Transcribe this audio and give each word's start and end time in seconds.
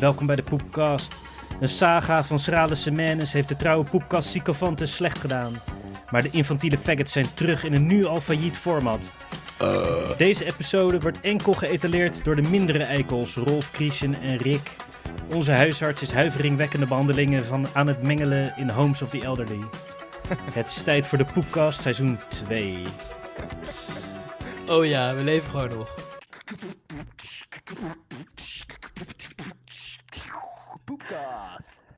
Welkom 0.00 0.26
bij 0.26 0.36
de 0.36 0.42
Poepcast. 0.42 1.14
Een 1.60 1.68
saga 1.68 2.24
van 2.24 2.38
schrale 2.38 2.74
semaines 2.74 3.32
heeft 3.32 3.48
de 3.48 3.56
trouwe 3.56 3.84
poepkast 3.84 4.28
sycophanten 4.28 4.88
slecht 4.88 5.18
gedaan. 5.18 5.54
Maar 6.10 6.22
de 6.22 6.30
infantiele 6.30 6.78
faggots 6.78 7.12
zijn 7.12 7.34
terug 7.34 7.64
in 7.64 7.72
een 7.74 7.86
nu 7.86 8.04
al 8.04 8.20
failliet 8.20 8.56
format. 8.56 9.12
Deze 10.16 10.44
episode 10.44 11.00
wordt 11.00 11.20
enkel 11.20 11.52
geëtaleerd 11.52 12.24
door 12.24 12.36
de 12.36 12.48
mindere 12.48 12.82
eikels 12.82 13.34
Rolf, 13.34 13.70
Christian 13.72 14.14
en 14.14 14.36
Rick. 14.36 14.76
Onze 15.34 15.52
huisarts 15.52 16.02
is 16.02 16.12
huiveringwekkende 16.12 16.86
behandelingen 16.86 17.44
van 17.44 17.66
aan 17.72 17.86
het 17.86 18.02
mengelen 18.02 18.52
in 18.56 18.68
Homes 18.68 19.02
of 19.02 19.08
the 19.08 19.20
Elderly. 19.20 19.60
Het 20.54 20.68
is 20.68 20.82
tijd 20.82 21.06
voor 21.06 21.18
de 21.18 21.24
Poepcast 21.24 21.80
seizoen 21.80 22.18
2. 22.28 22.82
Oh 24.68 24.86
ja, 24.86 25.14
we 25.14 25.24
leven 25.24 25.50
gewoon 25.50 25.68
nog. 25.68 25.94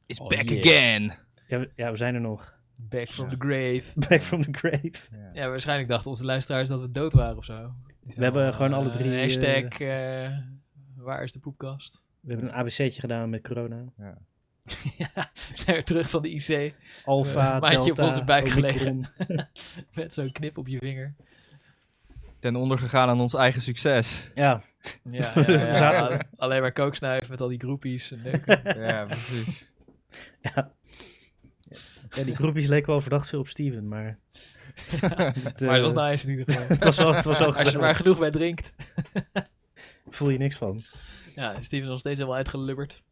Is 0.06 0.20
Oh, 0.20 0.28
back 0.28 0.48
yeah. 0.48 0.60
again. 0.60 1.12
Ja, 1.48 1.58
we, 1.58 1.70
ja, 1.76 1.90
we 1.90 1.96
zijn 1.96 2.14
er 2.14 2.20
nog. 2.20 2.58
Back 2.76 3.08
from 3.08 3.28
the 3.28 3.36
grave. 3.38 3.92
Back 4.08 4.22
from 4.22 4.42
the 4.42 4.48
grave. 4.52 4.90
Ja, 5.32 5.48
waarschijnlijk 5.48 5.88
dachten 5.88 6.10
onze 6.10 6.24
luisteraars 6.24 6.68
dat 6.68 6.80
we 6.80 6.90
dood 6.90 7.12
waren 7.12 7.36
of 7.36 7.44
zo. 7.44 7.72
We 8.00 8.22
hebben 8.22 8.54
gewoon 8.54 8.72
alle 8.72 8.90
drie, 8.90 9.12
Eh, 9.12 9.20
hashtag, 9.20 9.80
eh, 9.80 10.38
waar 10.96 11.22
is 11.22 11.32
de 11.32 11.38
poepkast? 11.38 12.06
We 12.20 12.32
hebben 12.32 12.48
een 12.48 12.54
ABC'tje 12.54 13.00
gedaan 13.00 13.30
met 13.30 13.42
corona. 13.42 13.84
ja, 13.96 14.14
we 15.14 15.30
zijn 15.54 15.72
weer 15.76 15.84
terug 15.84 16.10
van 16.10 16.22
de 16.22 16.30
IC. 16.30 16.74
Alpha, 17.04 17.54
Eh, 17.54 17.60
maandje 17.60 17.78
op 17.78 17.84
Delta, 17.96 18.04
onze 18.04 18.24
buik 18.24 18.46
Omicron. 18.56 19.06
Met 19.94 20.14
zo'n 20.14 20.32
knip 20.32 20.58
op 20.58 20.68
je 20.68 20.78
vinger. 20.78 21.14
Ten 22.40 22.56
onder 22.56 22.78
gegaan 22.78 23.08
aan 23.08 23.20
ons 23.20 23.34
eigen 23.34 23.60
succes. 23.60 24.30
Ja, 24.34 24.62
Ja, 25.02 25.32
ja, 25.34 25.72
ja, 25.80 26.20
alleen 26.36 26.60
maar 26.60 26.72
kooksnuif 26.72 27.28
met 27.28 27.40
al 27.40 27.48
die 27.48 27.58
groepies. 27.58 28.12
En. 28.12 28.42
Ja, 28.80 29.04
precies. 29.04 29.70
ja. 30.40 30.72
ja, 32.10 32.24
die 32.24 32.34
groepjes 32.34 32.66
leken 32.66 32.90
wel 32.90 33.00
verdacht 33.00 33.28
veel 33.28 33.40
op 33.40 33.48
Steven, 33.48 33.88
maar... 33.88 34.18
het, 34.90 35.60
maar 35.60 35.72
het 35.72 35.82
was 35.82 35.92
eh, 35.92 36.08
nice 36.08 36.24
in 36.26 36.30
ieder 36.30 36.54
geval. 36.54 36.68
Het 36.68 36.84
was 36.84 36.96
wel, 36.96 37.14
het 37.14 37.24
was 37.24 37.38
wel 37.38 37.56
Als 37.56 37.68
je 37.68 37.74
er 37.74 37.80
maar 37.80 37.94
genoeg 37.94 38.18
bij 38.18 38.30
drinkt. 38.30 38.74
voel 40.08 40.30
je 40.30 40.38
niks 40.38 40.56
van. 40.56 40.80
Ja, 41.34 41.62
Steven 41.62 41.84
is 41.84 41.90
nog 41.90 42.00
steeds 42.00 42.16
helemaal 42.16 42.38
uitgelubberd. 42.38 43.02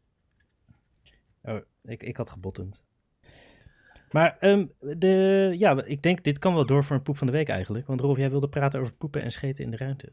Oh, 1.43 1.59
ik, 1.83 2.03
ik 2.03 2.17
had 2.17 2.29
gebottomd. 2.29 2.83
Maar 4.11 4.37
ehm, 4.39 4.65
de, 4.79 5.55
ja, 5.57 5.83
ik 5.83 6.01
denk 6.01 6.23
dit 6.23 6.39
kan 6.39 6.53
wel 6.53 6.65
door 6.65 6.83
voor 6.83 6.95
een 6.95 7.01
poep 7.01 7.17
van 7.17 7.27
de 7.27 7.33
week 7.33 7.49
eigenlijk. 7.49 7.87
Want 7.87 8.01
Rolf, 8.01 8.17
jij 8.17 8.29
wilde 8.29 8.49
praten 8.49 8.79
over 8.79 8.93
poepen 8.93 9.21
en 9.21 9.31
scheten 9.31 9.63
in 9.63 9.71
de 9.71 9.77
ruimte. 9.77 10.09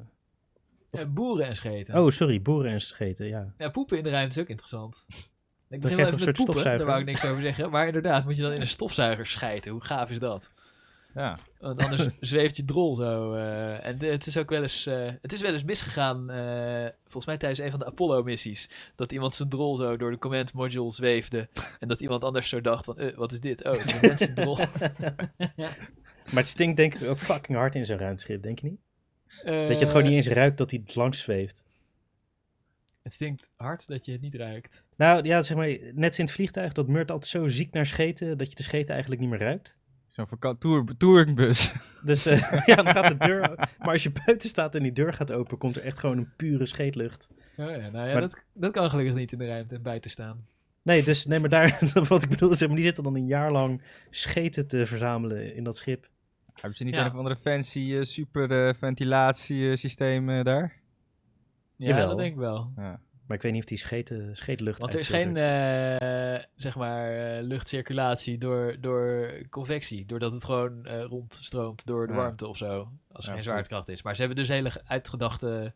Ja, 0.88 1.06
boeren 1.06 1.46
en 1.46 1.56
scheten. 1.56 2.02
Oh, 2.02 2.10
sorry, 2.10 2.42
boeren 2.42 2.72
en 2.72 2.80
scheten, 2.80 3.26
ja. 3.26 3.54
Ja, 3.58 3.68
poepen 3.68 3.98
in 3.98 4.04
de 4.04 4.10
ruimte 4.10 4.36
is 4.36 4.42
ook 4.42 4.48
interessant. 4.48 5.06
Ik 5.68 5.80
begin 5.80 5.98
even 5.98 6.18
soort 6.18 6.24
met 6.24 6.34
poepen, 6.34 6.64
daar 6.64 6.84
wou 6.84 7.00
ik 7.00 7.06
niks 7.06 7.24
over 7.24 7.42
zeggen. 7.42 7.70
Maar 7.70 7.86
inderdaad, 7.86 8.24
moet 8.24 8.36
je 8.36 8.42
dan 8.42 8.52
in 8.52 8.60
een 8.60 8.66
stofzuiger 8.66 9.26
schijten. 9.26 9.72
Hoe 9.72 9.84
gaaf 9.84 10.10
is 10.10 10.18
dat? 10.18 10.50
Ja. 11.16 11.38
Want 11.60 11.78
anders 11.78 12.06
zweeft 12.20 12.56
je 12.56 12.64
drol 12.64 12.94
zo. 12.94 13.34
eh, 13.34 13.84
en 13.86 13.98
de- 13.98 14.06
het 14.06 14.26
is 14.26 14.36
ook 14.38 14.50
wel 14.50 14.62
eens, 14.62 14.86
eh, 14.86 15.10
het 15.22 15.32
is 15.32 15.40
wel 15.40 15.52
eens 15.52 15.64
misgegaan, 15.64 16.30
eh, 16.30 16.86
volgens 17.02 17.26
mij 17.26 17.36
tijdens 17.36 17.60
een 17.60 17.70
van 17.70 17.78
de 17.78 17.86
Apollo-missies. 17.86 18.68
Dat 18.96 19.12
iemand 19.12 19.34
zijn 19.34 19.48
drol 19.48 19.76
zo 19.76 19.96
door 19.96 20.10
de 20.10 20.18
command 20.18 20.52
module 20.52 20.90
zweefde. 20.92 21.48
En 21.78 21.88
dat 21.88 22.00
iemand 22.00 22.24
anders 22.24 22.48
zo 22.48 22.60
dacht 22.60 22.84
van, 22.84 23.12
wat 23.14 23.32
is 23.32 23.40
dit? 23.40 23.64
Oh, 23.64 23.72
het 23.72 23.84
is 23.84 23.92
een 23.92 24.08
mensendrol. 24.08 24.56
Maar 26.32 26.42
het 26.42 26.46
stinkt 26.48 26.76
denk 26.76 26.94
ik 26.94 27.08
ook 27.08 27.18
fucking 27.18 27.58
hard 27.58 27.74
in 27.74 27.84
zo'n 27.84 27.98
ruimteschip, 27.98 28.42
denk 28.42 28.58
je 28.58 28.66
niet? 28.66 28.80
Dat 29.44 29.68
je 29.68 29.74
het 29.78 29.88
gewoon 29.88 30.02
niet 30.02 30.12
eens 30.12 30.28
ruikt 30.28 30.58
dat 30.58 30.70
hij 30.70 30.82
langs 30.86 31.20
zweeft. 31.20 31.62
Het 33.02 33.12
stinkt 33.12 33.50
hard 33.56 33.86
dat 33.88 34.04
je 34.04 34.12
het 34.12 34.20
niet 34.20 34.34
ruikt. 34.34 34.84
Nou 34.96 35.24
ja, 35.24 35.42
zeg 35.42 35.56
maar, 35.56 35.76
net 35.94 36.18
in 36.18 36.24
het 36.24 36.34
vliegtuig, 36.34 36.72
dat 36.72 36.86
meurt 36.88 37.10
altijd 37.10 37.30
zo 37.30 37.48
ziek 37.48 37.72
naar 37.72 37.86
scheten, 37.86 38.38
dat 38.38 38.48
je 38.50 38.54
de 38.56 38.62
scheten 38.62 38.90
eigenlijk 38.90 39.20
niet 39.20 39.30
meer 39.30 39.38
ruikt. 39.38 39.78
Zo'n 40.16 40.58
tour, 40.58 40.96
touringbus. 40.96 41.74
Dus 42.04 42.26
eh, 42.26 42.52
ja, 42.66 42.74
dan 42.74 42.86
gaat 42.92 43.06
de 43.06 43.16
deur. 43.26 43.68
Maar 43.78 43.88
als 43.92 44.02
je 44.02 44.12
buiten 44.26 44.48
staat 44.48 44.74
en 44.74 44.82
die 44.82 44.92
deur 44.92 45.12
gaat 45.12 45.32
open, 45.32 45.58
komt 45.58 45.76
er 45.76 45.82
echt 45.82 45.98
gewoon 45.98 46.18
een 46.18 46.28
pure 46.36 46.66
scheetlucht. 46.66 47.28
Oh 47.56 47.70
ja, 47.70 47.76
nou 47.76 48.06
ja, 48.06 48.12
Maar- 48.12 48.20
dat, 48.20 48.46
dat 48.54 48.72
kan 48.72 48.90
gelukkig 48.90 49.14
niet 49.14 49.32
in 49.32 49.38
de 49.38 49.46
ruimte 49.46 49.74
en 49.74 49.82
buiten 49.82 50.10
staan. 50.10 50.46
Nee, 50.82 51.02
dus 51.02 51.26
nee, 51.26 51.38
maar 51.40 51.48
daar, 51.48 51.78
wat 52.08 52.22
ik 52.22 52.28
bedoel 52.28 52.50
is, 52.50 52.58
die 52.58 52.82
zitten 52.82 53.04
dan 53.04 53.14
een 53.14 53.26
jaar 53.26 53.52
lang 53.52 53.82
scheten 54.10 54.66
te 54.68 54.86
verzamelen 54.86 55.54
in 55.54 55.64
dat 55.64 55.76
schip. 55.76 56.08
Hebben 56.54 56.76
ze 56.76 56.84
niet 56.84 56.94
Ja. 56.94 57.00
een 57.04 57.10
of 57.10 57.16
andere 57.16 57.36
fancy 57.36 57.94
eh, 57.94 58.02
super 58.02 58.66
eh, 58.66 58.74
ventilatiesysteem 58.74 60.30
eh, 60.30 60.44
daar? 60.44 60.72
Ja, 61.76 61.88
Jawel. 61.88 62.08
dat 62.08 62.18
denk 62.18 62.32
ik 62.32 62.38
wel. 62.38 62.72
Ja. 62.76 63.00
Maar 63.26 63.36
ik 63.36 63.42
weet 63.42 63.52
niet 63.52 63.62
of 63.62 63.68
die 63.68 63.78
scheten, 63.78 64.36
scheetlucht 64.36 64.80
Want 64.80 64.94
er 64.94 65.00
is 65.00 65.08
geen, 65.08 65.36
eh, 65.36 66.44
zeg 66.56 66.76
maar, 66.76 67.36
eh, 67.36 67.42
luchtcirculatie 67.42 68.38
door, 68.38 68.76
door 68.80 69.32
convectie. 69.50 70.06
Doordat 70.06 70.32
het 70.32 70.44
gewoon 70.44 70.84
eh, 70.86 71.02
rondstroomt 71.02 71.86
door 71.86 72.06
de 72.06 72.12
Ja. 72.12 72.18
warmte 72.18 72.46
of 72.46 72.56
zo. 72.56 72.92
Als 73.12 73.24
er 73.24 73.28
Ja, 73.30 73.34
geen 73.34 73.42
zwaartekracht 73.44 73.88
is. 73.88 74.02
Maar 74.02 74.14
ze 74.14 74.20
hebben 74.22 74.38
dus 74.38 74.48
hele 74.48 74.70
uitgedachte 74.86 75.72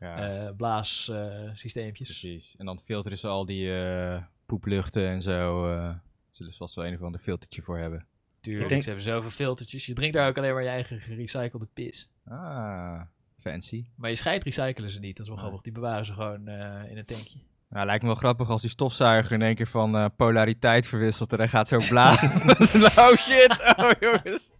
Ja, 0.00 0.46
eh 0.46 0.50
blaassysteempjes. 0.56 2.08
precies. 2.08 2.54
En 2.58 2.66
dan 2.66 2.80
filteren 2.84 3.18
ze 3.18 3.26
al 3.28 3.44
die 3.44 3.74
eh, 3.74 4.22
poepluchten 4.46 5.08
en 5.08 5.22
zo. 5.22 5.66
eh 5.72 5.94
zullen 6.30 6.52
ze 6.52 6.58
vast 6.58 6.74
wel 6.74 6.86
een 6.86 6.94
of 6.94 7.02
ander 7.02 7.20
filtertje 7.20 7.62
voor 7.62 7.78
hebben. 7.78 8.06
Tuurlijk, 8.40 8.62
Ik 8.64 8.68
denk- 8.68 8.82
ze 8.82 8.88
hebben 8.88 9.06
zoveel 9.06 9.30
filtertjes. 9.30 9.86
Je 9.86 9.92
drinkt 9.92 10.16
daar 10.16 10.28
ook 10.28 10.38
alleen 10.38 10.52
maar 10.54 10.62
je 10.62 10.68
eigen 10.68 10.98
gerecyclede 11.00 11.66
pis. 11.72 12.08
Ah, 12.24 13.00
fancy. 13.42 13.84
Maar 13.96 14.10
je 14.10 14.16
scheidt 14.16 14.44
recyclen 14.44 14.90
ze 14.90 15.00
niet. 15.00 15.16
Dat 15.16 15.26
is 15.26 15.32
wel 15.32 15.40
grappig. 15.40 15.60
Die 15.60 15.72
bewaren 15.72 16.06
ze 16.06 16.12
gewoon 16.12 16.48
eh, 16.48 16.90
in 16.90 16.98
een 16.98 17.04
tankje. 17.04 17.38
Nou, 17.68 17.86
lijkt 17.86 18.02
me 18.02 18.08
wel 18.08 18.16
grappig 18.16 18.50
als 18.50 18.60
die 18.60 18.70
stofzuiger 18.70 19.32
in 19.32 19.42
één 19.42 19.54
keer 19.54 19.66
van 19.66 19.96
eh, 19.96 20.06
polariteit 20.16 20.86
verwisselt 20.86 21.32
en 21.32 21.38
hij 21.38 21.48
gaat 21.48 21.68
zo 21.68 21.78
blazen. 21.88 22.32
oh 23.04 23.14
shit, 23.16 23.74
oh 23.76 23.90
jongens. 24.00 24.50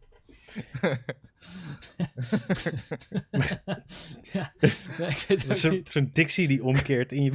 ja, 4.32 4.52
Zo'n 5.84 6.10
die 6.34 6.64
omkeert 6.64 7.12
in 7.12 7.22
je, 7.22 7.32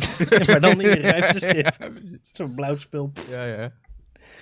maar 0.47 0.61
dan 0.61 0.81
in 0.81 0.89
je 0.89 0.99
ruimteschip. 1.09 1.91
Zo'n 2.33 2.55
blauw 2.55 2.77
spul. 2.77 3.11
Ja, 3.29 3.45
ja. 3.45 3.71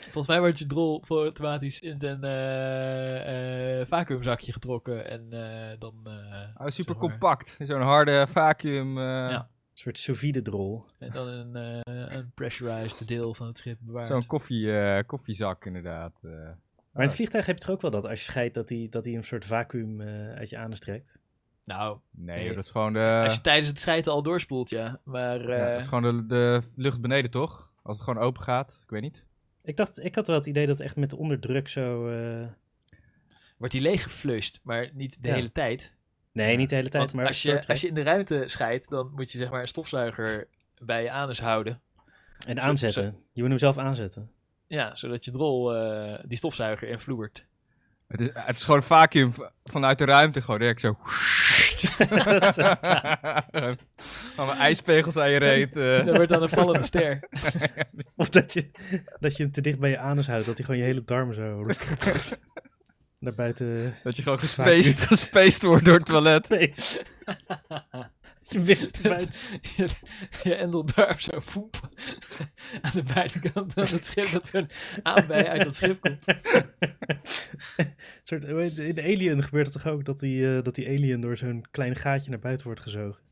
Volgens 0.06 0.28
mij 0.28 0.40
wordt 0.40 0.60
je 0.60 0.66
drol 0.66 1.02
voor 1.06 1.22
automatisch 1.24 1.80
in 1.80 1.96
een 2.00 2.24
eh, 2.24 3.80
eh, 3.82 3.88
vacuümzakje 3.88 4.52
getrokken 4.52 5.10
en 5.10 5.28
eh, 5.32 5.80
dan... 5.80 5.94
Oh, 6.06 6.12
super 6.58 6.74
zeg 6.74 6.86
maar, 6.88 6.96
compact. 6.98 7.58
Zo'n 7.64 7.82
harde 7.82 8.28
vacuüm. 8.32 8.98
eh, 8.98 9.04
Ja. 9.04 9.38
Een 9.40 9.82
soort 9.82 10.00
sous 10.00 10.20
vide 10.20 10.42
drol. 10.42 10.86
En 11.00 11.12
dan 11.12 11.28
een, 11.28 11.56
eh, 11.84 12.16
een 12.18 12.32
pressurized 12.36 13.08
deel 13.08 13.34
van 13.34 13.48
het 13.48 13.58
schip 13.58 13.78
bewaard. 13.82 14.08
Zo'n 14.08 14.26
koffie, 14.26 14.80
eh, 14.80 15.04
koffiezak 15.06 15.66
inderdaad. 15.66 16.20
eh. 16.24 16.32
Maar 16.32 17.04
in 17.04 17.10
het 17.10 17.16
vliegtuig 17.16 17.46
heb 17.46 17.58
je 17.60 17.66
er 17.66 17.72
ook 17.72 17.82
wel 17.82 17.92
dat 17.92 18.06
als 18.06 18.20
je 18.26 18.32
scheidt 18.32 18.54
dat 18.56 18.70
hij 18.70 18.88
dat 18.90 19.06
hij 19.06 19.14
een 19.16 19.24
soort 19.24 19.46
vacuüm 19.46 20.02
uit 20.36 20.50
je 20.50 20.58
anus 20.58 20.80
trekt. 20.80 21.20
Nou, 21.66 21.98
Nee, 22.12 22.38
Nee. 22.46 22.54
dat 22.56 22.64
is 22.64 22.70
gewoon 22.70 22.94
de, 22.94 23.22
als 23.24 23.34
je 23.36 23.42
tijdens 23.42 23.68
het 23.68 23.80
schijten 23.80 24.12
al 24.12 24.22
doorspoelt, 24.24 24.70
ja. 24.70 25.00
Maar 25.04 25.50
ja, 25.50 25.72
dat 25.72 25.80
is 25.82 25.88
gewoon 25.88 26.04
de, 26.04 26.26
de 26.26 26.62
lucht 26.76 27.02
beneden, 27.02 27.32
toch? 27.32 27.72
Als 27.84 27.98
het 27.98 28.06
gewoon 28.06 28.24
open 28.24 28.42
gaat, 28.44 28.80
ik 28.84 28.90
weet 28.90 29.02
niet. 29.02 29.26
Ik 29.66 29.78
dacht, 29.78 30.03
ik 30.03 30.16
had 30.16 30.28
wel 30.28 30.36
het 30.36 30.46
idee 30.46 30.68
dat 30.68 30.80
echt 30.80 30.96
met 30.96 31.14
onderdruk 31.14 31.68
zo... 31.68 32.08
eh, 32.09 32.48
wordt 33.58 33.74
die 33.74 33.81
leeg 33.84 34.03
geflushed, 34.03 34.59
maar 34.64 34.90
niet 34.94 35.22
de 35.22 35.28
Ja. 35.28 35.34
hele 35.34 35.52
tijd. 35.52 35.96
Nee, 36.31 36.58
niet 36.58 36.70
de 36.70 36.76
hele 36.76 36.90
tijd, 36.90 37.03
Want 37.03 37.16
maar 37.16 37.28
als 37.28 37.42
je, 37.42 37.68
als 37.68 37.81
je 37.81 37.88
in 37.88 37.94
de 37.94 38.03
ruimte 38.03 38.44
scheidt, 38.46 38.90
dan 38.90 39.12
moet 39.16 39.31
je 39.31 39.38
zeg 39.38 39.50
maar 39.50 39.62
een 39.62 39.68
stofzuiger 39.68 40.48
bij 40.78 41.03
je 41.03 41.12
anus 41.12 41.40
houden. 41.40 41.81
En 42.48 42.59
aanzetten. 42.62 43.16
Je 43.31 43.42
moet 43.42 43.50
hem 43.50 43.59
zelf 43.59 43.78
aanzetten. 43.78 44.31
Ja, 44.68 44.96
zodat 44.96 45.26
je 45.26 45.31
drol 45.31 45.76
eh, 45.76 46.20
die 46.28 46.38
stofzuiger 46.38 46.88
invloert. 46.88 47.46
Het 48.08 48.20
is, 48.20 48.29
het 48.34 48.56
is 48.56 48.64
gewoon 48.64 48.79
een 48.79 48.85
vacuüm 48.85 49.34
vanuit 49.64 49.97
de 49.97 50.06
ruimte, 50.06 50.41
gewoon 50.41 50.59
direct 50.59 50.79
zo. 50.79 50.97
Van 54.36 54.46
mijn 54.46 54.58
ijspegels 54.58 55.18
aan 55.18 55.32
je 55.32 55.38
reet. 55.38 55.76
eh. 55.78 56.06
Dat 56.06 56.16
wordt 56.16 56.30
dan 56.30 56.42
een 56.42 56.50
vallende 56.50 56.84
ster. 56.84 57.20
Of 58.16 58.30
dat 58.30 58.54
je, 58.54 58.72
dat 59.20 59.38
je 59.38 59.44
hem 59.44 59.52
te 59.52 59.62
dicht 59.62 59.80
bij 59.80 59.90
je 59.90 59.98
anus 59.98 60.28
houdt, 60.28 60.46
dat 60.46 60.58
hij 60.58 60.66
gewoon 60.66 60.82
je 60.82 60.88
hele 60.88 61.04
darmen 61.04 61.36
zo 61.36 61.66
naar 63.20 63.36
buiten 63.36 63.96
Dat 64.04 64.16
je 64.16 64.22
gewoon 64.22 64.40
gespaced, 64.40 65.00
gespaced 65.00 65.62
wordt 65.62 65.86
door 65.86 65.96
het 65.96 66.06
toilet. 66.06 66.48
je 68.50 68.59
mist 68.59 69.03
buiten. 69.08 69.40
je, 69.62 69.90
je 70.44 70.56
endeldarm 70.56 71.20
zo 71.20 71.40
voep 71.40 71.80
aan 72.82 72.92
de 72.94 73.03
buitenkant 73.14 73.74
van 73.74 73.84
het 73.84 74.06
schip 74.06 74.32
dat 74.32 74.47
zo'n 74.47 74.70
aanbij 75.03 75.47
uit 75.50 75.64
dat 75.64 75.76
schip 75.76 76.02
komt. 76.02 76.26
Soort, 78.24 78.44
in 78.78 79.00
Alien 79.00 79.44
gebeurt 79.44 79.74
het 79.74 79.82
toch 79.84 79.92
ook 79.94 80.06
dat 80.06 80.20
die, 80.20 80.56
eh, 80.58 80.64
dat 80.64 80.76
die 80.76 80.88
alien 80.88 81.22
door 81.22 81.38
zo'n 81.38 81.66
klein 81.72 81.96
gaatje 81.96 82.30
naar 82.30 82.40
buiten 82.40 82.66
wordt 82.66 82.82
gezogen. 82.82 83.24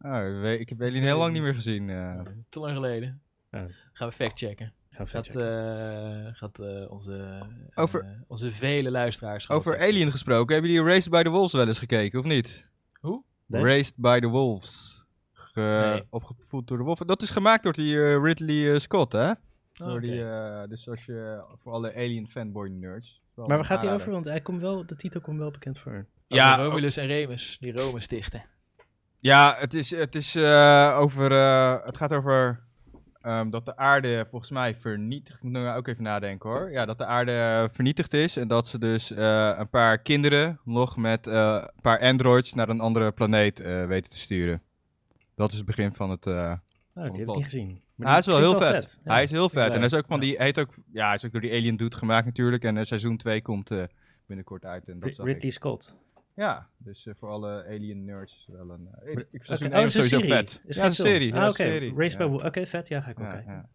Oh, 0.00 0.50
ik 0.52 0.68
heb 0.68 0.78
jullie 0.78 1.02
heel 1.02 1.18
lang 1.18 1.32
niet 1.32 1.42
meer 1.42 1.54
gezien. 1.54 1.90
eh. 1.90 2.20
Te 2.48 2.60
lang 2.60 2.74
geleden. 2.74 3.20
Ja. 3.50 3.66
Gaan 3.92 4.08
we 4.08 4.14
factchecken. 4.14 4.72
Gaan 4.90 5.06
Gaat, 5.08 5.24
factchecken. 5.24 6.26
eh, 6.26 6.34
gaat 6.34 6.58
eh, 6.58 6.90
onze, 6.90 7.46
Over- 7.74 8.24
onze 8.28 8.50
vele 8.50 8.90
luisteraars. 8.90 9.48
Over. 9.48 9.78
Alien 9.78 10.10
gesproken, 10.10 10.52
hebben 10.54 10.72
jullie 10.72 10.86
Raised 10.88 11.10
by 11.10 11.22
the 11.22 11.30
Wolves 11.30 11.52
wel 11.52 11.66
eens 11.66 11.78
gekeken, 11.78 12.18
of 12.18 12.24
niet? 12.24 12.68
Nee? 13.46 13.62
Raised 13.62 13.94
by 13.96 14.18
the 14.20 14.28
Wolves. 14.28 15.04
Ge- 15.32 15.78
Nee. 15.80 16.02
Opgevoed 16.10 16.68
door 16.68 16.78
de 16.78 16.84
wolven. 16.84 17.06
Dat 17.06 17.22
is 17.22 17.30
gemaakt 17.30 17.62
door 17.62 17.72
die 17.72 18.02
eh, 18.02 18.22
Ridley 18.22 18.72
eh, 18.72 18.78
Scott, 18.78 19.12
hè? 19.12 19.30
Oh, 19.30 19.36
Door 19.74 20.00
die, 20.00 20.24
eh, 20.24 20.62
dus 20.68 20.88
als 20.88 21.04
je, 21.04 21.44
voor 21.62 21.72
alle 21.72 21.94
Alien 21.94 22.28
fanboy 22.28 22.68
nerds. 22.68 23.20
maar 23.34 23.46
waar 23.46 23.64
gaat 23.64 23.82
hij 23.82 23.92
over? 23.92 24.10
Want 24.10 24.24
hij 24.24 24.40
komt 24.40 24.60
wel, 24.60 24.86
de 24.86 24.96
titel 24.96 25.20
komt 25.20 25.38
wel 25.38 25.50
bekend 25.50 25.78
voor. 25.78 26.06
Ja, 26.26 26.52
Over 26.52 26.64
Romulus 26.64 26.96
en 26.96 27.06
Remus, 27.06 27.58
die 27.58 27.72
Rome 27.72 28.00
stichten. 28.00 28.44
Ja, 29.20 29.56
het, 29.58 29.74
is, 29.74 29.90
het, 29.90 30.14
is, 30.14 30.34
eh, 30.34 30.96
over, 31.00 31.32
eh, 31.32 31.84
het 31.84 31.96
gaat 31.96 32.12
over 32.12 32.64
ehm, 33.26 33.50
dat 33.50 33.64
de 33.64 33.76
aarde 33.76 34.26
volgens 34.30 34.50
mij 34.50 34.74
vernietigd... 34.74 35.36
Ik 35.36 35.42
moet 35.42 35.52
nou 35.52 35.76
ook 35.76 35.86
even 35.86 36.02
nadenken 36.02 36.50
hoor. 36.50 36.70
Ja, 36.70 36.84
dat 36.84 36.98
de 36.98 37.04
aarde 37.04 37.68
vernietigd 37.72 38.14
is 38.14 38.36
en 38.36 38.48
dat 38.48 38.68
ze 38.68 38.78
dus 38.78 39.10
eh, 39.10 39.54
een 39.58 39.68
paar 39.68 39.98
kinderen 39.98 40.60
nog 40.64 40.96
met 40.96 41.26
eh, 41.26 41.62
een 41.62 41.80
paar 41.80 42.00
androids 42.00 42.54
naar 42.54 42.68
een 42.68 42.80
andere 42.80 43.12
planeet 43.12 43.60
eh, 43.60 43.86
weten 43.86 44.10
te 44.10 44.18
sturen. 44.18 44.62
Dat 45.34 45.50
is 45.50 45.56
het 45.56 45.66
begin 45.66 45.94
van 45.94 46.10
het... 46.10 46.26
Oh, 46.26 46.52
die 46.94 47.02
heb 47.02 47.28
ik 47.28 47.34
niet 47.34 47.44
gezien. 47.44 47.80
Maar 47.94 48.08
hij 48.08 48.18
is 48.18 48.26
wel 48.26 48.38
heel 48.38 48.56
vet. 48.56 49.00
Ja. 49.04 49.12
Hij 49.12 49.22
is 49.22 49.30
heel 49.30 49.48
vet. 49.48 49.70
En 49.70 49.76
hij 49.76 49.86
is 49.86 49.94
ook 49.94 50.06
van 50.06 50.20
die, 50.20 50.36
hij 50.36 50.44
heet 50.44 50.58
ook, 50.58 50.74
ja, 50.92 51.06
hij 51.06 51.14
is 51.14 51.24
ook 51.24 51.32
door 51.32 51.40
die 51.40 51.52
Alien 51.52 51.76
Dude 51.76 51.96
gemaakt 51.96 52.26
natuurlijk. 52.26 52.64
En 52.64 52.86
seizoen 52.86 53.16
2 53.16 53.42
komt 53.42 53.70
binnenkort 54.26 54.64
uit. 54.64 54.88
En 54.88 55.00
dat 55.00 55.08
Ridley 55.08 55.36
ik. 55.36 55.52
Scott. 55.52 55.96
Ja, 56.36 56.66
dus 56.78 57.06
eh, 57.06 57.14
voor 57.18 57.28
alle 57.28 57.64
Alien 57.68 58.04
nerds 58.04 58.32
is 58.34 58.46
wel 58.54 58.70
een... 58.70 58.88
eh, 59.04 59.12
ik, 59.12 59.26
ik 59.30 59.44
seizoen 59.44 59.68
oh, 59.68 59.74
1 59.74 59.82
het 59.84 59.94
is 59.94 59.96
is 59.96 60.02
een 60.02 60.08
sowieso 60.08 60.28
serie. 60.28 60.46
vet. 60.46 60.60
Is 60.66 60.76
ja, 60.76 60.82
geen 60.82 60.90
het 60.90 60.92
is 60.92 60.98
een 60.98 61.06
serie. 61.06 61.34
Ah, 61.34 61.48
oké. 61.48 61.62
ja. 62.22 62.28
by 62.28 62.44
Oké, 62.46 62.66
vet. 62.66 62.88
Ja, 62.88 63.00
ga 63.00 63.10
ik 63.10 63.16
wel 63.18 63.26
Ja, 63.26 63.32
kijken. 63.32 63.68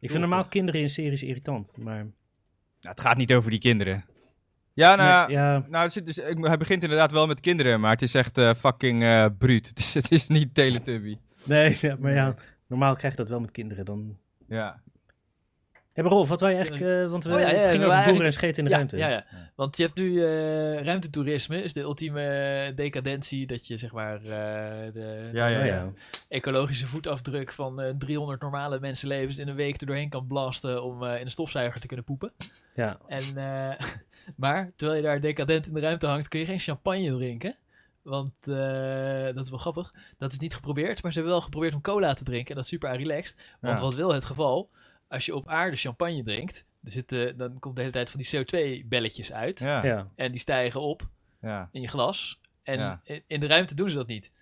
Ik 0.00 0.08
vind 0.10 0.20
normaal 0.20 0.44
kinderen 0.48 0.80
in 0.80 0.88
series 0.88 1.22
irritant, 1.22 1.76
maar... 1.76 1.96
Nou, 1.96 2.94
het 2.94 3.00
gaat 3.00 3.16
niet 3.16 3.32
over 3.32 3.50
die 3.50 3.58
kinderen. 3.58 4.04
Ja, 4.72 4.94
nou, 4.94 5.26
Nee, 5.26 5.36
ja, 5.36 5.64
nou 5.68 5.84
het 5.84 5.92
dus, 6.06 6.18
ik- 6.18 6.46
hij 6.46 6.56
begint 6.56 6.82
inderdaad 6.82 7.10
wel 7.10 7.26
met 7.26 7.40
kinderen, 7.40 7.80
maar 7.80 7.90
het 7.90 8.02
is 8.02 8.14
echt 8.14 8.38
eh, 8.38 8.54
fucking 8.54 9.02
bruut. 9.38 9.74
Dus 9.76 9.94
het 9.94 10.10
is 10.10 10.26
niet 10.26 10.54
Teletubby. 10.54 11.18
nee, 11.44 11.76
ja, 11.80 11.96
maar 12.00 12.12
ja, 12.14 12.34
normaal 12.66 12.96
krijg 12.96 13.12
je 13.14 13.18
dat 13.20 13.28
wel 13.28 13.40
met 13.40 13.50
kinderen. 13.50 13.84
Dan... 13.84 14.18
Ja. 14.48 14.80
Hé, 15.98 16.04
maar 16.04 16.12
Rolf, 16.12 16.28
wat 16.28 16.40
wij 16.40 16.54
eigenlijk... 16.54 17.04
eh, 17.04 17.10
want 17.10 17.24
we, 17.24 17.32
Oh 17.34 17.40
ja, 17.40 17.48
ja, 17.50 17.56
het 17.56 17.70
ging 17.70 17.84
over 17.84 18.04
boeren 18.04 18.26
en 18.26 18.32
scheten 18.32 18.58
in 18.58 18.64
de 18.64 18.70
ja, 18.70 18.76
ruimte. 18.76 18.96
Ja, 18.96 19.08
ja. 19.08 19.24
Want 19.54 19.76
je 19.76 19.82
hebt 19.82 19.96
nu 19.96 20.24
eh, 20.24 20.82
ruimtetoerisme, 20.82 21.62
is 21.62 21.72
de 21.72 21.80
ultieme 21.80 22.72
decadentie. 22.74 23.46
Dat 23.46 23.66
je 23.66 23.76
zeg 23.76 23.92
maar 23.92 24.16
eh, 24.16 24.22
de, 24.92 25.30
Ja, 25.32 25.48
ja, 25.48 25.60
Oh, 25.60 25.66
ja. 25.66 25.92
ecologische 26.28 26.86
voetafdruk 26.86 27.52
van 27.52 27.80
eh 27.80 27.94
300 27.98 28.40
normale 28.40 28.80
mensenlevens 28.80 29.38
in 29.38 29.48
een 29.48 29.54
week 29.54 29.80
er 29.80 29.86
doorheen 29.86 30.08
kan 30.08 30.26
blasten 30.26 30.82
om 30.82 31.02
eh, 31.04 31.14
in 31.18 31.24
een 31.24 31.30
stofzuiger 31.30 31.80
te 31.80 31.86
kunnen 31.86 32.04
poepen. 32.04 32.32
Ja. 32.74 32.98
En, 33.06 33.36
eh, 33.36 33.86
maar 34.36 34.72
terwijl 34.76 34.98
je 35.00 35.04
daar 35.06 35.20
decadent 35.20 35.66
in 35.66 35.74
de 35.74 35.80
ruimte 35.80 36.06
hangt, 36.06 36.28
kun 36.28 36.40
je 36.40 36.46
geen 36.46 36.58
champagne 36.58 37.16
drinken. 37.16 37.56
Want 38.02 38.48
eh, 38.48 39.24
dat 39.34 39.44
is 39.44 39.50
wel 39.50 39.58
grappig. 39.58 39.94
Dat 40.18 40.32
is 40.32 40.38
niet 40.38 40.54
geprobeerd, 40.54 41.02
maar 41.02 41.12
ze 41.12 41.18
hebben 41.18 41.36
wel 41.36 41.44
geprobeerd 41.44 41.74
om 41.74 41.80
cola 41.80 42.14
te 42.14 42.24
drinken. 42.24 42.48
En 42.48 42.54
dat 42.54 42.64
is 42.64 42.70
super 42.70 42.96
relaxed. 42.96 43.56
Want 43.60 43.78
Ja. 43.78 43.84
wat 43.84 43.94
wil 43.94 44.12
het 44.12 44.24
geval? 44.24 44.70
Als 45.08 45.26
je 45.26 45.34
op 45.34 45.48
aarde 45.48 45.76
champagne 45.76 46.22
drinkt, 46.22 46.64
er 46.84 46.90
zitten, 46.90 47.36
dan 47.36 47.58
komt 47.58 47.74
de 47.76 47.80
hele 47.80 47.92
tijd 47.92 48.10
van 48.10 48.20
die 48.20 48.36
CO2-belletjes 48.36 49.32
uit. 49.32 49.58
Ja. 49.58 49.84
Ja. 49.84 50.08
En 50.16 50.30
die 50.30 50.40
stijgen 50.40 50.80
op 50.80 51.08
ja. 51.40 51.68
in 51.72 51.80
je 51.80 51.88
glas. 51.88 52.40
En 52.62 52.78
Ja. 52.78 53.00
in- 53.26 53.40
de 53.40 53.46
ruimte 53.46 53.74
doen 53.74 53.88
ze 53.90 53.96
dat 53.96 54.06
niet. 54.06 54.32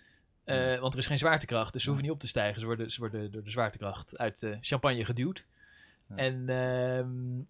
Eh, 0.44 0.78
Want 0.78 0.92
er 0.92 0.98
is 0.98 1.06
geen 1.06 1.18
zwaartekracht, 1.18 1.72
dus 1.72 1.82
ze 1.82 1.88
hoeven 1.88 2.06
niet 2.06 2.14
op 2.14 2.20
te 2.20 2.26
stijgen. 2.28 2.60
Ze 2.60 2.66
worden, 2.66 2.90
ze 2.90 3.00
worden 3.00 3.30
door 3.30 3.42
de 3.44 3.50
zwaartekracht 3.50 4.18
uit 4.18 4.40
de 4.40 4.56
champagne 4.60 5.04
geduwd. 5.04 5.46
Ja. 6.08 6.16
En 6.16 6.48
ehm, 6.48 7.40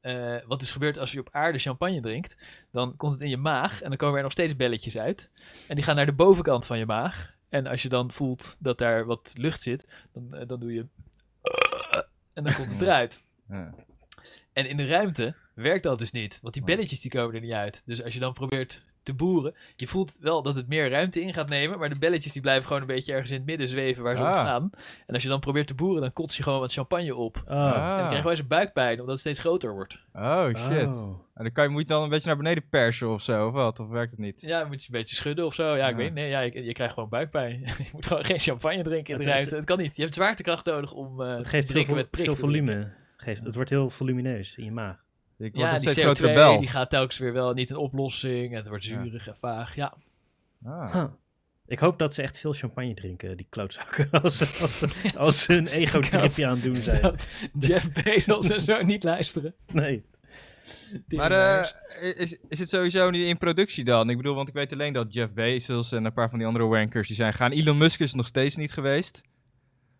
eh, 0.00 0.42
wat 0.46 0.62
is 0.62 0.72
gebeurd 0.72 0.98
als 0.98 1.12
je 1.12 1.20
op 1.20 1.28
aarde 1.32 1.58
champagne 1.58 2.00
drinkt? 2.00 2.36
Dan 2.72 2.96
komt 2.96 3.12
het 3.12 3.20
in 3.22 3.28
je 3.28 3.36
maag 3.36 3.82
en 3.82 3.88
dan 3.88 3.98
komen 3.98 4.16
er 4.16 4.22
nog 4.22 4.32
steeds 4.32 4.56
belletjes 4.56 4.98
uit. 4.98 5.30
En 5.68 5.74
die 5.74 5.84
gaan 5.84 5.96
naar 5.96 6.06
de 6.06 6.12
bovenkant 6.12 6.66
van 6.66 6.78
je 6.78 6.86
maag. 6.86 7.36
En 7.48 7.66
als 7.66 7.82
je 7.82 7.88
dan 7.88 8.12
voelt 8.12 8.56
dat 8.60 8.78
daar 8.78 9.04
wat 9.04 9.32
lucht 9.36 9.62
zit, 9.62 9.86
dan, 10.12 10.32
eh, 10.32 10.46
dan 10.46 10.60
doe 10.60 10.72
je... 10.72 10.86
En 12.38 12.44
dan 12.44 12.54
komt 12.54 12.70
het 12.70 12.82
eruit. 12.88 13.22
Ja. 13.48 13.74
En 14.52 14.68
in 14.68 14.76
de 14.76 14.86
ruimte 14.86 15.34
werkt 15.54 15.82
dat 15.82 15.98
dus 15.98 16.10
niet, 16.10 16.38
want 16.42 16.54
die 16.54 16.64
belletjes 16.64 17.00
die 17.00 17.10
komen 17.10 17.34
er 17.34 17.40
niet 17.40 17.52
uit. 17.52 17.82
Dus 17.84 18.02
als 18.02 18.14
je 18.14 18.20
dan 18.20 18.32
probeert 18.32 18.86
te 19.10 19.14
boeren, 19.24 19.54
je 19.76 19.86
voelt 19.86 20.18
wel 20.20 20.42
dat 20.42 20.54
het 20.54 20.68
meer 20.68 20.90
ruimte 20.90 21.20
in 21.20 21.32
gaat 21.34 21.48
nemen, 21.48 21.78
maar 21.78 21.88
de 21.88 21.98
belletjes 21.98 22.32
die 22.32 22.42
blijven 22.42 22.66
gewoon 22.66 22.80
een 22.80 22.86
beetje 22.88 23.12
ergens 23.12 23.30
in 23.30 23.36
het 23.36 23.46
midden 23.46 23.68
zweven 23.68 24.02
waar 24.02 24.16
ze 24.16 24.22
Ah. 24.22 24.28
ontstaan. 24.28 24.70
En 25.06 25.14
als 25.14 25.22
je 25.22 25.28
dan 25.28 25.40
probeert 25.40 25.66
te 25.66 25.74
boeren, 25.74 26.00
dan 26.00 26.12
kots 26.12 26.36
je 26.36 26.42
gewoon 26.42 26.60
wat 26.60 26.72
champagne 26.72 27.14
op. 27.14 27.42
Ah. 27.46 27.56
En 27.56 27.72
dan 27.72 27.96
krijg 27.96 28.16
je 28.16 28.22
wel 28.22 28.30
eens 28.30 28.40
een 28.40 28.46
buikpijn, 28.48 28.92
omdat 28.92 29.08
het 29.10 29.18
steeds 29.20 29.40
groter 29.40 29.72
wordt. 29.72 30.04
Oh, 30.14 30.46
shit. 30.46 30.86
Oh. 30.86 31.26
En 31.34 31.44
dan 31.44 31.52
kan 31.52 31.64
je, 31.64 31.70
moet 31.70 31.82
je 31.82 31.86
dan 31.88 32.02
een 32.02 32.08
beetje 32.08 32.26
naar 32.28 32.36
beneden 32.36 32.68
persen 32.68 33.08
of 33.12 33.22
zo, 33.22 33.46
of 33.46 33.52
wat? 33.52 33.78
Of 33.80 33.88
werkt 33.88 34.10
het 34.10 34.20
niet? 34.20 34.40
Ja, 34.40 34.58
dan 34.58 34.68
moet 34.68 34.84
je 34.84 34.92
een 34.92 34.98
beetje 34.98 35.16
schudden 35.16 35.46
of 35.46 35.54
zo. 35.54 35.76
Ja, 35.76 35.84
ik 35.84 35.90
Ja. 35.90 35.96
weet 35.96 36.04
niet. 36.06 36.14
Nee, 36.14 36.28
ja, 36.28 36.40
je, 36.40 36.64
je 36.64 36.72
krijgt 36.72 36.94
gewoon 36.94 37.08
buikpijn. 37.08 37.60
je 37.78 37.88
moet 37.92 38.06
gewoon 38.06 38.24
geen 38.24 38.38
champagne 38.38 38.82
drinken 38.82 39.12
in 39.14 39.18
de 39.20 39.24
Het- 39.24 39.32
ruimte. 39.34 39.54
Het 39.56 39.64
kan 39.64 39.78
niet. 39.78 39.96
Je 39.96 40.02
hebt 40.02 40.14
zwaartekracht 40.14 40.64
nodig 40.66 40.92
om 40.92 41.20
eh 41.22 41.28
Het 41.34 41.42
te 41.42 41.48
geeft 41.48 41.64
veel, 41.64 41.72
drinken 41.74 41.92
vol- 41.92 42.02
met 42.02 42.10
prik 42.10 42.24
veel 42.24 42.34
te 42.34 42.40
volume. 42.40 42.92
Geeft, 43.16 43.44
het 43.44 43.54
wordt 43.54 43.70
heel 43.70 43.90
volumineus 43.90 44.56
in 44.56 44.64
je 44.64 44.72
maag. 44.72 45.06
Ik 45.38 45.54
word 45.54 45.64
Ja, 45.66 45.74
een 45.74 45.80
die 45.80 45.88
steeds 45.88 46.04
grotere 46.06 46.30
CO2 46.30 46.34
bel. 46.34 46.58
die 46.58 46.68
gaat 46.68 46.90
telkens 46.90 47.18
weer 47.18 47.32
wel 47.32 47.52
niet 47.52 47.70
in 47.70 47.76
oplossing. 47.76 48.54
Het 48.54 48.68
wordt 48.68 48.84
Ja. 48.84 49.02
zuurig 49.02 49.28
en 49.28 49.36
vaag. 49.36 49.74
Ja, 49.74 49.94
Ah. 50.64 50.92
Huh. 50.92 51.04
Ik 51.66 51.78
hoop 51.78 51.98
dat 51.98 52.14
ze 52.14 52.22
echt 52.22 52.38
veel 52.38 52.52
champagne 52.52 52.94
drinken, 52.94 53.36
die 53.36 53.46
klootzakken. 53.50 54.10
Als, 54.22 54.36
ze- 54.38 54.62
als, 54.62 54.78
ze- 54.78 55.18
als 55.18 55.42
ze 55.42 55.54
een 55.56 55.66
ego-tripje 55.66 56.46
aan 56.46 56.52
het 56.52 56.62
doen 56.62 56.76
zijn. 56.76 57.02
dat 57.02 57.28
Jeff 57.60 57.92
Bezos 58.02 58.50
en 58.50 58.60
zo 58.60 58.82
niet 58.82 59.02
luisteren. 59.04 59.54
Nee. 59.72 60.04
Maar 61.08 61.30
eh, 61.30 61.66
is, 62.16 62.36
is 62.48 62.58
het 62.58 62.68
sowieso 62.68 63.10
niet 63.10 63.26
in 63.26 63.38
productie 63.38 63.84
dan? 63.84 64.10
Ik 64.10 64.16
bedoel, 64.16 64.34
want 64.34 64.48
ik 64.48 64.54
weet 64.54 64.72
alleen 64.72 64.92
dat 64.92 65.14
Jeff 65.14 65.32
Bezos 65.32 65.92
en 65.92 66.04
een 66.04 66.12
paar 66.12 66.28
van 66.30 66.38
die 66.38 66.46
andere 66.46 66.64
wankers 66.64 67.06
die 67.06 67.16
zijn 67.16 67.34
gaan. 67.34 67.50
Elon 67.52 67.78
Musk 67.78 68.00
is 68.00 68.14
nog 68.14 68.26
steeds 68.26 68.56
niet 68.56 68.72
geweest. 68.72 69.20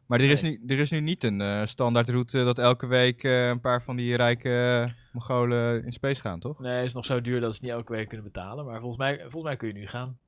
Maar 0.08 0.20
er 0.20 0.30
is 0.30 0.42
nu, 0.42 0.62
er 0.66 0.78
is 0.78 0.90
nu 0.90 1.00
niet 1.00 1.24
een 1.24 1.40
eh, 1.40 1.64
standaardroute 1.66 2.44
dat 2.44 2.58
elke 2.58 2.86
week 2.86 3.22
eh, 3.24 3.48
een 3.48 3.60
paar 3.60 3.82
van 3.82 3.96
die 3.96 4.16
rijke 4.16 4.80
uh, 4.84 4.92
Mongolen 5.12 5.84
in 5.84 5.92
space 5.92 6.20
gaan, 6.20 6.40
toch? 6.40 6.58
Nee, 6.58 6.76
het 6.76 6.84
is 6.86 6.94
nog 6.94 7.04
zo 7.04 7.20
duur 7.20 7.40
dat 7.40 7.50
ze 7.54 7.60
het 7.60 7.62
niet 7.70 7.78
elke 7.80 7.92
week 7.92 8.08
kunnen 8.08 8.26
betalen. 8.26 8.64
Maar 8.64 8.78
volgens 8.80 8.98
mij, 8.98 9.18
volgens 9.20 9.42
mij 9.42 9.56
kun 9.56 9.68
je 9.68 9.74
nu 9.74 9.86
gaan. 9.86 10.18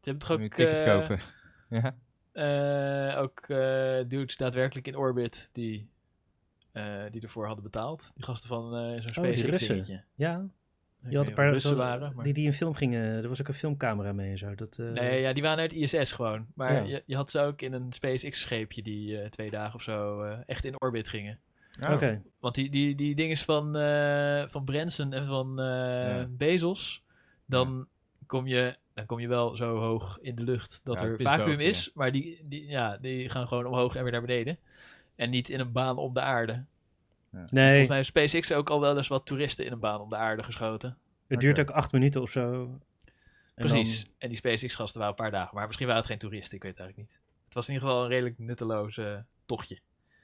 Ze 0.00 0.10
hebben 0.10 0.26
toch 0.28 0.36
ook, 0.36 0.42
een 0.42 0.50
ticket 0.50 0.78
eh, 0.80 0.84
kopen. 0.98 1.20
Ja. 1.82 1.96
eh, 3.12 3.20
ook 3.22 3.38
eh 3.40 4.08
dudes 4.08 4.36
daadwerkelijk 4.36 4.86
in 4.86 4.96
orbit 4.96 5.48
die, 5.52 5.90
eh, 6.72 7.02
die 7.10 7.20
ervoor 7.22 7.46
hadden 7.46 7.64
betaald. 7.64 8.12
Die 8.14 8.24
gasten 8.24 8.48
van 8.48 8.64
eh 8.76 9.00
zo'n 9.00 9.24
Oh, 9.24 9.30
Russen. 9.34 9.68
dingetje. 9.74 10.04
Ja, 10.14 10.46
je 11.08 11.16
had 11.16 11.28
een 11.28 11.34
paar 11.34 11.50
Russen 11.50 11.76
waren. 11.76 12.12
Maar... 12.14 12.24
die, 12.24 12.32
die 12.32 12.44
in 12.44 12.52
film 12.52 12.74
gingen. 12.74 13.22
Er 13.22 13.28
was 13.28 13.40
ook 13.40 13.48
een 13.48 13.54
filmcamera 13.54 14.12
mee 14.12 14.30
en 14.30 14.38
zo. 14.38 14.54
Dat, 14.54 14.78
eh, 14.78 14.90
Nee, 14.90 15.20
ja, 15.20 15.32
die 15.32 15.42
waren 15.42 15.58
uit 15.58 15.72
ISS 15.72 16.12
gewoon. 16.12 16.46
Maar 16.54 16.74
Ja. 16.74 16.82
je, 16.82 17.02
je 17.06 17.16
had 17.16 17.30
ze 17.30 17.40
ook 17.40 17.62
in 17.62 17.72
een 17.72 17.92
SpaceX-scheepje 17.92 18.82
die 18.82 19.20
eh, 19.20 19.28
twee 19.28 19.50
dagen 19.50 19.74
of 19.74 19.82
zo 19.82 20.22
eh, 20.22 20.38
echt 20.46 20.64
in 20.64 20.80
orbit 20.80 21.08
gingen. 21.08 21.38
Oh. 21.86 21.92
Oké. 21.92 22.22
Want 22.40 22.54
die, 22.54 22.70
die, 22.70 22.94
die 22.94 23.14
dingen 23.14 23.36
van, 23.36 23.76
eh, 23.76 24.46
van 24.46 24.64
Branson 24.64 25.12
en 25.12 25.26
van 25.26 25.60
eh, 25.60 25.66
Ja. 25.66 26.26
Bezos, 26.30 27.02
dan, 27.46 27.86
kom 28.26 28.46
je, 28.46 28.76
dan 28.94 29.06
kom 29.06 29.20
je 29.20 29.28
wel 29.28 29.56
zo 29.56 29.78
hoog 29.78 30.18
in 30.20 30.34
de 30.34 30.42
lucht 30.44 30.80
dat 30.84 31.00
Ja, 31.00 31.06
er 31.06 31.20
vacuüm 31.20 31.60
is. 31.60 31.90
Maar 31.94 32.12
die, 32.12 32.40
die, 32.44 32.68
ja, 32.68 32.96
die 32.96 33.28
gaan 33.28 33.46
gewoon 33.48 33.66
omhoog 33.66 33.94
en 33.96 34.02
weer 34.02 34.12
naar 34.12 34.20
beneden. 34.20 34.58
En 35.16 35.30
niet 35.30 35.48
in 35.48 35.60
een 35.60 35.72
baan 35.72 35.96
om 35.96 36.14
de 36.14 36.20
aarde. 36.20 36.64
Nee, 37.30 37.42
Volgens 37.68 37.86
mij 37.88 37.96
heeft 37.96 38.08
SpaceX 38.08 38.52
ook 38.52 38.70
al 38.70 38.80
wel 38.80 38.96
eens 38.96 39.08
wat 39.08 39.26
toeristen 39.26 39.64
in 39.66 39.72
een 39.72 39.80
baan 39.80 40.00
om 40.00 40.10
de 40.10 40.16
aarde 40.16 40.42
geschoten. 40.42 40.96
het 41.28 41.40
duurt 41.40 41.60
ook 41.60 41.70
acht 41.70 41.92
minuten 41.92 42.22
of 42.22 42.30
zo. 42.30 42.62
En 43.54 43.66
Precies. 43.68 44.04
dan- 44.04 44.12
En 44.18 44.28
die 44.28 44.36
SpaceX-gasten 44.36 45.00
waren 45.00 45.16
een 45.16 45.22
paar 45.22 45.32
dagen. 45.32 45.54
Maar 45.56 45.66
misschien 45.66 45.86
waren 45.86 46.02
het 46.02 46.10
geen 46.10 46.20
toeristen, 46.20 46.56
ik 46.56 46.62
weet 46.62 46.72
het 46.72 46.80
eigenlijk 46.80 47.10
niet. 47.10 47.20
Het 47.44 47.54
was 47.54 47.68
in 47.68 47.74
ieder 47.74 47.88
geval 47.88 48.04
een 48.04 48.10
redelijk 48.10 48.38
nutteloos 48.38 48.98
eh, 48.98 49.16
tochtje. 49.46 49.74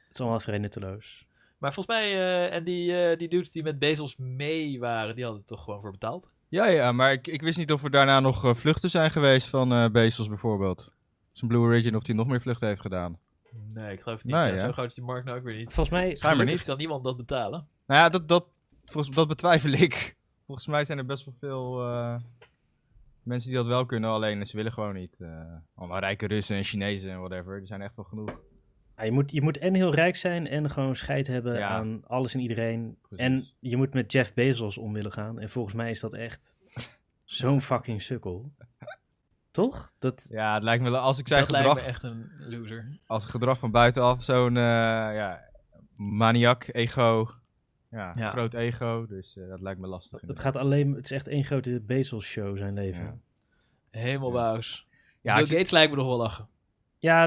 het 0.06 0.14
is 0.14 0.20
allemaal 0.20 0.40
vrij 0.40 0.58
nutteloos. 0.58 1.26
Maar 1.58 1.72
volgens 1.72 1.96
mij, 1.96 2.26
eh, 2.26 2.54
en 2.54 2.64
die, 2.64 3.02
eh, 3.10 3.16
die 3.18 3.28
dudes 3.28 3.50
die 3.50 3.62
met 3.62 3.78
Bezos 3.78 4.16
mee 4.16 4.78
waren, 4.78 5.14
die 5.14 5.24
hadden 5.24 5.42
er 5.42 5.48
toch 5.48 5.64
gewoon 5.64 5.80
voor 5.80 5.90
betaald. 5.90 6.30
Ja, 6.48 6.66
ja, 6.66 6.92
maar 6.92 7.12
ik, 7.12 7.26
ik 7.26 7.40
wist 7.42 7.58
niet 7.58 7.72
of 7.72 7.84
er 7.84 7.90
daarna 7.90 8.20
nog 8.20 8.58
vluchten 8.58 8.90
zijn 8.90 9.10
geweest 9.10 9.48
van 9.48 9.72
eh 9.72 9.88
Bezos 9.90 10.28
bijvoorbeeld. 10.28 10.92
Zijn 11.32 11.50
Blue 11.50 11.60
Origin, 11.60 11.96
of 11.96 12.06
hij 12.06 12.14
nog 12.14 12.26
meer 12.26 12.40
vluchten 12.40 12.68
heeft 12.68 12.80
gedaan. 12.80 13.18
Nee, 13.74 13.92
ik 13.92 14.00
geloof 14.00 14.16
het 14.22 14.26
niet. 14.26 14.34
Nee, 14.34 14.52
Ja. 14.52 14.58
Zo 14.58 14.72
groot 14.72 14.86
is 14.88 14.94
die 14.94 15.04
markt 15.04 15.24
nou 15.26 15.38
ook 15.38 15.44
weer 15.44 15.56
niet. 15.56 15.72
Volgens 15.72 15.90
mij, 15.90 16.16
Schijnbaar 16.16 16.46
niet. 16.46 16.64
kan 16.64 16.76
niemand 16.76 17.04
dat 17.04 17.16
betalen. 17.16 17.68
Nou 17.86 18.00
ja, 18.00 18.08
dat, 18.08 18.28
dat, 18.28 18.46
volgens, 18.84 19.16
dat 19.16 19.28
betwijfel 19.28 19.70
ik. 19.72 20.16
Volgens 20.46 20.66
mij 20.66 20.84
zijn 20.84 20.98
er 20.98 21.06
best 21.06 21.24
wel 21.24 21.34
veel 21.38 21.82
eh, 21.88 22.16
mensen 23.22 23.48
die 23.50 23.58
dat 23.58 23.66
wel 23.66 23.86
kunnen, 23.86 24.10
alleen 24.10 24.46
ze 24.46 24.56
willen 24.56 24.72
gewoon 24.72 24.94
niet. 24.94 25.14
eh 25.20 25.52
allemaal 25.74 25.98
rijke 25.98 26.26
Russen 26.26 26.56
en 26.56 26.64
Chinezen 26.64 27.10
en 27.10 27.18
whatever, 27.18 27.58
die 27.58 27.66
zijn 27.66 27.82
echt 27.82 27.96
wel 27.96 28.04
genoeg. 28.04 28.40
ja, 28.96 29.04
je, 29.04 29.10
moet, 29.12 29.30
je 29.30 29.42
moet 29.42 29.58
en 29.58 29.74
heel 29.74 29.94
rijk 29.94 30.16
zijn 30.16 30.46
en 30.46 30.70
gewoon 30.70 30.96
scheid 30.96 31.26
hebben 31.26 31.58
Ja. 31.58 31.68
aan 31.68 32.02
alles 32.06 32.34
en 32.34 32.40
iedereen. 32.40 32.96
Precies. 33.02 33.26
En 33.26 33.44
je 33.70 33.76
moet 33.76 33.94
met 33.94 34.12
Jeff 34.12 34.34
Bezos 34.34 34.78
om 34.78 34.92
willen 34.92 35.12
gaan. 35.12 35.38
En 35.40 35.50
volgens 35.50 35.74
mij 35.74 35.90
is 35.90 36.00
dat 36.00 36.14
echt 36.14 36.54
zo'n 37.24 37.60
fucking 37.60 38.02
sukkel. 38.02 38.52
Toch? 39.56 39.92
Dat, 39.98 40.26
Ja, 40.30 40.54
het 40.54 40.62
lijkt 40.62 40.82
me, 40.82 40.90
wel- 40.90 41.00
als 41.00 41.18
ik 41.18 41.28
zijn 41.28 41.40
dat 41.40 41.50
lijkt 41.50 41.66
gedrag, 41.68 41.84
me 41.84 41.90
echt 41.90 42.02
een 42.02 42.30
loser. 42.38 42.98
als 43.06 43.24
gedrag 43.24 43.58
van 43.58 43.70
buitenaf 43.70 44.22
zo'n, 44.24 44.56
eh, 44.56 44.62
ja, 44.62 45.40
maniak, 45.96 46.68
ego. 46.72 47.30
Ja, 47.90 48.12
Ja. 48.18 48.30
groot 48.30 48.54
ego, 48.54 49.06
dus 49.06 49.36
eh, 49.36 49.48
dat 49.48 49.60
lijkt 49.60 49.80
me 49.80 49.86
lastig. 49.86 50.20
Het 50.26 50.38
gaat 50.38 50.56
alleen, 50.56 50.92
het 50.94 51.04
is 51.04 51.10
echt 51.10 51.28
één 51.28 51.44
grote 51.44 51.80
Bezos-show 51.86 52.56
zijn 52.58 52.74
leven. 52.74 53.02
Ja. 53.04 53.14
Ja, 53.90 53.98
Helemaal 54.00 54.28
Ja. 54.28 54.34
wauws. 54.34 54.86
Ja, 55.20 55.36
Bill 55.36 55.46
Gates 55.46 55.70
lijkt 55.70 55.90
me 55.90 55.96
nog 55.96 56.06
wel 56.06 56.16
lachen. 56.16 56.48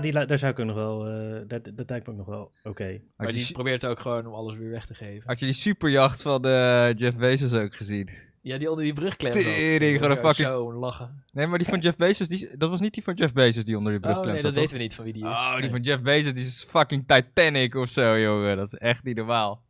die, 0.02 0.14
li- 0.20 0.26
daar 0.26 0.38
zou 0.38 0.52
ik 0.52 0.60
ook 0.60 0.66
nog 0.66 0.76
wel, 0.76 1.08
eh 1.08 1.42
dat, 1.48 1.70
dat 1.74 1.90
lijkt 1.90 2.06
me 2.06 2.12
ook 2.12 2.18
nog 2.18 2.28
wel 2.28 2.52
oké. 2.64 3.02
Maar 3.18 3.28
die 3.28 3.36
die, 3.46 3.52
probeert 3.54 3.86
ook 3.86 4.00
gewoon 4.00 4.26
om 4.28 4.34
alles 4.34 4.56
weer 4.56 4.70
weg 4.70 4.86
te 4.86 4.94
geven. 4.94 5.28
had 5.28 5.40
je 5.40 5.46
die 5.46 5.54
superjacht 5.54 6.22
van 6.22 6.44
eh, 6.46 6.94
Jeff 6.94 7.18
Bezos 7.18 7.54
ook 7.54 7.76
gezien? 7.76 8.10
Ja, 8.50 8.58
die 8.58 8.70
onder 8.70 8.84
die 8.86 8.94
brug 8.94 9.16
klemt. 9.16 9.36
zat. 9.36 9.44
Tering, 9.44 9.96
gewoon 10.00 10.12
een 10.12 10.18
fucking- 10.26 10.48
Zo 10.48 10.74
lachen. 10.74 11.24
Nee, 11.32 11.48
maar 11.48 11.58
die 11.60 11.68
van 11.68 11.80
Jeff 11.80 11.96
Bezos, 11.98 12.28
die, 12.28 12.50
dat 12.58 12.70
was 12.70 12.80
niet 12.80 12.94
die 12.94 13.04
van 13.04 13.14
Jeff 13.14 13.34
Bezos 13.34 13.64
die 13.64 13.78
onder 13.78 13.92
die 13.92 14.02
brug 14.02 14.18
Oh 14.18 14.26
nee, 14.26 14.42
dat 14.42 14.54
weten 14.54 14.76
we 14.76 14.82
niet 14.82 14.94
van 14.96 15.04
wie 15.04 15.14
die 15.14 15.24
is. 15.24 15.30
Oh, 15.30 15.52
die 15.52 15.60
Nee. 15.62 15.70
van 15.70 15.82
Jeff 15.82 16.02
Bezos, 16.02 16.34
die 16.34 16.46
is 16.46 16.66
fucking 16.70 17.04
Titanic 17.08 17.76
of 17.76 17.90
zo, 17.90 18.20
jongen. 18.20 18.58
Dat 18.58 18.74
is 18.74 18.80
echt 18.80 19.04
niet 19.04 19.16
normaal. 19.16 19.62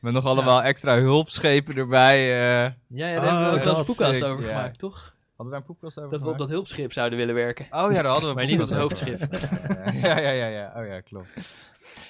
Met 0.00 0.12
nog 0.12 0.24
allemaal 0.24 0.62
extra 0.62 0.98
hulpschepen 0.98 1.76
erbij. 1.76 2.18
eh. 2.18 2.72
Ja, 2.88 3.08
ja, 3.08 3.20
daar 3.20 3.22
Oh, 3.24 3.28
hebben 3.30 3.50
we 3.52 3.58
ook 3.70 3.76
dat 3.76 3.86
podcast 3.86 4.24
over 4.24 4.44
ja. 4.44 4.48
gemaakt, 4.50 4.78
toch? 4.78 5.13
Hadden 5.36 5.54
we 5.54 5.60
daar 5.60 5.60
een 5.60 5.76
poepkast 5.76 5.98
over 5.98 6.10
Dat 6.10 6.22
we 6.22 6.28
op 6.28 6.38
dat 6.38 6.48
hulpschip 6.48 6.92
zouden 6.92 7.18
willen 7.18 7.34
werken. 7.34 7.64
Oh 7.64 7.70
ja, 7.70 8.02
daar 8.02 8.12
hadden 8.12 8.28
we 8.28 8.34
Maar 8.34 8.46
niet 8.46 8.60
op 8.60 8.68
het 8.68 8.78
hoofdschip. 8.78 9.20
Ja, 10.02 10.18
ja, 10.18 10.30
ja, 10.30 10.46
ja. 10.46 10.72
Oh 10.76 10.86
ja, 10.86 11.00
klopt. 11.00 11.54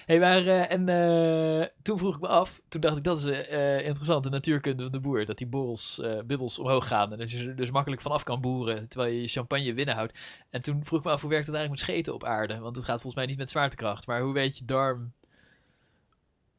Hey, 0.07 0.19
maar, 0.19 0.47
eh, 0.47 0.71
en 0.71 0.89
eh, 0.89 1.67
toen 1.83 1.99
vroeg 1.99 2.15
ik 2.15 2.21
me 2.21 2.29
af, 2.29 2.61
toen 2.69 2.81
dacht 2.81 2.97
ik 2.97 3.05
dat 3.05 3.19
is 3.19 3.25
eh 3.27 3.87
interessant, 3.87 4.25
de 4.25 4.31
natuurkunde 4.31 4.83
van 4.83 4.93
de 4.93 5.01
boer. 5.01 5.25
Dat 5.25 5.39
die 5.39 5.47
borrels, 5.47 6.01
eh 6.01 6.23
bubbels 6.27 6.59
omhoog 6.59 6.89
gaan 6.89 7.13
en 7.13 7.19
dat 7.19 7.31
je 7.31 7.49
er 7.49 7.57
dus 7.57 7.71
makkelijk 7.71 8.03
vanaf 8.03 8.23
kan 8.23 8.41
boeren, 8.41 8.89
terwijl 8.89 9.13
je 9.13 9.21
je 9.21 9.29
champagne 9.29 9.75
binnenhoudt. 9.75 10.19
En 10.51 10.63
toen 10.63 10.85
vroeg 10.85 10.99
ik 10.99 11.05
me 11.05 11.11
af, 11.11 11.21
hoe 11.21 11.31
werkt 11.31 11.47
het 11.47 11.57
eigenlijk 11.57 11.87
met 11.87 11.95
scheten 11.95 12.15
op 12.15 12.25
aarde? 12.25 12.59
Want 12.59 12.77
het 12.77 12.85
gaat 12.85 13.01
volgens 13.01 13.15
mij 13.15 13.27
niet 13.27 13.39
met 13.39 13.51
zwaartekracht, 13.51 14.07
maar 14.07 14.21
hoe 14.21 14.33
weet 14.33 14.59
je 14.59 14.65
darm 14.65 15.13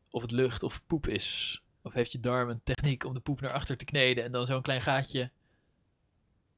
of 0.09 0.21
het 0.21 0.31
lucht 0.31 0.63
of 0.63 0.81
poep 0.87 1.07
is? 1.07 1.59
Of 1.81 1.93
heeft 1.93 2.11
je 2.11 2.19
darm 2.19 2.49
een 2.49 2.61
techniek 2.63 3.05
om 3.05 3.13
de 3.13 3.19
poep 3.19 3.41
naar 3.41 3.53
achter 3.53 3.77
te 3.77 3.85
kneden 3.85 4.23
en 4.23 4.31
dan 4.31 4.45
zo'n 4.45 4.61
klein 4.61 4.81
gaatje 4.81 5.31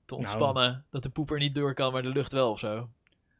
te 0.08 0.16
ontspannen, 0.16 0.86
dat 0.90 1.04
de 1.04 1.10
poep 1.10 1.32
er 1.32 1.40
niet 1.40 1.56
door 1.56 1.74
kan, 1.74 1.92
maar 1.92 2.02
de 2.02 2.10
lucht 2.10 2.32
wel 2.32 2.52
of 2.52 2.60
zo? 2.60 2.90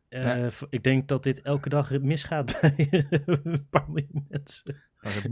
Eh, 0.10 0.24
Ja. 0.24 0.50
Ik 0.70 0.84
denk 0.84 1.08
dat 1.08 1.24
dit 1.24 1.42
elke 1.42 1.70
dag 1.70 1.90
misgaat 2.00 2.46
bij 2.62 2.88
een 3.26 3.68
paar 3.70 3.86
miljoen 3.92 4.26
mensen. 4.30 4.76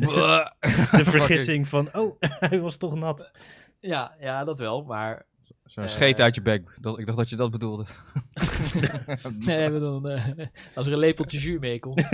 De 0.92 1.02
vergissing 1.16 1.68
van, 1.68 1.94
oh, 1.96 2.16
hij 2.20 2.60
was 2.60 2.78
toch 2.78 2.96
nat. 2.96 3.32
Ja, 3.80 4.16
ja, 4.20 4.44
dat 4.44 4.60
wel, 4.60 4.84
maar 4.84 5.26
Zo'n 5.64 5.84
Eh. 5.84 5.90
scheet 5.90 6.20
uit 6.20 6.36
je 6.36 6.42
bek. 6.42 6.78
Dat, 6.82 7.00
ik 7.00 7.06
dacht 7.06 7.18
dat 7.18 7.30
je 7.30 7.36
dat 7.36 7.52
bedoelde. 7.52 7.86
Nee, 9.40 9.70
maar 9.70 9.80
dan, 9.80 10.10
eh, 10.10 10.26
als 10.76 10.88
er 10.88 10.94
een 10.94 11.00
lepeltje 11.00 11.38
jus 11.40 11.60
mee 11.60 11.80
komt. 11.80 12.10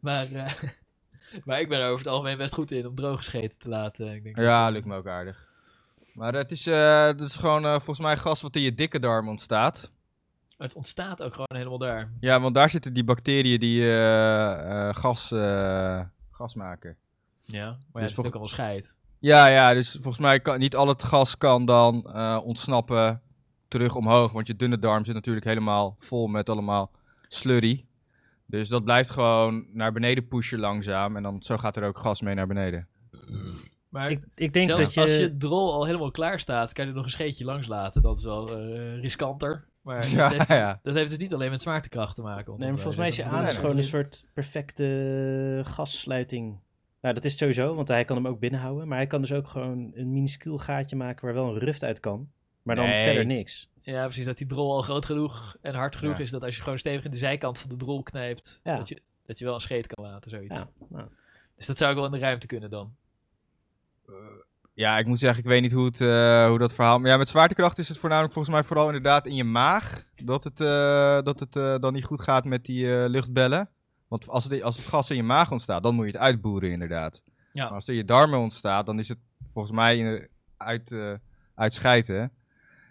maar, 0.00 0.32
eh, 0.32 0.52
maar 1.44 1.60
ik 1.60 1.68
ben 1.68 1.78
er 1.80 1.86
over 1.86 1.98
het 1.98 2.06
algemeen 2.14 2.36
best 2.36 2.54
goed 2.54 2.70
in 2.70 2.86
om 2.86 2.94
droog 2.94 3.18
gescheten 3.18 3.58
te 3.58 3.68
laten. 3.68 4.14
Ik 4.14 4.22
denk 4.22 4.36
Ja, 4.36 4.64
dat, 4.64 4.72
lukt 4.72 4.86
me 4.86 4.96
ook 4.96 5.06
aardig. 5.06 5.47
Maar 6.18 6.34
het 6.34 6.50
is, 6.50 6.66
eh, 6.66 7.04
het 7.04 7.20
is 7.20 7.36
gewoon 7.36 7.64
eh, 7.64 7.70
volgens 7.72 8.00
mij 8.00 8.16
gas 8.16 8.40
wat 8.42 8.56
in 8.56 8.62
je 8.62 8.74
dikke 8.74 9.00
darm 9.00 9.28
ontstaat. 9.28 9.90
Het 10.56 10.74
ontstaat 10.74 11.22
ook 11.22 11.32
gewoon 11.32 11.56
helemaal 11.56 11.78
daar. 11.78 12.12
Ja, 12.20 12.40
want 12.40 12.54
daar 12.54 12.70
zitten 12.70 12.92
die 12.92 13.04
bacteriën 13.04 13.60
die 13.60 13.82
eh, 13.82 14.88
eh, 14.88 14.94
gas, 14.94 15.32
eh, 15.32 16.00
gas 16.30 16.54
maken. 16.54 16.96
Ja, 17.42 17.64
maar 17.66 17.76
ja, 17.92 18.00
Dus 18.00 18.10
het 18.10 18.18
is 18.18 18.18
ook 18.18 18.24
allemaal 18.30 18.48
scheid. 18.48 18.96
Ja, 19.18 19.46
ja, 19.46 19.74
dus 19.74 19.92
volgens 19.92 20.18
mij 20.18 20.40
kan 20.40 20.58
niet 20.58 20.76
al 20.76 20.88
het 20.88 21.02
gas 21.02 21.36
kan 21.36 21.64
dan 21.64 22.04
eh, 22.12 22.40
ontsnappen 22.44 23.22
terug 23.68 23.94
omhoog. 23.94 24.32
Want 24.32 24.46
je 24.46 24.56
dunne 24.56 24.78
darm 24.78 25.04
zit 25.04 25.14
natuurlijk 25.14 25.46
helemaal 25.46 25.96
vol 25.98 26.26
met 26.26 26.48
allemaal 26.48 26.90
slurry. 27.28 27.86
Dus 28.46 28.68
dat 28.68 28.84
blijft 28.84 29.10
gewoon 29.10 29.66
naar 29.72 29.92
beneden 29.92 30.28
pushen 30.28 30.58
langzaam. 30.58 31.16
En 31.16 31.22
dan 31.22 31.42
zo 31.42 31.56
gaat 31.56 31.76
er 31.76 31.84
ook 31.84 31.98
gas 31.98 32.20
mee 32.22 32.34
naar 32.34 32.46
beneden. 32.46 32.88
Maar 33.98 34.10
Ik, 34.10 34.24
ik 34.34 34.52
denk 34.52 34.66
zelfs 34.66 34.82
dat 34.82 34.94
je... 34.94 35.00
als 35.00 35.16
je 35.16 35.36
drol 35.36 35.72
al 35.72 35.84
helemaal 35.86 36.10
klaar 36.10 36.40
staat, 36.40 36.72
kan 36.72 36.84
je 36.84 36.90
er 36.90 36.96
nog 36.96 37.04
een 37.04 37.10
scheetje 37.10 37.44
langs 37.44 37.66
laten. 37.66 38.02
Dat 38.02 38.18
is 38.18 38.24
wel 38.24 38.56
eh, 38.56 39.00
riskanter. 39.00 39.64
Maar 39.82 40.08
Ja, 40.10 40.16
dat, 40.16 40.30
heeft 40.32 40.48
dus, 40.48 40.58
ja. 40.58 40.80
dat 40.82 40.94
heeft 40.94 41.08
dus 41.10 41.18
niet 41.18 41.34
alleen 41.34 41.50
met 41.50 41.62
zwaartekracht 41.62 42.14
te 42.14 42.22
maken. 42.22 42.54
Nee, 42.58 42.68
maar 42.68 42.78
volgens 42.78 42.96
mij 42.96 43.08
is 43.08 43.16
je 43.16 43.24
nee. 43.24 43.44
gewoon 43.44 43.76
een 43.76 43.84
soort 43.84 44.26
perfecte 44.34 45.62
gassluiting. 45.64 46.58
Nou, 47.00 47.14
dat 47.14 47.24
is 47.24 47.30
het 47.30 47.40
sowieso, 47.40 47.74
want 47.74 47.88
hij 47.88 48.04
kan 48.04 48.16
hem 48.16 48.26
ook 48.26 48.38
binnenhouden. 48.40 48.88
Maar 48.88 48.96
hij 48.98 49.06
kan 49.06 49.20
dus 49.20 49.32
ook 49.32 49.48
gewoon 49.48 49.92
een 49.94 50.12
minuscuul 50.12 50.58
gaatje 50.58 50.96
maken 50.96 51.24
waar 51.24 51.34
wel 51.34 51.48
een 51.48 51.58
ruft 51.58 51.82
uit 51.84 52.00
kan. 52.00 52.28
Maar 52.62 52.76
dan 52.76 52.84
Nee. 52.84 53.02
verder 53.02 53.26
niks. 53.26 53.68
Ja, 53.82 54.04
precies. 54.04 54.24
Dat 54.24 54.38
die 54.38 54.46
drol 54.46 54.72
al 54.74 54.82
groot 54.82 55.04
genoeg 55.04 55.56
en 55.60 55.74
hard 55.74 55.96
genoeg 55.96 56.16
Ja. 56.16 56.22
is 56.22 56.30
dat 56.30 56.44
als 56.44 56.56
je 56.56 56.62
gewoon 56.62 56.78
stevig 56.78 57.04
in 57.04 57.10
de 57.10 57.16
zijkant 57.16 57.58
van 57.58 57.68
de 57.68 57.76
drol 57.76 58.02
knijpt, 58.02 58.60
Ja. 58.62 58.76
dat, 58.76 58.88
je, 58.88 59.02
dat 59.26 59.38
je 59.38 59.44
wel 59.44 59.54
een 59.54 59.60
scheet 59.60 59.86
kan 59.86 60.04
laten, 60.04 60.30
zoiets. 60.30 60.56
Ja, 60.56 60.68
nou. 60.88 61.08
Dus 61.56 61.66
dat 61.66 61.76
zou 61.76 61.90
ook 61.90 61.96
wel 61.96 62.06
in 62.06 62.12
de 62.12 62.18
ruimte 62.18 62.46
kunnen 62.46 62.70
dan. 62.70 62.94
Ja, 64.78 64.98
ik 64.98 65.06
moet 65.06 65.18
zeggen, 65.18 65.38
ik 65.38 65.48
weet 65.48 65.62
niet 65.62 65.72
hoe, 65.72 65.84
het, 65.84 66.00
eh, 66.00 66.48
hoe 66.48 66.58
dat 66.58 66.72
verhaal... 66.72 66.98
Maar 66.98 67.10
ja, 67.10 67.16
met 67.16 67.28
zwaartekracht 67.28 67.78
is 67.78 67.88
het 67.88 67.98
voornamelijk 67.98 68.32
volgens 68.34 68.54
mij 68.54 68.64
vooral 68.64 68.86
inderdaad 68.86 69.26
in 69.26 69.34
je 69.34 69.44
maag. 69.44 70.04
Dat 70.16 70.44
het, 70.44 70.60
eh, 70.60 71.22
dat 71.22 71.40
het 71.40 71.56
eh, 71.56 71.78
dan 71.78 71.92
niet 71.92 72.04
goed 72.04 72.20
gaat 72.20 72.44
met 72.44 72.64
die 72.64 73.08
luchtbellen. 73.08 73.68
Want 74.08 74.28
als 74.28 74.44
het, 74.44 74.62
als 74.62 74.76
het 74.76 74.86
gas 74.86 75.10
in 75.10 75.16
je 75.16 75.22
maag 75.22 75.50
ontstaat, 75.50 75.82
dan 75.82 75.94
moet 75.94 76.04
je 76.06 76.12
het 76.12 76.20
uitboeren 76.20 76.70
inderdaad. 76.70 77.22
Ja. 77.52 77.64
Maar 77.64 77.72
als 77.72 77.86
het 77.86 77.94
in 77.94 78.00
je 78.00 78.06
darmen 78.06 78.38
ontstaat, 78.38 78.86
dan 78.86 78.98
is 78.98 79.08
het 79.08 79.18
volgens 79.52 79.74
mij 79.74 79.98
in- 79.98 80.28
uit, 80.56 80.96
uitschijten. 81.54 82.32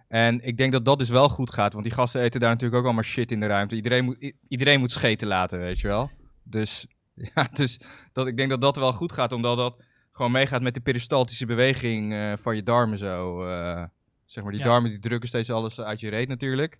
En 0.08 0.46
ik 0.48 0.58
denk 0.58 0.72
dat 0.72 0.86
dat 0.86 1.00
dus 1.00 1.10
wel 1.10 1.30
goed 1.30 1.54
gaat, 1.54 1.74
want 1.74 1.86
die 1.86 1.94
gasten 1.94 2.22
eten 2.22 2.40
daar 2.40 2.50
natuurlijk 2.50 2.80
ook 2.80 2.86
allemaal 2.86 3.04
shit 3.04 3.32
in 3.32 3.40
de 3.40 3.46
ruimte. 3.48 3.76
Iedereen 3.76 4.06
moet, 4.06 4.34
iedereen 4.48 4.80
moet 4.80 4.92
scheten 4.92 5.28
laten, 5.28 5.60
weet 5.60 5.80
je 5.80 5.88
wel. 5.88 6.10
Dus, 6.44 6.88
ja, 7.36 7.48
dus 7.54 7.80
dat, 8.14 8.28
ik 8.28 8.38
denk 8.38 8.50
dat 8.50 8.62
dat 8.62 8.76
wel 8.76 8.94
goed 8.94 9.12
gaat, 9.12 9.32
omdat 9.32 9.58
dat 9.58 9.76
gewoon 10.18 10.32
meegaat 10.32 10.62
met 10.62 10.74
de 10.74 10.80
peristaltische 10.80 11.46
beweging 11.46 12.14
eh, 12.14 12.34
van 12.38 12.56
je 12.56 12.64
darmen 12.64 12.98
zo. 12.98 13.44
eh, 13.48 13.84
zeg 14.26 14.44
maar, 14.44 14.52
die 14.54 14.62
Ja. 14.62 14.68
darmen 14.68 14.90
die 14.90 15.00
drukken 15.00 15.28
steeds 15.30 15.50
alles 15.52 15.80
uit 15.82 16.00
je 16.00 16.10
reet 16.10 16.28
natuurlijk. 16.28 16.80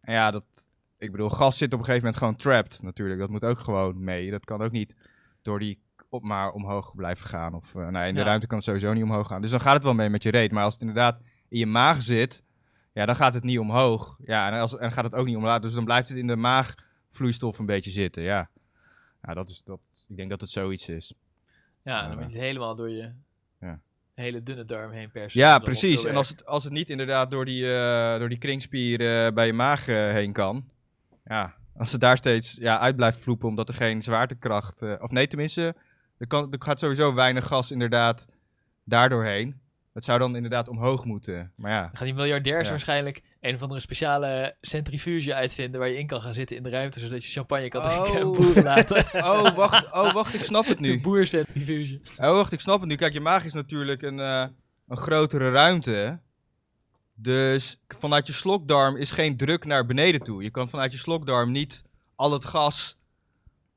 En 0.00 0.12
ja, 0.14 0.30
dat, 0.30 0.44
ik 0.98 1.10
bedoel, 1.10 1.28
gas 1.28 1.58
zit 1.58 1.72
op 1.72 1.78
een 1.78 1.84
gegeven 1.84 2.04
moment 2.04 2.22
gewoon 2.22 2.36
trapped 2.36 2.82
natuurlijk. 2.82 3.20
Dat 3.20 3.30
moet 3.30 3.44
ook 3.44 3.58
gewoon 3.58 4.04
mee. 4.04 4.30
Dat 4.30 4.44
kan 4.44 4.62
ook 4.62 4.70
niet 4.72 4.96
door 5.42 5.58
die 5.58 5.78
op 6.08 6.22
maar 6.22 6.50
omhoog 6.52 6.94
blijven 6.94 7.26
gaan. 7.28 7.54
Of 7.54 7.74
eh, 7.74 7.88
nou, 7.88 8.06
in 8.06 8.14
de 8.14 8.20
Ja. 8.20 8.26
ruimte 8.26 8.46
kan 8.46 8.56
het 8.56 8.66
sowieso 8.66 8.92
niet 8.92 9.02
omhoog 9.02 9.26
gaan. 9.26 9.40
Dus 9.40 9.50
dan 9.50 9.60
gaat 9.60 9.74
het 9.74 9.84
wel 9.84 9.94
mee 9.94 10.08
met 10.08 10.22
je 10.22 10.30
reet. 10.30 10.52
Maar 10.52 10.64
als 10.64 10.72
het 10.72 10.82
inderdaad 10.82 11.20
in 11.48 11.58
je 11.58 11.66
maag 11.66 12.02
zit, 12.02 12.42
ja, 12.92 13.06
dan 13.06 13.16
gaat 13.16 13.34
het 13.34 13.44
niet 13.44 13.58
omhoog. 13.58 14.18
Ja, 14.24 14.50
en, 14.52 14.60
als, 14.60 14.76
en 14.78 14.92
gaat 14.92 15.04
het 15.04 15.14
ook 15.14 15.26
niet 15.26 15.36
omlaag. 15.36 15.60
Dus 15.60 15.74
dan 15.74 15.84
blijft 15.84 16.08
het 16.08 16.18
in 16.18 16.26
de 16.26 16.36
maagvloeistof 16.36 17.58
een 17.58 17.66
beetje 17.66 17.90
zitten. 17.90 18.22
Ja, 18.22 18.50
ja 19.22 19.34
dat 19.34 19.48
is, 19.48 19.62
dat, 19.64 19.80
ik 20.08 20.16
denk 20.16 20.30
dat 20.30 20.40
het 20.40 20.50
zoiets 20.50 20.88
is. 20.88 21.14
Ja, 21.84 22.00
dan 22.08 22.18
moet 22.18 22.30
je 22.32 22.38
het 22.38 22.46
helemaal 22.46 22.74
door 22.76 22.90
je 22.90 23.10
Ja. 23.60 23.80
hele 24.14 24.42
dunne 24.42 24.64
darm 24.64 24.90
heen 24.92 25.10
persen. 25.10 25.40
Ja, 25.40 25.58
precies. 25.58 26.04
En 26.04 26.16
als 26.16 26.28
het, 26.28 26.46
als 26.46 26.64
het 26.64 26.72
niet 26.72 26.90
inderdaad 26.90 27.30
door 27.30 27.44
die, 27.44 27.74
eh, 27.74 28.18
door 28.18 28.28
die 28.28 28.38
kringspier 28.38 29.00
eh, 29.26 29.32
bij 29.32 29.46
je 29.46 29.52
maag 29.52 29.88
eh, 29.88 29.96
heen 30.10 30.32
kan. 30.32 30.64
Ja, 31.24 31.54
als 31.76 31.92
het 31.92 32.00
daar 32.00 32.16
steeds 32.16 32.56
ja, 32.60 32.78
uit 32.78 32.96
blijft 32.96 33.18
vloepen 33.20 33.48
omdat 33.48 33.68
er 33.68 33.74
geen 33.74 34.02
zwaartekracht... 34.02 34.82
of 35.00 35.10
nee, 35.10 35.26
tenminste, 35.26 35.74
er, 36.18 36.26
kan, 36.26 36.52
er 36.52 36.62
gaat 36.62 36.78
sowieso 36.78 37.14
weinig 37.14 37.46
gas 37.46 37.70
inderdaad 37.70 38.26
daardoorheen. 38.84 39.60
Het 39.92 40.04
zou 40.04 40.18
dan 40.18 40.36
inderdaad 40.36 40.68
omhoog 40.68 41.04
moeten. 41.04 41.52
Maar 41.56 41.70
ja, 41.70 41.80
Dan 41.82 41.96
gaan 41.96 42.06
die 42.06 42.14
miljardairs 42.14 42.64
Ja. 42.64 42.70
waarschijnlijk 42.70 43.22
een 43.40 43.54
of 43.54 43.62
andere 43.62 43.80
speciale 43.80 44.56
centrifuge 44.60 45.34
uitvinden 45.34 45.80
waar 45.80 45.88
je 45.88 45.98
in 45.98 46.06
kan 46.06 46.20
gaan 46.22 46.34
zitten 46.34 46.56
in 46.56 46.62
de 46.62 46.68
ruimte, 46.70 47.00
zodat 47.00 47.24
je 47.24 47.30
champagne 47.30 47.68
kan 47.68 47.82
Oh. 47.82 48.00
drinken 48.00 48.20
en 48.20 48.32
boeren 48.32 48.62
laten. 48.62 49.04
Oh, 49.24 49.54
wacht, 49.56 49.92
oh, 49.92 50.12
wacht, 50.12 50.34
ik 50.34 50.44
snap 50.44 50.66
het 50.66 50.78
De 50.82 50.82
nu. 50.88 51.00
boercentrifuge. 51.00 52.00
Oh, 52.16 52.30
wacht, 52.32 52.52
ik 52.52 52.60
snap 52.60 52.80
het 52.80 52.88
nu. 52.88 52.94
Kijk, 52.94 53.12
je 53.12 53.20
maag 53.20 53.44
is 53.44 53.52
natuurlijk 53.52 54.02
een, 54.02 54.20
eh, 54.20 54.46
een 54.88 54.96
grotere 54.96 55.50
ruimte. 55.50 56.20
Dus 57.14 57.80
vanuit 57.98 58.26
je 58.26 58.32
slokdarm 58.32 58.96
is 58.96 59.10
geen 59.10 59.36
druk 59.36 59.64
naar 59.64 59.86
beneden 59.86 60.20
toe. 60.20 60.42
Je 60.42 60.50
kan 60.50 60.70
vanuit 60.70 60.92
je 60.92 60.98
slokdarm 60.98 61.50
niet 61.50 61.82
al 62.14 62.32
het 62.32 62.44
gas 62.44 62.98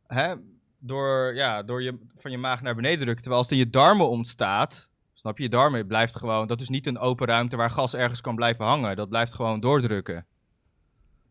hè, 0.08 0.34
door, 0.80 1.36
ja, 1.36 1.64
door 1.64 1.84
je, 1.84 1.98
van 2.18 2.32
je 2.32 2.38
maag 2.38 2.62
naar 2.62 2.76
beneden 2.76 3.00
drukken. 3.00 3.22
Terwijl 3.22 3.42
als 3.42 3.50
het 3.50 3.60
in 3.60 3.66
je 3.66 3.72
darmen 3.72 4.10
ontstaat, 4.10 4.90
snap 5.24 5.38
je, 5.38 5.44
je 5.44 5.50
darmen 5.50 5.88
blijft 5.88 6.16
gewoon... 6.16 6.48
Dat 6.48 6.62
is 6.62 6.70
niet 6.70 6.88
een 6.88 7.00
open 7.00 7.28
ruimte 7.28 7.56
waar 7.56 7.72
gas 7.72 7.94
ergens 7.96 8.22
kan 8.22 8.36
blijven 8.36 8.66
hangen. 8.66 8.96
Dat 8.96 9.10
blijft 9.10 9.34
gewoon 9.34 9.60
doordrukken. 9.60 10.26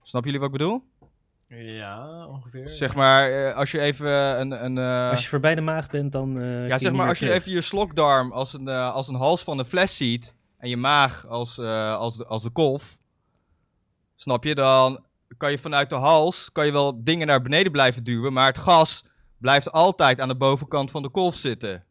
Snap 0.02 0.24
jullie 0.24 0.40
wat 0.40 0.48
ik 0.48 0.56
bedoel? 0.56 0.82
Ja, 1.48 2.26
ongeveer. 2.26 2.68
Zeg 2.68 2.94
maar, 2.94 3.30
eh, 3.30 3.56
als 3.56 3.70
je 3.70 3.80
even 3.80 4.40
een... 4.40 4.64
een 4.64 4.78
eh, 4.78 5.10
Als 5.10 5.22
je 5.22 5.28
voorbij 5.28 5.54
de 5.54 5.60
maag 5.60 5.90
bent, 5.90 6.12
dan. 6.12 6.40
eh, 6.40 6.68
ja, 6.68 6.78
zeg 6.78 6.92
maar, 6.92 7.08
als 7.08 7.18
je 7.18 7.24
terug. 7.26 7.40
even 7.40 7.52
je 7.52 7.60
slokdarm 7.60 8.32
als 8.32 8.52
een, 8.52 8.68
als 8.68 9.08
een 9.08 9.14
hals 9.14 9.42
van 9.42 9.58
een 9.58 9.64
fles 9.64 9.96
ziet 9.96 10.34
en 10.58 10.68
je 10.68 10.76
maag 10.76 11.26
als, 11.26 11.58
eh, 11.58 11.94
als, 11.94 12.16
de, 12.16 12.26
als 12.26 12.42
de 12.42 12.50
kolf, 12.50 12.98
snap 14.16 14.44
je, 14.44 14.54
dan 14.54 15.04
kan 15.36 15.50
je 15.50 15.58
vanuit 15.58 15.88
de 15.90 15.94
hals 15.94 16.52
kan 16.52 16.66
je 16.66 16.72
wel 16.72 17.04
dingen 17.04 17.26
naar 17.26 17.42
beneden 17.42 17.72
blijven 17.72 18.04
duwen, 18.04 18.32
maar 18.32 18.46
het 18.46 18.58
gas 18.58 19.04
blijft 19.38 19.72
altijd 19.72 20.20
aan 20.20 20.28
de 20.28 20.36
bovenkant 20.36 20.90
van 20.90 21.02
de 21.02 21.08
kolf 21.08 21.34
zitten. 21.34 21.84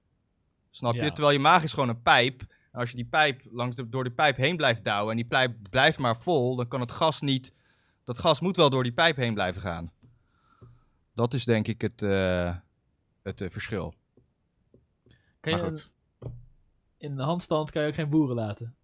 Snap 0.72 0.94
je? 0.94 1.02
Ja. 1.02 1.10
Terwijl 1.12 1.34
je 1.34 1.40
maag 1.40 1.64
is 1.64 1.74
gewoon 1.74 1.90
een 1.90 2.02
pijp. 2.02 2.42
En 2.72 2.80
als 2.80 2.90
je 2.90 2.96
die 2.96 3.06
pijp 3.06 3.42
langs 3.52 3.76
de, 3.76 3.90
door 3.90 4.04
de 4.04 4.12
pijp 4.12 4.36
heen 4.38 4.56
blijft 4.58 4.84
douwen 4.84 5.10
en 5.12 5.16
die 5.18 5.26
pijp 5.26 5.56
blijft 5.70 5.98
maar 5.98 6.18
vol, 6.22 6.56
dan 6.56 6.68
kan 6.68 6.80
het 6.80 6.92
gas 6.92 7.22
niet. 7.22 7.54
Dat 8.04 8.20
gas 8.20 8.40
moet 8.40 8.56
wel 8.56 8.70
door 8.70 8.84
die 8.84 8.94
pijp 8.94 9.16
heen 9.16 9.34
blijven 9.34 9.62
gaan. 9.62 9.92
Dat 11.14 11.34
is 11.34 11.46
denk 11.46 11.68
ik 11.68 11.82
het, 11.82 12.02
eh, 12.02 12.56
het 13.24 13.42
eh, 13.42 13.50
verschil. 13.50 13.94
Kan 15.40 15.58
je 15.58 15.62
een- 15.64 15.80
in 16.98 17.16
de 17.16 17.24
handstand 17.24 17.72
kan 17.72 17.82
je 17.82 17.88
ook 17.88 17.94
geen 17.96 18.10
boeren 18.10 18.36
laten. 18.36 18.76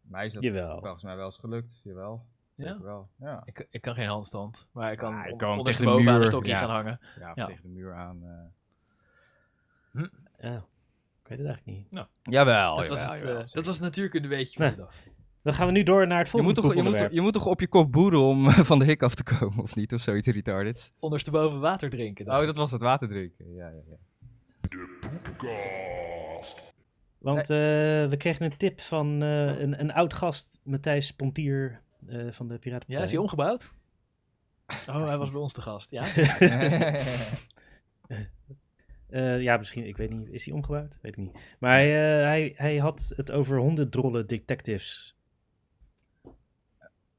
mij 0.00 0.26
is 0.26 0.32
dat 0.32 0.42
Jawel. 0.42 0.80
volgens 0.80 1.02
mij 1.02 1.16
wel 1.16 1.24
eens 1.26 1.36
gelukt. 1.38 1.80
Jawel. 1.84 2.24
Ja? 2.54 2.80
Wel. 2.80 3.08
Ja, 3.18 3.42
Ik, 3.44 3.66
ik 3.70 3.80
kan 3.80 3.94
geen 3.94 4.08
handstand, 4.08 4.68
maar 4.72 4.92
ik 4.92 4.98
kan, 4.98 5.12
Ja, 5.12 5.18
ik 5.24 5.24
tegen 5.38 5.38
de 5.38 5.58
ondersteboven 5.58 6.06
aan 6.08 6.12
een 6.14 6.18
muur, 6.20 6.26
stokje 6.26 6.50
ja. 6.50 6.58
gaan 6.58 6.70
hangen. 6.70 7.00
ja, 7.18 7.34
tegen 7.46 7.62
de 7.62 7.68
muur 7.68 7.94
aan. 7.94 8.22
eh. 9.92 10.02
Ja, 10.38 10.64
weet 11.36 11.46
het 11.46 11.56
eigenlijk 11.56 11.78
niet. 11.92 12.06
Jawel, 12.22 12.76
dat, 12.76 12.88
was 12.88 12.98
jawel, 12.98 13.12
het, 13.12 13.22
jawel, 13.22 13.36
eh, 13.36 13.46
zeker. 13.46 13.54
dat 13.54 13.64
was 13.64 13.78
het 13.78 13.84
van 14.54 14.64
Nee. 14.66 14.74
de 14.74 14.76
dag. 14.76 14.94
Dan 15.42 15.52
gaan 15.54 15.66
we 15.66 15.72
nu 15.72 15.82
door 15.82 16.06
naar 16.06 16.18
het 16.18 16.30
Je 16.30 16.42
moet, 16.42 16.54
volgende 16.54 16.60
toch, 16.60 16.70
je, 16.70 16.76
moet, 16.76 16.86
onderwerp. 16.86 17.12
je 17.12 17.20
moet 17.20 17.32
toch 17.32 17.46
op 17.46 17.60
je 17.60 17.68
kop 17.68 17.92
boeren 17.92 18.20
om 18.20 18.50
van 18.50 18.78
de 18.78 18.84
hik 18.84 19.02
af 19.02 19.14
te 19.14 19.22
komen, 19.22 19.62
of 19.62 19.74
niet? 19.74 19.92
Of 19.94 20.00
zoiets 20.00 20.26
retardeds. 20.28 20.90
Ondersteboven 20.98 21.60
water 21.60 21.90
drinken. 21.90 22.24
dan. 22.24 22.40
Oh, 22.40 22.46
dat 22.46 22.56
was 22.56 22.70
het 22.70 22.80
water 22.80 23.08
drinken. 23.08 23.54
Ja, 23.54 23.68
ja, 23.68 23.80
ja. 23.88 23.96
Want 27.18 27.50
eh, 27.50 27.56
we 28.08 28.14
kregen 28.18 28.44
een 28.44 28.56
tip 28.56 28.80
van 28.80 29.22
eh, 29.22 29.58
een, 29.60 29.80
een 29.80 29.92
oud 29.92 30.12
gast, 30.14 30.60
Matthijs 30.64 31.12
Pontier 31.12 31.82
eh, 32.08 32.16
van 32.30 32.48
de 32.48 32.58
Piratenpartij. 32.58 32.96
ja, 32.96 33.02
is 33.02 33.10
hij 33.10 33.20
omgebouwd? 33.20 33.72
Oh, 34.88 35.08
hij 35.08 35.18
was 35.18 35.30
bij 35.30 35.40
ons 35.40 35.52
te 35.52 35.62
gast, 35.62 35.90
ja? 35.90 36.02
Eh, 39.12 39.40
ja, 39.40 39.56
misschien, 39.56 39.86
ik 39.86 39.96
weet 39.96 40.10
niet. 40.10 40.28
Is 40.30 40.44
hij 40.44 40.54
omgebouwd? 40.54 40.98
Weet 41.02 41.12
ik 41.12 41.18
niet. 41.18 41.32
Maar 41.58 41.72
hij, 41.72 41.88
eh, 41.88 42.26
hij, 42.26 42.52
hij 42.56 42.76
had 42.76 43.12
het 43.16 43.32
over 43.32 43.58
hondendrollen 43.58 44.26
detectives. 44.26 45.16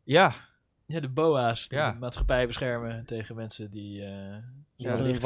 ja, 0.04 0.36
Ja, 0.94 1.00
de 1.00 1.10
BOA's 1.10 1.68
die 1.68 1.78
Ja. 1.78 1.92
de 1.92 2.00
maatschappij 2.00 2.48
beschermen 2.48 3.06
tegen 3.06 3.36
mensen 3.36 3.72
die... 3.72 4.02
eh 4.04 4.10
Ja, 4.76 4.90
zonder 4.90 5.00
een 5.06 5.12
licht 5.12 5.22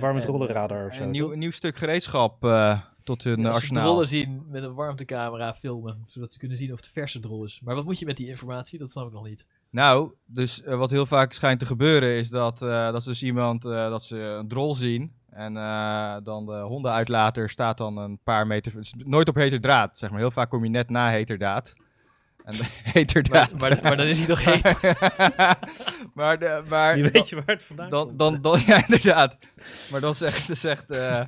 warme, 0.00 0.20
en, 0.20 0.26
drollenradar 0.26 0.86
of 0.86 0.94
zo. 0.94 1.02
een 1.02 1.10
nieuw, 1.10 1.32
een 1.32 1.38
nieuw 1.38 1.50
stuk 1.50 1.76
gereedschap 1.76 2.44
eh, 2.44 2.80
tot 3.04 3.22
hun 3.24 3.40
Ja, 3.40 3.48
arsenaal. 3.50 3.84
drollen 3.84 4.06
zien 4.06 4.44
met 4.48 4.62
een 4.62 4.74
warmtecamera 4.74 5.54
filmen, 5.54 5.98
zodat 6.06 6.32
ze 6.32 6.38
kunnen 6.38 6.56
zien 6.56 6.72
of 6.72 6.76
het 6.80 6.88
verse 6.88 7.20
drol 7.20 7.44
is. 7.44 7.60
Maar 7.64 7.74
wat 7.74 7.84
moet 7.84 7.98
je 7.98 8.06
met 8.06 8.16
die 8.16 8.28
informatie? 8.28 8.78
Dat 8.78 8.90
snap 8.90 9.06
ik 9.06 9.12
nog 9.12 9.24
niet. 9.24 9.44
Nou, 9.70 10.12
dus 10.24 10.62
eh, 10.62 10.76
wat 10.78 10.90
heel 10.90 11.06
vaak 11.06 11.32
schijnt 11.32 11.58
te 11.58 11.66
gebeuren 11.66 12.08
is 12.16 12.28
dat, 12.28 12.62
eh, 12.62 12.92
dat 12.92 13.02
ze 13.02 13.08
dus 13.08 13.22
iemand, 13.22 13.64
eh, 13.64 13.70
dat 13.90 14.04
ze 14.04 14.16
een 14.16 14.48
drol 14.48 14.74
zien. 14.74 15.12
En 15.30 15.56
eh, 15.56 16.16
dan 16.22 16.46
de 16.46 16.60
hondenuitlater 16.60 17.50
staat 17.50 17.78
dan 17.78 17.96
een 17.96 18.18
paar 18.24 18.46
meter, 18.46 18.72
nooit 18.96 19.28
op 19.28 19.34
heterdaad, 19.34 19.98
zeg 19.98 20.10
maar. 20.10 20.18
Heel 20.18 20.30
vaak 20.30 20.50
kom 20.50 20.64
je 20.64 20.70
net 20.70 20.90
na 20.90 21.10
heterdaad. 21.10 21.72
En 22.44 22.56
de 22.56 22.64
heterdaad. 22.92 23.50
Maar, 23.50 23.70
maar, 23.70 23.78
maar 23.82 23.96
dan 23.96 24.06
is 24.06 24.18
hij 24.18 24.26
nog 24.26 24.44
heet. 24.44 24.94
maar, 26.14 26.38
de, 26.38 26.62
maar 26.68 26.96
Je 26.96 27.10
weet 27.10 27.28
je 27.28 27.36
waar 27.36 27.44
het 27.46 27.62
vandaan 27.62 27.90
dan, 27.90 28.06
komt. 28.06 28.18
dan, 28.18 28.40
dan, 28.42 28.60
ja, 28.66 28.82
inderdaad. 28.88 29.36
Maar 29.90 30.00
dan 30.00 30.14
zegt, 30.14 30.58
zegt, 30.58 30.90
eh, 30.90 31.24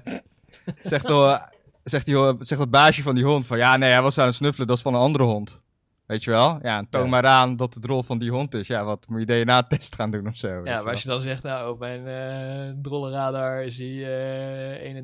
zegt, 0.80 1.04
eh, 1.04 1.42
zegt, 1.84 2.06
die, 2.06 2.34
zegt 2.40 2.60
het 2.60 2.70
baasje 2.70 3.02
van 3.02 3.14
die 3.14 3.24
hond 3.24 3.46
van, 3.46 3.58
ja, 3.58 3.76
nee, 3.76 3.92
hij 3.92 4.02
was 4.02 4.18
aan 4.18 4.26
het 4.26 4.34
snuffelen, 4.34 4.66
dat 4.66 4.76
is 4.76 4.82
van 4.82 4.94
een 4.94 5.00
andere 5.00 5.24
hond. 5.24 5.62
Weet 6.06 6.24
je 6.24 6.30
wel? 6.30 6.58
Ja, 6.62 6.78
en 6.78 6.86
toon 6.90 7.02
Ja. 7.02 7.08
maar 7.08 7.26
aan 7.26 7.56
dat 7.56 7.74
het 7.74 7.84
rol 7.84 8.02
van 8.02 8.18
die 8.18 8.30
hond 8.30 8.54
is. 8.54 8.66
Ja, 8.66 8.84
wat 8.84 9.06
moet 9.08 9.28
je 9.28 9.42
DNA-test 9.44 9.94
gaan 9.94 10.10
doen 10.10 10.26
of 10.26 10.36
zo? 10.36 10.48
Ja, 10.64 10.82
maar 10.82 10.90
als 10.90 11.02
je 11.02 11.08
dan 11.08 11.22
zegt, 11.22 11.42
nou, 11.42 11.70
op 11.72 11.78
mijn 11.78 12.06
eh 12.06 12.72
drollenradar 12.82 13.64
is 13.64 13.78
hij 13.78 14.04
eh 14.82 15.02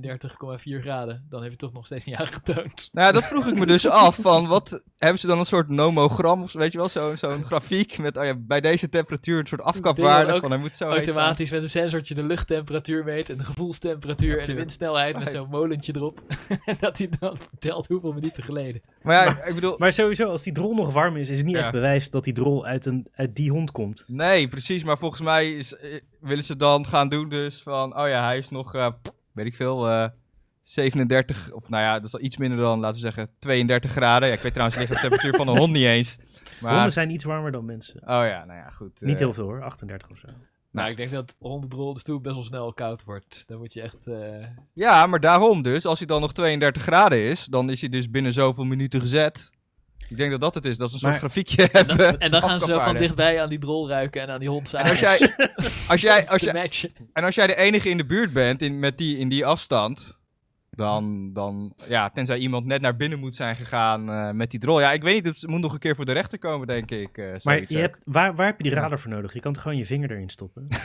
31,4 0.78 0.80
graden, 0.80 1.26
dan 1.28 1.42
heb 1.42 1.50
je 1.50 1.56
toch 1.56 1.72
nog 1.72 1.86
steeds 1.86 2.04
niet 2.04 2.16
aangetoond. 2.20 2.88
Nou 2.92 3.06
ja, 3.06 3.12
dat 3.12 3.24
vroeg 3.26 3.46
ik 3.46 3.58
me 3.58 3.66
dus 3.66 3.88
af. 4.04 4.18
Van 4.20 4.46
wat 4.46 4.82
hebben 4.98 5.18
ze 5.18 5.26
dan 5.26 5.38
een 5.38 5.44
soort 5.44 5.68
nomogram 5.68 6.42
of 6.42 6.50
zo, 6.50 6.58
weet 6.58 6.72
je 6.72 6.78
wel? 6.78 6.88
Zo- 6.88 7.14
Zo'n 7.16 7.44
grafiek 7.44 7.98
met 7.98 8.16
oh 8.16 8.24
ja, 8.24 8.34
bij 8.38 8.60
deze 8.60 8.88
temperatuur 8.88 9.38
een 9.38 9.46
soort 9.46 9.62
afkapwaarde. 9.62 10.32
ook 10.32 10.40
Van 10.40 10.50
hij 10.50 10.60
moet 10.60 10.76
zo. 10.76 10.84
Automatisch 10.88 11.50
met 11.50 11.62
een 11.62 11.68
sensortje 11.68 12.14
de 12.14 12.22
luchttemperatuur 12.22 13.04
meet 13.04 13.30
en 13.30 13.36
de 13.36 13.44
gevoelstemperatuur 13.44 14.38
en 14.40 14.46
de 14.46 14.54
windsnelheid 14.54 15.18
met 15.18 15.30
zo'n 15.30 15.48
molentje 15.50 15.92
erop. 15.96 16.20
en 16.64 16.76
dat 16.80 16.98
hij 16.98 17.08
dan 17.20 17.36
vertelt 17.36 17.86
hoeveel 17.86 18.12
minuten 18.12 18.42
geleden. 18.42 18.82
Maar 19.02 19.14
ja, 19.24 19.44
ik 19.44 19.54
bedoel. 19.54 19.74
Maar 19.78 19.92
sowieso, 19.92 20.28
als 20.28 20.42
die 20.42 20.52
drol 20.52 20.74
nog 20.74 20.89
warm 20.92 21.16
is, 21.16 21.28
is 21.28 21.36
het 21.38 21.46
niet 21.46 21.56
Ja. 21.56 21.62
echt 21.62 21.72
bewijs 21.72 22.10
dat 22.10 22.24
die 22.24 22.32
drol 22.34 22.64
uit, 22.66 22.86
een, 22.86 23.06
uit 23.12 23.36
die 23.36 23.50
hond 23.50 23.70
komt. 23.72 24.04
Nee, 24.06 24.48
precies. 24.48 24.84
Maar 24.84 24.98
volgens 24.98 25.20
mij 25.20 25.52
is, 25.52 25.76
eh, 25.76 26.00
willen 26.20 26.44
ze 26.44 26.56
dan 26.56 26.86
gaan 26.86 27.08
doen 27.08 27.28
dus 27.28 27.62
van... 27.62 27.98
Oh 27.98 28.08
ja, 28.08 28.24
hij 28.24 28.38
is 28.38 28.48
nog, 28.48 28.74
eh, 28.74 28.90
weet 29.32 29.46
ik 29.46 29.54
veel, 29.56 29.88
eh 29.88 30.08
37... 30.62 31.50
Of 31.52 31.68
nou 31.68 31.82
ja, 31.82 31.94
dat 31.94 32.04
is 32.04 32.14
al 32.14 32.20
iets 32.20 32.36
minder 32.36 32.58
dan, 32.58 32.78
laten 32.80 32.94
we 32.94 33.00
zeggen, 33.00 33.30
32 33.38 33.90
graden. 33.90 34.28
Ja, 34.28 34.34
ik 34.34 34.40
weet 34.40 34.52
trouwens 34.52 34.78
de 34.78 34.82
lichaamstemperatuur 34.84 35.36
van 35.44 35.48
een 35.48 35.58
hond 35.58 35.72
niet 35.72 35.84
eens. 35.84 36.18
Maar, 36.60 36.72
Honden 36.72 36.92
zijn 36.92 37.10
iets 37.10 37.24
warmer 37.24 37.52
dan 37.52 37.64
mensen. 37.64 37.94
oh 38.00 38.06
ja, 38.06 38.44
nou 38.44 38.58
ja, 38.58 38.70
goed. 38.70 39.00
Niet 39.00 39.12
eh, 39.14 39.18
heel 39.20 39.32
veel 39.34 39.44
hoor, 39.44 39.62
38 39.62 40.10
of 40.10 40.18
zo. 40.18 40.26
Nou, 40.72 40.90
ik 40.90 40.96
denk 40.96 41.10
dat 41.10 41.36
hondendrol 41.38 41.94
de 41.94 42.00
stoel 42.00 42.20
best 42.20 42.34
wel 42.34 42.44
snel 42.44 42.72
koud 42.72 43.04
wordt. 43.04 43.42
Dan 43.46 43.58
moet 43.58 43.72
je 43.72 43.82
echt... 43.82 44.06
eh, 44.06 44.46
Ja, 44.74 45.06
maar 45.06 45.20
daarom 45.20 45.62
dus. 45.62 45.86
Als 45.86 45.98
hij 45.98 46.06
dan 46.06 46.20
nog 46.20 46.32
32 46.32 46.82
graden 46.82 47.18
is, 47.18 47.44
dan 47.44 47.70
is 47.70 47.80
hij 47.80 47.88
dus 47.90 48.10
binnen 48.10 48.32
zoveel 48.32 48.64
minuten 48.64 49.00
gezet. 49.00 49.50
Ik 50.10 50.16
denk 50.16 50.30
dat 50.30 50.40
dat 50.40 50.54
het 50.54 50.64
is. 50.64 50.78
Dat 50.78 50.88
ze 50.88 50.94
een 50.94 51.00
soort 51.00 51.16
grafiekje 51.16 51.68
hebben. 51.72 52.18
En 52.18 52.30
dan 52.30 52.42
gaan 52.42 52.60
ze 52.60 52.80
van 52.80 52.96
dichtbij 52.96 53.42
aan 53.42 53.48
die 53.48 53.58
drol 53.58 53.88
ruiken 53.88 54.22
en 54.22 54.30
aan 54.30 54.40
die 54.40 54.48
hond 54.48 54.74
En 54.74 54.84
als 54.88 55.00
jij, 55.00 55.34
als 55.88 56.00
jij, 56.00 56.26
als 56.32 56.42
jij, 56.42 56.70
en 57.12 57.24
als 57.24 57.34
jij 57.34 57.46
de 57.46 57.56
enige 57.56 57.88
in 57.88 57.96
de 57.96 58.04
buurt 58.04 58.32
bent 58.32 58.62
in, 58.62 58.78
met 58.78 58.98
die, 58.98 59.18
in 59.18 59.28
die 59.28 59.46
afstand, 59.46 60.18
dan, 60.70 61.32
dan, 61.32 61.74
ja, 61.88 62.10
tenzij 62.10 62.38
iemand 62.38 62.66
net 62.66 62.80
naar 62.80 62.96
binnen 62.96 63.18
moet 63.18 63.34
zijn 63.34 63.56
gegaan 63.56 64.10
eh, 64.10 64.30
met 64.30 64.50
die 64.50 64.60
drol. 64.60 64.80
Ja, 64.80 64.92
ik 64.92 65.02
weet 65.02 65.14
niet, 65.24 65.24
het 65.40 65.46
moet 65.50 65.60
nog 65.60 65.72
een 65.72 65.78
keer 65.78 65.96
voor 65.96 66.04
de 66.04 66.12
rechter 66.12 66.38
komen, 66.38 66.66
denk 66.66 66.90
ik. 66.90 67.18
eh, 67.18 67.24
Maar 67.42 67.64
je 67.68 67.78
hebt, 67.78 67.98
waar, 68.04 68.34
waar 68.34 68.46
heb 68.46 68.56
je 68.56 68.62
die 68.62 68.74
radar 68.74 69.00
voor 69.00 69.10
nodig? 69.10 69.32
Je 69.32 69.40
kan 69.40 69.52
toch 69.52 69.62
gewoon 69.62 69.76
je 69.78 69.86
vinger 69.86 70.10
erin 70.10 70.30
stoppen? 70.30 70.68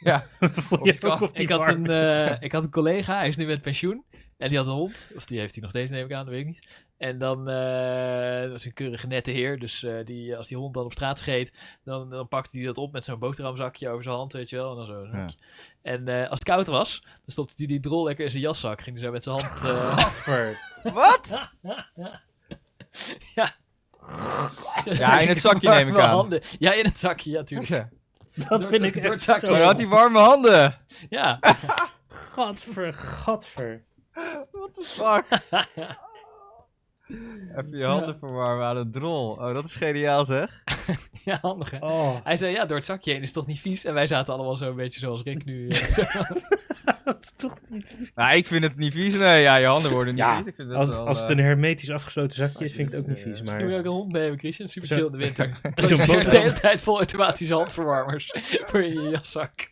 Ja. 0.00 0.26
Je 0.82 0.92
Ik 1.32 1.48
had, 1.48 1.68
een, 1.68 1.86
is? 1.86 1.90
eh, 1.90 2.36
ik 2.40 2.52
had 2.52 2.64
een 2.64 2.70
collega, 2.70 3.18
hij 3.18 3.28
is 3.28 3.36
nu 3.36 3.46
met 3.46 3.62
pensioen. 3.62 4.04
En 4.36 4.48
die 4.48 4.58
had 4.58 4.66
een 4.66 4.72
hond. 4.72 5.10
Of 5.16 5.24
die 5.26 5.38
heeft 5.38 5.52
hij 5.52 5.62
nog 5.62 5.70
steeds, 5.70 5.90
neem 5.90 6.04
ik 6.04 6.12
aan, 6.12 6.24
dat 6.24 6.34
weet 6.34 6.40
ik 6.40 6.46
niet. 6.46 6.85
En 6.98 7.18
dan 7.18 7.48
eh, 7.48 8.40
dat 8.42 8.50
was 8.50 8.64
een 8.64 8.72
keurige 8.72 9.06
nette 9.06 9.30
heer. 9.30 9.58
Dus 9.58 9.82
eh, 9.82 10.04
die, 10.04 10.36
als 10.36 10.48
die 10.48 10.56
hond 10.56 10.74
dan 10.74 10.84
op 10.84 10.92
straat 10.92 11.18
scheet, 11.18 11.78
dan, 11.84 12.10
dan 12.10 12.28
pakte 12.28 12.56
hij 12.56 12.66
dat 12.66 12.78
op 12.78 12.92
met 12.92 13.04
zo'n 13.04 13.18
boterhamzakje 13.18 13.88
over 13.88 14.02
zijn 14.02 14.14
hand, 14.14 14.32
weet 14.32 14.50
je 14.50 14.56
wel. 14.56 14.70
En 14.70 14.76
dan 14.76 14.86
zo. 14.86 15.16
Ja. 15.16 15.28
En 15.82 16.08
eh, 16.08 16.20
als 16.20 16.38
het 16.38 16.48
koud 16.48 16.66
was, 16.66 17.00
dan 17.02 17.12
stopte 17.26 17.54
hij 17.56 17.66
die 17.66 17.80
drol 17.80 18.04
lekker 18.04 18.24
in 18.24 18.30
zijn 18.30 18.42
jaszak. 18.42 18.80
Ging 18.80 18.96
hij 18.96 19.04
zo 19.04 19.12
met 19.12 19.22
zijn 19.22 19.40
hand... 19.40 19.64
eh, 19.64 19.96
Gadver. 19.98 20.58
Wat? 20.82 21.28
ja. 23.34 23.54
Ja, 24.84 25.18
in 25.18 25.28
het 25.28 25.38
zakje 25.38 25.68
neem 25.68 25.88
ik 25.88 25.98
aan. 25.98 26.10
handen. 26.10 26.42
Ja, 26.58 26.72
in 26.72 26.84
het 26.84 26.98
zakje, 26.98 27.30
ja, 27.30 27.42
tuurlijk. 27.42 27.70
Ja. 27.70 27.88
Dat 28.48 28.66
vind 28.66 28.82
ik 28.82 28.94
door 28.94 29.02
echt 29.02 29.12
het 29.12 29.22
zakje. 29.22 29.46
zo... 29.46 29.52
Maar 29.52 29.62
had 29.62 29.78
hij 29.78 29.86
warme 29.86 30.18
handen? 30.18 30.78
Ja. 31.08 31.38
Gadver, 32.08 32.94
gadver. 32.94 33.84
What 34.50 34.74
the 34.74 34.82
fuck? 34.82 35.24
Even 37.08 37.78
je 37.78 37.84
handen 37.84 38.18
verwarmen 38.18 38.66
aan 38.66 38.76
een 38.76 38.90
drol. 38.90 39.30
Oh, 39.30 39.52
dat 39.54 39.64
is 39.64 39.74
geniaal 39.76 40.24
zeg. 40.24 40.62
ja, 41.24 41.38
handig 41.42 41.70
hè. 41.70 41.78
Oh, 41.80 42.16
Hij 42.24 42.36
zei, 42.36 42.52
ja, 42.52 42.64
door 42.64 42.76
het 42.76 42.86
zakje 42.86 43.10
heen 43.12 43.20
is 43.20 43.26
het 43.26 43.34
toch 43.36 43.46
niet 43.46 43.60
vies? 43.60 43.84
En 43.84 43.94
wij 43.94 44.06
zaten 44.06 44.34
allemaal 44.34 44.56
zo 44.56 44.68
een 44.70 44.76
beetje 44.76 45.00
zoals 45.00 45.22
Rick 45.22 45.44
nu. 45.44 45.68
eh, 45.68 46.20
dat 47.04 47.22
is 47.22 47.32
toch 47.36 47.58
niet... 47.68 48.10
Nou, 48.14 48.36
ik 48.36 48.46
vind 48.46 48.62
het 48.64 48.76
niet 48.76 48.92
vies. 48.92 49.14
Nee, 49.14 49.42
ja, 49.42 49.56
je 49.56 49.66
handen 49.66 49.90
worden 49.90 50.14
niet 50.14 50.22
Ja, 50.22 50.36
vies. 50.36 50.46
Ik 50.46 50.54
vind 50.54 50.68
dat 50.68 50.78
Als, 50.78 50.88
wel, 50.88 51.06
als 51.06 51.18
het 51.20 51.30
eh, 51.30 51.36
een 51.36 51.44
hermetisch 51.44 51.90
afgesloten 51.90 52.36
zakje 52.36 52.64
is, 52.64 52.72
vind 52.72 52.88
ik 52.88 52.94
het 52.94 53.02
ook 53.02 53.08
niet 53.08 53.20
vies. 53.20 53.42
Misschien 53.42 53.64
moet 53.64 53.72
je 53.72 53.76
ook 53.78 53.84
Maar 53.84 53.92
een 53.92 53.98
hond 53.98 54.12
nemen, 54.12 54.38
Christian. 54.38 54.68
Super 54.68 54.88
Zo- 54.88 54.94
chill 54.94 55.04
in 55.04 55.10
de 55.10 55.18
winter. 55.18 55.60
Zo'n 55.74 56.18
de 56.22 56.38
hele 56.38 56.52
tijd 56.52 56.82
vol 56.82 56.96
automatische 56.96 57.54
handverwarmers 57.54 58.32
voor 58.64 58.82
in 58.82 59.02
je 59.02 59.08
jaszak. 59.08 59.70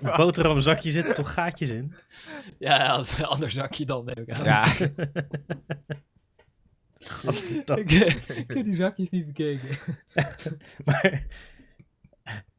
Een 0.00 0.16
boterhamzakje 0.16 0.90
zitten 0.90 1.14
toch 1.14 1.32
gaatjes 1.32 1.68
in? 1.68 1.94
Ja, 2.58 2.76
ja, 2.84 2.86
als 2.90 3.18
een 3.18 3.24
ander 3.24 3.50
zakje 3.50 3.84
dan, 3.86 4.04
neem 4.04 4.24
ik 4.26 4.32
aan. 4.32 4.44
Ja, 4.44 4.64
ik, 7.76 7.90
ik 7.90 8.44
heb 8.46 8.64
die 8.64 8.74
zakjes 8.74 9.10
niet 9.10 9.26
bekeken. 9.26 9.68
Maar, 10.84 11.22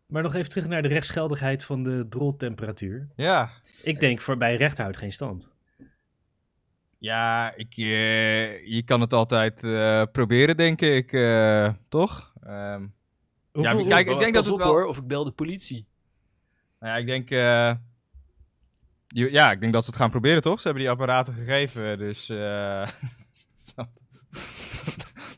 maar 0.07 0.23
nog 0.23 0.35
even 0.35 0.49
terug 0.49 0.67
naar 0.67 0.81
de 0.81 0.87
rechtsgeldigheid 0.87 1.63
van 1.63 1.83
de 1.83 2.05
droltemperatuur. 2.09 3.07
ja. 3.15 3.51
Ik 3.83 3.99
denk 3.99 4.19
voor 4.19 4.37
bij 4.37 4.55
recht 4.55 4.77
houdt 4.77 4.97
geen 4.97 5.13
stand. 5.13 5.49
Ja, 6.99 7.53
ik, 7.55 7.73
eh, 7.77 8.65
je 8.67 8.81
kan 8.85 9.01
het 9.01 9.13
altijd 9.13 9.63
eh, 9.63 10.03
proberen, 10.11 10.57
denk 10.57 10.81
ik. 10.81 11.11
eh, 11.13 11.69
toch? 11.89 12.33
Ehm, 12.43 12.85
Hoeveel, 13.51 13.73
maar 13.73 13.83
kijk, 13.87 14.09
ik 14.09 14.19
denk 14.19 14.33
dat 14.33 14.45
het 14.45 14.55
wel- 14.55 14.67
hoor, 14.67 14.85
of 14.85 14.97
ik 14.97 15.07
bel 15.07 15.23
de 15.23 15.31
politie. 15.31 15.87
Nou 16.79 16.93
ja, 16.93 16.95
ik 16.97 17.05
denk... 17.05 17.29
eh, 17.29 17.73
je- 19.07 19.31
ja, 19.31 19.51
ik 19.51 19.59
denk 19.59 19.73
dat 19.73 19.83
ze 19.83 19.89
het 19.89 19.99
gaan 19.99 20.09
proberen, 20.09 20.41
toch? 20.41 20.57
Ze 20.61 20.63
hebben 20.67 20.83
die 20.83 20.91
apparaten 20.91 21.33
gegeven, 21.33 21.97
dus... 21.97 22.29
eh, 22.29 22.87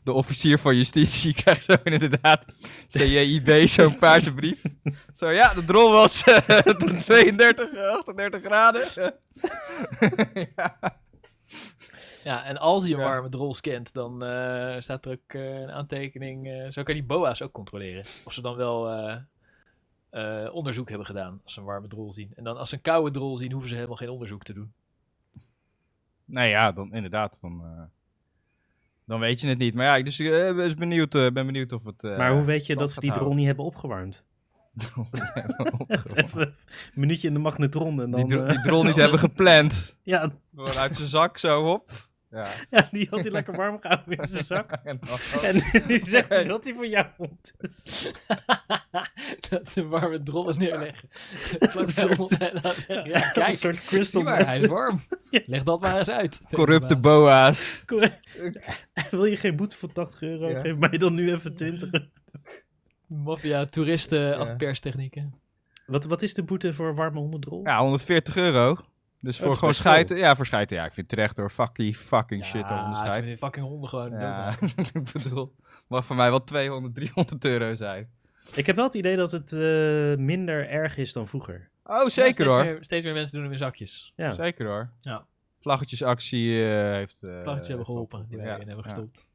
de 0.04 0.12
officier 0.12 0.58
van 0.58 0.76
justitie 0.76 1.34
krijgt 1.42 1.64
zo 1.64 1.74
inderdaad 1.84 2.44
CJIB, 2.88 3.68
zo'n 3.68 3.96
paarse 3.96 4.34
brief. 4.34 4.62
Zo, 5.14 5.30
ja, 5.30 5.54
de 5.54 5.64
drol 5.64 5.90
was 5.90 6.22
eh, 6.24 6.58
32, 7.04 7.76
38 7.76 8.42
graden. 8.42 9.12
ja. 10.56 10.78
Ja, 12.24 12.44
en 12.44 12.56
als 12.56 12.82
hij 12.82 12.92
een 12.92 12.98
warme 12.98 13.28
drol 13.28 13.54
scant, 13.54 13.92
dan 13.92 14.22
eh, 14.24 14.80
staat 14.80 15.06
er 15.06 15.12
ook 15.12 15.32
eh, 15.34 15.60
een 15.60 15.70
aantekening. 15.70 16.46
eh, 16.48 16.70
zo 16.70 16.82
kan 16.82 16.94
die 16.94 17.04
BOA's 17.04 17.42
ook 17.42 17.52
controleren. 17.52 18.04
Of 18.24 18.32
ze 18.32 18.42
dan 18.42 18.56
wel 18.56 18.88
eh, 20.10 20.48
onderzoek 20.52 20.88
hebben 20.88 21.06
gedaan 21.06 21.40
als 21.44 21.52
ze 21.54 21.60
een 21.60 21.66
warme 21.66 21.88
drol 21.88 22.12
zien. 22.12 22.32
En 22.36 22.44
dan 22.44 22.56
als 22.56 22.68
ze 22.68 22.74
een 22.74 22.80
koude 22.80 23.10
drol 23.10 23.36
zien, 23.36 23.50
hoeven 23.52 23.68
ze 23.68 23.74
helemaal 23.76 23.96
geen 23.96 24.08
onderzoek 24.08 24.42
te 24.42 24.52
doen. 24.52 24.72
Nou 26.24 26.46
ja, 26.48 26.72
dan 26.72 26.94
inderdaad. 26.94 27.38
Dan, 27.40 27.60
eh, 27.64 27.82
dan 29.04 29.20
weet 29.20 29.40
je 29.40 29.48
het 29.48 29.58
niet. 29.58 29.74
Maar 29.74 29.84
ja, 29.86 29.96
ik 29.96 30.04
dus, 30.04 30.18
eh, 30.18 30.54
ben 30.54 30.78
benieuwd, 30.78 31.14
eh, 31.14 31.30
ben 31.30 31.46
benieuwd 31.46 31.72
of 31.72 31.84
het... 31.84 32.04
eh, 32.04 32.16
maar 32.16 32.32
hoe 32.32 32.44
weet 32.44 32.66
je 32.66 32.76
dat 32.76 32.90
ze 32.92 33.00
die 33.00 33.12
drol 33.12 33.34
niet 33.34 33.46
hebben 33.46 33.64
opgewarmd? 33.64 34.24
Even 36.14 36.40
een 36.40 36.54
minuutje 36.94 37.28
in 37.28 37.34
de 37.34 37.40
magnetron 37.40 38.00
en 38.02 38.10
dan... 38.10 38.20
die, 38.26 38.36
dro- 38.36 38.46
die 38.46 38.60
drol 38.60 38.82
niet 38.82 38.96
hebben 39.04 39.18
gepland. 39.18 39.96
ja, 40.02 40.32
Gewoon 40.54 40.76
uit 40.76 40.96
zijn 40.96 41.08
zak 41.08 41.38
zo 41.38 41.72
op. 41.72 42.08
Ja. 42.30 42.48
ja, 42.70 42.88
die 42.90 43.06
had 43.10 43.20
hij 43.20 43.30
lekker 43.30 43.56
warm 43.56 43.80
gehouden 43.80 44.18
in 44.18 44.28
zijn 44.28 44.44
zak. 44.44 44.70
En 44.82 45.00
nu 45.88 45.98
zegt 45.98 46.28
hij 46.28 46.44
dat 46.44 46.64
hij 46.64 46.74
voor 46.74 46.86
jou 46.86 47.06
komt. 47.16 47.54
dat 49.48 49.68
ze 49.68 49.88
warme 49.88 50.22
drollen 50.22 50.58
neerleggen. 50.58 51.08
Ja, 51.58 53.26
een 53.26 53.32
kijk, 53.32 53.52
soort 53.52 53.78
zie 53.78 53.86
crystal 53.86 54.22
maar, 54.22 54.46
hij 54.46 54.60
is 54.60 54.66
warm. 54.66 55.00
Leg 55.30 55.62
dat 55.62 55.80
maar 55.80 55.98
eens 55.98 56.10
uit. 56.10 56.44
Corrupte 56.50 56.96
boa's. 56.96 57.84
Wil 59.10 59.24
je 59.24 59.36
geen 59.36 59.56
boete 59.56 59.76
van 59.76 59.92
80 59.92 60.22
euro? 60.22 60.48
Ja. 60.48 60.60
Geef 60.60 60.76
mij 60.76 60.98
dan 60.98 61.14
nu 61.14 61.32
even 61.32 61.56
20. 61.56 61.90
Maffia, 63.06 63.64
toeristen, 63.64 64.38
afperstechnieken. 64.38 65.34
Wat, 65.86 66.04
wat 66.04 66.22
is 66.22 66.34
de 66.34 66.42
boete 66.42 66.74
voor 66.74 66.94
warme 66.94 67.18
hondendrol? 67.18 67.60
Ja, 67.64 67.80
140 67.80 68.36
euro. 68.36 68.76
Dus 69.20 69.38
voor 69.38 69.56
gewoon 69.56 69.74
schijten. 69.74 70.16
Ja, 70.16 70.36
voor 70.36 70.46
schijten. 70.46 70.76
Ja, 70.76 70.84
ik 70.84 70.92
vind 70.92 71.10
het 71.10 71.16
terecht 71.16 71.36
hoor. 71.36 71.50
Fucking, 71.50 71.96
fucking 71.96 72.44
shit 72.44 72.68
ja, 72.68 72.78
over 72.80 72.90
de 73.04 73.10
zijn 73.10 73.24
die 73.24 73.36
fucking 73.36 73.66
honden 73.66 73.88
gewoon. 73.88 74.10
Ja, 74.10 74.56
ik 74.92 75.12
bedoel, 75.12 75.54
mag 75.86 76.04
voor 76.04 76.16
mij 76.16 76.30
wel 76.30 76.44
200, 76.44 76.94
300 76.94 77.44
euro 77.44 77.74
zijn. 77.74 78.08
Ik 78.54 78.66
heb 78.66 78.76
wel 78.76 78.84
het 78.84 78.94
idee 78.94 79.16
dat 79.16 79.32
het 79.32 79.52
eh, 79.52 79.60
minder 80.16 80.68
erg 80.68 80.96
is 80.96 81.12
dan 81.12 81.26
vroeger. 81.28 81.68
Oh, 81.84 81.96
Ja, 81.96 82.08
zeker 82.08 82.32
steeds 82.34 82.48
hoor. 82.48 82.64
Meer, 82.64 82.78
steeds 82.80 83.04
meer 83.04 83.14
mensen 83.14 83.32
doen 83.34 83.42
hem 83.42 83.52
in 83.52 83.58
zakjes. 83.58 84.12
Ja. 84.16 84.32
Zeker 84.32 84.66
hoor. 84.66 84.90
Ja. 85.00 85.24
Vlaggetjesactie 85.60 86.64
eh, 86.64 86.92
heeft... 86.92 87.22
eh, 87.22 87.30
Vlaggetjes 87.42 87.68
hebben 87.68 87.86
geholpen, 87.86 88.26
die 88.28 88.36
wij 88.36 88.46
ja, 88.46 88.54
erin 88.54 88.68
hebben 88.68 88.84
ja. 88.88 88.94
gestopt. 88.94 89.28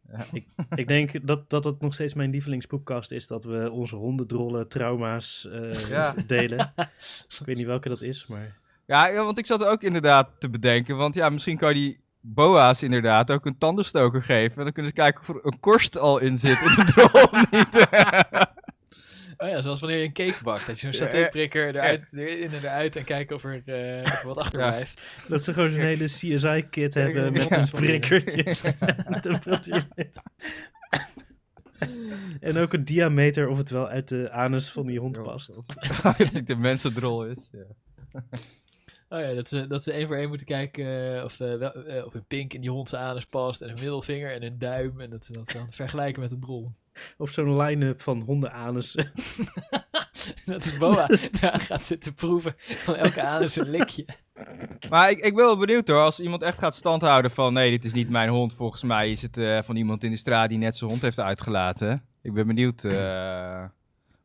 Ik 0.75 0.87
denk 0.87 1.27
dat, 1.27 1.49
dat 1.49 1.63
het 1.63 1.81
nog 1.81 1.93
steeds 1.93 2.13
mijn 2.13 2.29
lievelingspoepkast 2.31 3.11
is. 3.11 3.27
Dat 3.27 3.43
we 3.43 3.71
onze 3.71 3.95
hondendrollen 3.95 4.67
trauma's 4.67 5.47
eh, 5.51 5.89
Ja. 5.89 6.13
delen. 6.27 6.73
ik 7.39 7.45
weet 7.45 7.55
niet 7.55 7.65
welke 7.65 7.89
dat 7.89 8.01
is, 8.01 8.27
maar... 8.27 8.63
Ja, 8.85 9.07
ja, 9.07 9.23
want 9.23 9.37
ik 9.37 9.45
zat 9.45 9.61
er 9.61 9.67
ook 9.67 9.81
inderdaad 9.83 10.29
te 10.39 10.49
bedenken. 10.49 10.97
Want 10.97 11.15
ja, 11.15 11.29
misschien 11.29 11.57
kan 11.57 11.69
je 11.69 11.75
die 11.75 11.99
boa's 12.21 12.81
inderdaad 12.83 13.31
ook 13.31 13.45
een 13.45 13.57
tandenstoker 13.57 14.23
geven. 14.23 14.57
En 14.57 14.63
dan 14.63 14.71
kunnen 14.71 14.91
ze 14.95 15.01
kijken 15.01 15.21
of 15.21 15.29
er 15.29 15.39
een 15.41 15.59
korst 15.59 15.97
al 15.97 16.19
in 16.19 16.37
zit 16.37 16.61
in 16.61 16.75
de 16.75 16.83
drol 16.93 17.21
of 17.23 17.51
niet. 17.51 17.67
Oh 19.37 19.47
ja, 19.49 19.61
zoals 19.61 19.79
wanneer 19.79 19.99
je 19.99 20.05
een 20.05 20.13
cake 20.13 20.43
bakt. 20.43 20.67
Dat 20.67 20.79
je 20.79 20.81
zo'n 20.93 21.07
satéprikker 21.07 21.67
eruit, 21.67 22.13
erin 22.13 22.51
en 22.51 22.57
eruit 22.59 22.95
en 22.95 23.03
kijken 23.03 23.35
of 23.35 23.43
er, 23.43 23.61
eh, 23.65 24.03
of 24.03 24.21
er 24.21 24.27
wat 24.27 24.37
achterblijft. 24.37 25.05
Dat 25.29 25.43
ze 25.43 25.53
gewoon 25.53 25.69
zo'n 25.69 25.79
hele 25.79 26.03
CSI-kit 26.03 26.93
hebben 26.93 27.33
met 27.33 27.43
Ja. 27.43 27.57
een 27.57 27.69
prikkertje. 27.71 28.43
temperatuurmeter. 29.21 30.21
en 32.39 32.57
ook 32.57 32.73
een 32.73 32.85
diameter 32.85 33.47
of 33.47 33.57
het 33.57 33.69
wel 33.69 33.87
uit 33.87 34.07
de 34.07 34.31
anus 34.31 34.69
van 34.71 34.85
die 34.85 34.99
hond 34.99 35.23
past. 35.23 35.55
Als 36.03 36.17
het 36.17 36.33
niet 36.33 36.47
de 36.47 36.55
mensendrol 36.55 37.25
is. 37.25 37.49
Ja. 37.51 38.21
Oh 39.09 39.19
ja, 39.19 39.33
dat 39.33 39.47
ze, 39.47 39.67
dat 39.67 39.83
ze 39.83 39.91
één 39.91 40.07
voor 40.07 40.15
één 40.15 40.27
moeten 40.27 40.47
kijken 40.47 41.15
eh, 41.17 41.23
of, 41.23 41.39
eh, 41.39 41.55
wel, 41.57 41.71
eh, 41.71 42.05
of 42.05 42.13
een 42.13 42.25
pink 42.25 42.53
in 42.53 42.61
die 42.61 42.69
hondse 42.69 42.97
anus 42.97 43.25
past. 43.25 43.61
En 43.61 43.69
een 43.69 43.79
middelvinger 43.79 44.33
en 44.33 44.43
een 44.43 44.57
duim. 44.57 45.01
En 45.01 45.09
dat 45.09 45.25
ze 45.25 45.33
dat 45.33 45.51
dan 45.51 45.67
vergelijken 45.69 46.21
met 46.21 46.31
een 46.31 46.39
drol. 46.39 46.71
Of 47.17 47.31
zo'n 47.31 47.57
line-up 47.57 48.01
van 48.01 48.21
hondenanus. 48.21 48.91
dat 50.45 50.63
die 50.63 50.77
boa 50.77 51.07
daar 51.41 51.59
gaat 51.59 51.85
zitten 51.85 52.13
proeven 52.13 52.53
van 52.57 52.95
elke 52.95 53.21
anus 53.21 53.55
een 53.55 53.69
likje. 53.69 54.05
Maar 54.89 55.09
ik, 55.09 55.17
ik 55.17 55.35
ben 55.35 55.45
wel 55.45 55.57
benieuwd 55.57 55.87
hoor, 55.87 56.01
als 56.01 56.19
iemand 56.19 56.41
echt 56.41 56.57
gaat 56.57 56.75
standhouden 56.75 57.31
van 57.31 57.53
nee, 57.53 57.71
dit 57.71 57.85
is 57.85 57.93
niet 57.93 58.09
mijn 58.09 58.29
hond. 58.29 58.53
Volgens 58.53 58.83
mij 58.83 59.11
is 59.11 59.21
het 59.21 59.37
eh, 59.37 59.59
van 59.63 59.75
iemand 59.75 60.03
in 60.03 60.11
de 60.11 60.17
straat 60.17 60.49
die 60.49 60.57
net 60.57 60.77
zijn 60.77 60.89
hond 60.89 61.01
heeft 61.01 61.19
uitgelaten. 61.19 62.05
Ik 62.21 62.33
ben 62.33 62.47
benieuwd. 62.47 62.83
eh, 62.93 63.63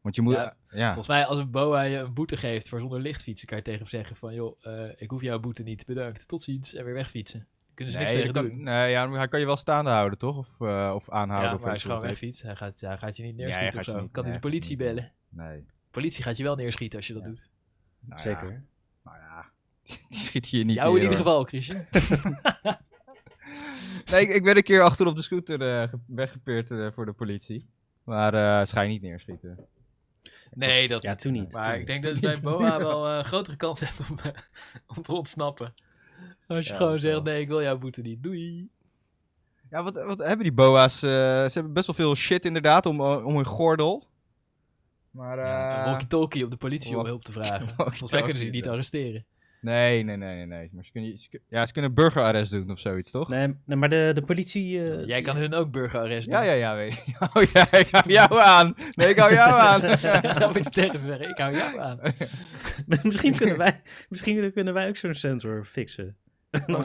want 0.01 0.15
je 0.15 0.23
moet... 0.23 0.35
Ja, 0.35 0.57
Ja, 0.69 0.87
Volgens 0.87 1.09
mij 1.09 1.25
als 1.27 1.39
een 1.39 1.51
boa 1.51 1.83
je 1.83 1.97
een 1.99 2.15
boete 2.15 2.37
geeft 2.37 2.69
voor 2.69 2.81
zonder 2.81 3.01
lichtfietsen, 3.01 3.49
kan 3.49 3.57
je 3.57 3.63
tegen 3.65 3.81
hem 3.81 3.89
zeggen 3.89 4.17
van 4.17 4.35
joh, 4.35 4.57
eh, 4.67 4.91
ik 4.97 5.11
hoef 5.11 5.23
jouw 5.23 5.39
boete 5.41 5.63
niet, 5.63 5.87
bedankt, 5.87 6.29
tot 6.29 6.43
ziens 6.43 6.75
en 6.75 6.85
weer 6.85 6.95
wegfietsen. 6.95 7.47
Kunnen 7.75 7.95
ze 7.95 8.01
nee, 8.01 8.09
niks 8.09 8.19
je 8.27 8.33
tegen 8.33 8.49
kan- 8.49 8.57
doen. 8.57 8.65
nee, 8.65 8.91
ja, 8.91 9.07
maar 9.07 9.19
hij 9.19 9.29
kan 9.29 9.41
je 9.41 9.47
wel 9.47 9.57
staande 9.57 9.91
houden 9.91 10.19
toch? 10.19 10.37
Of, 10.39 10.49
eh, 10.69 10.93
of 10.95 11.11
aanhouden. 11.11 11.51
Ja, 11.51 11.57
of 11.57 11.63
hij 11.65 11.75
is 11.75 11.83
gewoon 11.83 12.01
wegfiets. 12.01 12.43
Hij 12.43 12.57
gaat, 12.57 12.81
hij 12.81 12.99
gaat 12.99 13.17
je 13.17 13.23
niet 13.23 13.37
neerschieten 13.37 13.79
of 13.81 13.87
je 13.87 13.93
zo. 13.93 14.01
niet- 14.01 14.11
kan 14.11 14.23
hij 14.25 14.33
nee. 14.33 14.41
de 14.43 14.49
politie 14.49 14.77
bellen? 14.77 15.13
Nee. 15.29 15.65
Politie 15.91 16.23
gaat 16.23 16.37
je 16.37 16.43
wel 16.43 16.57
neerschieten 16.57 16.99
als 16.99 17.07
je 17.07 17.13
dat 17.13 17.23
Ja. 17.23 17.29
doet. 17.29 17.49
Nou 18.01 18.21
Zeker. 18.21 18.65
nou 19.05 19.17
ja, 19.17 19.51
die 20.09 20.19
schiet 20.19 20.47
hier 20.47 20.65
niet 20.65 20.77
Jou 20.77 20.97
in 20.97 21.03
ieder 21.03 21.17
geval, 21.17 21.45
Chrisje. 21.45 21.85
Nee, 24.11 24.21
ik, 24.23 24.29
ik 24.35 24.43
ben 24.45 24.57
een 24.57 24.63
keer 24.63 24.81
achter 24.83 25.07
op 25.07 25.17
de 25.17 25.23
scooter 25.23 25.61
eh, 25.83 25.89
ge- 25.89 25.99
weggepeerd 26.07 26.71
eh, 26.71 26.91
voor 26.93 27.05
de 27.07 27.13
politie. 27.13 27.67
Maar 28.05 28.35
eh 28.35 28.67
ze 28.67 28.73
ga 28.75 28.81
je 28.81 28.89
niet 28.89 29.03
neerschieten. 29.03 29.59
Nee, 30.55 30.89
dat 30.89 31.03
Ja, 31.03 31.15
toen 31.15 31.33
niet. 31.33 31.53
Maar 31.53 31.65
toen 31.65 31.73
ik 31.73 31.79
niet. 31.79 31.87
denk 32.03 32.03
dat 32.03 32.21
bij 32.33 32.41
Boa 32.41 32.79
wel 32.79 33.09
eh, 33.09 33.17
een 33.17 33.25
grotere 33.25 33.57
kans 33.57 33.81
hebt 33.81 34.11
om, 34.11 34.19
eh, 34.19 34.31
om 34.97 35.03
te 35.03 35.13
ontsnappen. 35.13 35.75
Als 36.47 36.67
je 36.67 36.73
Ja, 36.73 36.79
gewoon 36.79 36.99
zegt, 36.99 37.23
nee, 37.23 37.41
ik 37.41 37.49
wil 37.49 37.63
jouw 37.63 37.79
boete 37.79 38.01
niet. 38.01 38.23
Doei. 38.23 38.69
Ja, 39.71 39.83
wat, 39.83 39.95
wat 40.05 40.19
hebben 40.19 40.43
die 40.43 40.53
boa's? 40.53 41.03
eh, 41.03 41.11
ze 41.11 41.51
hebben 41.53 41.73
best 41.73 41.87
wel 41.87 41.95
veel 41.97 42.15
shit 42.15 42.45
inderdaad 42.45 42.87
om, 42.87 43.01
eh, 43.01 43.27
om 43.27 43.35
hun 43.37 43.45
gordel. 43.45 44.09
Maar 45.11 45.39
Ja, 45.39 45.73
een 45.75 45.81
eh, 45.85 45.91
walkie-talkie 45.91 46.45
op 46.45 46.51
de 46.51 46.57
politie 46.57 46.99
om 46.99 47.05
hulp 47.05 47.25
te 47.25 47.33
vragen. 47.33 47.69
Volgens 47.77 48.11
mij 48.11 48.21
kunnen 48.21 48.39
ze 48.39 48.45
je 48.45 48.51
niet 48.51 48.65
ja. 48.65 48.71
arresteren. 48.71 49.25
Nee, 49.61 50.03
nee, 50.03 50.17
nee, 50.17 50.35
nee, 50.37 50.47
nee. 50.47 50.69
Maar 50.73 50.85
ze 50.85 50.91
kunnen, 50.93 51.19
ze 51.19 51.41
ja, 51.49 51.67
ze 51.67 51.73
kunnen 51.73 51.95
burgerarrest 51.95 52.51
doen 52.51 52.71
of 52.71 52.79
zoiets, 52.79 53.11
toch? 53.11 53.29
Nee, 53.29 53.55
nee, 53.67 53.77
maar 53.77 53.89
de, 53.89 54.11
de 54.15 54.23
politie... 54.23 54.91
eh, 54.93 55.07
Jij 55.07 55.21
kan 55.23 55.37
hun 55.37 55.55
ook 55.55 55.71
burgerarrest 55.71 56.25
doen. 56.31 56.35
Ja, 56.37 56.43
ja, 56.43 56.53
ja, 56.53 56.75
weet 56.77 56.95
je. 56.95 57.13
Oh 57.35 57.43
ja, 57.53 57.73
ik 57.79 57.89
hou 57.91 58.13
jou 58.13 58.41
aan. 58.41 58.75
Nee, 58.95 59.09
ik 59.09 59.17
hou 59.19 59.33
jou 59.33 59.61
aan. 59.61 59.81
Dan 60.39 60.53
moet 60.53 60.65
je 60.65 60.71
tegen 60.71 60.99
ze 60.99 61.05
zeggen, 61.05 61.29
ik 61.29 61.39
hou 61.39 61.57
jou 61.57 61.79
aan. 61.81 61.99
misschien, 63.03 63.37
kunnen 63.37 63.57
wij, 63.57 63.83
misschien 64.09 64.53
kunnen 64.53 64.75
wij 64.75 64.89
ook 64.89 64.97
zo'n 64.97 65.15
sensor 65.15 65.65
fixen. 65.65 66.17
Een 66.51 66.85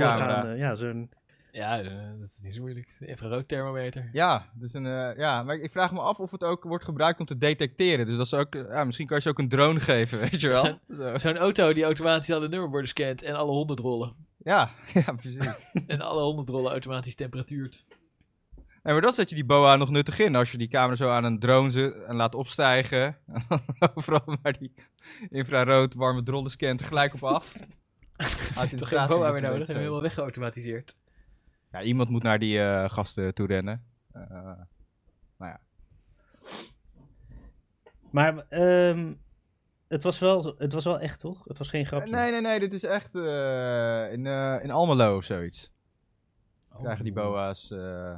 gaan. 0.00 0.46
eh, 0.46 0.58
ja, 0.58 0.74
zo'n... 0.74 1.10
Ja, 1.56 1.80
eh, 1.80 2.18
dat 2.18 2.26
is 2.26 2.40
niet 2.42 2.54
zo 2.54 2.60
moeilijk. 2.60 2.88
Infraroodthermometer. 3.00 4.08
Ja, 4.12 4.50
dus 4.54 4.74
een, 4.74 4.86
eh, 4.86 5.16
ja, 5.16 5.42
maar 5.42 5.56
ik 5.56 5.72
vraag 5.72 5.92
me 5.92 6.00
af 6.00 6.18
of 6.18 6.30
het 6.30 6.44
ook 6.44 6.64
wordt 6.64 6.84
gebruikt 6.84 7.20
om 7.20 7.26
te 7.26 7.38
detecteren. 7.38 8.06
Dus 8.06 8.16
dat 8.16 8.28
ze 8.28 8.36
ook, 8.36 8.54
eh, 8.54 8.62
ja, 8.68 8.84
misschien 8.84 9.06
kan 9.06 9.16
je 9.16 9.22
ze 9.22 9.28
ook 9.28 9.38
een 9.38 9.48
drone 9.48 9.80
geven, 9.80 10.18
weet 10.30 10.40
je 10.40 10.48
wel? 10.48 10.62
Dat 10.62 10.80
Zo. 10.96 11.18
Zo'n 11.18 11.36
auto 11.36 11.72
die 11.72 11.84
automatisch 11.84 12.30
alle 12.30 12.48
nummerborden 12.48 12.88
scant 12.88 13.22
en 13.22 13.34
alle 13.34 13.50
hondendrollen. 13.50 14.14
Ja, 14.38 14.70
ja, 15.06 15.12
precies. 15.12 15.70
En 15.86 16.00
alle 16.00 16.22
hondendrollen 16.22 16.70
automatisch 16.70 17.14
temperatuurt. 17.14 17.86
Nee, 18.56 18.94
maar 18.94 19.00
dan 19.00 19.12
zet 19.12 19.28
je 19.28 19.34
die 19.34 19.44
boa 19.44 19.76
nog 19.76 19.90
nuttig 19.90 20.18
in. 20.18 20.34
Als 20.34 20.52
je 20.52 20.58
die 20.58 20.68
camera 20.68 20.94
zo 20.94 21.08
aan 21.08 21.24
een 21.24 21.38
drone 21.38 21.70
zet 21.70 22.04
en 22.04 22.16
laat 22.16 22.34
opstijgen. 22.34 23.16
En 23.26 23.42
dan 23.48 23.60
overal 23.94 24.36
maar 24.42 24.58
die 24.58 24.72
infrarood 25.30 25.94
warme 25.94 26.22
drollen 26.22 26.50
scant 26.50 26.78
tegelijk 26.78 27.14
op 27.14 27.24
af. 27.24 27.52
Uit 28.56 28.70
de 28.70 28.76
Toch 28.76 28.88
geen 28.88 29.06
boa 29.06 29.26
is 29.26 29.32
meer 29.32 29.42
nodig, 29.42 29.42
hebben 29.42 29.66
we 29.66 29.80
helemaal 29.80 30.02
weggeautomatiseerd. 30.02 30.94
Ja, 31.76 31.82
iemand 31.82 32.08
moet 32.08 32.22
naar 32.22 32.38
die 32.38 32.60
eh, 32.60 32.88
gasten 32.88 33.34
toe 33.34 33.46
rennen. 33.46 33.84
Eh, 34.12 34.22
nou 35.38 35.52
ja. 35.52 35.60
Maar 38.10 38.46
ehm, 38.48 39.14
het, 39.88 40.02
was 40.02 40.18
wel, 40.18 40.54
het 40.58 40.72
was 40.72 40.84
wel 40.84 41.00
echt, 41.00 41.20
toch? 41.20 41.44
Het 41.44 41.58
was 41.58 41.68
geen 41.68 41.86
grapje. 41.86 42.12
Nee, 42.14 42.30
nee, 42.30 42.40
nee, 42.40 42.60
dit 42.60 42.74
is 42.74 42.82
echt 42.82 43.14
eh, 43.14 44.12
in, 44.12 44.26
eh, 44.26 44.58
in 44.62 44.70
Almelo 44.70 45.16
of 45.16 45.24
zoiets. 45.24 45.72
Oh. 46.72 46.80
Krijgen 46.82 47.04
die 47.04 47.12
boa's. 47.12 47.70
eh, 47.70 48.14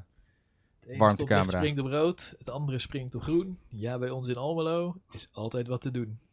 Het 0.81 0.89
ene 0.89 0.99
warmtecamera. 0.99 1.45
stoplicht 1.45 1.51
springt 1.51 1.79
op 1.79 1.87
rood, 1.87 2.35
het 2.39 2.51
andere 2.51 2.79
springt 2.79 3.15
op 3.15 3.23
groen. 3.23 3.59
Ja, 3.69 3.99
bij 3.99 4.11
ons 4.11 4.29
in 4.29 4.37
Almelo 4.37 4.97
is 5.11 5.29
altijd 5.33 5.67
wat 5.67 5.81
te 5.81 5.91
doen. 5.91 6.21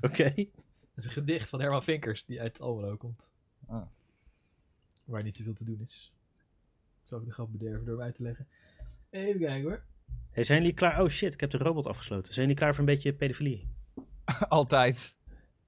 Oké. 0.00 0.34
Dat 0.34 1.04
is 1.04 1.04
een 1.04 1.10
gedicht 1.10 1.48
van 1.48 1.60
Herman 1.60 1.82
Vinkers, 1.82 2.24
die 2.24 2.40
uit 2.40 2.60
Almelo 2.60 2.96
komt. 2.96 3.30
Ah. 3.66 3.82
Waar 5.04 5.22
niet 5.22 5.34
zoveel 5.36 5.54
te 5.54 5.64
doen 5.64 5.80
is. 5.86 6.12
Zal 7.02 7.18
ik 7.18 7.24
de 7.24 7.32
grap 7.32 7.52
bederven 7.52 7.84
door 7.84 7.94
hem 7.96 8.04
uit 8.04 8.14
te 8.14 8.22
leggen? 8.22 8.46
Even 9.10 9.40
kijken 9.40 9.62
hoor. 9.70 9.82
Hey, 10.30 10.44
zijn 10.44 10.58
jullie 10.60 10.74
klaar? 10.74 11.02
Oh 11.02 11.08
shit, 11.08 11.34
ik 11.34 11.40
heb 11.40 11.50
de 11.50 11.58
robot 11.58 11.86
afgesloten. 11.86 12.32
Zijn 12.34 12.46
jullie 12.46 12.60
klaar 12.60 12.74
voor 12.74 12.88
een 12.88 12.94
beetje 12.94 13.12
pedofilie? 13.14 13.68
altijd. 14.48 15.16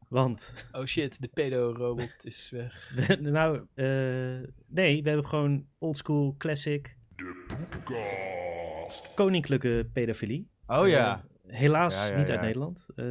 Want, 0.08 0.66
Oh 0.72 0.84
shit, 0.84 1.20
de 1.20 1.28
pedo-robot 1.28 2.24
is 2.24 2.50
weg. 2.50 2.90
we- 3.08 3.16
nou, 3.20 3.56
eh, 3.74 4.48
nee, 4.66 5.02
we 5.02 5.08
hebben 5.08 5.26
gewoon 5.26 5.66
oldschool 5.78 6.34
classic 6.38 6.96
koninklijke 9.14 9.88
pedofilie. 9.92 10.48
Oh 10.66 10.88
ja. 10.88 11.24
Eh, 11.46 11.56
helaas 11.56 12.08
Ja, 12.08 12.12
ja, 12.14 12.18
niet 12.18 12.26
ja. 12.28 12.32
uit 12.32 12.42
Nederland. 12.42 12.86
Eh, 12.96 13.06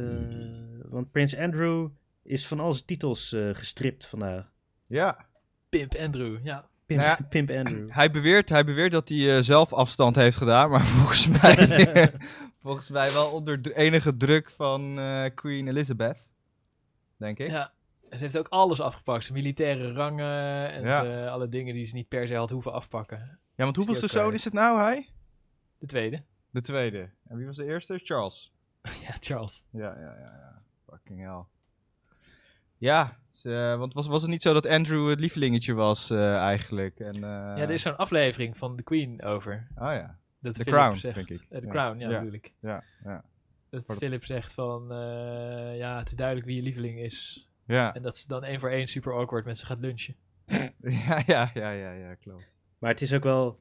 want 0.90 1.10
Prins 1.10 1.36
Andrew 1.36 1.88
is 2.22 2.46
van 2.46 2.60
al 2.60 2.72
zijn 2.72 2.86
titels 2.86 3.32
eh, 3.32 3.54
gestript 3.54 4.06
vandaag. 4.06 4.52
Ja. 4.86 5.25
Pimp 5.78 5.94
Andrew, 5.94 6.44
ja. 6.44 6.68
Pimp, 6.86 7.00
Nou 7.00 7.16
ja. 7.18 7.26
Pimp 7.28 7.50
Andrew. 7.50 7.90
Hij 7.90 8.10
beweert, 8.10 8.48
hij 8.48 8.64
beweert 8.64 8.92
dat 8.92 9.08
hij 9.08 9.36
eh, 9.36 9.42
zelf 9.42 9.72
afstand 9.72 10.16
heeft 10.16 10.36
gedaan, 10.36 10.70
maar 10.70 10.84
volgens 10.96 11.26
mij, 11.28 12.12
volgens 12.64 12.88
mij 12.88 13.12
wel 13.12 13.30
onder 13.30 13.62
de 13.62 13.74
enige 13.76 14.16
druk 14.16 14.50
van 14.56 14.98
eh, 14.98 15.24
Queen 15.34 15.68
Elizabeth. 15.68 16.26
Denk 17.16 17.38
ik. 17.38 17.50
Ja. 17.50 17.72
Ze 18.10 18.16
heeft 18.18 18.38
ook 18.38 18.48
alles 18.48 18.80
afgepakt. 18.80 19.24
Zijn 19.24 19.38
militaire 19.38 19.92
rangen 19.92 20.72
en 20.72 20.82
Ja. 20.82 21.02
ze- 21.04 21.28
alle 21.30 21.48
dingen 21.48 21.74
die 21.74 21.84
ze 21.84 21.94
niet 21.94 22.08
per 22.08 22.26
se 22.26 22.34
had 22.36 22.50
hoeven 22.50 22.72
afpakken. 22.72 23.38
Ja, 23.54 23.64
want 23.64 23.76
hoeveelste 23.76 24.06
zoon 24.06 24.32
is 24.32 24.44
het 24.44 24.52
nou, 24.52 24.80
hij? 24.80 25.08
De 25.78 25.86
tweede. 25.86 26.22
De 26.50 26.60
tweede. 26.60 27.10
En 27.28 27.36
wie 27.36 27.46
was 27.46 27.56
de 27.56 27.64
eerste? 27.64 28.00
Charles. 28.04 28.52
ja, 29.06 29.14
Charles. 29.20 29.64
Ja, 29.70 29.94
ja, 29.98 30.00
ja, 30.00 30.36
ja. 30.40 30.62
Fucking 30.90 31.20
hell. 31.20 31.42
Ja, 32.78 33.18
ze- 33.28 33.74
want 33.78 33.92
was, 33.94 34.06
was 34.06 34.22
het 34.22 34.30
niet 34.30 34.42
zo 34.42 34.52
dat 34.52 34.66
Andrew 34.66 35.08
het 35.08 35.20
lievelingetje 35.20 35.74
was 35.74 36.10
eh, 36.10 36.36
eigenlijk? 36.36 37.00
En, 37.00 37.14
eh, 37.14 37.20
Ja, 37.20 37.56
er 37.56 37.70
is 37.70 37.82
zo'n 37.82 37.96
aflevering 37.96 38.58
van 38.58 38.76
The 38.76 38.82
Queen 38.82 39.22
over. 39.22 39.66
Oh 39.74 39.92
ja. 39.92 40.18
Dat 40.40 40.54
The 40.54 40.62
Philip 40.62 40.78
Crown, 40.80 40.96
zegt, 40.96 41.14
denk 41.14 41.28
ik. 41.28 41.46
Eh, 41.50 41.58
The 41.60 41.66
Ja. 41.66 41.72
Crown, 41.72 41.98
ja, 41.98 42.10
Ja. 42.10 42.18
bedoel 42.18 42.34
ik. 42.34 42.52
Ja, 42.60 42.82
ja. 43.04 43.24
Dat 43.70 43.84
Philip 43.84 44.24
zegt 44.24 44.54
van, 44.54 44.92
eh, 44.92 45.76
ja, 45.76 45.98
het 45.98 46.08
is 46.08 46.14
duidelijk 46.16 46.46
wie 46.46 46.56
je 46.56 46.62
lieveling 46.62 46.98
is. 46.98 47.48
Ja, 47.66 47.94
En 47.94 48.02
dat 48.02 48.16
ze 48.16 48.28
dan 48.28 48.44
één 48.44 48.60
voor 48.60 48.70
één 48.70 48.86
super 48.86 49.12
awkward 49.14 49.44
met 49.44 49.58
ze 49.58 49.66
gaat 49.66 49.78
lunchen. 49.80 50.14
ja, 51.06 51.22
ja, 51.26 51.50
ja, 51.54 51.70
ja, 51.70 51.92
ja, 51.92 52.14
klopt. 52.14 52.56
Maar 52.78 52.90
het 52.90 53.00
is 53.00 53.12
ook 53.14 53.22
wel 53.22 53.58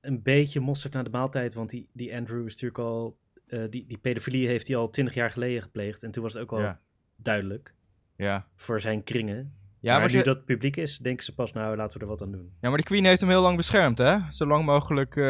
een 0.00 0.22
beetje 0.22 0.60
mosterd 0.60 0.92
naar 0.92 1.04
de 1.04 1.10
maaltijd. 1.10 1.54
Want 1.54 1.70
die, 1.70 1.88
die 1.92 2.16
Andrew 2.16 2.46
is 2.46 2.52
natuurlijk 2.52 2.78
al... 2.80 3.18
eh, 3.46 3.64
die, 3.68 3.86
die 3.86 3.98
pedofilie 3.98 4.46
heeft 4.48 4.68
hij 4.68 4.76
al 4.76 4.90
twintig 4.90 5.14
jaar 5.14 5.30
geleden 5.30 5.62
gepleegd. 5.62 6.02
En 6.02 6.10
toen 6.10 6.22
was 6.22 6.32
het 6.32 6.42
ook 6.42 6.52
al 6.52 6.60
Ja. 6.60 6.80
duidelijk 7.16 7.74
Ja. 8.18 8.46
voor 8.56 8.80
zijn 8.80 9.02
kringen. 9.04 9.52
Ja, 9.80 9.92
maar, 9.92 10.00
maar, 10.00 10.16
nu 10.16 10.22
dat 10.22 10.44
publiek 10.44 10.76
is, 10.76 10.98
denken 10.98 11.24
ze 11.24 11.34
pas, 11.34 11.52
nou, 11.52 11.76
laten 11.76 11.98
we 11.98 12.04
er 12.04 12.10
wat 12.10 12.22
aan 12.22 12.32
doen. 12.32 12.50
ja, 12.60 12.68
maar 12.68 12.78
de 12.78 12.84
Queen 12.84 13.04
heeft 13.04 13.20
hem 13.20 13.28
heel 13.30 13.42
lang 13.42 13.56
beschermd, 13.56 13.98
hè? 13.98 14.16
Zo 14.30 14.46
lang 14.46 14.64
mogelijk 14.64 15.14
dit 15.14 15.24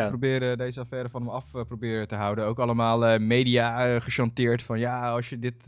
Ja. 0.00 0.08
proberen, 0.08 0.58
deze 0.58 0.80
affaire 0.80 1.08
van 1.08 1.20
hem 1.22 1.30
af 1.30 1.54
eh, 1.54 1.64
proberen 1.64 2.08
te 2.08 2.14
houden. 2.14 2.44
Ook 2.44 2.58
allemaal 2.58 3.06
eh, 3.06 3.20
media 3.20 4.00
gechanteerd 4.00 4.62
van, 4.62 4.78
ja, 4.78 5.10
als 5.10 5.28
je 5.28 5.38
dit 5.38 5.62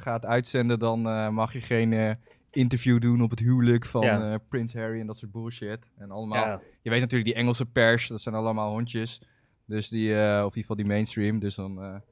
gaat 0.00 0.24
uitzenden, 0.24 0.78
dan 0.78 1.00
mag 1.34 1.52
je 1.52 1.60
geen 1.60 2.16
interview 2.50 3.00
doen 3.00 3.22
op 3.22 3.30
het 3.30 3.38
huwelijk 3.38 3.86
van 3.86 4.02
Ja. 4.02 4.38
Prins 4.48 4.74
Harry 4.74 5.00
en 5.00 5.06
dat 5.06 5.16
soort 5.16 5.32
bullshit. 5.32 5.78
En 5.98 6.10
allemaal, 6.10 6.44
Ja, 6.46 6.60
je 6.82 6.90
weet 6.90 7.00
natuurlijk, 7.00 7.30
die 7.30 7.38
Engelse 7.38 7.66
pers, 7.66 8.08
dat 8.08 8.20
zijn 8.20 8.34
allemaal 8.34 8.70
hondjes. 8.70 9.22
Dus 9.64 9.88
die, 9.88 10.10
of 10.14 10.18
in 10.20 10.44
ieder 10.44 10.50
geval 10.52 10.76
die 10.76 10.86
mainstream. 10.86 11.38
Dus 11.38 11.54
dan, 11.54 12.02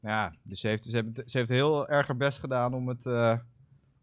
ja, 0.00 0.34
dus 0.42 0.60
ze 0.60 0.68
heeft, 0.68 0.84
ze, 0.84 0.96
heeft, 0.96 1.30
ze 1.30 1.38
heeft 1.38 1.50
heel 1.50 1.88
erg 1.88 2.06
haar 2.06 2.16
best 2.16 2.38
gedaan 2.38 2.74
om 2.74 2.88
het 2.88 3.06
eh, 3.06 3.38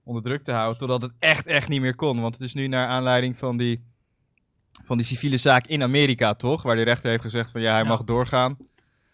onder 0.03 0.23
druk 0.23 0.43
te 0.43 0.51
houden. 0.51 0.77
Totdat 0.77 1.01
het 1.01 1.11
echt, 1.19 1.45
echt 1.45 1.69
niet 1.69 1.81
meer 1.81 1.95
kon. 1.95 2.21
Want 2.21 2.33
het 2.33 2.43
is 2.43 2.53
nu 2.53 2.67
naar 2.67 2.87
aanleiding 2.87 3.37
van 3.37 3.57
die, 3.57 3.83
van 4.83 4.97
die 4.97 5.05
civiele 5.05 5.37
zaak 5.37 5.67
in 5.67 5.83
Amerika, 5.83 6.33
toch? 6.33 6.63
Waar 6.63 6.75
de 6.75 6.81
rechter 6.81 7.09
heeft 7.09 7.23
gezegd 7.23 7.51
van 7.51 7.61
ja, 7.61 7.71
hij 7.71 7.81
Ja. 7.81 7.87
mag 7.87 8.03
doorgaan. 8.03 8.57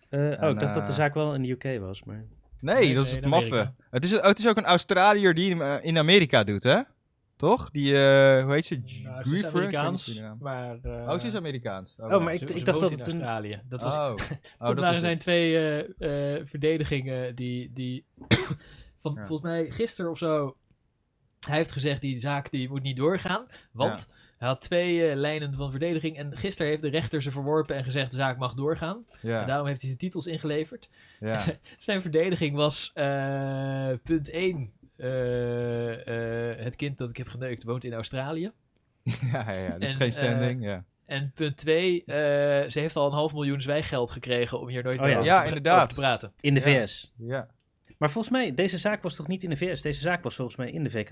Eh, 0.10 0.20
oh, 0.20 0.26
En, 0.44 0.50
ik 0.50 0.60
dacht 0.60 0.74
dat 0.74 0.86
de 0.86 0.92
eh, 0.92 0.98
zaak 0.98 1.14
wel 1.14 1.34
in 1.34 1.42
de 1.42 1.50
UK 1.50 1.80
was, 1.80 2.04
maar... 2.04 2.26
Nee, 2.60 2.76
Nee, 2.76 2.94
dat 2.96 3.06
is 3.06 3.16
het 3.16 3.26
maffe. 3.26 3.74
Het 3.90 4.04
is, 4.04 4.12
het 4.12 4.40
is 4.40 4.48
ook 4.48 4.58
een 4.58 4.66
Australiër 4.66 5.34
die 5.34 5.56
hem, 5.56 5.80
in 5.82 5.98
Amerika 5.98 6.44
doet, 6.44 6.64
hè? 6.64 6.82
Toch? 7.40 7.70
Die, 7.72 7.94
eh, 7.94 8.44
hoe 8.44 8.54
heet 8.54 8.66
ze? 8.66 8.82
Nou, 9.04 9.24
ze 9.24 9.36
is 9.36 9.46
Amerikaans, 9.46 10.22
maar... 10.40 10.78
eh, 10.82 11.08
Oh, 11.10 11.20
ze 11.20 11.28
is 11.28 11.36
Amerikaans. 11.36 11.96
Oh, 12.00 12.10
ja. 12.10 12.20
maar 12.20 12.34
ik- 12.34 12.40
ze- 12.40 12.46
ik 12.46 12.58
ze 12.58 12.64
dacht 12.64 12.80
dat 12.80 12.92
in 12.92 12.98
het 12.98 13.08
een- 13.08 13.14
Australië. 13.14 13.62
Dat 13.68 13.82
was, 13.82 13.96
Oh, 13.96 14.10
oh, 14.12 14.18
dat 14.18 14.36
dat 14.68 14.80
waren 14.80 15.00
zijn 15.00 15.14
het. 15.14 15.22
twee 15.22 15.58
eh, 15.58 16.36
eh, 16.38 16.46
verdedigingen 16.46 17.36
die, 17.36 17.72
die 17.74 18.06
van 19.04 19.14
Ja. 19.16 19.26
volgens 19.26 19.42
mij 19.42 19.70
gisteren 19.70 20.12
of 20.12 20.18
zo. 20.18 20.56
Hij 21.48 21.58
heeft 21.58 21.72
gezegd 21.72 22.02
die 22.02 22.20
zaak 22.20 22.52
die 22.52 22.70
moet 22.70 22.82
niet 22.84 22.98
doorgaan, 22.98 23.46
want 23.72 24.08
hij 24.38 24.48
had 24.48 24.62
twee 24.62 25.10
eh, 25.10 25.16
lijnen 25.16 25.54
van 25.54 25.72
verdediging 25.72 26.18
en 26.18 26.38
gisteren 26.38 26.72
heeft 26.72 26.82
de 26.84 26.90
rechter 26.90 27.22
ze 27.22 27.32
verworpen 27.32 27.76
en 27.76 27.84
gezegd 27.84 28.10
de 28.12 28.18
zaak 28.18 28.38
mag 28.38 28.54
doorgaan. 28.54 29.06
Ja, 29.22 29.40
En 29.40 29.46
daarom 29.46 29.68
heeft 29.68 29.80
hij 29.80 29.88
zijn 29.90 30.02
titels 30.02 30.26
ingeleverd. 30.28 30.90
ja. 31.20 31.38
Zijn 31.78 32.02
verdediging 32.02 32.56
was 32.56 32.92
eh, 32.94 33.92
punt 34.04 34.30
1. 34.30 34.72
Het 36.64 36.76
kind 36.76 36.98
dat 36.98 37.10
ik 37.10 37.18
heb 37.18 37.28
geneukt 37.28 37.64
woont 37.64 37.84
in 37.84 37.94
Australië. 37.94 38.52
ja, 39.32 39.52
ja, 39.52 39.60
ja. 39.60 39.78
Dus 39.78 39.90
En, 39.92 39.96
geen 39.96 40.12
standing, 40.12 40.64
ja. 40.64 40.84
En 41.06 41.32
punt 41.34 41.58
2, 41.58 42.04
ze 42.06 42.80
heeft 42.80 42.96
al 42.96 43.06
een 43.08 43.14
half 43.14 43.34
miljoen 43.34 43.62
zwijggeld 43.62 44.12
gekregen 44.12 44.60
om 44.60 44.68
hier 44.68 44.84
nooit 44.84 44.96
Oh 44.98 45.02
meer 45.02 45.12
ja. 45.12 45.18
over, 45.18 45.32
Ja, 45.32 45.40
te, 45.42 45.48
inderdaad. 45.48 45.82
over 45.82 45.94
te 45.94 46.00
praten. 46.00 46.34
In 46.40 46.54
de 46.54 46.70
Ja. 46.72 46.86
VS. 46.86 47.14
Ja. 47.18 47.48
Maar 47.98 48.10
volgens 48.10 48.34
mij, 48.34 48.54
deze 48.54 48.78
zaak 48.78 49.04
was 49.04 49.16
toch 49.16 49.28
niet 49.28 49.44
in 49.44 49.50
de 49.50 49.58
VS? 49.58 49.82
Deze 49.82 50.02
zaak 50.02 50.24
was 50.24 50.36
volgens 50.36 50.58
mij 50.58 50.72
in 50.72 50.84
de 50.84 50.90
VK. 50.90 51.10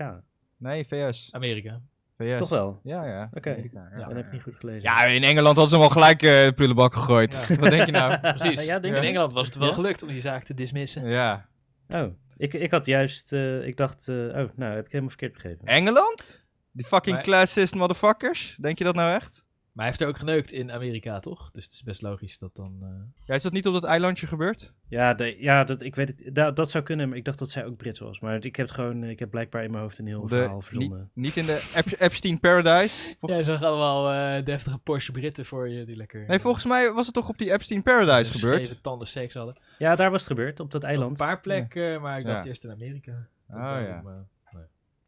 Nee, 0.56 0.84
VS. 0.84 1.28
Amerika. 1.32 1.80
VS. 2.16 2.38
Toch 2.38 2.48
wel? 2.48 2.80
Ja, 2.82 3.04
ja. 3.06 3.30
Oké. 3.34 3.50
Amerika, 3.50 3.88
Dat 3.94 4.06
heb 4.12 4.26
ik 4.26 4.32
niet 4.32 4.42
goed 4.42 4.56
gelezen. 4.56 4.82
Ja, 4.82 5.04
in 5.04 5.22
Engeland 5.22 5.56
hadden 5.56 5.68
ze 5.68 5.74
hem 5.74 5.84
al 5.84 5.90
gelijk 5.90 6.22
eh, 6.22 6.42
de 6.44 6.52
prullenbak 6.54 6.94
gegooid. 6.94 7.46
Ja. 7.48 7.56
Wat 7.56 7.70
denk 7.70 7.86
je 7.86 7.92
nou? 7.92 8.18
Precies. 8.36 8.64
Ja, 8.66 8.78
denk 8.78 8.94
in. 8.94 9.02
Engeland 9.02 9.32
was 9.32 9.46
het 9.46 9.56
wel 9.56 9.68
Ja? 9.68 9.74
gelukt 9.74 10.02
om 10.02 10.08
die 10.08 10.20
zaak 10.20 10.42
te 10.42 10.54
dismissen. 10.54 11.06
ja. 11.08 11.46
Oh, 11.88 12.06
ik, 12.38 12.54
ik 12.54 12.70
had 12.70 12.86
juist, 12.86 13.32
eh, 13.32 13.66
ik 13.66 13.76
dacht, 13.76 14.08
eh, 14.08 14.14
oh, 14.14 14.48
nou 14.54 14.74
heb 14.74 14.84
ik 14.84 14.90
helemaal 14.92 15.08
verkeerd 15.08 15.32
begrepen. 15.32 15.66
Engeland? 15.66 16.46
Die 16.72 16.86
fucking 16.86 17.14
Maar- 17.14 17.24
classist 17.24 17.74
motherfuckers? 17.74 18.56
Denk 18.60 18.78
je 18.78 18.84
dat 18.84 18.94
nou 18.94 19.14
echt? 19.14 19.44
Maar 19.78 19.86
hij 19.86 19.96
heeft 19.96 20.00
er 20.08 20.14
ook 20.14 20.28
geneukt 20.28 20.52
in 20.52 20.72
Amerika, 20.72 21.18
toch? 21.18 21.50
Dus 21.50 21.64
het 21.64 21.72
is 21.72 21.82
best 21.82 22.02
logisch 22.02 22.38
dat 22.38 22.54
dan... 22.54 22.78
eh, 22.82 22.88
Ja, 23.26 23.34
is 23.34 23.42
dat 23.42 23.52
niet 23.52 23.66
op 23.66 23.72
dat 23.74 23.84
eilandje 23.84 24.26
gebeurd? 24.26 24.72
Ja, 24.88 25.14
de, 25.14 25.36
ja 25.42 25.64
dat, 25.64 25.82
ik 25.82 25.94
weet 25.94 26.08
het, 26.08 26.34
da- 26.34 26.50
dat 26.50 26.70
zou 26.70 26.84
kunnen, 26.84 27.08
maar 27.08 27.16
ik 27.18 27.24
dacht 27.24 27.38
dat 27.38 27.50
zij 27.50 27.64
ook 27.64 27.76
Brits 27.76 28.00
was. 28.00 28.20
Maar 28.20 28.44
ik 28.44 28.56
heb 28.56 28.66
het 28.66 28.74
gewoon, 28.74 29.04
ik 29.04 29.18
heb 29.18 29.30
blijkbaar 29.30 29.64
in 29.64 29.70
mijn 29.70 29.82
hoofd 29.82 29.98
een 29.98 30.06
heel 30.06 30.20
De- 30.22 30.28
verhaal 30.28 30.60
verzonnen. 30.60 31.10
niet 31.14 31.36
in 31.36 31.46
de 31.46 31.70
Ep- 31.74 32.00
Epstein 32.00 32.40
Paradise? 32.40 33.14
Jij 33.20 33.42
zag 33.42 33.62
allemaal 33.62 34.12
eh, 34.38 34.44
deftige 34.44 34.78
Porsche 34.78 35.12
Britten 35.12 35.44
voor 35.44 35.68
je 35.68 35.84
die 35.84 35.96
lekker... 35.96 36.26
Nee, 36.26 36.38
volgens 36.40 36.64
mij 36.64 36.92
was 36.92 37.06
het 37.06 37.14
toch 37.14 37.28
op 37.28 37.38
die 37.38 37.52
Epstein 37.52 37.82
Paradise 37.82 38.32
gebeurd? 38.32 38.64
Scheve 38.64 38.80
tanden 38.80 39.06
seks 39.06 39.34
hadden. 39.34 39.56
Ja, 39.78 39.94
daar 39.96 40.10
was 40.10 40.20
het 40.20 40.30
gebeurd, 40.30 40.60
op 40.60 40.70
dat 40.70 40.82
Op 40.82 40.88
eiland. 40.88 41.10
een 41.20 41.26
paar 41.26 41.38
plekken, 41.40 42.00
maar 42.00 42.18
ik 42.18 42.24
dacht 42.26 42.44
Ja. 42.44 42.50
eerst 42.50 42.64
in 42.64 42.70
Amerika. 42.70 43.12
Oh 43.48 43.56
ja. 43.56 44.00
Maar, 44.04 44.26
nee, 44.52 44.62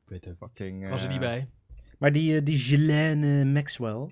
ik 0.05 0.09
weet 0.09 0.25
het 0.25 0.33
ook 0.35 0.41
niet. 0.41 0.57
Fucking, 0.59 0.85
Ik 0.85 0.91
was 0.91 1.01
er 1.01 1.07
eh, 1.07 1.13
niet 1.13 1.21
bij. 1.23 1.49
Maar 2.01 2.13
die, 2.13 2.37
eh, 2.37 2.45
die 2.45 2.57
Ghislaine 2.59 3.45
Maxwell, 3.45 4.09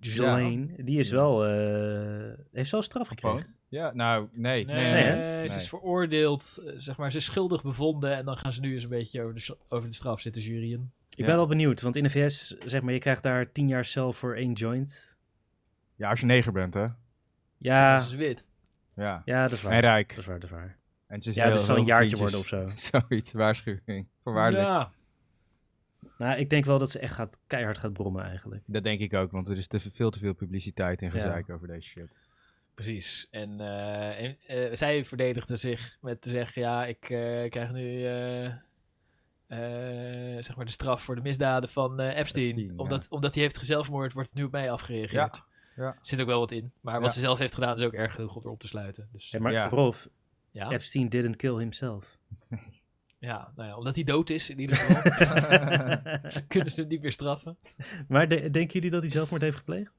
Ghislaine, 0.00 0.84
die 0.84 0.98
is 0.98 1.10
wel, 1.10 1.46
eh, 1.46 2.38
heeft 2.52 2.70
wel 2.70 2.82
straf 2.82 3.08
gekregen. 3.08 3.46
Ja, 3.68 3.92
nou, 3.94 4.28
nee. 4.32 4.64
Nee, 4.64 4.74
Nee, 4.76 4.92
nee, 4.92 5.02
nee, 5.02 5.12
hè? 5.12 5.48
ze 5.48 5.56
is 5.56 5.68
veroordeeld, 5.68 6.58
eh, 6.66 6.72
zeg 6.76 6.96
maar, 6.96 7.10
ze 7.12 7.16
is 7.18 7.24
schuldig 7.24 7.62
bevonden 7.62 8.16
en 8.16 8.24
dan 8.24 8.36
gaan 8.36 8.52
ze 8.52 8.60
nu 8.60 8.72
eens 8.72 8.82
een 8.82 8.88
beetje 8.88 9.22
over 9.22 9.34
de, 9.34 9.56
over 9.68 9.88
de 9.88 9.94
straf 9.94 10.20
zitten 10.20 10.42
juryen. 10.42 10.92
Ik 11.10 11.18
Ja. 11.18 11.26
ben 11.26 11.36
wel 11.36 11.46
benieuwd, 11.46 11.80
want 11.80 11.96
in 11.96 12.02
de 12.02 12.10
VS, 12.10 12.56
zeg 12.64 12.82
maar, 12.82 12.92
je 12.92 12.98
krijgt 12.98 13.22
daar 13.22 13.52
tien 13.52 13.68
jaar 13.68 13.84
cel 13.84 14.12
voor 14.12 14.34
één 14.36 14.52
joint. 14.52 15.16
Ja, 15.96 16.10
als 16.10 16.20
je 16.20 16.26
neger 16.26 16.52
bent, 16.52 16.74
hè? 16.74 16.86
Ja, 17.58 17.98
Ze 18.00 18.08
is 18.08 18.14
wit. 18.14 18.46
Ja. 18.96 19.22
ja, 19.24 19.42
dat 19.42 19.52
is 19.52 19.62
waar. 19.62 19.72
En 19.72 19.80
rijk. 19.80 20.08
Dat 20.08 20.18
is 20.18 20.26
waar, 20.26 20.40
dat 20.40 20.50
is 20.50 20.56
waar. 20.56 20.76
En 21.06 21.22
ze 21.22 21.28
is 21.30 21.34
Ja, 21.36 21.44
heel- 21.44 21.52
dus 21.52 21.64
zal 21.64 21.76
een 21.76 21.80
heel 21.84 21.90
jaartje 21.90 22.16
vriendjes. 22.16 22.48
worden 22.50 22.68
of 22.70 22.72
zo. 22.78 23.00
Zoiets, 23.08 23.32
waarschuwing. 23.32 24.06
Voorwaardelijk. 24.22 24.66
Ja, 24.66 24.92
Nou, 26.18 26.38
ik 26.38 26.50
denk 26.50 26.64
wel 26.64 26.78
dat 26.78 26.90
ze 26.90 26.98
echt 26.98 27.14
gaat, 27.14 27.38
keihard 27.46 27.78
gaat 27.78 27.92
brommen 27.92 28.24
eigenlijk. 28.24 28.62
Dat 28.66 28.82
denk 28.82 29.00
ik 29.00 29.14
ook, 29.14 29.30
want 29.30 29.48
er 29.48 29.56
is 29.56 29.66
te, 29.66 29.80
veel 29.80 30.10
te 30.10 30.18
veel 30.18 30.32
publiciteit 30.34 31.00
en 31.02 31.06
Ja. 31.06 31.12
gezeik 31.12 31.50
over 31.50 31.66
deze 31.66 31.88
shit. 31.88 32.08
precies. 32.74 33.26
En, 33.30 33.60
eh, 33.60 34.22
en 34.22 34.36
eh, 34.46 34.76
zij 34.76 35.04
verdedigde 35.04 35.56
zich 35.56 35.96
met 36.00 36.22
te 36.22 36.30
zeggen, 36.30 36.62
ja, 36.62 36.86
ik 36.86 37.02
eh, 37.10 37.48
krijg 37.50 37.72
nu... 37.72 38.04
eh, 38.06 38.44
eh, 38.46 40.42
zeg 40.44 40.56
maar 40.56 40.64
de 40.64 40.70
straf 40.70 41.02
voor 41.02 41.14
de 41.14 41.20
misdaden 41.22 41.68
van 41.70 42.00
eh, 42.00 42.18
Epstein. 42.18 42.46
Epstein, 42.46 42.66
ja. 42.68 42.72
omdat, 42.76 43.06
omdat 43.10 43.34
hij 43.34 43.42
heeft 43.42 43.58
gezelfmoord, 43.58 44.12
wordt 44.12 44.34
nu 44.34 44.44
op 44.44 44.52
mij 44.52 44.70
afgereageerd. 44.70 45.36
Ja, 45.76 45.84
ja. 45.84 45.96
Zit 46.02 46.20
ook 46.20 46.26
wel 46.26 46.38
wat 46.40 46.52
in. 46.52 46.72
Maar 46.80 47.00
wat 47.00 47.08
Ja. 47.08 47.14
ze 47.14 47.20
zelf 47.20 47.38
heeft 47.38 47.54
gedaan 47.54 47.76
is 47.76 47.82
ook 47.82 47.92
erg 47.92 48.14
genoeg 48.14 48.36
om 48.36 48.42
erop 48.44 48.60
te 48.60 48.66
sluiten. 48.68 49.08
Dus 49.12 49.30
Ja, 49.30 49.38
maar 49.40 49.52
Ja. 49.52 49.68
Rolf, 49.68 50.08
ja, 50.50 50.70
Epstein 50.70 51.08
didn't 51.08 51.36
kill 51.36 51.54
himself. 51.58 52.18
ja, 53.18 53.52
nou 53.56 53.68
ja, 53.68 53.76
omdat 53.76 53.94
hij 53.94 54.04
dood 54.04 54.30
is 54.30 54.50
in 54.50 54.60
ieder 54.60 54.76
geval. 54.76 55.02
kunnen 56.48 56.70
ze 56.70 56.80
hem 56.80 56.88
niet 56.88 57.02
meer 57.02 57.12
straffen. 57.12 57.56
maar 58.08 58.28
de- 58.28 58.50
denken 58.50 58.72
jullie 58.72 58.90
dat 58.90 59.02
hij 59.02 59.10
zelfmoord 59.10 59.42
heeft 59.42 59.56
gepleegd? 59.56 59.92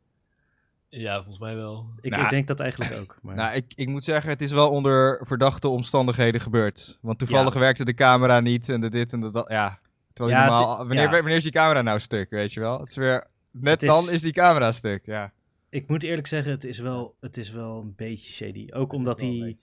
Ja, 0.90 1.16
volgens 1.16 1.40
mij 1.40 1.56
wel. 1.56 1.90
Ik, 2.02 2.12
Nou, 2.12 2.24
ik 2.24 2.30
denk 2.30 2.48
dat 2.48 2.60
eigenlijk 2.60 2.94
ook. 3.02 3.18
Maar... 3.22 3.36
Nou, 3.36 3.56
ik, 3.56 3.74
ik 3.76 3.88
moet 3.88 4.04
zeggen, 4.04 4.30
het 4.30 4.42
is 4.42 4.52
wel 4.52 4.70
onder 4.70 5.22
verdachte 5.28 5.68
omstandigheden 5.68 6.42
gebeurd. 6.42 6.98
Want 7.02 7.20
toevallig 7.20 7.54
Ja. 7.54 7.60
werkte 7.60 7.86
de 7.86 7.94
camera 7.94 8.40
niet 8.40 8.70
en 8.70 8.82
de 8.82 8.90
dit 8.90 9.14
en 9.14 9.20
de 9.22 9.32
dat. 9.32 9.50
Ja, 9.50 9.80
terwijl 10.14 10.38
Ja, 10.38 10.46
normaal, 10.46 10.78
wanneer, 10.78 11.04
ja. 11.04 11.10
wanneer 11.10 11.36
is 11.36 11.44
die 11.44 11.52
camera 11.52 11.82
nou 11.82 12.00
stuk, 12.00 12.30
weet 12.30 12.54
je 12.54 12.60
wel? 12.60 12.80
Het 12.80 12.90
is 12.90 12.96
weer, 12.96 13.28
net 13.52 13.84
is- 13.84 13.90
dan 13.90 14.10
is 14.10 14.22
die 14.22 14.34
camera 14.34 14.72
stuk, 14.72 15.06
ja. 15.06 15.32
ik 15.70 15.88
moet 15.90 16.04
eerlijk 16.04 16.28
zeggen, 16.28 16.52
het 16.52 16.64
is 16.64 16.80
wel, 16.80 17.16
het 17.20 17.38
is 17.38 17.52
wel 17.52 17.82
een 17.82 17.94
beetje 17.96 18.32
shady. 18.32 18.68
Ook 18.72 18.94
omdat 18.94 19.20
hij, 19.20 19.58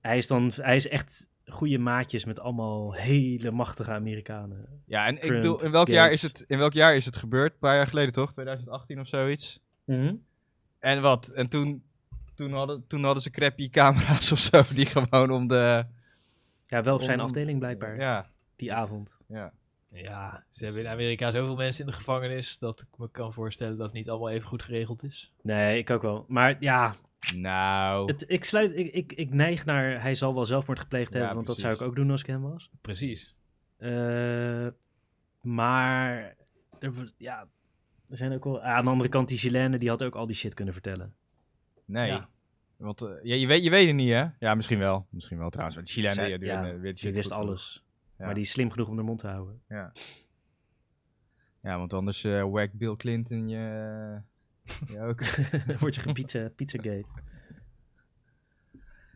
hij 0.00 0.16
is 0.18 0.26
dan, 0.26 0.50
hij 0.54 0.76
is 0.76 0.88
echt 0.88 1.26
goede 1.46 1.78
maatjes 1.78 2.24
met 2.24 2.40
allemaal 2.40 2.92
hele 2.92 3.50
machtige 3.50 3.90
Amerikanen. 3.90 4.82
Ja, 4.86 5.06
en 5.06 5.22
ik 5.22 5.28
bedoel, 5.28 5.62
in 5.62 5.70
welk, 5.70 5.88
jaar 5.88 6.10
is 6.10 6.22
het, 6.22 6.44
in 6.46 6.58
welk 6.58 6.72
jaar 6.72 6.96
is 6.96 7.04
het 7.04 7.16
gebeurd? 7.16 7.52
Een 7.52 7.58
paar 7.58 7.76
jaar 7.76 7.86
geleden 7.86 8.12
toch? 8.12 8.32
2018 8.32 9.00
of 9.00 9.06
zoiets? 9.08 9.60
En 10.78 11.00
wat? 11.02 11.28
En 11.28 11.48
toen, 11.48 11.82
toen, 12.34 12.52
hadden, 12.52 12.84
toen 12.86 13.04
hadden 13.04 13.22
ze 13.22 13.30
crappy 13.30 13.70
camera's 13.70 14.32
of 14.32 14.38
zo, 14.38 14.62
die 14.74 14.86
gewoon 14.86 15.30
om 15.30 15.46
de... 15.46 15.84
Ja, 16.66 16.82
wel 16.82 16.94
op 16.94 17.02
zijn 17.02 17.20
afdeling 17.20 17.58
blijkbaar, 17.58 18.00
Ja, 18.00 18.30
die 18.56 18.72
avond. 18.72 19.16
ja. 19.26 19.52
Ja, 19.96 20.44
ze 20.50 20.64
hebben 20.64 20.82
in 20.82 20.88
Amerika 20.88 21.30
zoveel 21.30 21.56
mensen 21.56 21.84
in 21.84 21.90
de 21.90 21.96
gevangenis 21.96 22.58
dat 22.58 22.80
ik 22.80 22.98
me 22.98 23.08
kan 23.10 23.32
voorstellen 23.32 23.76
dat 23.76 23.86
het 23.86 23.94
niet 23.94 24.10
allemaal 24.10 24.30
even 24.30 24.48
goed 24.48 24.62
geregeld 24.62 25.02
is. 25.02 25.32
Nee, 25.42 25.78
ik 25.78 25.90
ook 25.90 26.02
wel. 26.02 26.24
Maar 26.28 26.56
ja, 26.60 26.94
Nou, 27.36 28.06
het, 28.12 28.24
ik, 28.30 28.44
sluit, 28.44 28.76
ik, 28.76 28.92
ik, 28.92 29.12
ik 29.12 29.30
neig 29.30 29.64
naar 29.64 30.02
hij 30.02 30.14
zal 30.14 30.34
wel 30.34 30.46
zelfmoord 30.46 30.78
gepleegd 30.80 31.12
Ja, 31.12 31.18
hebben, 31.18 31.34
want 31.34 31.46
dat 31.46 31.58
zou 31.58 31.74
ik 31.74 31.80
ook 31.80 31.96
doen 31.96 32.10
als 32.10 32.20
ik 32.20 32.26
hem 32.26 32.42
was. 32.42 32.70
Precies. 32.80 33.34
Eh, 33.76 34.66
maar 35.40 36.36
er, 36.78 37.12
ja, 37.16 37.46
er 38.08 38.16
zijn 38.16 38.32
ook 38.32 38.44
wel... 38.44 38.60
ah, 38.62 38.74
aan 38.74 38.84
de 38.84 38.90
andere 38.90 39.08
kant, 39.10 39.28
die 39.28 39.38
Gilene, 39.38 39.78
die 39.78 39.88
had 39.88 40.04
ook 40.04 40.14
al 40.14 40.26
die 40.26 40.36
shit 40.36 40.54
kunnen 40.54 40.74
vertellen. 40.74 41.14
nee. 41.84 42.06
Ja. 42.06 42.28
Want 42.76 43.02
eh, 43.02 43.08
ja, 43.22 43.34
je, 43.34 43.46
weet, 43.46 43.64
je 43.64 43.70
weet 43.70 43.86
het 43.86 43.96
niet, 43.96 44.10
hè? 44.10 44.26
Ja, 44.38 44.54
misschien 44.54 44.78
wel. 44.78 45.06
Misschien 45.10 45.38
wel 45.38 45.48
trouwens. 45.50 45.76
Want 45.76 45.90
Chilenen, 45.90 46.14
Zij- 46.14 46.28
ja, 46.28 46.38
die, 46.38 46.46
ja, 46.46 46.62
weet 46.62 46.82
Die 46.82 46.96
shit 46.96 47.14
wist 47.14 47.30
alles. 47.30 47.84
Ja. 48.18 48.24
Maar 48.24 48.34
die 48.34 48.42
is 48.42 48.50
slim 48.50 48.70
genoeg 48.70 48.88
om 48.88 48.96
de 48.96 49.02
mond 49.02 49.18
te 49.18 49.26
houden. 49.28 49.62
Ja, 51.62 51.78
want 51.78 51.92
anders 51.92 52.24
eh 52.24 52.42
wack 52.50 52.72
Bill 52.72 52.96
Clinton 52.96 53.48
je, 53.48 54.20
je 54.86 55.00
ook. 55.00 55.18
Dan 55.66 55.78
word 55.78 55.94
je 55.94 56.00
gepizza, 56.00 56.48
Pizzagate. 56.56 57.04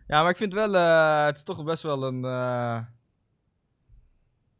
Ja, 0.06 0.22
maar 0.22 0.30
ik 0.30 0.36
vind 0.36 0.52
wel, 0.52 0.74
eh, 0.76 1.24
het 1.24 1.36
is 1.36 1.42
toch 1.42 1.64
best 1.64 1.82
wel 1.82 2.02
een, 2.06 2.24
eh, 2.24 2.80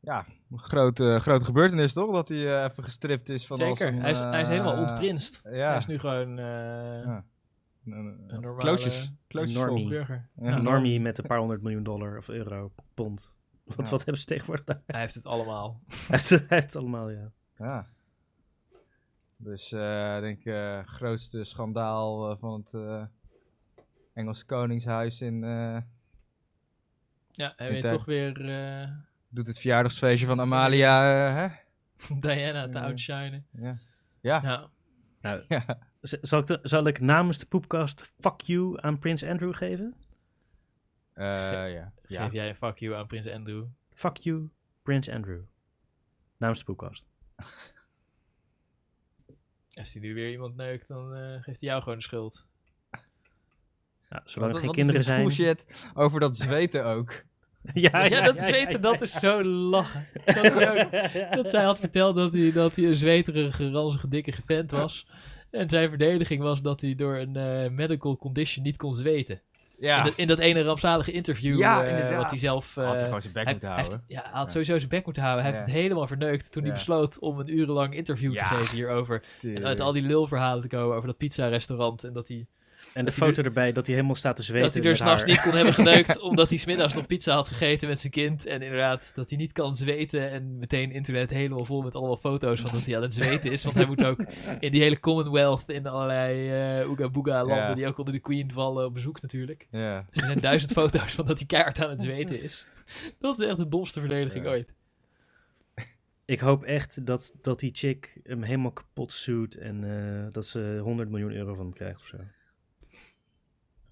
ja, 0.01 0.25
een 0.51 0.59
grote, 0.59 1.19
grote 1.21 1.45
gebeurtenis, 1.45 1.93
toch? 1.93 2.13
Dat 2.13 2.29
hij 2.29 2.57
eh, 2.59 2.71
even 2.71 2.85
gestript 2.85 3.29
is 3.29 3.47
van 3.47 3.57
Zeker. 3.57 3.87
een, 3.89 4.01
hij, 4.01 4.11
is, 4.11 4.19
hij 4.19 4.41
is 4.41 4.49
helemaal 4.49 4.77
ontprinst. 4.77 5.41
Ja, 5.45 5.69
Hij 5.69 5.77
is 5.77 5.87
nu 5.87 5.99
gewoon 5.99 6.39
eh, 6.39 6.45
Ja. 7.05 7.25
een, 7.85 7.93
een, 7.93 8.25
een 8.27 8.41
normale 8.41 8.57
klootjes, 8.59 9.13
klootjes 9.27 9.55
een 9.57 9.61
normie. 9.67 9.89
burger. 9.89 10.29
Ja. 10.41 10.57
Een 10.57 10.63
normie 10.63 11.01
met 11.01 11.19
een 11.19 11.27
paar 11.27 11.39
honderd 11.39 11.63
miljoen 11.63 11.83
dollar 11.83 12.17
of 12.17 12.29
euro, 12.29 12.73
pond. 12.95 13.37
Wat, 13.65 13.77
Ja. 13.77 13.91
wat 13.91 13.99
hebben 14.05 14.19
ze 14.19 14.25
tegenwoordig 14.27 14.65
daar? 14.65 14.83
Hij 14.87 15.01
heeft 15.01 15.15
het 15.15 15.27
allemaal. 15.27 15.81
Hij 15.87 15.97
heeft 16.09 16.29
het- 16.31 16.49
hij 16.49 16.59
heeft 16.59 16.73
het 16.73 16.77
allemaal, 16.83 17.11
ja. 17.11 17.31
Ja. 17.57 17.87
Dus 19.41 19.73
eh, 19.73 20.17
ik 20.17 20.23
denk 20.23 20.45
eh 20.45 20.85
grootste 20.87 21.45
schandaal 21.45 22.31
eh, 22.31 22.39
van 22.39 22.61
het 22.61 22.75
eh 22.75 23.05
Engelse 24.15 24.45
Koningshuis 24.47 25.21
in... 25.21 25.45
eh, 25.45 25.79
Ja, 27.31 27.55
weet 27.57 27.83
denk- 27.83 27.95
toch 27.95 28.05
weer 28.05 28.49
eh, 28.51 28.91
doet 29.29 29.47
het 29.47 29.59
verjaardagsfeestje 29.59 30.27
van 30.27 30.41
Amalia, 30.41 31.03
eh, 31.29 31.37
hè? 31.37 31.57
Diana 32.21 32.69
te 32.69 32.81
outshinen. 32.81 33.47
Ja. 33.53 33.77
Ja. 34.21 34.41
Ja. 34.43 34.67
Nou, 35.21 35.45
ja. 35.49 35.79
zal, 36.01 36.39
ik 36.41 36.47
de- 36.47 36.59
zal 36.63 36.87
ik 36.87 37.01
namens 37.01 37.39
de 37.39 37.47
poepkast 37.47 38.13
fuck 38.21 38.41
you 38.41 38.81
aan 38.81 38.99
Prins 38.99 39.25
Andrew 39.25 39.55
geven? 39.55 39.95
Eh, 41.13 41.25
ja. 41.73 41.93
ja. 42.07 42.23
Geef 42.25 42.33
jij 42.33 42.49
een 42.49 42.57
fuck 42.57 42.79
you 42.79 42.95
aan 42.95 43.07
Prins 43.07 43.29
Andrew. 43.29 43.65
Fuck 43.93 44.17
you, 44.17 44.51
Prins 44.83 45.09
Andrew. 45.09 45.41
Namens 46.37 46.59
de 46.59 46.65
poepkast. 46.65 47.07
Als 49.79 49.93
hij 49.93 50.03
nu 50.03 50.15
weer 50.15 50.31
iemand 50.31 50.57
neukt, 50.57 50.89
dan 50.89 51.15
eh, 51.15 51.43
geeft 51.43 51.61
hij 51.61 51.69
jou 51.71 51.83
gewoon 51.83 51.99
de 51.99 52.05
schuld. 52.05 52.47
Nou, 54.09 54.23
zolang 54.25 54.53
er 54.53 54.59
geen 54.61 54.71
kinderen 54.73 55.05
zijn. 55.05 55.23
bullshit 55.23 55.65
over 55.95 56.21
dat 56.21 56.37
zweten 56.39 56.85
ook. 56.85 57.11
ja, 57.75 58.05
Ja, 58.05 58.21
dat 58.21 58.41
zweten, 58.43 58.81
dat 58.81 59.01
is 59.01 59.13
zo 59.13 59.45
lachen. 59.45 60.07
Dat, 60.25 60.53
ook- 60.55 60.91
dat 61.37 61.51
zij 61.51 61.65
had 61.65 61.79
verteld 61.81 62.17
dat 62.17 62.33
hij, 62.33 62.53
dat 62.53 62.77
hij 62.77 62.85
een 62.85 62.97
zweterige, 62.97 63.71
ranzige, 63.71 64.09
dikke 64.09 64.33
vent 64.45 64.71
was. 64.71 65.07
En 65.51 65.69
zijn 65.69 65.89
verdediging 65.89 66.43
was 66.43 66.63
dat 66.63 66.81
hij 66.81 66.95
door 66.95 67.17
een 67.17 67.37
eh, 67.37 67.71
medical 67.71 68.17
condition 68.17 68.65
niet 68.65 68.77
kon 68.77 68.95
zweten. 68.95 69.43
Ja. 69.81 69.99
In, 69.99 70.05
dat, 70.05 70.13
in 70.17 70.27
dat 70.27 70.39
ene 70.39 70.63
rampzalige 70.63 71.13
interview 71.13 71.59
Ja, 71.59 71.85
eh, 71.85 72.17
wat 72.17 72.31
hij 72.31 72.39
zelf... 72.39 72.75
Had 72.75 72.85
hij 72.85 72.97
eh, 72.97 73.05
gewoon 73.05 73.21
zijn 73.21 73.33
bek 73.33 73.45
hij, 73.45 73.53
moeten 73.53 73.71
hij 73.73 73.79
houden. 73.79 73.99
heeft, 74.07 74.13
ja, 74.13 74.23
hij 74.23 74.39
had 74.39 74.47
Ja. 74.47 74.51
sowieso 74.53 74.77
zijn 74.79 74.89
bek 74.89 75.05
moeten 75.05 75.23
houden. 75.23 75.45
Hij 75.45 75.53
Ja. 75.53 75.59
heeft 75.59 75.73
het 75.73 75.81
helemaal 75.83 76.07
verneukt 76.07 76.53
toen 76.53 76.63
hij 76.63 76.73
besloot 76.73 77.19
om 77.19 77.39
een 77.39 77.59
urenlang 77.59 77.95
interview 77.95 78.37
te 78.37 78.45
geven 78.45 78.75
hierover. 78.75 79.23
En 79.43 79.65
uit 79.67 79.81
al 79.81 79.93
die 79.93 80.03
lulverhalen 80.03 80.63
te 80.63 80.69
komen 80.69 80.97
over 80.97 81.09
dat 81.09 81.17
pizza-restaurant. 81.17 82.05
En 82.05 82.13
dat 82.13 82.29
hij, 82.29 82.47
En 82.99 83.05
de 83.05 83.13
foto 83.13 83.43
erbij 83.43 83.73
dat 83.73 83.87
hij 83.87 83.95
helemaal 83.95 84.17
staat 84.17 84.37
te 84.37 84.43
zweten. 84.43 84.67
dat 84.73 84.83
hij 84.83 84.91
er 84.91 84.97
s'nachts 84.97 85.25
niet 85.25 85.41
kon 85.41 85.53
hebben 85.55 85.75
geneukt. 85.85 86.21
omdat 86.21 86.49
hij 86.49 86.59
smiddags 86.59 86.95
nog 86.95 87.07
pizza 87.07 87.35
had 87.35 87.49
gegeten 87.49 87.89
met 87.89 88.01
zijn 88.01 88.13
kind. 88.13 88.47
En 88.47 88.63
inderdaad, 88.63 89.13
dat 89.15 89.29
hij 89.29 89.39
niet 89.39 89.53
kan 89.53 89.77
zweten. 89.77 90.31
En 90.31 90.59
meteen 90.59 90.91
internet 90.93 91.31
helemaal 91.31 91.65
vol 91.65 91.83
met 91.83 91.95
allemaal 91.95 92.17
foto's 92.17 92.61
van 92.61 92.73
dat 92.73 92.85
hij 92.85 92.97
aan 92.97 93.03
het 93.03 93.15
zweten 93.15 93.53
is. 93.53 93.65
Want 93.65 93.77
hij 93.77 93.87
moet 93.87 94.05
ook 94.05 94.21
in 94.61 94.71
die 94.71 94.83
hele 94.83 95.01
Commonwealth 95.01 95.69
in 95.69 95.87
allerlei 95.87 96.51
eh 96.81 96.91
Ooga 96.91 97.09
Booga 97.09 97.45
landen. 97.45 97.57
Ja. 97.69 97.75
Die 97.75 97.87
ook 97.87 97.99
onder 97.99 98.15
de 98.15 98.21
Queen 98.21 98.53
vallen 98.53 98.85
op 98.85 98.93
bezoek 98.93 99.23
natuurlijk. 99.23 99.67
Ja. 99.71 100.07
Dus 100.11 100.21
er 100.21 100.27
zijn 100.27 100.41
duizend 100.41 100.73
foto's 100.73 101.15
van 101.15 101.27
dat 101.27 101.39
hij 101.39 101.47
keihard 101.47 101.85
aan 101.85 101.91
het 101.91 102.03
zweten 102.03 102.43
is. 102.43 102.67
Dat 103.21 103.39
is 103.41 103.47
echt 103.47 103.57
de 103.59 103.69
domste 103.69 104.01
verdediging 104.01 104.45
Ja. 104.45 104.51
ooit. 104.51 104.75
Ik 106.25 106.41
hoop 106.41 106.63
echt 106.65 107.07
dat, 107.07 107.33
dat 107.41 107.61
die 107.61 107.71
chick 107.75 108.21
hem 108.23 108.43
helemaal 108.43 108.73
kapot 108.73 109.13
suit. 109.13 109.55
En 109.57 109.85
eh, 109.85 110.33
dat 110.33 110.47
ze 110.47 110.79
100 110.83 111.11
miljoen 111.11 111.33
euro 111.33 111.55
van 111.55 111.65
hem 111.65 111.75
krijgt 111.75 112.01
of 112.01 112.07
zo. 112.07 112.17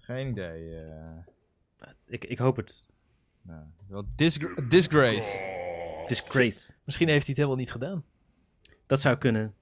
Geen 0.07 0.27
idee. 0.27 0.79
eh. 0.79 1.17
Ik, 2.05 2.25
ik 2.25 2.37
hoop 2.37 2.55
het. 2.55 2.85
nou, 3.41 3.63
wel 3.87 4.05
disgra- 4.15 4.61
disgrace. 4.67 5.55
Disgrace. 6.07 6.73
Misschien 6.83 7.07
heeft 7.07 7.25
hij 7.25 7.29
het 7.29 7.37
helemaal 7.37 7.55
niet 7.55 7.71
gedaan. 7.71 8.05
Dat 8.85 9.01
zou 9.01 9.17
kunnen. 9.17 9.55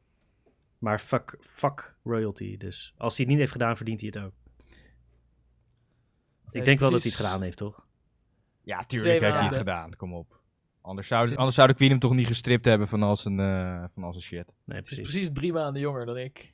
Maar 0.78 1.00
fuck, 1.00 1.38
fuck 1.42 1.96
royalty. 2.04 2.58
Dus 2.58 2.94
als 2.98 3.16
hij 3.16 3.26
het 3.26 3.28
niet 3.28 3.40
heeft 3.40 3.52
gedaan, 3.52 3.76
verdient 3.78 4.00
hij 4.02 4.10
het 4.14 4.24
ook. 4.26 4.34
Ik 6.52 6.66
denk 6.66 6.80
wel 6.80 6.92
dat 6.92 7.02
hij 7.02 7.12
het 7.12 7.20
gedaan 7.22 7.42
heeft, 7.42 7.58
toch? 7.58 7.86
Ja, 8.64 8.84
tuurlijk 8.84 9.22
heeft 9.22 9.36
hij 9.36 9.46
het 9.48 9.56
gedaan. 9.56 9.96
Kom 9.96 10.14
op. 10.14 10.40
Anders 10.82 11.08
zou, 11.08 11.36
anders 11.36 11.56
zou 11.56 11.68
de 11.68 11.74
Queen 11.74 11.90
hem 11.90 12.00
toch 12.00 12.14
niet 12.14 12.28
gestript 12.28 12.66
hebben 12.66 12.88
van 12.88 13.04
al 13.04 13.16
zijn, 13.16 13.40
eh, 13.40 13.84
van 13.94 14.04
al 14.04 14.12
zijn 14.12 14.24
shit. 14.24 14.54
Nee, 14.64 14.78
Het 14.78 14.88
is 14.92 14.94
precies. 14.96 15.14
precies 15.14 15.34
drie 15.34 15.54
maanden 15.54 15.82
jonger 15.82 16.06
dan 16.06 16.18
ik. 16.18 16.54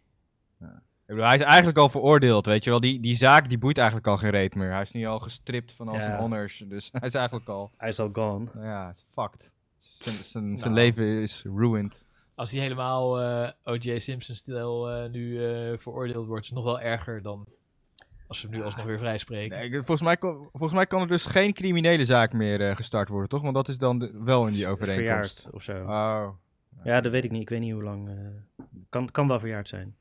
Ik 0.60 0.67
bedoel, 1.15 1.26
hij 1.26 1.36
is 1.36 1.41
eigenlijk 1.41 1.78
al 1.78 1.89
veroordeeld, 1.89 2.45
weet 2.45 2.63
je 2.63 2.69
wel. 2.69 2.80
Die, 2.80 3.00
die 3.00 3.13
zaak 3.15 3.50
die 3.50 3.58
boeit 3.58 3.78
eigenlijk 3.78 4.08
al 4.08 4.17
geen 4.17 4.30
reet 4.30 4.56
meer. 4.56 4.71
Hij 4.71 4.82
is 4.82 4.91
nu 4.91 5.06
al 5.06 5.19
gestript 5.19 5.74
van 5.74 5.88
al 5.88 6.00
zijn 6.00 6.12
Ja. 6.12 6.17
honors. 6.17 6.63
Dus 6.67 6.89
hij 6.91 7.08
is 7.08 7.13
eigenlijk 7.13 7.47
al, 7.50 7.71
Hij 7.78 7.89
is 7.89 8.00
al 8.00 8.10
gone. 8.13 8.45
nou 8.54 8.65
ja, 8.65 8.93
fucked. 9.13 9.52
Zijn, 9.78 10.15
zijn, 10.24 10.58
zijn 10.58 10.74
Nou. 10.74 10.86
leven 10.86 11.06
is 11.21 11.45
ruined. 11.56 12.06
Als 12.36 12.52
hij 12.52 12.62
helemaal 12.62 13.21
eh 13.21 13.50
O.J. 13.63 13.97
Simpson-stijl 13.97 14.89
eh, 14.89 15.10
nu 15.12 15.45
eh, 15.45 15.78
veroordeeld 15.78 16.28
wordt, 16.28 16.43
is 16.43 16.50
het 16.50 16.58
nog 16.58 16.65
wel 16.67 16.80
erger 16.82 17.21
dan 17.21 17.47
als 18.28 18.39
ze 18.39 18.47
hem 18.47 18.56
nu 18.58 18.63
alsnog 18.63 18.86
weer 18.86 18.97
vrijspreken. 18.97 19.58
Nee, 19.58 19.65
ik- 19.69 19.74
volgens, 19.76 20.02
mij 20.02 20.17
kon, 20.17 20.47
volgens 20.52 20.74
mij 20.74 20.86
kan 20.86 21.02
er 21.02 21.08
dus 21.08 21.26
geen 21.26 21.54
criminele 21.54 22.06
zaak 22.06 22.34
meer 22.34 22.62
eh, 22.62 22.76
gestart 22.76 23.10
worden, 23.10 23.30
toch? 23.30 23.41
Want 23.41 23.54
dat 23.56 23.67
is 23.67 23.78
dan 23.78 24.00
de- 24.00 24.12
wel 24.24 24.47
in 24.47 24.54
die 24.54 24.67
overeenkomst. 24.71 25.41
Verjaard 25.41 25.56
of 25.56 25.63
zo. 25.63 25.74
Oh. 25.84 26.28
Ja, 26.84 27.02
dat 27.02 27.12
weet 27.12 27.24
ik 27.24 27.32
niet. 27.32 27.41
Ik 27.41 27.50
weet 27.50 27.60
niet 27.60 27.74
hoe 27.74 27.84
lang. 27.84 28.10
eh, 28.10 28.15
kan, 28.89 29.12
kan 29.12 29.28
wel 29.28 29.39
verjaard 29.39 29.69
zijn. 29.69 29.95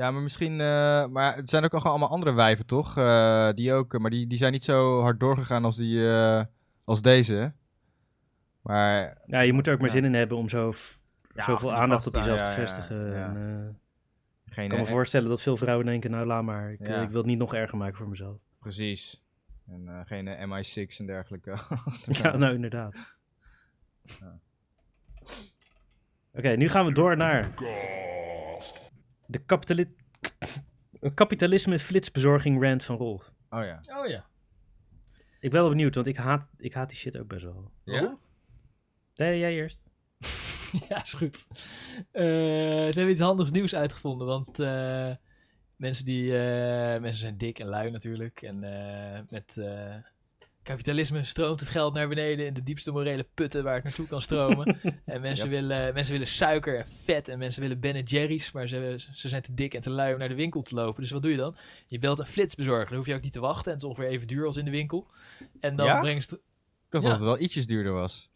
Ja, 0.00 0.10
maar 0.10 0.22
misschien... 0.22 0.52
eh, 0.60 1.06
maar 1.06 1.36
het 1.36 1.48
zijn 1.48 1.64
ook 1.64 1.72
nog 1.72 1.86
allemaal 1.86 2.08
andere 2.08 2.32
wijven, 2.32 2.66
toch? 2.66 2.96
Eh, 2.96 3.50
die 3.54 3.72
ook, 3.72 3.94
eh, 3.94 4.00
maar 4.00 4.10
die, 4.10 4.26
die 4.26 4.38
zijn 4.38 4.52
niet 4.52 4.62
zo 4.64 5.00
hard 5.00 5.20
doorgegaan 5.20 5.64
als, 5.64 5.76
die, 5.76 6.08
eh, 6.10 6.44
als 6.84 7.02
deze. 7.02 7.52
Maar 8.62 9.18
Ja, 9.26 9.40
je 9.40 9.52
moet 9.52 9.66
er 9.66 9.72
ook 9.72 9.78
maar 9.78 9.88
Ja. 9.88 9.94
zin 9.94 10.04
in 10.04 10.14
hebben 10.14 10.36
om 10.36 10.48
zo, 10.48 10.72
Ja, 11.34 11.42
zoveel 11.44 11.72
aandacht 11.74 12.06
op 12.06 12.14
jezelf 12.14 12.38
ja, 12.38 12.44
te 12.44 12.50
vestigen. 12.50 13.12
ja. 13.12 13.24
En, 13.24 13.36
eh, 13.36 14.54
geen... 14.54 14.64
ik 14.64 14.70
kan 14.70 14.78
me 14.78 14.86
voorstellen 14.86 15.28
dat 15.28 15.42
veel 15.42 15.56
vrouwen 15.56 15.86
denken, 15.86 16.10
nou 16.10 16.26
laat 16.26 16.42
maar. 16.42 16.72
Ik, 16.72 16.86
Ja. 16.86 17.02
ik 17.02 17.08
wil 17.08 17.18
het 17.18 17.26
niet 17.26 17.38
nog 17.38 17.54
erger 17.54 17.78
maken 17.78 17.96
voor 17.96 18.08
mezelf. 18.08 18.36
Precies. 18.58 19.22
En 19.68 19.88
eh, 19.88 20.00
geen 20.04 20.28
eh, 20.28 20.44
MI6 20.48 20.96
en 20.98 21.06
dergelijke. 21.06 21.56
Ja, 22.22 22.36
nou 22.36 22.54
inderdaad. 22.54 23.16
Ja. 24.02 24.38
Oké, 26.34 26.48
nu 26.48 26.68
gaan 26.68 26.84
we 26.86 26.92
door 26.92 27.16
naar 27.16 27.50
de 29.30 29.38
kapitali 29.38 29.94
kapitalisme 31.14 31.78
flitsbezorging 31.78 32.62
rant 32.62 32.82
van 32.82 32.96
Rolf. 32.96 33.32
Oh 33.50 33.64
ja. 33.64 33.80
Oh 33.98 34.06
ja. 34.08 34.28
Ik 35.40 35.50
ben 35.50 35.60
wel 35.60 35.68
benieuwd, 35.68 35.94
want 35.94 36.06
ik 36.06 36.16
haat, 36.16 36.48
ik 36.56 36.74
haat 36.74 36.88
die 36.88 36.98
shit 36.98 37.18
ook 37.18 37.28
best 37.28 37.42
wel. 37.42 37.70
Ja? 37.84 38.18
Nee, 39.14 39.38
jij 39.38 39.54
eerst. 39.54 39.90
ja, 40.88 41.02
is 41.02 41.14
goed. 41.14 41.46
Eh, 42.10 42.22
ze 42.22 42.92
hebben 42.94 43.10
iets 43.10 43.20
handigs 43.20 43.50
nieuws 43.50 43.74
uitgevonden, 43.74 44.26
want 44.26 44.58
eh, 44.58 45.12
mensen, 45.76 46.04
die, 46.04 46.38
eh, 46.38 47.00
mensen 47.00 47.20
zijn 47.20 47.36
dik 47.36 47.58
en 47.58 47.66
lui 47.66 47.90
natuurlijk. 47.90 48.42
En 48.42 48.64
eh, 48.64 49.20
met 49.28 49.56
eh, 49.56 49.96
kapitalisme 50.62 51.24
stroomt 51.24 51.60
het 51.60 51.68
geld 51.68 51.94
naar 51.94 52.08
beneden 52.08 52.46
in 52.46 52.54
de 52.54 52.62
diepste 52.62 52.92
morele 52.92 53.26
putten 53.34 53.64
waar 53.64 53.74
het 53.74 53.84
naartoe 53.84 54.06
kan 54.06 54.22
stromen. 54.22 54.80
en 55.04 55.20
mensen, 55.20 55.50
Yep. 55.50 55.60
willen, 55.60 55.94
mensen 55.94 56.12
willen 56.12 56.26
suiker 56.28 56.78
en 56.78 56.86
vet 56.86 57.28
en 57.28 57.38
mensen 57.38 57.62
willen 57.62 57.80
Ben 57.80 58.02
Jerry's, 58.02 58.52
maar 58.52 58.68
ze, 58.68 59.04
ze 59.12 59.28
zijn 59.28 59.42
te 59.42 59.54
dik 59.54 59.74
en 59.74 59.80
te 59.80 59.90
lui 59.90 60.12
om 60.12 60.18
naar 60.18 60.28
de 60.28 60.34
winkel 60.34 60.62
te 60.62 60.74
lopen. 60.74 61.02
Dus 61.02 61.10
wat 61.10 61.22
doe 61.22 61.30
je 61.30 61.36
dan? 61.36 61.56
Je 61.86 61.98
belt 61.98 62.18
een 62.18 62.26
flitsbezorger, 62.26 62.86
dan 62.88 62.96
hoef 62.96 63.06
je 63.06 63.14
ook 63.14 63.22
niet 63.22 63.32
te 63.32 63.40
wachten 63.40 63.64
en 63.66 63.72
het 63.72 63.82
is 63.82 63.88
ongeveer 63.88 64.10
even 64.10 64.26
duur 64.26 64.46
als 64.46 64.56
in 64.56 64.64
de 64.64 64.70
winkel. 64.70 65.06
En 65.60 65.76
dan 65.76 65.86
Ja? 65.86 66.04
het- 66.04 66.32
Ik 66.32 66.38
dacht 66.88 67.04
Ja. 67.04 67.10
dat 67.10 67.18
het 67.20 67.28
wel 67.28 67.38
ietsjes 67.38 67.66
duurder 67.66 67.92
was. 67.92 68.30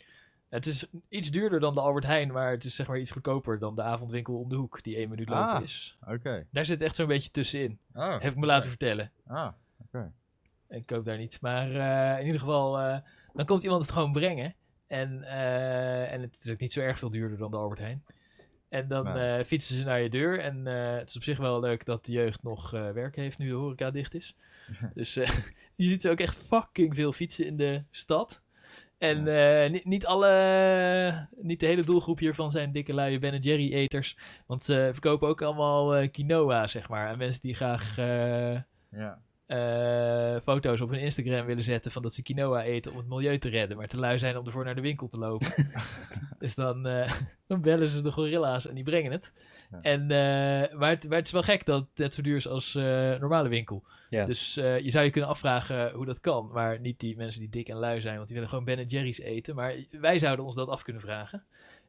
het 0.48 0.66
is 0.66 0.86
iets 1.08 1.30
duurder 1.30 1.60
dan 1.60 1.74
de 1.74 1.80
Albert 1.80 2.04
Heijn, 2.04 2.32
maar 2.32 2.50
het 2.50 2.64
is 2.64 2.74
zeg 2.74 2.86
maar 2.86 2.98
iets 2.98 3.10
goedkoper 3.12 3.58
dan 3.58 3.74
de 3.74 3.82
avondwinkel 3.82 4.34
om 4.38 4.48
de 4.48 4.54
hoek, 4.56 4.82
die 4.82 4.96
één 4.96 5.08
minuut 5.08 5.28
lopen 5.28 5.44
Ah. 5.48 5.62
is. 5.62 5.98
Oké. 6.08 6.46
Daar 6.50 6.64
zit 6.64 6.82
echt 6.82 6.94
zo'n 6.94 7.06
beetje 7.06 7.30
tussenin. 7.30 7.78
Oh. 7.94 8.20
Heb 8.20 8.32
ik 8.32 8.36
me 8.38 8.46
laten 8.46 8.68
vertellen. 8.70 9.12
Ah. 9.26 9.52
Ik 10.74 10.86
koop 10.86 11.04
daar 11.04 11.18
niet. 11.18 11.38
Maar 11.40 11.70
eh, 11.70 12.18
in 12.20 12.26
ieder 12.26 12.40
geval, 12.40 12.78
eh, 12.78 12.98
dan 13.32 13.46
komt 13.46 13.62
iemand 13.62 13.82
het 13.82 13.92
gewoon 13.92 14.12
brengen. 14.12 14.54
En, 14.86 15.22
eh, 15.22 16.12
en 16.12 16.20
het 16.20 16.40
is 16.44 16.52
ook 16.52 16.60
niet 16.60 16.72
zo 16.72 16.80
erg 16.80 16.98
veel 16.98 17.10
duurder 17.10 17.38
dan 17.38 17.50
de 17.50 17.56
Albert 17.56 17.80
Heijn. 17.80 18.04
En 18.68 18.88
dan 18.88 19.04
Nee. 19.04 19.38
eh, 19.38 19.44
fietsen 19.44 19.76
ze 19.76 19.84
naar 19.84 20.00
je 20.00 20.08
deur. 20.08 20.40
En 20.40 20.66
het 20.66 21.08
is 21.08 21.16
op 21.16 21.22
zich 21.22 21.38
wel 21.38 21.60
leuk 21.60 21.84
dat 21.84 22.04
de 22.04 22.12
jeugd 22.12 22.42
nog 22.42 22.70
werk 22.70 23.16
heeft 23.16 23.38
nu 23.38 23.48
de 23.48 23.54
horeca 23.54 23.90
dicht 23.90 24.14
is. 24.14 24.36
Dus 24.94 25.14
je 25.76 25.88
ziet 25.88 26.02
ze 26.02 26.10
ook 26.10 26.20
echt 26.20 26.36
fucking 26.36 26.94
veel 26.94 27.12
fietsen 27.12 27.46
in 27.46 27.56
de 27.56 27.84
stad. 27.90 28.42
En 28.98 29.22
niet, 29.72 29.84
niet 29.84 30.06
alle, 30.06 31.28
niet 31.36 31.60
de 31.60 31.66
hele 31.66 31.82
doelgroep 31.82 32.18
hiervan 32.18 32.50
zijn 32.50 32.72
dikke 32.72 32.94
luie 32.94 33.18
Ben 33.18 33.38
Jerry 33.38 33.72
eters. 33.72 34.18
Want 34.46 34.62
ze 34.62 34.88
verkopen 34.92 35.28
ook 35.28 35.42
allemaal 35.42 35.94
eh, 35.94 36.10
quinoa, 36.10 36.66
zeg 36.66 36.88
maar. 36.88 37.08
En 37.10 37.18
mensen 37.18 37.42
die 37.42 37.54
graag 37.54 37.96
Ja. 38.90 39.18
Eh, 39.46 40.40
foto's 40.40 40.80
op 40.80 40.90
hun 40.90 41.00
Instagram 41.00 41.46
willen 41.46 41.62
zetten 41.62 41.92
van 41.92 42.02
dat 42.02 42.14
ze 42.14 42.22
quinoa 42.22 42.62
eten 42.62 42.92
om 42.92 42.98
het 42.98 43.06
milieu 43.06 43.38
te 43.38 43.48
redden, 43.48 43.76
maar 43.76 43.86
te 43.86 43.98
lui 43.98 44.18
zijn 44.18 44.36
om 44.36 44.46
ervoor 44.46 44.64
naar 44.64 44.74
de 44.74 44.80
winkel 44.80 45.08
te 45.08 45.18
lopen. 45.18 45.46
dus 46.38 46.54
dan, 46.54 46.86
eh, 46.86 47.12
dan 47.48 47.60
bellen 47.60 47.88
ze 47.88 48.02
de 48.02 48.12
gorilla's 48.12 48.66
en 48.66 48.74
die 48.74 48.84
brengen 48.84 49.12
het. 49.12 49.32
Ja. 49.70 49.78
En, 49.82 50.00
eh, 50.00 50.78
maar, 50.78 50.90
het, 50.90 51.08
maar 51.08 51.16
het 51.16 51.26
is 51.26 51.32
wel 51.32 51.42
gek 51.42 51.66
dat 51.66 51.86
het 51.94 52.14
zo 52.14 52.22
duur 52.22 52.36
is 52.36 52.48
als 52.48 52.74
normale 52.74 53.48
winkel. 53.48 53.84
Ja. 54.10 54.24
Dus 54.24 54.54
je 54.54 54.90
zou 54.90 55.04
je 55.04 55.10
kunnen 55.10 55.30
afvragen 55.30 55.92
hoe 55.92 56.06
dat 56.06 56.20
kan. 56.20 56.50
Maar 56.52 56.80
niet 56.80 57.00
die 57.00 57.16
mensen 57.16 57.40
die 57.40 57.48
dik 57.48 57.68
en 57.68 57.78
lui 57.78 58.00
zijn, 58.00 58.14
want 58.14 58.26
die 58.26 58.36
willen 58.36 58.50
gewoon 58.50 58.64
Ben 58.64 58.84
Jerry's 58.84 59.18
eten. 59.18 59.54
Maar 59.54 59.74
wij 59.90 60.18
zouden 60.18 60.44
ons 60.44 60.54
dat 60.54 60.68
af 60.68 60.82
kunnen 60.82 61.02
vragen. 61.02 61.44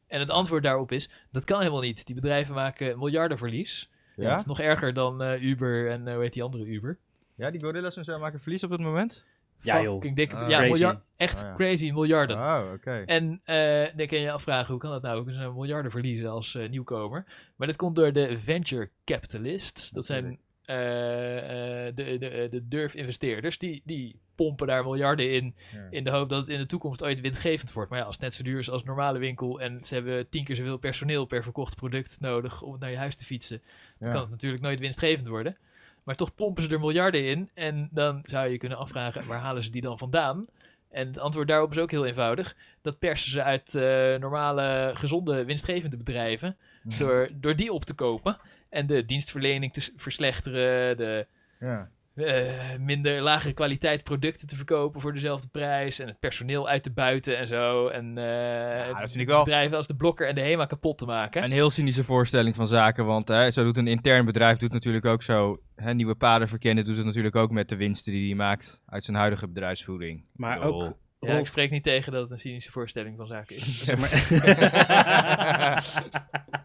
En 0.07 0.19
het 0.19 0.29
antwoord 0.29 0.63
daarop 0.63 0.91
is, 0.91 1.09
dat 1.31 1.43
kan 1.43 1.59
helemaal 1.59 1.81
niet. 1.81 2.05
Die 2.05 2.15
bedrijven 2.15 2.55
maken 2.55 2.99
miljardenverlies. 2.99 3.89
Ja? 4.15 4.29
Het 4.29 4.39
is 4.39 4.45
nog 4.45 4.59
erger 4.59 4.93
dan 4.93 5.21
Uber 5.21 5.89
en 5.91 6.13
hoe 6.13 6.21
heet 6.21 6.33
die 6.33 6.43
andere 6.43 6.65
Uber. 6.65 6.99
Ja, 7.35 7.51
die 7.51 7.61
gorillas 7.61 7.97
en 7.97 8.03
zo 8.03 8.19
maken 8.19 8.39
verlies 8.39 8.63
op 8.63 8.69
dit 8.69 8.79
moment? 8.79 9.23
Ja, 9.61 9.81
joh. 9.81 10.01
Dikke, 10.15 10.35
Ah. 10.35 10.49
ja, 10.49 10.57
Crazy. 10.57 10.71
miljard, 10.71 10.99
echt 11.17 11.37
Ah, 11.37 11.43
ja. 11.43 11.53
crazy, 11.55 11.91
miljarden. 11.91 12.37
Oh, 12.37 12.61
oké. 12.73 13.03
En 13.05 13.41
eh, 13.45 13.87
dan 13.95 14.07
kun 14.07 14.17
je 14.17 14.23
je 14.23 14.31
afvragen, 14.31 14.71
hoe 14.71 14.79
kan 14.79 14.91
dat 14.91 15.01
nou? 15.01 15.15
Hoe 15.15 15.25
kunnen 15.25 15.43
ze 15.43 15.51
miljarden 15.51 15.91
verliezen 15.91 16.29
als 16.29 16.55
eh, 16.55 16.69
nieuwkomer? 16.69 17.25
Maar 17.55 17.67
dat 17.67 17.75
komt 17.75 17.95
door 17.95 18.13
de 18.13 18.37
venture 18.37 18.89
capitalists. 19.05 19.89
Dat 19.89 20.05
zijn 20.05 20.39
eh, 20.65 21.87
eh, 21.87 21.95
de, 21.95 22.17
de, 22.17 22.47
de 22.49 22.67
durfinvesteerders. 22.67 23.57
Die, 23.57 23.81
die 23.85 24.19
pompen 24.35 24.67
daar 24.67 24.83
miljarden 24.83 25.31
in, 25.31 25.55
Ja. 25.71 25.87
in 25.89 26.03
de 26.03 26.09
hoop 26.11 26.29
dat 26.29 26.39
het 26.39 26.49
in 26.49 26.59
de 26.59 26.65
toekomst 26.65 27.03
ooit 27.03 27.21
winstgevend 27.21 27.73
wordt. 27.73 27.89
Maar 27.89 27.99
ja, 27.99 28.05
als 28.05 28.15
het 28.15 28.23
net 28.23 28.33
zo 28.33 28.43
duur 28.43 28.59
is 28.59 28.69
als 28.69 28.81
een 28.81 28.87
normale 28.87 29.19
winkel... 29.19 29.61
en 29.61 29.83
ze 29.83 29.93
hebben 29.93 30.29
tien 30.29 30.43
keer 30.43 30.55
zoveel 30.55 30.77
personeel 30.77 31.25
per 31.25 31.43
verkocht 31.43 31.75
product 31.75 32.17
nodig... 32.19 32.61
om 32.61 32.71
het 32.71 32.81
naar 32.81 32.91
je 32.91 32.97
huis 32.97 33.15
te 33.15 33.23
fietsen... 33.25 33.61
dan 33.99 34.11
kan 34.11 34.21
het 34.21 34.29
natuurlijk 34.29 34.63
nooit 34.63 34.79
winstgevend 34.79 35.27
worden. 35.27 35.57
Maar 36.05 36.15
toch 36.15 36.35
pompen 36.35 36.63
ze 36.63 36.69
er 36.69 36.79
miljarden 36.79 37.25
in. 37.25 37.49
En 37.53 37.89
dan 37.91 38.19
zou 38.23 38.49
je 38.49 38.57
kunnen 38.57 38.77
afvragen, 38.77 39.27
waar 39.27 39.39
halen 39.39 39.63
ze 39.63 39.69
die 39.69 39.81
dan 39.81 39.97
vandaan? 39.97 40.45
En 40.89 41.07
het 41.07 41.19
antwoord 41.19 41.47
daarop 41.47 41.71
is 41.71 41.77
ook 41.77 41.91
heel 41.91 42.05
eenvoudig. 42.05 42.55
Dat 42.81 42.99
persen 42.99 43.31
ze 43.31 43.43
uit 43.43 43.75
eh, 43.75 44.15
normale, 44.15 44.91
gezonde, 44.93 45.45
winstgevende 45.45 45.97
bedrijven. 45.97 46.57
Door, 46.97 47.29
door 47.33 47.55
die 47.55 47.73
op 47.73 47.85
te 47.85 47.93
kopen. 47.93 48.37
En 48.69 48.85
de 48.85 49.05
dienstverlening 49.05 49.73
te 49.73 49.91
verslechteren. 49.95 50.97
De 50.97 51.27
Ja. 51.59 51.89
Eh, 52.15 52.77
minder 52.79 53.21
lagere 53.21 53.53
kwaliteit 53.53 54.03
producten 54.03 54.47
te 54.47 54.55
verkopen 54.55 55.01
voor 55.01 55.13
dezelfde 55.13 55.47
prijs. 55.47 55.99
En 55.99 56.07
het 56.07 56.19
personeel 56.19 56.67
uit 56.69 56.83
te 56.83 56.91
buiten 56.93 57.37
en 57.37 57.47
zo. 57.47 57.87
En 57.87 58.17
eh, 58.17 58.87
dat 58.87 58.99
het- 58.99 59.09
vind 59.09 59.21
ik 59.21 59.27
wel- 59.27 59.43
bedrijven 59.43 59.77
als 59.77 59.87
de 59.87 59.95
Blokker 59.95 60.27
en 60.27 60.35
de 60.35 60.41
Hema 60.41 60.65
kapot 60.65 60.97
te 60.97 61.05
maken. 61.05 61.43
Een 61.43 61.51
heel 61.51 61.69
cynische 61.69 62.03
voorstelling 62.03 62.55
van 62.55 62.67
zaken, 62.67 63.05
want 63.05 63.27
hè, 63.27 63.51
zo 63.51 63.63
doet 63.63 63.77
een 63.77 63.87
intern 63.87 64.25
bedrijf 64.25 64.57
doet 64.57 64.71
natuurlijk 64.71 65.05
ook 65.05 65.23
zo. 65.23 65.59
Hè, 65.75 65.93
nieuwe 65.93 66.15
paden 66.15 66.49
verkennen 66.49 66.85
doet 66.85 66.97
het 66.97 67.05
natuurlijk 67.05 67.35
ook 67.35 67.51
met 67.51 67.69
de 67.69 67.75
winsten 67.75 68.11
die 68.11 68.25
hij 68.27 68.35
maakt 68.35 68.81
uit 68.85 69.03
zijn 69.03 69.17
huidige 69.17 69.47
bedrijfsvoering. 69.47 70.25
Maar 70.33 70.61
ook... 70.61 70.93
Ja, 71.19 71.37
ik 71.37 71.47
spreek 71.47 71.71
niet 71.71 71.83
tegen 71.83 72.11
dat 72.11 72.21
het 72.21 72.31
een 72.31 72.39
cynische 72.39 72.71
voorstelling 72.71 73.17
van 73.17 73.27
zaken 73.27 73.55
is. 73.55 73.83
zeg 73.83 73.97
maar, 73.99 74.09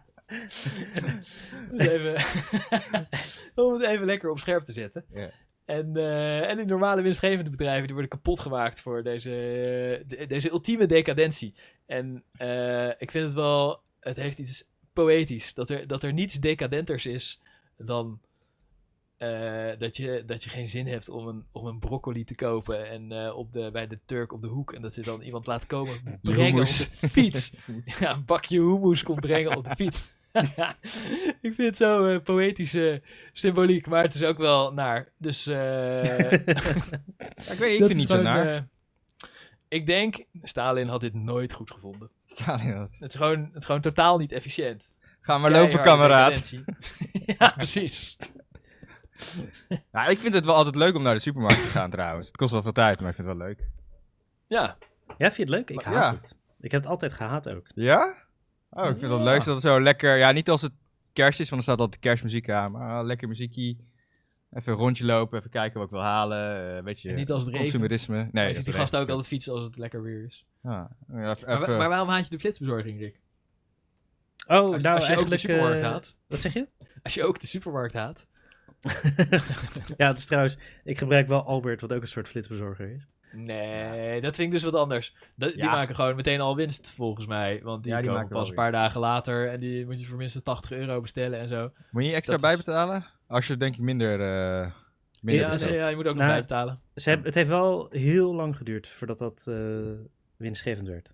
Om 1.71 1.77
het 1.77 1.87
even, 1.87 2.15
om 3.65 3.73
het 3.73 3.81
even 3.81 4.05
lekker 4.05 4.29
op 4.29 4.39
scherp 4.39 4.63
te 4.63 4.73
zetten. 4.73 5.05
Ja. 5.13 5.31
En, 5.65 5.95
eh, 5.95 6.49
en 6.49 6.57
die 6.57 6.65
normale 6.65 7.01
winstgevende 7.01 7.49
bedrijven 7.49 7.83
die 7.83 7.91
worden 7.93 8.09
kapot 8.11 8.39
gemaakt 8.39 8.81
voor 8.81 9.03
deze, 9.03 9.29
de- 10.07 10.25
deze 10.27 10.49
ultieme 10.51 10.85
decadentie. 10.85 11.53
En 11.85 12.23
eh, 12.31 12.87
ik 12.87 13.11
vind 13.11 13.25
het 13.25 13.33
wel, 13.33 13.81
het 13.99 14.15
heeft 14.15 14.39
iets 14.39 14.63
poëtisch. 14.93 15.53
Dat 15.53 15.69
er, 15.69 15.87
dat 15.87 16.03
er 16.03 16.13
niets 16.13 16.35
decadenters 16.39 17.05
is 17.05 17.39
dan 17.77 18.19
eh, 19.17 19.69
dat, 19.77 19.97
je, 19.97 20.23
dat 20.25 20.43
je 20.43 20.49
geen 20.49 20.67
zin 20.67 20.87
hebt 20.87 21.09
om 21.09 21.27
een, 21.27 21.45
om 21.51 21.65
een 21.65 21.79
broccoli 21.79 22.23
te 22.23 22.35
kopen 22.35 22.89
en 22.89 23.11
eh, 23.11 23.37
op 23.37 23.53
de, 23.53 23.69
bij 23.71 23.87
de 23.87 23.99
Turk 24.05 24.33
op 24.33 24.41
de 24.41 24.47
hoek. 24.47 24.73
En 24.73 24.81
dat 24.81 24.95
je 24.95 25.01
dan 25.01 25.21
iemand 25.21 25.47
laat 25.47 25.65
komen 25.65 25.93
brengen 26.21 26.43
Hummus. 26.45 26.85
op 26.93 26.99
de 26.99 27.09
fiets. 27.09 27.51
Ja, 27.99 28.11
een 28.13 28.25
bakje 28.25 28.59
hummus 28.59 29.03
komt 29.03 29.19
brengen 29.19 29.57
op 29.57 29.63
de 29.63 29.75
fiets. 29.75 30.13
ik 31.41 31.53
vind 31.53 31.57
het 31.57 31.77
zo 31.77 32.05
eh, 32.05 32.21
poëtische 32.21 33.01
symboliek, 33.33 33.87
maar 33.87 34.03
het 34.03 34.13
is 34.13 34.23
ook 34.23 34.37
wel 34.37 34.73
naar. 34.73 35.07
Dus 35.17 35.47
eh 35.47 36.03
Ja, 36.03 36.29
ik 37.53 37.57
weet 37.57 37.79
niet, 37.79 37.81
ik 37.81 37.85
vind 37.85 37.87
het 37.87 37.93
niet 37.97 38.09
zo 38.09 38.21
naar. 38.21 38.55
eh, 38.55 38.61
ik 39.67 39.85
denk, 39.85 40.23
Stalin 40.41 40.87
had 40.87 41.01
dit 41.01 41.13
nooit 41.13 41.53
goed 41.53 41.71
gevonden. 41.71 42.09
Stalin 42.25 42.73
had- 42.73 42.89
Het 42.99 43.13
is 43.13 43.19
gewoon, 43.19 43.43
het 43.45 43.55
is 43.55 43.65
gewoon 43.65 43.81
totaal 43.81 44.17
niet 44.17 44.31
efficiënt. 44.31 44.97
Ga 45.21 45.37
maar 45.37 45.51
lopen, 45.51 45.81
kameraad. 45.81 46.53
ja, 47.37 47.53
precies. 47.55 48.17
Nou, 49.91 50.11
ik 50.11 50.19
vind 50.19 50.33
het 50.33 50.45
wel 50.45 50.55
altijd 50.55 50.75
leuk 50.75 50.95
om 50.95 51.01
naar 51.03 51.13
de 51.15 51.19
supermarkt 51.21 51.61
te 51.61 51.67
gaan 51.69 51.89
trouwens. 51.89 52.27
Het 52.27 52.37
kost 52.37 52.51
wel 52.51 52.61
veel 52.61 52.71
tijd, 52.71 52.99
maar 52.99 53.09
ik 53.09 53.15
vind 53.15 53.27
het 53.27 53.37
wel 53.37 53.47
leuk. 53.47 53.67
Ja, 54.47 54.77
ja, 55.17 55.31
vind 55.31 55.35
je 55.35 55.41
het 55.41 55.49
leuk? 55.49 55.69
Ik 55.69 55.75
Maar- 55.75 55.85
haat 55.93 56.03
ja. 56.03 56.13
het. 56.21 56.35
Ik 56.61 56.71
heb 56.71 56.81
het 56.81 56.89
altijd 56.91 57.13
gehaat 57.13 57.49
ook. 57.49 57.67
Ja? 57.75 58.15
Oh, 58.71 58.83
ik 58.89 58.97
vind 58.97 59.11
het 59.11 59.19
Ja. 59.19 59.23
leuk 59.23 59.43
dat 59.43 59.53
het 59.53 59.61
zo 59.61 59.81
lekker... 59.81 60.17
Ja, 60.17 60.31
niet 60.31 60.49
als 60.49 60.61
het 60.61 60.71
kerst 61.13 61.39
is, 61.39 61.49
want 61.49 61.61
er 61.61 61.67
staat 61.67 61.79
altijd 61.79 62.01
kerstmuziek 62.01 62.49
aan. 62.49 62.71
Maar 62.71 62.99
ah, 62.99 63.05
lekker 63.05 63.27
muziekie. 63.27 63.89
Even 64.51 64.71
een 64.71 64.77
rondje 64.77 65.05
lopen, 65.05 65.37
even 65.39 65.49
kijken 65.51 65.77
wat 65.77 65.87
ik 65.87 65.93
wil 65.93 66.01
halen. 66.03 66.75
eh 66.77 66.83
weet 66.83 67.01
je, 67.01 67.09
en 67.09 67.15
niet 67.15 67.31
als 67.31 67.41
het 67.41 67.51
regent. 67.51 67.69
consumerisme. 67.71 68.15
Nee, 68.31 68.41
je 68.41 68.47
dat 68.47 68.55
ziet 68.55 68.65
die 68.65 68.73
gasten 68.73 68.99
ook 69.01 69.09
altijd 69.09 69.27
fietsen 69.27 69.53
als 69.53 69.63
het 69.65 69.77
lekker 69.77 70.01
weer 70.03 70.23
is. 70.25 70.45
Ja, 70.63 70.89
ja, 71.11 71.29
even, 71.29 71.77
Maar, 71.77 71.89
waarom 71.89 72.07
haat 72.07 72.23
je 72.23 72.29
de 72.29 72.39
flitsbezorging, 72.39 72.99
Rick? 72.99 73.19
Oh, 74.47 74.73
Als, 74.73 74.81
nou 74.81 74.95
als 74.95 75.07
je 75.07 75.17
ook 75.17 75.29
de 75.29 75.37
supermarkt 75.37 75.81
eh, 75.81 75.87
haat. 75.87 76.15
Wat 76.27 76.39
zeg 76.39 76.53
je? 76.53 76.67
Als 77.03 77.13
je 77.13 77.23
ook 77.23 77.39
de 77.39 77.47
supermarkt 77.47 77.93
haat. 77.93 78.27
ja, 79.97 80.07
het 80.07 80.17
is 80.17 80.25
trouwens... 80.25 80.57
Ik 80.83 80.97
gebruik 80.97 81.27
wel 81.27 81.43
Albert, 81.45 81.81
wat 81.81 81.93
ook 81.93 82.01
een 82.01 82.07
soort 82.07 82.27
flitsbezorger 82.27 82.89
is. 82.89 83.07
Nee, 83.33 84.21
dat 84.21 84.35
vind 84.35 84.47
ik 84.47 84.53
dus 84.53 84.63
wat 84.63 84.75
anders. 84.75 85.15
Dat, 85.35 85.53
Die 85.53 85.63
maken 85.65 85.95
gewoon 85.95 86.15
meteen 86.15 86.41
al 86.41 86.55
winst, 86.55 86.91
volgens 86.91 87.25
mij. 87.27 87.59
Want 87.63 87.83
die, 87.83 87.91
Ja, 87.93 88.01
die 88.01 88.09
komen 88.11 88.27
pas 88.27 88.49
een 88.49 88.55
paar 88.55 88.71
winst. 88.71 88.79
dagen 88.81 88.99
later. 89.01 89.49
En 89.49 89.59
die 89.59 89.85
moet 89.85 89.99
je 90.01 90.05
voor 90.05 90.17
minstens 90.17 90.43
80 90.43 90.71
euro 90.71 91.01
bestellen 91.01 91.39
en 91.39 91.47
zo. 91.47 91.71
Moet 91.89 92.01
je 92.01 92.07
niet 92.07 92.17
extra 92.17 92.35
dat 92.37 92.43
is- 92.43 92.47
bijbetalen? 92.63 93.05
Als 93.27 93.47
je 93.47 93.57
denk 93.57 93.75
ik 93.75 93.81
minder... 93.81 94.11
eh 94.21 94.71
minder 95.21 95.41
Ja, 95.43 95.47
Ja, 95.47 95.53
bestelt. 95.53 95.75
ja, 95.75 95.87
je 95.87 95.95
moet 95.95 96.05
ook 96.07 96.13
nog 96.15 96.23
Nou, 96.23 96.31
bijbetalen. 96.33 96.79
Ze 96.95 97.09
hebben, 97.09 97.27
het 97.27 97.35
heeft 97.35 97.49
wel 97.49 97.87
heel 97.89 98.35
lang 98.35 98.57
geduurd 98.57 98.87
voordat 98.87 99.17
dat 99.17 99.45
eh, 99.47 99.55
winstgevend 100.37 100.87
werd. 100.87 101.09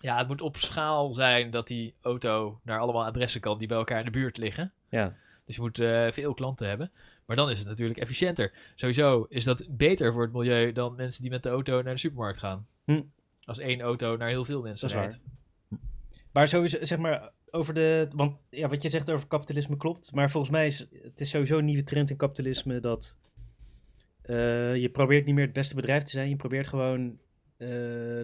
Ja, 0.00 0.18
het 0.18 0.28
moet 0.28 0.40
op 0.40 0.56
schaal 0.56 1.12
zijn 1.12 1.50
dat 1.50 1.66
die 1.66 1.94
auto 2.02 2.60
naar 2.62 2.78
allemaal 2.78 3.04
adressen 3.04 3.40
kan 3.40 3.58
die 3.58 3.68
bij 3.68 3.76
elkaar 3.76 3.98
in 3.98 4.04
de 4.04 4.10
buurt 4.10 4.38
liggen. 4.38 4.72
Ja, 4.88 5.14
Dus 5.46 5.56
je 5.56 5.62
moet 5.62 5.78
eh, 5.78 6.06
veel 6.10 6.34
klanten 6.34 6.68
hebben. 6.68 6.90
Maar 7.28 7.36
dan 7.36 7.50
is 7.50 7.58
het 7.58 7.68
natuurlijk 7.68 7.98
efficiënter. 7.98 8.52
Sowieso 8.74 9.26
is 9.28 9.44
dat 9.44 9.66
beter 9.70 10.12
voor 10.12 10.22
het 10.22 10.32
milieu 10.32 10.72
dan 10.72 10.94
mensen 10.94 11.22
die 11.22 11.30
met 11.30 11.42
de 11.42 11.48
auto 11.48 11.82
naar 11.82 11.92
de 11.92 12.00
supermarkt 12.00 12.38
gaan. 12.38 12.66
Hm. 12.84 13.02
Als 13.44 13.58
één 13.58 13.80
auto 13.80 14.16
naar 14.16 14.28
heel 14.28 14.44
veel 14.44 14.62
mensen 14.62 14.88
Dat 14.88 14.96
rijdt. 14.96 15.20
Maar 16.32 16.48
sowieso, 16.48 16.84
zeg 16.84 16.98
maar, 16.98 17.32
over 17.50 17.74
de... 17.74 18.08
Want 18.14 18.36
ja, 18.50 18.68
wat 18.68 18.82
je 18.82 18.88
zegt 18.88 19.10
over 19.10 19.26
kapitalisme 19.26 19.76
klopt. 19.76 20.12
Maar 20.12 20.30
volgens 20.30 20.52
mij 20.52 20.66
is 20.66 20.86
het 21.02 21.20
is 21.20 21.30
sowieso 21.30 21.58
een 21.58 21.64
nieuwe 21.64 21.84
trend 21.84 22.10
in 22.10 22.16
kapitalisme 22.16 22.80
dat... 22.80 23.16
eh, 24.22 24.76
je 24.76 24.90
probeert 24.90 25.26
niet 25.26 25.34
meer 25.34 25.44
het 25.44 25.52
beste 25.52 25.74
bedrijf 25.74 26.02
te 26.02 26.10
zijn. 26.10 26.28
Je 26.28 26.36
probeert 26.36 26.66
gewoon 26.66 27.18
eh, 27.56 27.68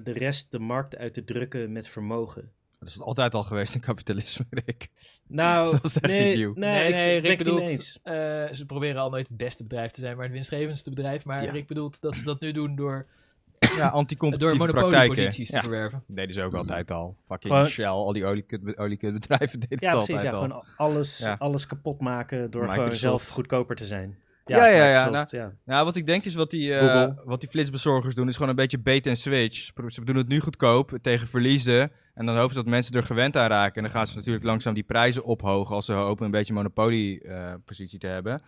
de 0.03 0.13
rest, 0.13 0.53
de 0.53 0.59
markt 0.59 0.97
uit 0.97 1.15
te 1.15 1.25
drukken 1.25 1.73
met 1.73 1.89
vermogen. 1.89 2.53
Dat 2.85 2.95
is 2.95 3.01
altijd 3.01 3.35
al 3.35 3.43
geweest 3.43 3.75
in 3.75 3.81
kapitalisme, 3.81 4.45
Rick. 4.67 4.89
Nou, 5.29 5.73
Dat 5.73 5.85
is 5.85 5.99
echt 6.01 6.13
nee, 6.13 6.29
niet 6.29 6.37
nieuw. 6.37 6.53
nee, 6.55 6.83
Nee, 6.83 6.93
nee, 6.93 7.21
Rick 7.21 7.39
bedoelt, 7.39 7.69
eens. 7.69 7.99
eh, 8.03 8.15
ze 8.53 8.65
proberen 8.67 9.01
al 9.03 9.11
nooit 9.11 9.29
het 9.29 9.37
beste 9.37 9.63
bedrijf 9.63 9.91
te 9.91 10.01
zijn, 10.01 10.15
maar 10.15 10.25
het 10.25 10.33
winstgevendste 10.35 10.91
bedrijf. 10.91 11.25
Maar 11.25 11.45
Ja. 11.45 11.51
Rick 11.51 11.67
bedoelt 11.67 12.01
dat 12.01 12.17
ze 12.17 12.25
dat 12.25 12.41
nu 12.41 12.53
doen 12.53 12.77
door, 12.77 13.07
Ja, 13.59 13.69
door 13.77 13.91
anticompetitieve 13.91 14.59
monopolieposities 14.59 15.49
te 15.49 15.55
Ja, 15.55 15.61
verwerven. 15.61 16.03
dat 16.07 16.17
deden 16.17 16.35
ze 16.35 16.43
ook 16.43 16.55
altijd 16.55 16.91
al. 16.91 17.17
Fucking 17.29 17.53
Gewoon- 17.53 17.69
Shell, 17.69 17.87
al 17.87 18.13
die 18.13 18.25
oliekut- 18.27 18.79
oliekutbedrijven 18.79 19.61
deden 19.61 19.79
Ja, 19.81 19.97
het 19.97 20.05
precies. 20.05 20.15
altijd 20.25 20.33
Ja, 20.33 20.39
al. 20.39 20.43
gewoon 20.49 20.65
alles, 20.77 21.19
Ja. 21.19 21.37
alles 21.39 21.67
kapot 21.67 22.01
maken 22.01 22.51
door 22.51 22.69
gewoon 22.69 22.93
zelf 22.93 23.29
goedkoper 23.29 23.77
te 23.77 23.87
zijn. 23.87 24.19
Ja, 24.47 24.67
ja, 24.67 24.87
ja, 24.89 25.05
Microsoft, 25.05 25.31
ja. 25.31 25.53
Nou, 25.65 25.85
wat 25.85 25.97
ik 25.97 26.07
denk 26.07 26.25
is 26.25 26.35
wat 26.35 26.51
die, 26.51 26.75
eh, 26.75 27.11
wat 27.25 27.41
die 27.41 27.49
flitsbezorgers 27.49 28.15
doen, 28.15 28.29
is 28.29 28.35
gewoon 28.35 28.49
een 28.49 28.57
beetje 28.57 28.79
bait 28.79 29.07
en 29.07 29.17
switch. 29.17 29.71
Ze 29.89 30.05
doen 30.05 30.17
het 30.17 30.29
nu 30.29 30.41
goedkoop 30.41 30.99
tegen 31.03 31.29
verliezen. 31.29 31.91
En 32.15 32.27
dan 32.27 32.37
hopen 32.37 32.55
ze 32.55 32.61
dat 32.63 32.71
mensen 32.71 32.95
er 32.95 33.03
gewend 33.05 33.37
aan 33.37 33.49
raken. 33.49 33.77
En 33.77 33.83
dan 33.83 33.91
gaan 33.91 34.07
ze 34.07 34.17
natuurlijk 34.17 34.45
langzaam 34.45 34.75
die 34.75 34.83
prijzen 34.83 35.25
ophogen 35.25 35.75
als 35.75 35.87
ze 35.87 35.93
hopen 35.93 36.25
een 36.25 36.31
beetje 36.31 36.49
een 36.53 36.59
monopoliepositie 36.59 37.99
te 37.99 38.07
hebben. 38.07 38.43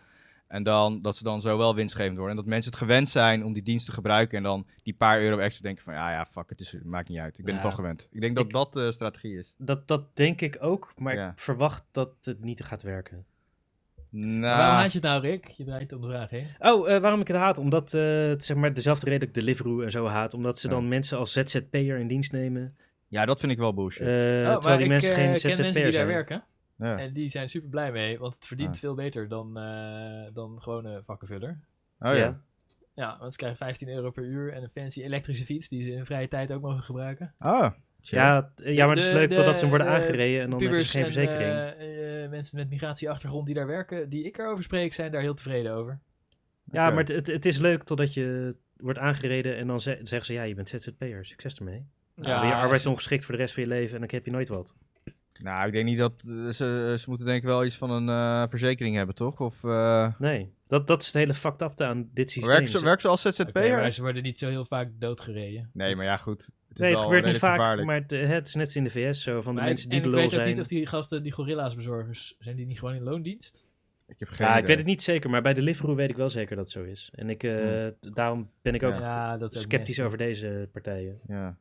En 0.49 0.63
dan, 0.63 1.03
dat 1.03 1.17
ze 1.17 1.23
dan 1.25 1.41
zo 1.41 1.59
wel 1.59 1.75
winstgevend 1.75 2.17
worden. 2.19 2.37
En 2.37 2.43
dat 2.43 2.51
mensen 2.51 2.71
het 2.71 2.81
gewend 2.81 3.09
zijn 3.09 3.45
om 3.45 3.53
die 3.53 3.63
dienst 3.63 3.87
te 3.87 3.93
gebruiken. 3.93 4.37
En 4.37 4.43
dan 4.43 4.67
die 4.83 4.95
paar 4.95 5.21
euro 5.21 5.39
extra 5.39 5.63
denken 5.63 5.85
van, 5.85 5.95
ja, 5.95 6.11
ja, 6.11 6.27
fuck, 6.27 6.49
het 6.51 6.61
is, 6.61 6.77
maakt 6.85 7.09
niet 7.09 7.19
uit. 7.19 7.39
Ik 7.39 7.45
ben 7.45 7.55
het 7.55 7.63
Ja. 7.63 7.69
toch 7.69 7.79
gewend. 7.79 8.09
Ik 8.11 8.21
denk 8.21 8.37
dat 8.37 8.45
Ik- 8.45 8.53
dat 8.53 8.73
de 8.73 8.93
strategie 8.93 9.39
is. 9.39 9.55
Dat, 9.59 9.89
dat 9.89 10.17
denk 10.17 10.41
ik 10.41 10.57
ook, 10.61 10.93
maar 10.97 11.15
Ja. 11.15 11.31
ik 11.31 11.39
verwacht 11.39 11.85
dat 11.91 12.11
het 12.21 12.45
niet 12.45 12.65
gaat 12.65 12.83
werken. 12.83 13.25
Nou, 14.11 14.37
Maar 14.41 14.57
Waarom 14.57 14.77
haat 14.77 14.93
je 14.93 14.99
het 14.99 15.07
nou, 15.09 15.21
Rick? 15.23 15.47
Je 15.49 15.65
draait 15.65 15.93
om 15.93 16.01
de 16.01 16.07
vraag 16.07 16.31
heen. 16.31 16.47
Oh, 16.59 16.91
eh, 16.95 17.01
waarom 17.01 17.21
ik 17.21 17.29
het 17.29 17.37
haat? 17.37 17.59
Omdat, 17.59 17.95
eh, 17.95 18.03
het, 18.29 18.45
zeg 18.45 18.57
maar, 18.57 18.75
dezelfde 18.75 19.05
reden 19.07 19.21
dat 19.21 19.29
ik 19.29 19.35
Deliveroo 19.35 19.81
en 19.83 19.91
zo 19.91 20.07
haat. 20.07 20.35
Omdat 20.35 20.59
ze 20.59 20.69
Ja. 20.69 20.75
dan 20.75 20.89
mensen 20.89 21.19
als 21.19 21.33
ZZP'er 21.33 21.99
in 21.99 22.09
dienst 22.09 22.33
nemen. 22.33 22.77
ja, 23.09 23.25
dat 23.27 23.41
vind 23.41 23.53
ik 23.53 23.59
wel 23.59 23.75
bullshit. 23.75 24.07
eh, 24.07 24.13
Oh, 24.13 24.17
terwijl 24.17 24.61
maar 24.61 24.77
die 24.77 24.85
ik 24.85 24.89
mensen 24.91 25.15
geen 25.15 25.27
ken 25.29 25.39
ZZP'er 25.39 25.49
mensen 25.63 25.73
die 25.73 25.83
daar 25.83 25.93
zijn. 25.93 26.07
werken. 26.07 26.45
ja. 26.79 26.99
En 26.99 27.13
die 27.13 27.29
zijn 27.29 27.49
super 27.49 27.69
blij 27.69 27.93
mee, 27.93 28.19
want 28.19 28.35
het 28.35 28.47
verdient 28.47 28.75
Ah. 28.75 28.81
veel 28.81 28.95
beter 28.95 29.29
dan, 29.29 29.59
eh 29.59 30.35
dan 30.35 30.63
gewone 30.63 31.03
vakkenvuller. 31.07 31.59
Oh 31.99 32.15
ja. 32.15 32.41
Ja, 32.95 33.17
want 33.19 33.31
ze 33.33 33.39
krijgen 33.39 33.59
15 33.59 33.89
euro 33.89 34.11
per 34.11 34.25
uur 34.25 34.53
en 34.53 34.63
een 34.63 34.69
fancy 34.69 35.03
elektrische 35.03 35.45
fiets 35.45 35.69
die 35.69 35.83
ze 35.83 35.91
in 35.91 36.05
vrije 36.07 36.29
tijd 36.29 36.53
ook 36.53 36.63
mogen 36.63 36.83
gebruiken. 36.83 37.35
Oh, 37.39 37.61
chill. 37.61 37.73
Ja, 38.11 38.53
ja, 38.65 38.87
maar 38.87 38.97
het 38.97 39.05
is 39.05 39.13
leuk 39.13 39.29
de- 39.29 39.35
totdat 39.35 39.57
ze 39.59 39.69
worden 39.69 39.87
de 39.87 39.93
aangereden 39.93 40.43
en 40.43 40.51
dan 40.51 40.53
heb 40.53 40.61
je 40.61 40.67
Pubers 40.69 40.91
geen 40.91 41.05
en 41.05 41.13
verzekering. 41.13 41.51
eh, 41.53 42.25
eh, 42.25 42.31
mensen 42.31 42.59
met 42.59 42.69
migratieachtergrond 42.71 43.47
die 43.47 43.55
daar 43.55 43.67
werken, 43.67 44.09
die 44.09 44.25
ik 44.25 44.39
erover 44.39 44.63
spreek, 44.63 44.95
zijn 44.95 45.13
daar 45.13 45.21
heel 45.21 45.35
tevreden 45.35 45.73
over. 45.73 45.99
ja, 46.73 46.89
maar 46.91 46.99
het, 46.99 47.09
het, 47.09 47.27
het 47.27 47.47
is 47.47 47.59
leuk 47.59 47.83
totdat 47.83 48.15
je 48.15 48.55
wordt 48.77 48.99
aangereden 48.99 49.57
en 49.57 49.67
dan 49.67 49.81
ze- 49.81 49.99
zeggen 50.03 50.25
ze, 50.27 50.33
ja, 50.33 50.43
je 50.43 50.55
bent 50.55 50.69
ZZP'er, 50.69 51.25
succes 51.25 51.59
ermee. 51.59 51.87
Ja, 52.15 52.23
dan 52.23 52.41
ben 52.41 52.49
je 52.49 52.55
arbeidsongeschikt 52.55 53.25
voor 53.25 53.35
de 53.35 53.41
rest 53.41 53.55
van 53.55 53.63
je 53.63 53.69
leven 53.69 53.95
en 53.95 54.01
dan 54.01 54.09
heb 54.13 54.25
je 54.25 54.31
nooit 54.31 54.49
wat. 54.49 54.75
Nou, 55.43 55.67
ik 55.67 55.73
denk 55.73 55.85
niet 55.85 55.99
dat... 55.99 56.13
eh, 56.27 56.49
ze, 56.53 56.95
ze 56.99 57.05
moeten 57.09 57.27
denk 57.27 57.39
ik 57.39 57.45
wel 57.49 57.65
iets 57.65 57.77
van 57.77 57.91
een 57.91 58.09
eh, 58.09 58.43
verzekering 58.51 58.97
hebben, 58.97 59.15
toch? 59.15 59.41
Of... 59.41 59.65
eh 59.65 60.09
Nee, 60.19 60.53
dat, 60.67 60.87
dat 60.87 61.01
is 61.01 61.07
het 61.07 61.15
hele 61.17 61.35
fucked 61.35 61.63
up 61.63 61.81
aan 61.81 62.09
dit 62.15 62.31
systeem. 62.31 62.53
werken, 62.53 62.71
ze, 62.71 62.85
werken 62.85 63.01
ze 63.01 63.09
als 63.09 63.23
ZZP'er? 63.23 63.47
Oké, 63.49 63.71
maar 63.81 63.91
ze 63.91 64.03
worden 64.03 64.23
niet 64.23 64.39
zo 64.39 64.49
heel 64.49 64.65
vaak 64.65 64.89
doodgereden. 64.99 65.71
Nee, 65.73 65.97
maar 65.97 66.05
ja, 66.05 66.17
goed. 66.17 66.49
Is 66.77 66.83
Nee, 66.83 66.91
het 66.91 67.01
gebeurt 67.01 67.25
niet 67.25 67.39
vaak, 67.39 67.57
gevaarlijk. 67.57 67.87
maar 67.87 67.97
het, 68.01 68.13
eh, 68.13 68.29
het 68.29 68.47
is 68.47 68.55
net 68.55 68.65
als 68.67 68.77
in 68.77 68.85
de 68.85 68.91
VS 68.91 69.23
zo, 69.23 69.41
van 69.43 69.55
de 69.55 69.61
Maar 69.61 69.69
mensen 69.69 69.87
ik, 69.87 69.93
die 69.93 70.01
de 70.01 70.07
ik 70.07 70.13
lul 70.13 70.23
weet 70.23 70.33
ook 70.33 70.41
zijn. 70.41 70.49
niet 70.53 70.61
of 70.61 70.67
die 70.67 70.87
gasten, 70.87 71.23
die 71.23 71.33
gorilla's 71.33 71.75
bezorgers, 71.75 72.37
zijn 72.39 72.57
die 72.57 72.67
niet 72.67 72.79
gewoon 72.79 72.95
in 72.95 73.03
loondienst? 73.03 73.67
Ik 74.09 74.17
heb 74.19 74.29
geen 74.29 74.47
Ja, 74.47 74.57
ik 74.59 74.67
weet 74.67 74.77
het 74.77 74.87
niet 74.87 75.03
zeker, 75.03 75.31
maar 75.31 75.43
bij 75.43 75.55
Deliveroo 75.55 75.95
weet 75.95 76.11
ik 76.11 76.17
wel 76.17 76.31
zeker 76.31 76.57
dat 76.57 76.65
het 76.65 76.73
zo 76.75 76.83
is. 76.83 77.11
En 77.15 77.31
ik, 77.31 77.43
eh, 77.43 77.87
t- 77.87 78.15
daarom 78.15 78.51
ben 78.63 78.75
ik 78.75 78.83
ook 78.83 78.99
Ja. 78.99 79.37
Sceptisch 79.49 79.71
nasty. 79.87 80.03
over 80.03 80.19
deze 80.19 80.69
partijen. 80.73 81.19
Ja. 81.27 81.57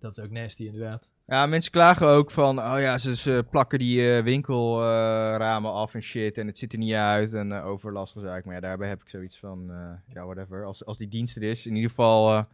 Dat 0.00 0.18
is 0.18 0.24
ook 0.24 0.30
nasty, 0.30 0.64
inderdaad. 0.64 1.10
ja, 1.26 1.46
mensen 1.46 1.70
klagen 1.72 2.06
ook 2.06 2.30
van... 2.30 2.58
Oh 2.58 2.76
ja, 2.80 2.98
ze, 2.98 3.16
ze 3.16 3.46
plakken 3.50 3.78
die 3.78 4.12
eh, 4.16 4.22
winkelramen 4.24 5.72
af 5.72 5.94
en 5.94 6.02
shit. 6.02 6.38
En 6.38 6.46
het 6.46 6.58
ziet 6.58 6.72
er 6.72 6.78
niet 6.78 6.92
uit. 6.94 7.32
En 7.32 7.52
overlast 7.52 8.12
gezaak. 8.12 8.44
Maar 8.44 8.54
ja, 8.54 8.60
daarbij 8.60 8.88
heb 8.88 9.00
ik 9.02 9.08
zoiets 9.08 9.38
van... 9.38 9.70
eh, 9.70 10.14
ja, 10.14 10.24
whatever. 10.24 10.64
Als, 10.64 10.84
als 10.84 10.98
die 10.98 11.08
dienst 11.08 11.36
er 11.36 11.42
is. 11.42 11.66
In 11.66 11.74
ieder 11.74 11.90
geval 11.90 12.30
eh, 12.30 12.44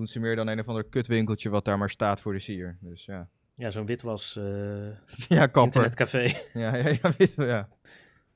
doen 0.00 0.08
ze 0.08 0.20
meer 0.20 0.36
dan 0.36 0.48
een 0.48 0.60
of 0.60 0.68
ander 0.68 0.84
kutwinkeltje... 0.84 1.48
wat 1.48 1.64
daar 1.64 1.78
maar 1.78 1.90
staat 1.90 2.20
voor 2.20 2.32
de 2.32 2.38
sier. 2.38 2.78
Dus 2.80 3.04
ja. 3.04 3.28
Ja, 3.54 3.70
zo'n 3.70 3.86
witwas 3.86 4.36
eh 4.36 4.44
ja, 5.38 5.46
kapper. 5.46 5.62
internetcafé. 5.62 6.18
Ja, 6.52 6.76
ja, 6.76 6.88
ja, 6.88 7.14
weet 7.18 7.34
ja. 7.36 7.68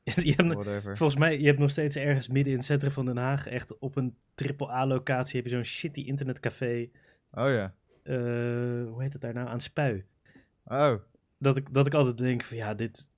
je 0.22 0.34
hebt, 0.36 0.98
volgens 0.98 1.16
mij, 1.16 1.40
je 1.40 1.46
hebt 1.46 1.58
nog 1.58 1.70
steeds 1.70 1.96
ergens 1.96 2.28
midden 2.28 2.52
in 2.52 2.58
het 2.58 2.66
centrum 2.66 2.92
van 2.92 3.04
Den 3.04 3.16
Haag, 3.16 3.46
echt 3.46 3.78
op 3.78 3.96
een 3.96 4.16
triple-A-locatie, 4.34 5.36
heb 5.36 5.44
je 5.44 5.54
zo'n 5.54 5.64
shitty 5.64 6.00
internetcafé. 6.00 6.88
Oh 7.30 7.48
ja. 7.48 7.74
eh, 8.02 8.14
hoe 8.88 9.02
heet 9.02 9.12
het 9.12 9.22
daar 9.22 9.34
nou? 9.34 9.48
Aan 9.48 9.60
Spui. 9.60 10.04
Oh. 10.64 10.94
Dat 11.38 11.56
ik, 11.56 11.74
dat 11.74 11.86
ik 11.86 11.94
altijd 11.94 12.18
denk 12.18 12.44
van 12.44 12.56
ja, 12.56 12.74
dit, 12.74 13.08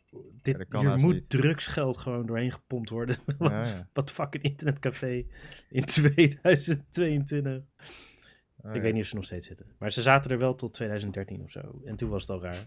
dit 0.43 0.67
hier 0.71 0.99
moet 0.99 1.15
niet. 1.15 1.29
drugsgeld 1.31 1.97
gewoon 1.97 2.27
doorheen 2.27 2.53
gepompt 2.53 2.91
worden. 2.91 3.17
wat, 3.39 3.51
Ja, 3.51 3.65
ja. 3.65 3.89
wat 3.93 4.11
fuck 4.11 4.35
een 4.35 4.43
internetcafé 4.43 5.25
in 5.69 5.85
2022. 5.85 7.63
Oh, 8.69 8.75
ik 8.75 8.83
weet 8.83 8.93
niet 8.93 9.03
of 9.03 9.09
ze 9.09 9.15
nog 9.15 9.25
steeds 9.25 9.47
zitten. 9.47 9.67
Maar 9.79 9.93
ze 9.93 10.03
zaten 10.03 10.31
er 10.31 10.39
wel 10.39 10.55
tot 10.55 10.73
2013 10.73 11.43
of 11.43 11.51
zo. 11.51 11.61
En 11.85 11.97
toen 11.97 12.09
was 12.11 12.23
het 12.27 12.31
al 12.31 12.43
raar. 12.43 12.67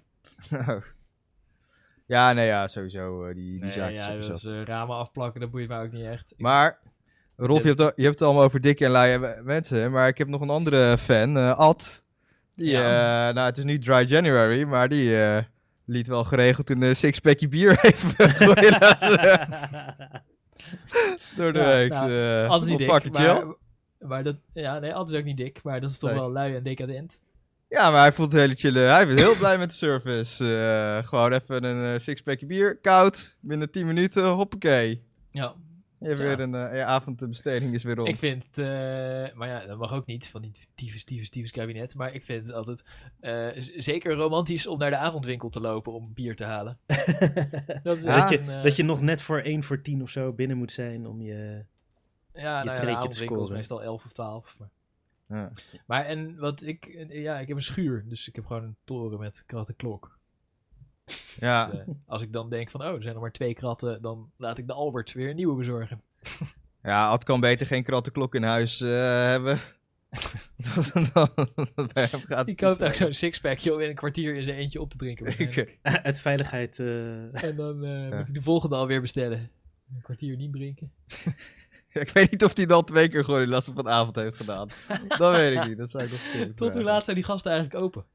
Oh. 0.75 0.83
Ja, 2.05 2.33
nee, 2.33 2.45
ja, 2.47 2.67
sowieso. 2.67 3.25
eh, 3.25 3.35
die 3.35 3.51
die 3.51 3.61
Nee, 3.61 3.71
zaakjes 3.71 4.05
ja, 4.27 4.31
dat 4.31 4.43
eh, 4.43 4.63
ramen 4.63 4.95
afplakken, 4.95 5.41
dat 5.41 5.51
boeit 5.51 5.67
mij 5.67 5.81
ook 5.81 5.91
niet 5.91 6.05
echt. 6.05 6.33
Maar, 6.37 6.79
Rolf, 7.35 7.61
je 7.61 7.67
hebt, 7.67 7.79
het- 7.79 7.93
je 7.95 8.03
hebt 8.03 8.19
het 8.19 8.27
allemaal 8.27 8.43
over 8.43 8.61
dikke 8.61 8.85
en 8.85 9.19
me- 9.19 9.41
mensen. 9.43 9.91
Maar 9.91 10.07
ik 10.07 10.17
heb 10.17 10.27
nog 10.27 10.41
een 10.41 10.49
andere 10.49 10.97
fan, 10.97 11.37
eh, 11.37 11.57
Ad. 11.57 12.03
Die, 12.55 12.69
Ja. 12.69 13.31
nou, 13.31 13.47
het 13.47 13.57
is 13.57 13.63
nu 13.63 13.79
Dry 13.79 14.05
January, 14.07 14.63
maar 14.63 14.89
die 14.89 15.17
liet 15.85 16.07
wel 16.07 16.23
geregeld 16.23 16.69
een 16.69 16.95
sixpackje 16.95 17.47
bier 17.49 17.79
even 17.85 18.15
door 21.37 21.53
de 21.53 21.59
Ja, 21.59 21.65
week. 21.77 21.91
nou, 21.91 22.47
Als 22.47 22.65
niet 22.65 22.77
dik, 22.77 22.87
maar, 23.11 23.45
maar 23.99 24.23
dat, 24.23 24.43
ja, 24.53 24.79
nee, 24.79 24.93
altijd 24.93 25.13
is 25.15 25.19
ook 25.21 25.27
niet 25.27 25.37
dik, 25.37 25.63
maar 25.63 25.79
dat 25.79 25.91
is 25.91 25.99
toch 25.99 26.09
Nee. 26.09 26.19
wel 26.19 26.31
lui 26.31 26.55
en 26.55 26.63
decadent. 26.63 27.19
Ja, 27.69 27.91
maar 27.91 27.99
hij 28.01 28.11
voelt 28.13 28.31
het 28.31 28.41
hele 28.41 28.55
chille. 28.55 28.79
Hij 28.79 29.05
is 29.05 29.21
heel 29.21 29.37
blij 29.37 29.57
met 29.57 29.69
de 29.69 29.75
service. 29.75 30.55
Eh, 30.57 31.07
gewoon 31.07 31.33
even 31.33 31.63
een 31.63 31.93
eh, 31.93 31.99
sixpackje 31.99 32.45
bier, 32.45 32.77
koud, 32.77 33.35
binnen 33.39 33.71
10 33.71 33.87
minuten, 33.87 34.27
hoppakee. 34.29 35.03
Ja, 35.31 35.53
Je 35.99 36.07
hebt 36.07 36.19
Ja. 36.19 36.25
weer 36.25 36.39
een 36.39 36.55
eh, 36.55 36.75
je 36.77 36.83
avondbesteding 36.83 37.73
is 37.73 37.83
weer 37.83 37.95
rond. 37.95 38.07
ik 38.07 38.15
vind, 38.17 38.45
eh, 38.57 38.65
maar 39.33 39.47
ja, 39.47 39.65
dat 39.65 39.77
mag 39.77 39.93
ook 39.93 40.05
niet 40.05 40.27
van 40.27 40.41
die 40.41 40.51
tyfus, 40.75 41.03
tyfus, 41.03 41.29
tyfus 41.29 41.51
kabinet. 41.51 41.95
Maar 41.95 42.13
ik 42.13 42.23
vind 42.23 42.47
het 42.47 42.55
altijd 42.55 42.83
eh, 43.19 43.47
zeker 43.77 44.13
romantisch 44.13 44.67
om 44.67 44.77
naar 44.79 44.89
de 44.89 44.97
avondwinkel 44.97 45.49
te 45.49 45.59
lopen 45.61 45.93
om 45.93 46.13
bier 46.13 46.35
te 46.35 46.45
halen. 46.45 46.77
Dat, 47.83 47.97
is 47.97 48.03
Ja. 48.03 48.15
echt 48.15 48.29
dat, 48.29 48.45
je, 48.45 48.59
dat 48.63 48.75
je 48.75 48.83
nog 48.83 49.01
net 49.01 49.21
voor 49.21 49.39
1 49.39 49.63
voor 49.63 49.81
10 49.81 50.01
of 50.01 50.09
zo 50.09 50.33
binnen 50.33 50.57
moet 50.57 50.71
zijn 50.71 51.07
om 51.07 51.21
je... 51.21 51.65
ja, 52.41 52.59
je 52.59 52.65
nou 52.65 52.87
ja, 52.87 53.01
de 53.01 53.07
te 53.07 53.15
scoren. 53.23 53.53
meestal 53.53 53.83
11 53.83 54.05
of 54.05 54.11
12. 54.11 54.57
Maar, 54.59 54.69
Ja. 55.27 55.51
maar 55.87 56.05
en 56.05 56.37
wat 56.39 56.61
ik, 56.63 56.85
eh, 56.85 57.21
ja, 57.23 57.39
ik 57.39 57.47
heb 57.47 57.57
een 57.57 57.63
schuur, 57.63 58.03
dus 58.07 58.27
ik 58.27 58.35
heb 58.35 58.45
gewoon 58.45 58.63
een 58.63 58.75
toren 58.83 59.19
met 59.19 59.43
krat 59.45 59.69
en 59.69 59.75
klok. 59.75 60.17
Ja, 61.39 61.65
Dus, 61.67 61.79
eh, 61.79 61.87
als 62.05 62.21
ik 62.21 62.33
dan 62.33 62.49
denk 62.49 62.69
van, 62.69 62.81
oh, 62.81 62.87
er 62.95 63.01
zijn 63.01 63.13
nog 63.13 63.23
maar 63.23 63.31
twee 63.31 63.53
kratten, 63.53 64.01
dan 64.01 64.31
laat 64.37 64.57
ik 64.57 64.67
de 64.67 64.73
Albert 64.73 65.13
weer 65.13 65.29
een 65.29 65.35
nieuwe 65.35 65.55
bezorgen. 65.55 66.01
ja, 66.83 67.07
Ad 67.09 67.23
kan 67.23 67.39
beter 67.39 67.65
geen 67.65 67.83
krattenklok 67.83 68.35
in 68.35 68.43
huis 68.43 68.81
eh, 68.81 68.89
hebben. 69.29 69.59
het 72.27 72.55
koopt 72.55 72.83
ook 72.83 72.93
zo'n 72.93 73.13
sixpack 73.13 73.57
joh, 73.57 73.81
in 73.81 73.89
een 73.89 73.95
kwartier 73.95 74.35
in 74.35 74.45
zijn 74.45 74.57
eentje 74.57 74.81
op 74.81 74.89
te 74.89 74.97
drinken. 74.97 75.39
Ik- 75.39 75.77
uit 75.81 76.19
veiligheid... 76.19 76.79
eh, 76.79 77.43
En 77.43 77.55
dan 77.55 77.83
eh, 77.85 78.01
moet 78.03 78.11
hij 78.25 78.31
de 78.31 78.41
volgende 78.41 78.75
alweer 78.75 79.01
bestellen. 79.01 79.49
Een 79.95 80.01
kwartier 80.01 80.35
niet 80.35 80.53
drinken. 80.53 80.91
Ik 82.03 82.09
weet 82.09 82.31
niet 82.31 82.43
of 82.43 82.55
hij 82.57 82.65
dan 82.65 82.83
twee 82.83 83.09
keer 83.09 83.27
last 83.47 83.71
van 83.73 83.83
de 83.83 83.89
avond 83.89 84.15
heeft 84.15 84.35
gedaan. 84.37 84.67
dat 85.07 85.35
weet 85.35 85.57
ik 85.57 85.67
niet. 85.67 85.77
Dat 85.77 85.89
zou 85.89 86.03
ik 86.03 86.11
nog 86.11 86.47
Tot 86.55 86.73
hoe 86.73 86.83
laat 86.83 87.03
zijn 87.03 87.15
die 87.15 87.25
gasten 87.25 87.51
eigenlijk 87.51 87.83
open? 87.83 88.05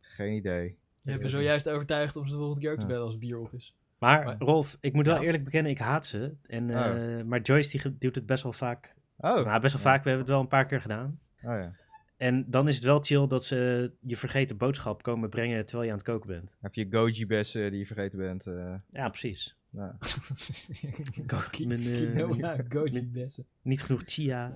Geen 0.00 0.32
idee. 0.32 0.76
Je 1.00 1.10
hebt 1.10 1.22
me 1.22 1.28
zojuist 1.28 1.68
overtuigd 1.68 2.16
om 2.16 2.26
ze 2.26 2.32
de 2.32 2.38
volgende 2.38 2.60
keer 2.60 2.70
ook 2.72 2.76
te 2.76 2.82
Ja. 2.82 2.88
bellen 2.88 3.04
als 3.04 3.12
het 3.14 3.20
bier 3.22 3.38
op 3.38 3.52
is. 3.52 3.74
Maar 3.98 4.24
Maar- 4.24 4.36
Rolf, 4.38 4.76
ik 4.80 4.92
moet 4.92 5.04
wel 5.06 5.14
Ja. 5.16 5.22
eerlijk 5.22 5.44
bekennen, 5.44 5.70
ik 5.72 5.78
haat 5.78 6.06
ze. 6.06 6.34
En, 6.46 6.70
eh, 6.70 7.24
Maar 7.24 7.40
Joyce 7.40 7.78
die 7.78 7.96
doet 7.98 8.14
het 8.14 8.26
best 8.26 8.42
wel 8.42 8.52
vaak. 8.52 8.94
Oh, 9.16 9.44
Nou, 9.44 9.60
best 9.60 9.74
wel 9.74 9.82
Ja. 9.82 9.88
vaak. 9.90 10.02
We 10.02 10.08
hebben 10.08 10.18
het 10.18 10.28
wel 10.28 10.40
een 10.40 10.48
paar 10.48 10.66
keer 10.66 10.80
gedaan. 10.80 11.18
oh 11.42 11.58
ja. 11.58 11.72
En 12.16 12.44
dan 12.50 12.68
is 12.68 12.74
het 12.74 12.84
wel 12.84 13.00
chill 13.02 13.26
dat 13.26 13.44
ze 13.44 13.90
je 14.00 14.16
vergeten 14.16 14.56
boodschap 14.56 15.02
komen 15.02 15.28
brengen 15.30 15.64
terwijl 15.64 15.84
je 15.86 15.90
aan 15.92 15.98
het 15.98 16.06
koken 16.06 16.28
bent. 16.28 16.56
Heb 16.60 16.74
je 16.74 16.86
goji-bessen 16.90 17.70
die 17.70 17.78
je 17.78 17.86
vergeten 17.86 18.18
bent? 18.18 18.46
eh, 18.46 18.74
Ja, 18.92 19.08
precies. 19.08 19.56
Nou. 19.72 19.92
Go- 21.26 21.66
mijn, 21.66 21.80
eh, 21.86 21.96
Quinoa, 21.96 22.56
goji 22.68 22.90
mijn- 22.90 23.10
bessen. 23.12 23.46
Niet 23.62 23.82
genoeg 23.82 24.02
chia. 24.04 24.52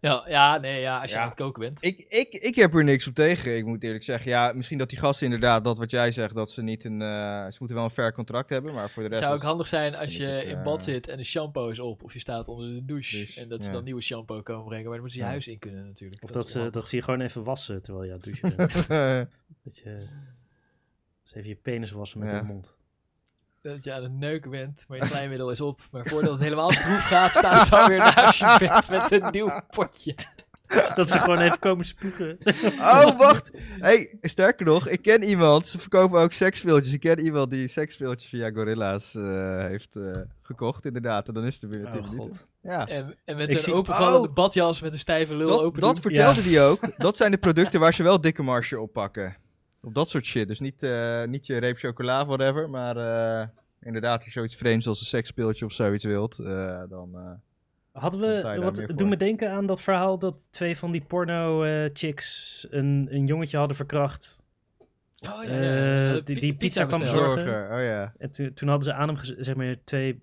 Ja, 0.00 0.24
ja, 0.28 0.58
nee, 0.58 0.80
ja, 0.80 1.00
als 1.00 1.10
je 1.10 1.16
Ja. 1.16 1.22
aan 1.22 1.28
het 1.28 1.36
koken 1.38 1.60
bent. 1.60 1.82
ik, 1.82 1.98
ik, 2.08 2.32
ik 2.32 2.54
heb 2.54 2.74
er 2.74 2.84
niks 2.84 3.06
op 3.06 3.14
tegen, 3.14 3.56
ik 3.56 3.64
moet 3.64 3.82
eerlijk 3.82 4.04
zeggen. 4.04 4.30
Ja, 4.30 4.52
misschien 4.54 4.78
dat 4.78 4.88
die 4.88 4.98
gasten 4.98 5.24
inderdaad, 5.24 5.64
dat 5.64 5.78
wat 5.78 5.90
jij 5.90 6.10
zegt, 6.12 6.34
dat 6.34 6.50
ze 6.50 6.62
niet 6.62 6.84
een... 6.84 7.02
eh, 7.02 7.44
ze 7.44 7.56
moeten 7.58 7.76
wel 7.76 7.84
een 7.84 7.90
fair 7.90 8.12
contract 8.12 8.50
hebben, 8.50 8.74
maar 8.74 8.90
voor 8.90 9.02
de 9.02 9.08
Het 9.08 9.10
rest... 9.12 9.22
zou 9.24 9.34
ook 9.34 9.42
handig 9.42 9.66
zijn 9.66 9.94
als 9.94 10.16
je 10.16 10.24
het, 10.24 10.44
in 10.44 10.56
eh, 10.56 10.62
bad 10.64 10.84
zit 10.84 11.08
en 11.08 11.16
de 11.16 11.24
shampoo 11.24 11.68
is 11.68 11.78
op. 11.78 12.02
Of 12.02 12.12
je 12.12 12.18
staat 12.18 12.48
onder 12.48 12.74
de 12.74 12.84
douche. 12.84 13.16
Dus, 13.16 13.36
en 13.36 13.48
dat 13.48 13.62
ze 13.62 13.68
ja. 13.68 13.74
dan 13.74 13.84
nieuwe 13.84 14.00
shampoo 14.02 14.42
komen 14.42 14.64
brengen. 14.64 14.84
Maar 14.84 14.92
dan 14.92 15.00
moeten 15.02 15.10
ze 15.10 15.18
je 15.18 15.24
Ja. 15.24 15.30
huis 15.30 15.48
in 15.48 15.58
kunnen 15.58 15.86
natuurlijk. 15.86 16.22
Of 16.22 16.30
dat, 16.30 16.48
ze, 16.48 16.70
dat 16.70 16.88
ze 16.88 16.96
je 16.96 17.02
gewoon 17.02 17.20
even 17.20 17.44
wassen 17.44 17.82
terwijl 17.82 18.04
je 18.04 18.12
aan 18.12 18.20
het 18.20 18.24
douchen 18.26 18.56
bent. 18.56 18.88
dat 19.64 19.76
je 19.78 20.06
dus 21.22 21.34
even 21.34 21.48
je 21.48 21.54
penis 21.56 21.90
wassen 21.90 22.18
met 22.18 22.30
Ja. 22.30 22.36
je 22.36 22.42
mond. 22.42 22.74
Dat 23.72 23.84
je 23.84 23.92
aan 23.92 24.02
het 24.02 24.12
neuken 24.12 24.50
bent, 24.50 24.84
maar 24.88 24.98
je 24.98 25.08
kleinmiddel 25.10 25.50
is 25.50 25.60
op. 25.60 25.80
Maar 25.90 26.06
voordat 26.06 26.30
het 26.30 26.40
helemaal 26.40 26.72
stroef 26.72 27.04
gaat, 27.04 27.34
staan 27.34 27.64
ze 27.64 27.76
alweer 27.76 27.98
naast 27.98 28.38
je 28.38 28.56
bed 28.58 28.88
met 28.88 29.10
een 29.10 29.30
nieuw 29.30 29.60
potje. 29.70 30.14
Dat 30.94 31.08
ze 31.10 31.18
gewoon 31.18 31.38
even 31.38 31.58
komen 31.58 31.84
spugen. 31.84 32.38
Oh, 32.78 33.18
wacht. 33.18 33.50
Hey, 33.80 34.18
sterker 34.20 34.66
nog, 34.66 34.88
ik 34.88 35.02
ken 35.02 35.22
iemand. 35.22 35.66
Ze 35.66 35.78
verkopen 35.78 36.20
ook 36.20 36.32
seksspeeltjes. 36.32 36.92
Ik 36.92 37.00
ken 37.00 37.18
iemand 37.20 37.50
die 37.50 37.68
seksspeeltjes 37.68 38.30
via 38.30 38.50
Gorilla's 38.50 39.14
eh, 39.14 39.58
heeft 39.58 39.96
eh, 39.96 40.16
gekocht, 40.42 40.84
inderdaad. 40.84 41.28
En 41.28 41.34
dan 41.34 41.44
is 41.44 41.54
het 41.54 41.62
er 41.62 41.68
binnen 41.68 41.92
10 41.92 42.00
Oh 42.02 42.10
minuten. 42.10 42.30
god. 42.38 42.46
Ja. 42.62 42.86
En, 42.86 43.14
en 43.24 43.36
met 43.36 43.60
zie- 43.60 43.72
openvallende 43.74 44.28
Oh! 44.28 44.34
badjas 44.34 44.80
met 44.80 44.92
een 44.92 44.98
stijve 44.98 45.34
lul 45.34 45.48
Dat, 45.48 45.60
open 45.60 45.80
dat 45.80 45.98
vertelde 46.00 46.40
Ja. 46.40 46.46
die 46.46 46.60
ook. 46.60 46.80
Dat 46.98 47.16
zijn 47.16 47.30
de 47.30 47.38
producten 47.38 47.80
waar 47.80 47.94
ze 47.94 48.02
wel 48.02 48.20
dikke 48.20 48.42
marge 48.42 48.80
op 48.80 48.92
pakken. 48.92 49.36
Op 49.84 49.94
dat 49.94 50.08
soort 50.08 50.24
shit. 50.26 50.48
Dus 50.48 50.60
niet, 50.60 50.82
eh, 50.82 51.24
niet 51.24 51.46
je 51.46 51.56
reep 51.58 51.78
chocola, 51.78 52.26
whatever. 52.26 52.70
Maar 52.70 52.96
eh, 52.96 53.48
inderdaad 53.80 54.24
je 54.24 54.30
zoiets 54.30 54.54
vreemds 54.56 54.86
als 54.86 55.00
een 55.00 55.06
seksspeeltje 55.06 55.64
of 55.64 55.72
zoiets 55.72 56.04
wilt, 56.04 56.38
eh, 56.38 56.82
dan... 56.88 57.10
eh, 57.14 57.30
Hadden 57.92 58.20
we, 58.20 58.42
wat, 58.62 58.76
meer 58.76 58.86
doe 58.86 58.96
voor. 58.98 59.06
me 59.08 59.16
denken 59.16 59.50
aan 59.50 59.66
dat 59.66 59.80
verhaal 59.80 60.18
dat 60.18 60.46
twee 60.50 60.76
van 60.76 60.90
die 60.92 61.00
porno-chicks 61.04 62.66
een, 62.70 63.08
een 63.10 63.26
jongetje 63.26 63.56
hadden 63.56 63.76
verkracht. 63.76 64.42
Oh, 65.28 65.42
Eh, 65.44 65.50
De 65.50 66.20
die- 66.24 66.40
die 66.40 66.54
pizza 66.56 66.84
kwam. 66.84 67.06
Zorger, 67.06 67.72
oh 67.72 67.82
ja. 67.82 68.14
En 68.18 68.30
toen- 68.30 68.52
toen 68.52 68.68
hadden 68.68 68.86
ze 68.86 68.94
aan 68.94 69.08
hem, 69.08 69.18
zeg 69.44 69.54
maar, 69.54 69.76
twee, 69.84 70.22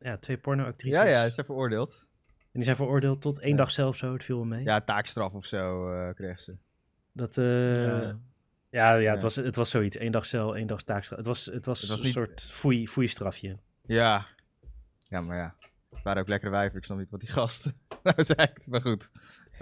ja, 0.00 0.16
twee 0.16 0.36
porno-actrices. 0.38 0.98
Ja, 1.02 1.08
ja, 1.08 1.24
ze 1.28 1.34
zijn 1.34 1.46
veroordeeld. 1.46 2.06
En 2.28 2.60
die 2.60 2.64
zijn 2.64 2.76
veroordeeld 2.76 3.20
tot 3.20 3.40
één 3.40 3.50
Ja. 3.50 3.56
dag 3.56 3.70
zelf 3.70 3.96
zo, 3.96 4.12
het 4.12 4.24
viel 4.24 4.36
wel 4.36 4.44
mee. 4.44 4.64
Ja, 4.64 4.80
taakstraf 4.80 5.32
of 5.32 5.46
zo 5.46 5.92
eh 5.92 6.14
kreeg 6.14 6.40
ze. 6.40 6.54
Dat, 7.12 7.36
eh, 7.36 7.84
ja. 7.86 8.18
Ja, 8.74 8.94
Ja. 8.94 9.12
Het, 9.12 9.22
was, 9.22 9.36
het 9.36 9.56
was 9.56 9.70
zoiets. 9.70 9.96
Één 9.96 10.12
dag 10.12 10.26
cel, 10.26 10.56
één 10.56 10.66
dag 10.66 10.82
taakstraf. 10.82 11.18
Het 11.18 11.26
was, 11.26 11.44
het 11.46 11.64
was, 11.66 11.80
Het 11.80 11.90
was 11.90 11.98
een 11.98 12.04
niet- 12.04 12.14
soort 12.14 12.48
foei, 12.50 12.88
foei-strafje. 12.88 13.58
Ja. 13.86 14.26
Ja, 15.08 15.20
maar 15.20 15.36
ja. 15.36 15.54
Het 15.90 16.02
waren 16.02 16.22
ook 16.22 16.28
lekkere 16.28 16.50
wijven. 16.50 16.78
Ik 16.78 16.84
snap 16.84 16.98
niet 16.98 17.10
wat 17.10 17.20
die 17.20 17.28
gasten 17.28 17.76
nou 18.02 18.24
zei. 18.24 18.48
Maar 18.66 18.80
goed. 18.80 19.10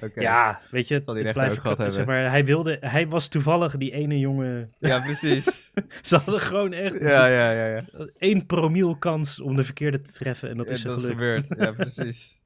Oké. 0.01 0.21
Ja, 0.21 0.61
weet 0.71 0.89
je, 0.89 1.01
Zal 1.05 1.15
die 1.15 1.23
rechter 1.23 1.51
ook 1.51 1.59
gehad 1.61 1.79
zeg 1.79 1.97
hebben. 1.97 2.15
maar, 2.15 2.31
hij 2.31 2.45
wilde, 2.45 2.77
hij 2.81 3.09
was 3.09 3.29
toevallig 3.29 3.77
die 3.77 3.93
ene 3.93 4.19
jongen. 4.19 4.73
Ja, 4.79 5.01
precies. 5.01 5.73
Ze 6.03 6.17
hadden 6.17 6.41
gewoon 6.41 6.73
echt 6.73 6.99
ja, 7.01 7.27
ja, 7.27 7.51
ja. 7.51 7.67
ja. 7.67 7.85
één 8.19 8.47
promiel 8.47 8.97
kans 8.97 9.41
om 9.41 9.57
de 9.57 9.65
verkeerde 9.65 10.01
te 10.01 10.13
treffen 10.13 10.49
en 10.49 10.57
dat 10.57 10.69
Ja, 10.69 10.75
is 10.75 10.83
dat 10.83 11.03
is 11.03 11.09
gebeurd. 11.09 11.45
Ja, 11.59 11.73
precies. 11.83 12.41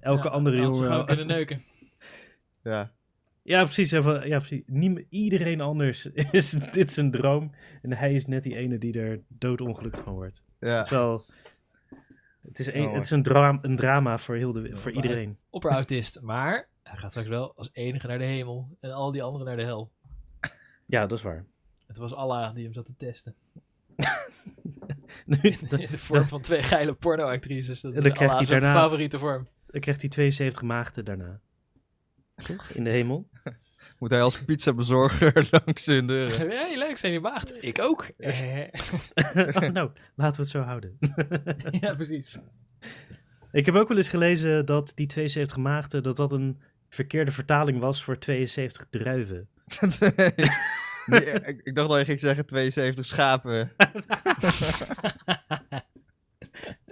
Elke 0.00 0.24
Ja, 0.28 0.30
andere 0.34 0.60
had 0.62 0.76
ze 0.76 0.82
gewoon 0.82 0.90
jongen. 0.98 1.06
kunnen 1.16 1.26
neuken. 1.36 1.62
Ja. 2.62 2.92
Ja, 3.46 3.64
precies. 3.64 3.90
Ja, 3.90 4.00
precies. 4.38 4.62
Niem- 4.66 5.06
iedereen 5.08 5.60
anders 5.60 6.06
is 6.30 6.50
dit 6.50 6.92
zijn 6.92 7.10
droom. 7.10 7.54
En 7.82 7.92
hij 7.92 8.14
is 8.14 8.26
net 8.26 8.42
die 8.42 8.56
ene 8.56 8.78
die 8.78 9.00
er 9.00 9.20
doodongelukkig 9.28 10.02
van 10.02 10.12
wordt. 10.14 10.42
Ja. 10.60 10.76
Het 10.76 10.84
is 10.86 10.90
wel... 10.92 11.24
Het 12.42 12.58
is, 12.58 12.66
een, 12.66 12.86
Oh, 12.86 12.94
het 12.94 13.04
is 13.04 13.10
een, 13.10 13.22
dra 13.22 13.58
een 13.62 13.76
drama 13.76 14.18
voor, 14.18 14.34
heel 14.36 14.52
de, 14.52 14.60
Ja, 14.68 14.76
voor 14.76 14.92
maar- 14.92 15.02
iedereen. 15.02 15.38
Maar 16.22 16.68
hij 16.82 16.98
gaat 16.98 17.10
straks 17.10 17.28
wel 17.28 17.52
als 17.56 17.70
enige 17.72 18.06
naar 18.06 18.18
de 18.18 18.24
hemel 18.24 18.76
en 18.80 18.90
al 18.92 19.10
die 19.12 19.22
anderen 19.22 19.46
naar 19.46 19.56
de 19.56 19.62
hel. 19.62 19.92
Ja, 20.86 21.06
dat 21.06 21.18
is 21.18 21.24
waar. 21.24 21.44
Het 21.86 21.96
was 21.96 22.14
Allah 22.14 22.54
die 22.54 22.64
hem 22.64 22.72
zat 22.72 22.84
te 22.86 22.96
testen. 22.96 23.34
Nu, 25.26 25.36
In 25.40 25.58
de 25.68 25.98
vorm 25.98 26.28
van 26.28 26.40
twee 26.40 26.62
geile 26.62 26.94
pornoactrices. 26.94 27.80
Dat 27.80 27.90
En 27.92 27.96
is 27.98 28.02
dan 28.04 28.12
krijgt 28.12 28.20
Allah 28.34 28.36
hij 28.36 28.46
zijn 28.46 28.60
daarna- 28.60 28.80
favoriete 28.80 29.18
vorm. 29.18 29.48
dan 29.66 29.80
krijgt 29.80 30.00
hij 30.00 30.10
72 30.10 30.62
maagden 30.62 31.04
daarna. 31.04 31.40
Toch? 32.36 32.70
In 32.70 32.84
de 32.84 32.90
hemel. 32.90 33.28
Moet 33.98 34.10
hij 34.10 34.22
als 34.22 34.44
pizzabezorger 34.44 35.48
langs 35.64 35.86
hun 35.86 36.06
deuren. 36.06 36.48
Hey, 36.48 36.78
leuk, 36.78 36.98
zijn 36.98 37.12
je 37.12 37.20
maagd? 37.20 37.64
Ik 37.64 37.80
ook. 37.80 38.02
Eh, 38.16 38.60
oh, 39.54 39.68
nou, 39.68 39.90
laten 40.14 40.36
we 40.36 40.42
het 40.42 40.48
zo 40.48 40.60
houden. 40.60 40.98
ja, 41.80 41.94
precies. 41.94 42.38
Ik 43.52 43.66
heb 43.66 43.74
ook 43.74 43.88
wel 43.88 43.96
eens 43.96 44.08
gelezen 44.08 44.66
dat 44.66 44.92
die 44.94 45.06
72 45.06 45.56
maagden, 45.56 46.02
dat 46.02 46.16
dat 46.16 46.32
een 46.32 46.60
verkeerde 46.88 47.30
vertaling 47.30 47.78
was 47.78 48.04
voor 48.04 48.18
72 48.18 48.86
druiven. 48.90 49.48
Nee. 50.16 50.32
Nee, 51.06 51.24
ik, 51.24 51.60
ik 51.62 51.74
dacht 51.74 51.88
dat 51.88 51.98
je 51.98 52.04
ging 52.04 52.20
zeggen 52.20 52.46
72 52.46 53.06
schapen. 53.06 53.72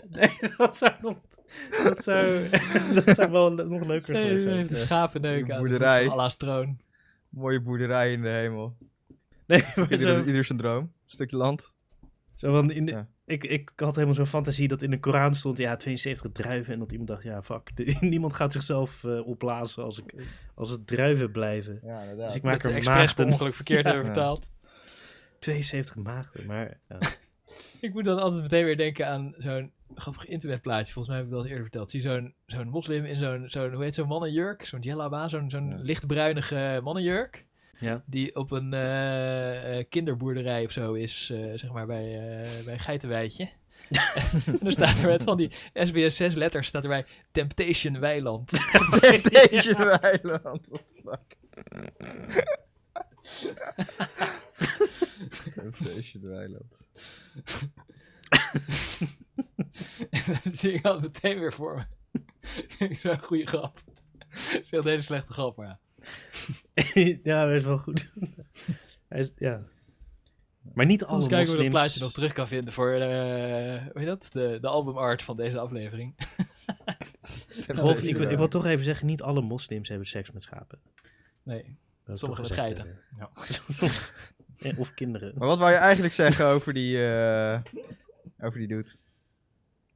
Nee, 0.09 0.39
dat 0.57 0.77
zou 0.77 0.93
nog... 1.01 1.19
Dat 1.85 2.03
zou, 2.05 2.49
dat 3.05 3.17
zou 3.17 3.31
wel 3.31 3.51
nog 3.55 3.87
leuker 3.87 4.13
Nee, 4.13 4.23
geweest 4.23 4.43
ze 4.43 4.49
zijn. 4.49 4.57
heeft 4.57 4.71
de 4.71 4.77
schapen 4.77 5.21
neuken 5.21 5.55
aan 5.55 5.61
boerderij. 5.61 6.09
Allah's 6.09 6.37
troon. 6.37 6.79
Mooie 7.29 7.61
boerderij 7.61 8.13
in 8.13 8.23
de 8.23 8.29
hemel. 8.29 8.77
Nee, 9.47 9.63
maar 9.77 9.91
Ieder, 9.91 10.17
zo, 10.17 10.25
ieder 10.25 10.45
zijn 10.45 10.59
droom. 10.59 10.79
Een 10.83 10.91
stukje 11.05 11.37
land. 11.37 11.73
zo 12.35 12.53
van 12.53 12.71
in 12.71 12.85
de, 12.87 12.93
Ja. 12.93 13.09
ik, 13.27 13.45
ik 13.45 13.73
had 13.77 13.95
helemaal 13.95 14.15
zo'n 14.15 14.27
fantasie 14.27 14.69
dat 14.69 14.83
in 14.83 14.91
de 14.91 14.99
Koran 15.01 15.35
stond, 15.35 15.59
ja, 15.59 15.77
72 15.77 16.33
druiven. 16.33 16.73
En 16.73 16.79
dat 16.79 16.91
iemand 16.91 17.09
dacht, 17.09 17.23
ja, 17.23 17.43
fuck, 17.43 17.77
de- 17.77 17.97
niemand 18.01 18.33
gaat 18.35 18.53
zichzelf 18.53 19.05
eh, 19.05 19.27
opblazen 19.27 19.85
als, 19.85 19.99
ik, 19.99 20.15
als 20.55 20.71
het 20.71 20.87
druiven 20.87 21.31
blijven. 21.31 21.81
Ja, 21.83 21.95
Dus 22.01 22.03
inderdaad. 22.11 22.35
ik 22.35 22.43
Dat 22.43 22.51
maak 22.51 22.61
ze 22.61 22.71
er 22.73 22.85
maagden, 22.85 23.27
ongeluk 23.27 23.55
verkeerd 23.55 23.85
Ja. 23.85 23.93
hebben 23.93 24.13
vertaald. 24.13 24.51
72 25.39 25.97
maagden, 25.97 26.47
maar... 26.47 26.79
Ja. 26.89 26.99
Ik 27.81 27.93
moet 27.93 28.05
dan 28.05 28.19
altijd 28.19 28.43
meteen 28.43 28.65
weer 28.65 28.77
denken 28.77 29.07
aan 29.07 29.35
zo'n 29.39 29.71
grappig 29.95 30.25
internetplaatje. 30.25 30.93
Volgens 30.93 31.09
mij 31.09 31.17
heb 31.17 31.27
ik 31.27 31.33
dat 31.33 31.41
al 31.41 31.47
eerder 31.47 31.63
verteld. 31.63 31.91
Zie 31.91 32.01
zo'n 32.01 32.35
zo'n 32.47 32.69
moslim 32.69 33.05
in 33.05 33.17
zo'n, 33.17 33.45
zo'n 33.47 33.73
hoe 33.73 33.83
heet 33.83 33.95
zo'n 33.95 34.09
mannenjurk? 34.09 34.65
Zo'n 34.65 34.81
jellaba, 34.81 35.29
zo'n 35.29 35.51
zo'n 35.51 35.69
Ja. 35.69 35.77
lichtbruinige 35.77 36.81
mannenjurk. 36.83 37.47
Ja. 37.79 38.03
Die 38.07 38.37
op 38.37 38.51
een 38.51 38.73
eh, 38.75 39.79
eh, 39.79 39.87
kinderboerderij 39.89 40.65
of 40.65 40.71
zo 40.71 40.93
is, 40.93 41.31
eh, 41.31 41.39
zeg 41.55 41.73
maar 41.73 41.87
bij, 41.87 42.05
eh 42.05 42.65
bij 42.65 42.73
een 42.73 42.81
geitenweidje. 42.81 43.49
en 44.47 44.59
dan 44.61 44.73
staat 44.73 45.01
er 45.03 45.09
met 45.09 45.23
van 45.23 45.37
die 45.37 45.51
SBS 45.75 46.17
6 46.17 46.35
letters 46.35 46.69
staat 46.69 46.83
erbij 46.83 47.05
Temptation 47.31 48.01
Weiland. 48.01 48.51
Deze 49.51 49.77
weiland. 50.01 50.71
Deze 55.79 56.19
weiland. 56.29 56.75
dat 60.45 60.55
zie 60.57 60.73
ik 60.73 60.85
al 60.85 61.01
meteen 61.01 61.39
weer 61.39 61.53
voor 61.53 61.75
me. 61.77 61.85
Zo'n 63.01 63.23
goede 63.23 63.47
grap. 63.47 63.83
Veel 64.65 64.81
een 64.81 64.87
hele 64.87 65.03
slechte 65.03 65.33
grap, 65.33 65.57
maar 65.57 65.67
ja. 65.67 65.79
ja, 67.23 67.47
dat 67.47 67.55
is 67.55 67.65
wel 67.65 67.79
goed. 67.79 68.13
Hij 69.09 69.21
is, 69.21 69.33
ja. 69.37 69.63
Maar 70.75 70.87
niet 70.87 71.05
alle 71.05 71.19
kijken 71.29 71.39
we 71.39 71.45
dat 71.45 71.49
moslims... 71.51 71.73
plaatje 71.73 72.01
nog 72.01 72.13
terug 72.13 72.33
kan 72.33 72.49
vinden 72.49 72.73
voor 72.73 72.93
uh, 72.93 73.01
hoe 73.01 73.91
heet 73.95 74.07
dat? 74.07 74.29
De, 74.33 74.59
de 74.61 74.69
albumart 74.69 75.23
van 75.23 75.37
deze 75.37 75.59
aflevering. 75.59 76.15
Wolf, 77.67 78.03
ik, 78.03 78.17
wil- 78.17 78.31
ik 78.31 78.37
wil 78.37 78.49
toch 78.49 78.67
even 78.67 78.85
zeggen, 78.85 79.07
niet 79.07 79.23
alle 79.23 79.41
moslims 79.41 79.89
hebben 79.89 80.07
seks 80.07 80.31
met 80.31 80.43
schapen. 80.43 80.79
Nee. 81.43 81.77
Dat 82.05 82.19
Sommige 82.19 82.41
toch 82.41 82.51
met 82.51 82.59
geiten. 82.59 82.99
Eh, 84.59 84.79
of 84.79 84.95
kinderen. 84.95 85.33
Maar 85.37 85.49
wat 85.49 85.59
wou 85.59 85.71
je 85.71 85.77
eigenlijk 85.77 86.15
zeggen 86.15 86.47
over 86.47 86.73
die, 86.75 87.05
eh 87.07 87.61
over 88.41 88.59
die 88.59 88.69
dude? 88.69 88.89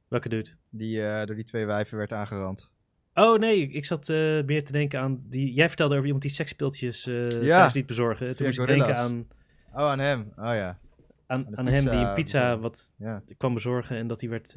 Welke 0.07 0.29
dude? 0.29 0.49
Die 0.69 1.03
eh, 1.03 1.25
door 1.25 1.35
die 1.35 1.43
twee 1.45 1.65
wijven 1.65 1.97
werd 1.97 2.11
aangerand. 2.11 2.71
Oh 3.13 3.39
nee, 3.39 3.61
ik- 3.69 3.85
zat 3.85 4.09
eh, 4.09 4.43
meer 4.43 4.63
te 4.65 4.71
denken 4.71 4.99
aan... 4.99 5.21
Die, 5.29 5.53
jij 5.53 5.67
vertelde 5.67 5.93
over 5.93 6.05
iemand 6.05 6.23
die 6.23 6.31
seksspeeltjes 6.33 7.07
eh 7.07 7.43
Ja. 7.43 7.59
thuis 7.59 7.73
liet 7.73 7.85
bezorgen. 7.85 8.35
Toen 8.35 8.45
Ja, 8.47 8.51
moest 8.57 8.59
ik 8.59 8.67
denken 8.77 8.95
aan, 8.95 9.27
Oh, 9.73 9.81
aan 9.89 9.99
hem. 9.99 10.19
Oh 10.35 10.43
ja. 10.53 10.79
aan, 11.27 11.57
aan 11.57 11.65
hem 11.67 11.83
die 11.85 11.93
een 11.93 12.13
pizza 12.13 12.57
wat 12.57 12.91
Ja. 12.97 13.23
kwam 13.37 13.53
bezorgen 13.53 13.97
en 13.97 14.07
dat 14.07 14.19
die 14.19 14.29
werd... 14.29 14.55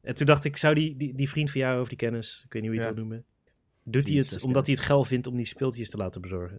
En 0.00 0.14
toen 0.14 0.26
dacht 0.26 0.44
ik, 0.44 0.56
zou 0.56 0.74
die, 0.74 0.96
die, 0.96 1.14
die 1.14 1.28
vriend 1.28 1.50
van 1.50 1.60
jou 1.60 1.80
of 1.80 1.88
die 1.88 1.98
kennis, 1.98 2.42
ik 2.46 2.52
weet 2.52 2.62
niet 2.62 2.70
hoe 2.70 2.80
je 2.80 2.86
het 2.86 2.96
wil 2.96 3.04
noemen... 3.04 3.24
Doet 3.82 4.08
hij 4.08 4.16
het 4.16 4.42
omdat 4.42 4.66
hij 4.66 4.74
het 4.74 4.84
geil 4.84 5.04
vindt 5.04 5.26
om 5.26 5.36
die 5.36 5.44
speeltjes 5.46 5.90
te 5.90 5.96
laten 5.96 6.20
bezorgen? 6.20 6.58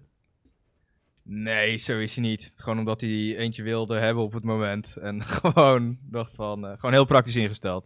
Nee, 1.32 1.78
zo 1.78 1.98
is 1.98 2.16
hij 2.16 2.24
niet. 2.24 2.52
Gewoon 2.56 2.80
omdat 2.80 3.02
hij 3.02 3.38
eentje 3.38 3.64
wilde 3.64 3.98
hebben 3.98 4.24
op 4.24 4.34
het 4.34 4.44
moment. 4.44 4.96
En 4.98 5.24
gewoon 5.42 5.98
dacht 6.02 6.36
van... 6.36 6.66
eh, 6.68 6.74
gewoon 6.76 6.92
heel 6.92 7.06
praktisch 7.06 7.36
ingesteld. 7.36 7.86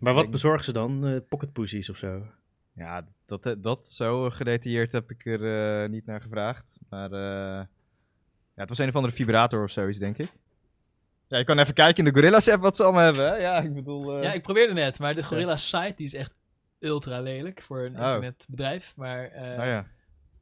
Maar 0.00 0.14
wat 0.14 0.30
bezorgen 0.30 0.64
ze 0.64 0.72
dan? 0.72 1.06
Eh 1.06 1.16
pocketpussies 1.28 1.90
of 1.90 1.96
zo? 1.96 2.26
Ja, 2.74 3.06
dat, 3.26 3.56
dat 3.58 3.86
zo 3.86 4.30
gedetailleerd 4.30 4.92
heb 4.92 5.10
ik 5.10 5.26
er 5.26 5.44
eh, 5.82 5.88
niet 5.90 6.06
naar 6.06 6.20
gevraagd. 6.20 6.64
Maar 6.88 7.12
eh, 7.12 7.66
ja, 8.54 8.60
het 8.60 8.68
was 8.68 8.78
een 8.78 8.88
of 8.88 8.94
andere 8.96 9.14
vibrator 9.14 9.62
of 9.64 9.70
zoiets, 9.70 9.98
denk 9.98 10.18
ik. 10.18 10.30
Ja, 11.28 11.38
je 11.38 11.44
kan 11.44 11.58
even 11.58 11.74
kijken 11.74 12.04
in 12.06 12.12
de 12.12 12.18
Gorillas 12.18 12.48
app 12.48 12.62
wat 12.62 12.76
ze 12.76 12.82
allemaal 12.82 13.02
hebben. 13.04 13.26
Hè? 13.28 13.34
Ja, 13.36 13.58
ik 13.58 13.74
bedoel... 13.74 14.16
eh, 14.16 14.22
Ja, 14.22 14.32
ik 14.32 14.42
probeerde 14.42 14.72
net, 14.72 14.98
maar 14.98 15.14
de 15.14 15.22
Gorilla 15.22 15.56
site 15.56 15.92
die 15.96 16.06
is 16.06 16.14
echt 16.14 16.34
ultra 16.78 17.20
lelijk 17.20 17.62
voor 17.62 17.78
een 17.84 17.96
Oh. 17.98 18.04
internetbedrijf. 18.04 18.92
Maar, 18.96 19.24
eh, 19.24 19.42
oh 19.58 19.64
ja. 19.64 19.86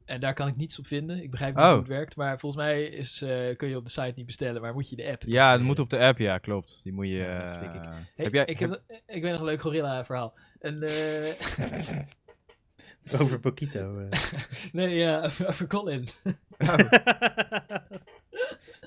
En 0.05 0.19
daar 0.19 0.33
kan 0.33 0.47
ik 0.47 0.55
niets 0.55 0.79
op 0.79 0.87
vinden. 0.87 1.23
Ik 1.23 1.31
begrijp 1.31 1.55
niet 1.55 1.63
Oh. 1.63 1.69
hoe 1.69 1.79
het 1.79 1.87
werkt. 1.87 2.15
Maar 2.15 2.39
volgens 2.39 2.63
mij 2.63 2.83
is, 2.83 3.21
eh, 3.21 3.55
kun 3.55 3.67
je 3.67 3.77
op 3.77 3.85
de 3.85 3.91
site 3.91 4.13
niet 4.15 4.25
bestellen, 4.25 4.61
maar 4.61 4.73
moet 4.73 4.89
je 4.89 4.95
de 4.95 5.01
app. 5.03 5.09
ja, 5.11 5.17
dat 5.17 5.27
installeren. 5.33 5.65
moet 5.65 5.79
op 5.79 5.89
de 5.89 5.99
app, 5.99 6.17
ja, 6.17 6.37
klopt. 6.37 6.79
Die 6.83 6.93
moet 6.93 7.07
je... 7.07 7.13
Ja, 7.13 7.41
dat 7.41 7.51
eh, 7.51 7.59
denk 7.59 7.73
ik. 7.73 7.81
Hey, 8.15 8.25
heb 8.25 8.33
jij, 8.33 8.45
ik, 8.45 8.59
heb, 8.59 8.81
ik 9.07 9.21
weet 9.21 9.31
nog 9.31 9.39
een 9.39 9.45
leuk 9.45 9.61
gorilla 9.61 10.03
verhaal. 10.05 10.33
En, 10.59 10.83
eh, 10.83 12.01
Over 13.21 13.39
Pokito. 13.39 13.99
eh. 13.99 14.19
nee, 14.71 14.95
ja, 14.95 15.21
over, 15.23 15.47
over 15.47 15.67
Colin. 15.67 16.07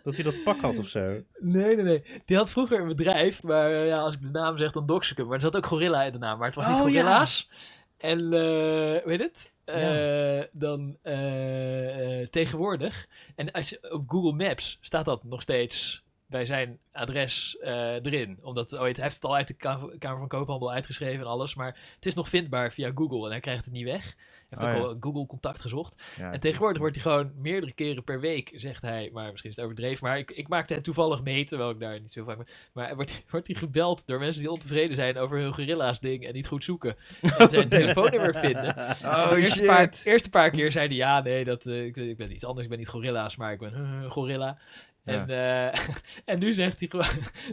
dat 0.05 0.14
hij 0.14 0.23
dat 0.25 0.43
pak 0.45 0.61
had 0.61 0.79
of 0.79 0.89
zo. 0.89 1.23
Nee, 1.39 1.75
nee, 1.77 1.85
nee. 1.85 2.05
Die 2.25 2.37
had 2.37 2.51
vroeger 2.51 2.81
een 2.81 2.89
bedrijf, 2.89 3.43
maar 3.43 3.71
eh, 3.71 3.87
ja, 3.87 3.99
als 3.99 4.14
ik 4.14 4.23
de 4.23 4.31
naam 4.31 4.57
zeg, 4.59 4.73
dan 4.73 4.87
dox 4.87 5.11
ik 5.11 5.17
hem. 5.17 5.27
Maar 5.27 5.35
er 5.37 5.41
zat 5.43 5.57
ook 5.57 5.67
gorilla 5.67 6.03
in 6.03 6.12
de 6.12 6.19
naam, 6.19 6.39
maar 6.39 6.47
het 6.47 6.57
was 6.57 6.67
niet 6.67 6.75
Oh, 6.77 6.81
gorilla's. 6.81 7.51
En, 7.99 8.19
eh 8.33 9.05
weet 9.05 9.21
het? 9.21 9.53
Eh, 9.67 10.41
Dan 10.53 10.99
eh, 11.03 12.21
eh, 12.21 12.27
tegenwoordig. 12.27 13.09
En 13.35 13.51
als 13.53 13.69
je, 13.69 13.93
op 13.93 14.05
Google 14.07 14.33
Maps 14.33 14.79
staat 14.81 15.05
dat 15.05 15.25
nog 15.25 15.43
steeds 15.43 16.05
bij 16.27 16.47
zijn 16.47 16.79
adres 16.93 17.57
erin. 17.61 18.39
Omdat 18.43 18.73
oh, 18.73 18.81
hij 18.81 18.87
heeft 18.87 19.14
het 19.14 19.25
al 19.25 19.35
uit 19.35 19.49
de 19.49 19.55
Kamer 19.99 20.19
van 20.19 20.29
Koophandel 20.29 20.73
uitgeschreven 20.73 21.21
en 21.21 21.31
alles. 21.31 21.55
Maar 21.55 21.79
het 21.95 22.07
is 22.07 22.14
nog 22.14 22.29
vindbaar 22.29 22.73
via 22.73 22.93
Google 22.95 23.25
en 23.25 23.31
hij 23.31 23.41
krijgt 23.41 23.64
het 23.64 23.75
niet 23.75 23.85
weg. 23.85 24.17
Heeft 24.63 24.75
Oh, 24.77 24.83
ook 24.83 24.89
al 24.89 24.97
Google 25.01 25.27
contact 25.27 25.61
gezocht. 25.61 26.03
En 26.21 26.41
tegenwoordig 26.41 26.81
wordt 26.81 26.95
hij 26.95 27.05
gewoon 27.05 27.33
meerdere 27.37 27.73
keren 27.75 28.05
per 28.05 28.21
week, 28.21 28.53
zegt 28.55 28.83
hij. 28.83 29.11
Maar 29.13 29.31
misschien 29.31 29.51
is 29.51 29.57
het 29.57 29.65
overdreven. 29.65 30.07
Maar 30.07 30.19
ik, 30.19 30.31
ik 30.31 30.49
maakte 30.49 30.75
het 30.75 30.85
toevallig 30.85 31.23
mee, 31.23 31.45
terwijl 31.45 31.71
ik 31.71 31.81
daar 31.81 32.01
niet 32.01 32.13
zo 32.13 32.25
vaak 32.25 32.37
ben. 32.37 32.47
Maar 32.73 32.95
wordt, 32.95 33.25
wordt 33.31 33.47
hij 33.47 33.57
gebeld 33.57 34.07
door 34.07 34.19
mensen 34.19 34.41
die 34.41 34.51
ontevreden 34.51 34.97
zijn 34.97 35.19
over 35.19 35.39
hun 35.39 35.55
gorilla's 35.55 36.01
ding 36.01 36.27
en 36.27 36.33
niet 36.33 36.47
goed 36.47 36.65
zoeken. 36.65 36.97
En 37.39 37.51
zijn 37.51 37.69
telefoonnummer 37.69 38.35
vinden. 38.35 38.77
Oh 39.05 39.31
de 39.31 39.37
eerste 39.37 39.59
shit. 39.59 39.67
paar, 39.67 39.93
eerste 40.05 40.29
paar 40.29 40.51
keer 40.51 40.73
zei 40.73 40.87
hij 40.87 40.97
ja, 40.97 41.21
nee, 41.21 41.45
dat, 41.45 41.67
eh, 41.67 41.85
ik, 41.85 41.97
ik 41.97 42.17
ben 42.17 42.33
iets 42.33 42.45
anders. 42.45 42.65
Ik 42.65 42.71
ben 42.71 42.79
niet 42.79 42.89
gorilla's, 42.89 43.37
maar 43.37 43.53
ik 43.53 43.59
ben 43.59 44.05
gorilla. 44.09 44.59
En, 45.07 45.29
eh, 45.29 45.81
en 46.35 46.39
nu 46.39 46.53
zegt 46.53 46.81
hij 46.81 46.89
gewoon. 46.89 47.07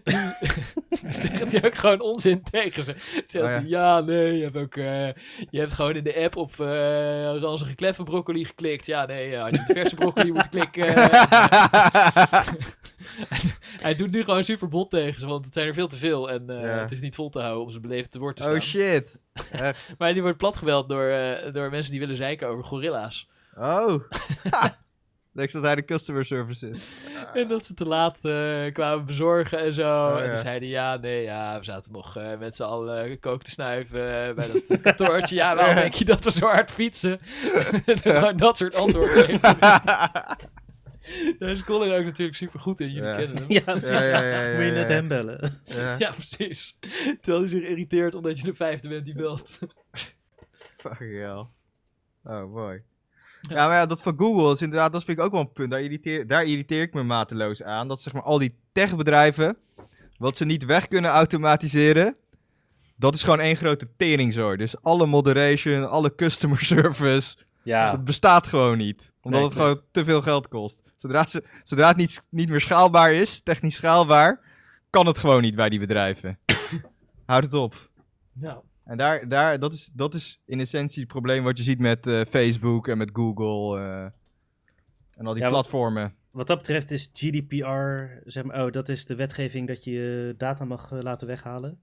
nu 1.04 1.10
zegt 1.22 1.52
hij 1.52 1.66
ook 1.66 1.76
gewoon 1.76 2.02
onzin 2.02 2.44
tegen 2.44 2.84
ze. 2.84 2.96
Zegt 3.28 3.46
Oh, 3.46 3.50
ja. 3.52 3.58
hij, 3.60 3.64
ja, 3.68 4.00
nee, 4.00 4.38
je 4.38 4.44
hebt 4.44 4.56
ook. 4.58 4.76
eh, 4.76 5.08
je 5.50 5.60
hebt 5.60 5.74
gewoon 5.74 5.96
in 5.96 6.04
de 6.04 6.16
app 6.24 6.36
op 6.36 6.60
eh 6.60 7.36
ranzige 7.40 7.76
kleffenbroccoli 7.76 8.46
geklikt. 8.46 8.86
Ja, 8.86 9.06
nee, 9.06 9.36
had 9.38 9.56
je 9.56 9.64
verse 9.74 9.96
broccoli 9.96 10.32
moeten 10.32 10.50
klikken. 10.50 10.94
hij 13.82 13.96
doet 13.96 14.12
nu 14.12 14.24
gewoon 14.24 14.44
super 14.44 14.68
bot 14.68 14.90
tegen 14.90 15.20
ze, 15.20 15.26
want 15.26 15.46
het 15.46 15.54
zijn 15.54 15.68
er 15.68 15.74
veel 15.74 15.88
te 15.88 15.98
veel. 15.98 16.30
En 16.32 16.44
Ja. 16.48 16.54
het 16.62 16.92
is 16.92 17.02
niet 17.02 17.16
vol 17.16 17.30
te 17.30 17.40
houden 17.40 17.64
om 17.64 17.70
ze 17.72 17.80
beleefd 17.80 18.12
te 18.12 18.20
woord 18.20 18.36
te 18.36 18.44
staan. 18.44 18.56
oh 18.56 18.62
shit. 18.62 19.20
Maar 19.98 20.14
die 20.14 20.22
wordt 20.22 20.38
platgeweld 20.38 20.90
door, 20.90 21.12
door 21.54 21.70
mensen 21.70 21.92
die 21.92 22.00
willen 22.00 22.18
zeiken 22.18 22.48
over 22.48 22.64
gorilla's. 22.66 23.30
Oh. 23.58 23.94
Leuk 25.36 25.52
dat 25.52 25.64
hij 25.64 25.76
de 25.76 25.86
customer 25.86 26.26
service 26.26 26.70
is. 26.70 26.88
En 27.34 27.48
dat 27.48 27.66
ze 27.66 27.74
te 27.74 27.86
laat 27.86 28.26
eh, 28.26 28.74
kwamen 28.74 29.06
bezorgen 29.06 29.60
en 29.60 29.74
zo. 29.74 30.08
Oh, 30.08 30.18
En 30.20 30.24
ja. 30.26 30.30
toen 30.30 30.38
zeiden 30.40 30.70
ja, 30.70 30.96
nee, 30.96 31.24
ja, 31.24 31.58
we 31.60 31.64
zaten 31.64 31.92
nog 31.92 32.18
eh, 32.18 32.38
met 32.40 32.56
z'n 32.56 32.64
allen 32.64 33.10
uh, 33.12 33.18
kook 33.20 33.44
te 33.44 33.52
snuiven 33.52 34.36
bij 34.36 34.48
dat 34.52 34.82
kantoortje. 34.82 35.36
Ja, 35.36 35.56
waarom 35.56 35.76
denk 35.76 35.94
je 35.94 36.06
dat 36.06 36.24
we 36.24 36.32
zo 36.32 36.46
hard 36.46 36.72
fietsen? 36.72 37.20
Dat 38.36 38.58
soort 38.58 38.76
antwoorden. 38.76 39.40
Daar 41.40 41.50
is 41.50 41.64
Colin 41.64 41.92
ook 41.94 42.04
natuurlijk 42.06 42.38
super 42.38 42.60
goed 42.60 42.80
in. 42.80 42.92
Jullie 42.92 43.10
Ja. 43.10 43.16
kennen 43.16 43.38
hem. 43.38 43.46
Ja, 43.52 43.62
precies. 43.62 43.90
Ja, 43.90 44.02
ja, 44.04 44.22
ja, 44.22 44.42
ja, 44.48 44.56
Moet 44.56 44.66
je 44.66 44.72
net 44.72 44.88
ja. 44.88 44.94
hem 44.94 45.08
bellen. 45.08 45.62
ja. 45.66 45.96
Ja, 45.98 46.10
precies. 46.12 46.78
Terwijl 47.22 47.40
hij 47.40 47.48
zich 47.50 47.62
irriteert 47.64 48.16
omdat 48.16 48.38
je 48.40 48.46
de 48.46 48.54
vijfde 48.54 48.90
bent 48.90 49.06
die 49.06 49.16
belt. 49.16 49.60
Fucking 50.78 51.14
hell. 51.20 51.46
Oh, 52.24 52.54
mooi. 52.54 52.82
Ja, 53.50 53.68
maar 53.68 53.76
ja, 53.76 53.86
dat 53.86 54.02
van 54.02 54.18
Google 54.18 54.54
is 54.54 54.62
inderdaad, 54.62 54.92
dat 54.92 55.04
vind 55.04 55.18
ik 55.18 55.24
ook 55.24 55.32
wel 55.32 55.42
een 55.42 55.52
punt. 55.52 55.72
Daar 55.72 55.82
irriteer, 55.82 56.28
daar 56.28 56.44
irriteer 56.44 56.82
ik 56.82 56.94
me 56.94 57.04
mateloos 57.04 57.64
aan. 57.64 57.88
Dat 57.88 58.02
zeg 58.02 58.14
maar 58.14 58.24
al 58.24 58.38
die 58.40 58.56
techbedrijven, 58.72 59.58
wat 60.18 60.38
ze 60.38 60.46
niet 60.46 60.66
weg 60.66 60.88
kunnen 60.88 61.12
automatiseren, 61.12 62.16
dat 62.96 63.16
is 63.16 63.24
gewoon 63.24 63.40
één 63.40 63.56
grote 63.56 63.88
teringzooi. 63.98 64.58
Dus 64.58 64.82
alle 64.82 65.06
moderation, 65.06 65.90
alle 65.90 66.16
customer 66.16 66.60
service, 66.74 67.36
Ja, 67.64 67.92
dat 67.92 68.04
bestaat 68.04 68.48
gewoon 68.48 68.78
niet. 68.78 69.12
Omdat 69.22 69.40
Nee, 69.40 69.50
het 69.50 69.60
gewoon 69.60 69.82
te 69.92 70.06
veel 70.06 70.22
geld 70.22 70.48
kost. 70.48 70.80
Zodra, 70.96 71.28
ze, 71.28 71.44
zodra 71.64 71.88
het 71.88 71.98
niet, 71.98 72.22
niet 72.30 72.50
meer 72.50 72.62
schaalbaar 72.62 73.14
is, 73.14 73.42
technisch 73.42 73.76
schaalbaar, 73.76 74.40
kan 74.90 75.08
het 75.08 75.18
gewoon 75.18 75.42
niet 75.42 75.56
bij 75.56 75.70
die 75.70 75.80
bedrijven. 75.80 76.40
Houd 77.26 77.44
het 77.44 77.54
op. 77.54 77.90
Ja. 78.34 78.62
En 78.86 78.98
daar, 78.98 79.28
daar, 79.28 79.60
dat, 79.60 79.74
is, 79.74 79.90
dat 79.94 80.14
is 80.14 80.42
in 80.46 80.60
essentie 80.60 81.00
het 81.02 81.12
probleem 81.12 81.44
wat 81.44 81.58
je 81.58 81.64
ziet 81.64 81.80
met 81.80 82.08
eh, 82.08 82.22
Facebook 82.22 82.88
en 82.88 82.98
met 82.98 83.10
Google 83.14 83.80
eh, 83.80 84.04
en 85.20 85.26
al 85.26 85.34
die 85.34 85.44
Ja, 85.44 85.50
platformen. 85.50 86.14
wat 86.32 86.48
dat 86.48 86.58
betreft 86.58 86.92
is 86.92 87.10
GDPR, 87.14 88.00
zeg 88.26 88.44
maar, 88.44 88.66
oh, 88.66 88.72
dat 88.72 88.90
is 88.90 89.06
de 89.06 89.16
wetgeving 89.16 89.68
dat 89.68 89.84
je 89.84 90.34
data 90.38 90.66
mag 90.66 90.92
eh, 90.92 91.00
laten 91.02 91.28
weghalen. 91.28 91.80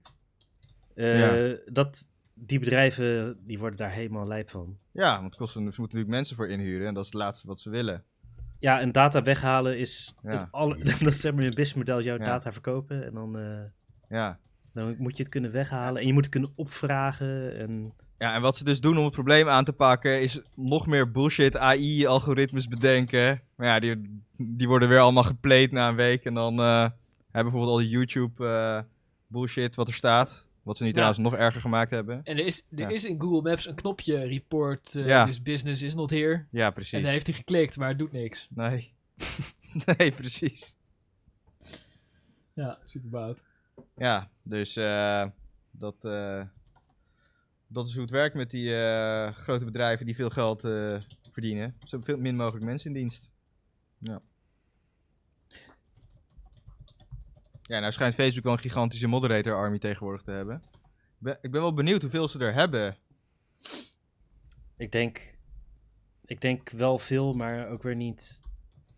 Ja. 0.95 1.55
dat, 1.65 2.07
die 2.33 2.59
bedrijven, 2.59 3.37
die 3.45 3.59
worden 3.59 3.77
daar 3.77 3.91
helemaal 3.91 4.27
lijp 4.27 4.49
van. 4.49 4.77
Ja, 4.91 5.13
want 5.13 5.25
het 5.25 5.35
kost, 5.35 5.55
een- 5.55 5.61
ze 5.61 5.65
moeten 5.81 5.81
natuurlijk 5.81 6.09
mensen 6.09 6.35
voor 6.35 6.47
inhuren 6.47 6.87
en 6.87 6.93
dat 6.93 7.05
is 7.05 7.11
het 7.11 7.19
laatste 7.21 7.47
wat 7.47 7.61
ze 7.61 7.69
willen. 7.69 8.03
Ja, 8.59 8.79
en 8.79 8.91
data 8.91 9.21
weghalen 9.21 9.77
is 9.79 10.13
Ja. 10.23 10.29
het 10.29 10.47
alle, 10.51 10.77
dat 10.83 11.01
is 11.01 11.19
zeg 11.21 11.33
maar 11.33 11.43
een 11.43 11.49
businessmodel, 11.49 12.01
jouw 12.01 12.17
data 12.17 12.51
verkopen 12.51 13.05
en 13.05 13.13
dan, 13.13 13.37
Ja. 14.09 14.39
Dan 14.73 14.95
moet 14.97 15.17
je 15.17 15.23
het 15.23 15.31
kunnen 15.31 15.51
weghalen 15.51 16.01
en 16.01 16.07
je 16.07 16.13
moet 16.13 16.23
het 16.23 16.31
kunnen 16.31 16.51
opvragen 16.55 17.57
en 17.57 17.93
ja, 18.17 18.33
en 18.35 18.41
wat 18.41 18.57
ze 18.57 18.63
dus 18.63 18.81
doen 18.81 18.97
om 18.97 19.03
het 19.03 19.13
probleem 19.13 19.47
aan 19.49 19.65
te 19.65 19.73
pakken 19.73 20.21
is 20.21 20.39
nog 20.55 20.87
meer 20.87 21.11
bullshit 21.11 21.57
AI-algoritmes 21.57 22.67
bedenken. 22.67 23.41
Maar 23.55 23.67
ja, 23.67 23.79
die, 23.79 24.21
die 24.37 24.67
worden 24.67 24.89
weer 24.89 24.99
allemaal 24.99 25.23
gepleed 25.23 25.71
na 25.71 25.89
een 25.89 25.95
week 25.95 26.23
en 26.23 26.33
dan 26.33 26.59
eh, 26.59 26.79
hebben 27.31 27.51
bijvoorbeeld 27.51 27.69
al 27.71 27.77
die 27.77 27.89
YouTube 27.89 28.47
eh, 28.47 28.81
bullshit 29.27 29.75
wat 29.75 29.87
er 29.87 29.93
staat. 29.93 30.49
Wat 30.63 30.77
ze 30.77 30.83
niet 30.83 30.95
Ja. 30.95 30.97
trouwens 30.97 31.23
nog 31.29 31.35
erger 31.39 31.61
gemaakt 31.61 31.91
hebben. 31.91 32.21
En 32.23 32.37
er 32.37 32.45
is, 32.45 32.63
er 32.69 32.79
Ja. 32.79 32.87
is 32.89 33.05
in 33.05 33.21
Google 33.21 33.49
Maps 33.49 33.67
een 33.67 33.75
knopje 33.75 34.17
report, 34.23 34.95
eh 34.95 35.05
Ja. 35.05 35.25
this 35.25 35.41
business 35.41 35.81
is 35.81 35.95
not 35.95 36.09
here. 36.09 36.45
Ja, 36.51 36.65
En 36.65 36.73
precies. 36.73 37.01
daar 37.03 37.11
heeft 37.11 37.27
hij 37.27 37.35
geklikt, 37.35 37.77
maar 37.77 37.87
het 37.89 37.99
doet 37.99 38.11
niks. 38.11 38.47
Nee. 38.53 38.93
nee, 39.97 40.11
precies. 40.11 40.75
Ja, 42.53 42.77
super. 42.85 43.37
Ja, 43.97 44.29
dus 44.51 44.75
eh, 44.75 45.25
dat, 45.71 46.05
eh, 46.05 46.43
dat 47.67 47.87
is 47.87 47.93
hoe 47.93 48.01
het 48.01 48.11
werkt 48.11 48.35
met 48.35 48.49
die 48.49 48.75
eh, 48.75 49.31
grote 49.31 49.65
bedrijven 49.65 50.05
die 50.05 50.15
veel 50.15 50.29
geld 50.29 50.61
verdienen. 51.31 51.75
Ze 51.79 51.89
hebben 51.89 52.05
veel 52.05 52.17
min 52.17 52.35
mogelijk 52.35 52.65
mensen 52.65 52.87
in 52.87 52.97
dienst. 52.97 53.29
Ja. 53.97 54.21
Ja, 57.61 57.79
nou 57.79 57.91
schijnt 57.91 58.15
Facebook 58.15 58.43
wel 58.43 58.53
een 58.53 58.59
gigantische 58.59 59.07
moderator 59.07 59.55
army 59.55 59.79
tegenwoordig 59.79 60.21
te 60.21 60.31
hebben. 60.31 60.63
Ik 61.41 61.51
ben, 61.51 61.61
wel 61.61 61.73
benieuwd 61.73 62.01
hoeveel 62.01 62.27
ze 62.27 62.39
er 62.39 62.53
hebben. 62.53 62.97
ik 64.77 64.91
denk, 64.91 65.37
ik 66.25 66.41
denk 66.41 66.69
wel 66.69 66.99
veel, 66.99 67.33
maar 67.33 67.67
ook 67.67 67.83
weer 67.83 67.95
niet 67.95 68.41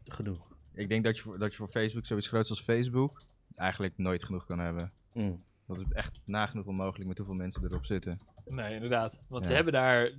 genoeg. 0.05 0.55
Ik 0.73 0.89
denk 0.89 1.03
dat 1.03 1.17
je, 1.17 1.37
dat 1.37 1.51
je 1.51 1.57
voor 1.57 1.69
Facebook, 1.69 2.05
zoiets 2.05 2.27
groots 2.27 2.49
als 2.49 2.61
Facebook, 2.61 3.23
eigenlijk 3.55 3.97
nooit 3.97 4.23
genoeg 4.23 4.45
kan 4.45 4.59
hebben. 4.59 4.91
Mm. 5.14 5.43
Dat 5.68 5.80
is 5.80 5.86
echt 5.91 6.20
nagenoeg 6.26 6.66
onmogelijk 6.66 7.07
met 7.07 7.18
hoeveel 7.18 7.36
mensen 7.36 7.64
erop 7.64 7.86
zitten. 7.86 8.20
Nee, 8.45 8.74
inderdaad. 8.74 9.22
Want 9.28 9.45
ze 9.45 9.53
hebben 9.53 9.74
daar 9.74 10.11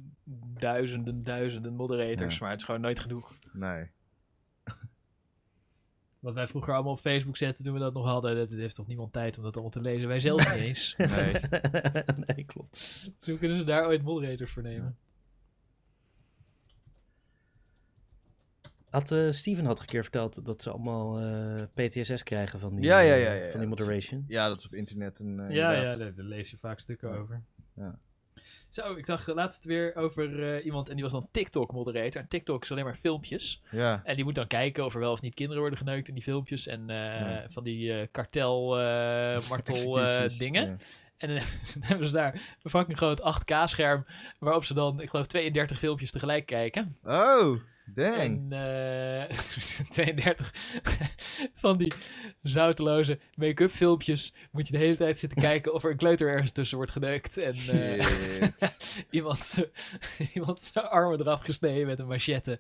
duizenden, 0.59 1.23
duizenden 1.23 1.75
moderators, 1.75 2.35
Ja. 2.35 2.41
maar 2.41 2.51
het 2.51 2.61
is 2.61 2.67
gewoon 2.67 2.81
nooit 2.81 3.01
genoeg. 3.01 3.33
Nee. 3.53 3.91
Wat 6.19 6.35
wij 6.35 6.47
vroeger 6.47 6.75
allemaal 6.75 6.93
op 6.93 6.99
Facebook 6.99 7.37
zetten 7.37 7.65
toen 7.65 7.75
we 7.75 7.79
dat 7.81 7.95
nog 7.95 8.05
hadden, 8.07 8.37
dat 8.37 8.51
heeft 8.51 8.75
toch 8.75 8.87
niemand 8.87 9.13
tijd 9.13 9.37
om 9.37 9.43
dat 9.43 9.53
allemaal 9.53 9.73
te 9.73 9.81
lezen. 9.81 10.09
Wij 10.09 10.21
zelf 10.21 10.53
niet 10.55 10.63
eens. 10.63 10.95
Nee. 10.97 11.33
nee, 12.27 12.45
klopt. 12.45 12.77
Zo 13.21 13.37
kunnen 13.37 13.59
ze 13.59 13.65
daar 13.65 13.87
ooit 13.87 14.03
moderators 14.03 14.51
voor 14.53 14.63
nemen. 14.63 14.97
Had, 18.95 19.13
eh, 19.13 19.31
Steven 19.31 19.65
had 19.65 19.81
een 19.81 19.87
keer 19.87 20.03
verteld 20.03 20.47
dat 20.47 20.63
ze 20.63 20.71
allemaal 20.71 21.19
eh, 21.21 21.63
PTSS 21.75 22.23
krijgen 22.23 22.61
van 22.61 22.75
die, 22.75 22.85
Ja, 22.85 22.99
ja, 23.01 23.15
ja, 23.15 23.33
ja, 23.33 23.41
van 23.41 23.51
ja. 23.51 23.59
die 23.59 23.67
moderation. 23.67 24.25
Ja, 24.29 24.49
dat 24.49 24.59
is 24.59 24.65
op 24.67 24.75
internet 24.75 25.19
een. 25.19 25.41
eh, 25.41 25.55
Ja, 25.55 25.73
ja, 25.73 25.97
daar, 25.97 26.15
daar 26.15 26.25
lees 26.25 26.51
je 26.51 26.57
vaak 26.57 26.79
stukken 26.79 27.09
Ja. 27.09 27.17
over. 27.17 27.43
Ja. 27.77 27.99
Zo, 28.71 28.95
ik 28.95 29.07
dacht 29.07 29.27
laatst 29.27 29.65
weer 29.65 29.95
over 29.97 30.55
eh, 30.57 30.65
iemand 30.65 30.89
en 30.89 30.95
die 30.95 31.03
was 31.05 31.13
dan 31.13 31.29
TikTok-moderator. 31.31 32.21
En 32.23 32.29
TikTok 32.29 32.63
is 32.63 32.71
alleen 32.73 32.85
maar 32.85 32.95
filmpjes. 32.97 33.63
Ja. 33.71 34.01
En 34.05 34.15
die 34.15 34.25
moet 34.25 34.35
dan 34.35 34.47
kijken 34.47 34.85
of 34.85 34.95
er 34.95 35.01
wel 35.01 35.13
of 35.13 35.23
niet 35.23 35.35
kinderen 35.35 35.61
worden 35.61 35.79
geneukt 35.79 36.09
in 36.09 36.15
die 36.15 36.23
filmpjes. 36.23 36.67
En 36.67 36.91
eh, 36.91 36.97
Ja. 36.97 37.45
van 37.49 37.65
die 37.65 37.93
eh 38.01 38.07
En 41.25 41.35
dan 41.35 41.83
hebben 41.89 42.07
ze 42.07 42.13
daar 42.13 42.57
een 42.63 42.71
fucking 42.71 42.97
groot 42.97 43.21
8K-scherm. 43.21 44.07
Waarop 44.39 44.65
ze 44.65 44.75
dan, 44.75 45.01
ik 45.01 45.09
geloof, 45.09 45.27
32 45.27 45.79
filmpjes 45.79 46.11
tegelijk 46.11 46.47
kijken. 46.47 46.97
Oh, 47.05 47.55
dang. 47.87 48.21
En 48.21 49.29
eh 49.29 49.39
32 49.91 50.53
van 51.63 51.79
die 51.79 51.93
zouteloze 52.43 53.19
make-up 53.35 53.71
filmpjes. 53.71 54.35
Moet 54.51 54.67
je 54.67 54.73
de 54.73 54.79
hele 54.79 54.97
tijd 54.97 55.19
zitten 55.19 55.43
kijken 55.43 55.75
of 55.75 55.85
er 55.85 55.91
een 55.91 55.97
kleuter 55.97 56.29
ergens 56.29 56.51
tussen 56.51 56.77
wordt 56.77 56.93
geneukt. 56.93 57.37
En 57.37 57.55
eh, 57.55 58.07
iemand, 59.11 59.69
iemand 60.35 60.61
zijn 60.61 60.87
armen 60.87 61.21
eraf 61.21 61.41
gesneden 61.41 61.87
met 61.87 61.99
een 61.99 62.07
machette. 62.07 62.59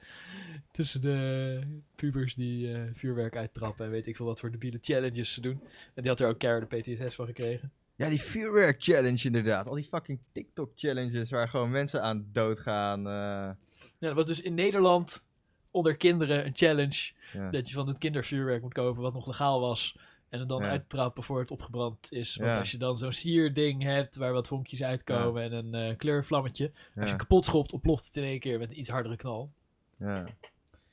Tussen 0.71 1.01
de 1.01 1.61
pubers 1.97 2.35
die 2.35 2.75
eh, 2.75 2.81
vuurwerk 2.93 3.37
uittrappen. 3.37 3.85
En 3.85 3.91
weet 3.91 4.07
ik 4.07 4.17
veel 4.17 4.27
wat 4.27 4.41
voor 4.41 4.51
debiele 4.51 4.79
challenges 4.81 5.33
ze 5.33 5.41
doen. 5.41 5.61
En 5.95 6.03
die 6.03 6.11
had 6.11 6.21
er 6.21 6.29
ook 6.29 6.39
keihard 6.39 6.71
de 6.71 6.77
PTSS 6.77 7.15
van 7.15 7.27
gekregen. 7.27 7.73
Ja, 7.97 8.09
die 8.09 8.21
vuurwerk 8.23 8.83
challenge 8.83 9.25
inderdaad. 9.25 9.67
Al 9.67 9.75
die 9.75 9.85
fucking 9.85 10.19
TikTok 10.33 10.73
challenges 10.77 11.31
waar 11.31 11.49
gewoon 11.49 11.71
mensen 11.71 12.03
aan 12.03 12.27
doodgaan. 12.33 12.99
eh, 13.07 13.13
Ja, 13.13 13.57
dat 13.99 14.15
was 14.15 14.27
dus 14.27 14.43
in 14.43 14.55
Nederland 14.55 15.25
onder 15.71 15.97
kinderen 15.97 16.47
een 16.47 16.57
challenge. 16.57 17.13
ja. 17.33 17.51
Dat 17.51 17.69
je 17.69 17.75
van 17.75 17.89
het 17.89 17.99
kindervuurwerk 17.99 18.63
moet 18.63 18.73
kopen 18.73 19.03
wat 19.03 19.15
nog 19.15 19.27
legaal 19.27 19.61
was. 19.61 19.99
En 20.29 20.39
het 20.41 20.49
dan 20.49 20.63
Ja. 20.63 20.69
uittrappen 20.69 21.23
voor 21.23 21.39
het 21.41 21.51
opgebrand 21.51 22.13
is. 22.13 22.37
Want 22.37 22.51
Ja. 22.51 22.59
als 22.59 22.71
je 22.71 22.79
dan 22.79 22.97
zo'n 22.97 23.13
sierding 23.13 23.83
hebt 23.83 24.17
waar 24.17 24.33
wat 24.33 24.47
vonkjes 24.49 24.83
uitkomen 24.83 25.43
en 25.43 25.53
een 25.53 25.75
eh, 25.91 25.97
kleurvlammetje. 25.97 26.73
Als 26.97 27.11
je 27.11 27.17
kapot 27.17 27.45
schopt, 27.45 27.73
ontploft 27.73 28.07
het 28.07 28.17
in 28.17 28.23
één 28.25 28.41
keer 28.41 28.59
met 28.59 28.71
een 28.71 28.79
iets 28.79 28.89
hardere 28.89 29.17
knal. 29.17 29.53
ja. 29.99 30.25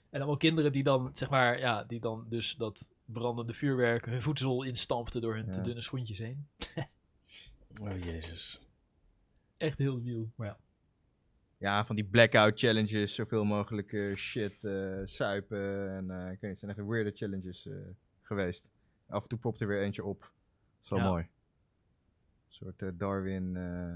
En 0.10 0.20
allemaal 0.20 0.38
kinderen 0.38 0.72
die 0.72 0.84
dan, 0.84 1.10
zeg 1.14 1.30
maar, 1.30 1.60
ja, 1.60 1.84
die 1.84 1.99
dan 1.99 2.26
dus 2.30 2.56
dat 2.56 2.89
brandende 3.12 3.53
vuurwerk 3.53 4.05
hun 4.05 4.22
voedsel 4.22 4.64
instampte 4.64 5.20
door 5.20 5.36
hun 5.36 5.51
te 5.51 5.62
dunne 5.62 5.82
schoentjes 5.82 6.18
heen. 6.18 6.47
Oh 7.82 7.97
jezus. 8.03 8.59
Echt 9.57 9.78
heel 9.78 9.95
debiel. 9.95 10.32
Maar 10.36 10.47
ja. 10.47 10.57
Ja, 11.57 11.86
van 11.86 11.95
die 11.95 12.05
blackout 12.05 12.59
challenges, 12.59 13.16
zoveel 13.16 13.43
mogelijk 13.43 13.93
eh, 13.93 14.16
shit, 14.16 14.64
eh, 14.64 15.01
suipen 15.05 15.89
en 15.95 16.12
eh, 16.12 16.32
ik 16.32 16.39
weet 16.39 16.41
niet, 16.41 16.49
het 16.49 16.59
zijn 16.59 16.72
echt 16.72 16.86
weirde 16.88 17.12
challenges 17.12 17.66
eh, 17.68 17.74
geweest. 18.22 18.66
Af 19.07 19.24
en 19.24 19.30
toe 19.30 19.38
popt 19.39 19.62
er 19.62 19.68
weer 19.68 19.82
eentje 19.82 20.03
op. 20.03 20.20
Dat 20.20 20.30
is 20.84 20.89
wel 20.89 20.99
Ja. 20.99 21.09
mooi. 21.09 21.24
Een 21.24 21.30
soort 22.47 22.82
eh, 22.82 22.89
Darwin, 22.93 23.55
eh, 23.57 23.95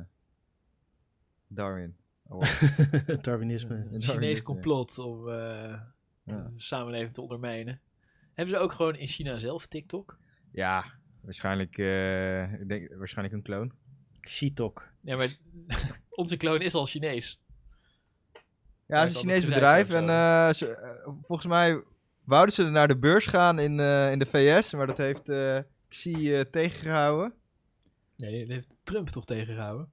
Darwin. 1.47 1.95
Oh, 2.27 2.41
Darwinisme. 3.21 3.77
Darwin 3.83 4.01
Chinees 4.01 4.41
complot 4.41 4.97
om 4.97 5.27
eh, 5.27 5.33
Ja. 6.23 6.41
de 6.43 6.49
samenleving 6.55 7.13
te 7.13 7.21
ondermijnen. 7.21 7.79
Hebben 8.35 8.55
ze 8.55 8.61
ook 8.61 8.71
gewoon 8.71 8.95
in 8.95 9.07
China 9.07 9.37
zelf 9.37 9.67
TikTok? 9.67 10.17
Ja, 10.51 10.85
waarschijnlijk, 11.21 11.77
eh, 11.77 12.53
ik 12.53 12.67
denk, 12.69 12.93
waarschijnlijk 12.95 13.35
een 13.37 13.43
kloon. 13.43 13.71
Shitok. 14.27 14.87
Ja, 15.01 15.15
maar 15.15 15.27
onze 16.09 16.37
kloon 16.37 16.59
is 16.61 16.73
al 16.73 16.85
Chinees. 16.85 17.39
Ja, 18.87 18.99
het 18.99 19.09
is 19.09 19.15
een 19.15 19.21
Chinees 19.21 19.45
bedrijf 19.45 19.89
en 19.89 20.09
eh, 20.09 20.49
ze- 20.53 20.75
eh, 20.75 21.07
volgens 21.21 21.47
mij 21.47 21.83
wouden 22.23 22.53
ze 22.55 22.63
naar 22.63 22.87
de 22.87 22.97
beurs 22.97 23.25
gaan 23.25 23.59
in, 23.59 23.79
eh, 23.79 24.11
in 24.11 24.19
de 24.19 24.25
VS, 24.25 24.73
maar 24.73 24.87
dat 24.87 24.97
heeft 24.97 25.29
eh 25.29 25.57
Xi 25.89 26.33
eh, 26.35 26.41
tegengehouden. 26.41 27.33
Nee, 28.15 28.45
die 28.45 28.53
heeft 28.53 28.77
Trump 28.83 29.07
toch 29.09 29.25
tegengehouden? 29.25 29.91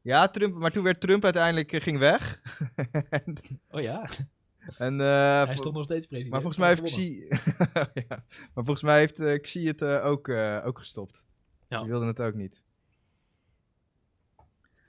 Ja, 0.00 0.28
Trump, 0.28 0.54
maar 0.54 0.70
toen 0.70 0.82
werd 0.84 1.00
Trump 1.00 1.24
uiteindelijk 1.24 1.72
eh, 1.72 1.80
ging 1.80 1.98
weg. 1.98 2.40
Oh 3.70 3.80
ja, 3.80 4.06
en, 4.78 5.00
eh, 5.00 5.06
hij 5.44 5.52
is 5.52 5.60
toch 5.60 5.72
nog 5.74 5.84
steeds 5.84 6.06
president. 6.06 6.30
maar 6.32 6.40
volgens 6.42 6.60
mij 6.62 6.68
heeft. 6.68 6.82
Xi, 6.82 7.26
ja, 8.08 8.24
maar 8.54 8.64
volgens 8.64 8.82
mij 8.82 8.98
heeft 8.98 9.18
eh, 9.20 9.40
Xi 9.40 9.66
het 9.66 9.82
eh, 9.82 10.04
ook, 10.04 10.28
eh, 10.28 10.62
ook 10.64 10.78
gestopt. 10.78 11.26
Ja. 11.66 11.80
Die 11.80 11.88
wilde 11.90 12.06
het 12.06 12.20
ook 12.20 12.34
niet. 12.34 12.62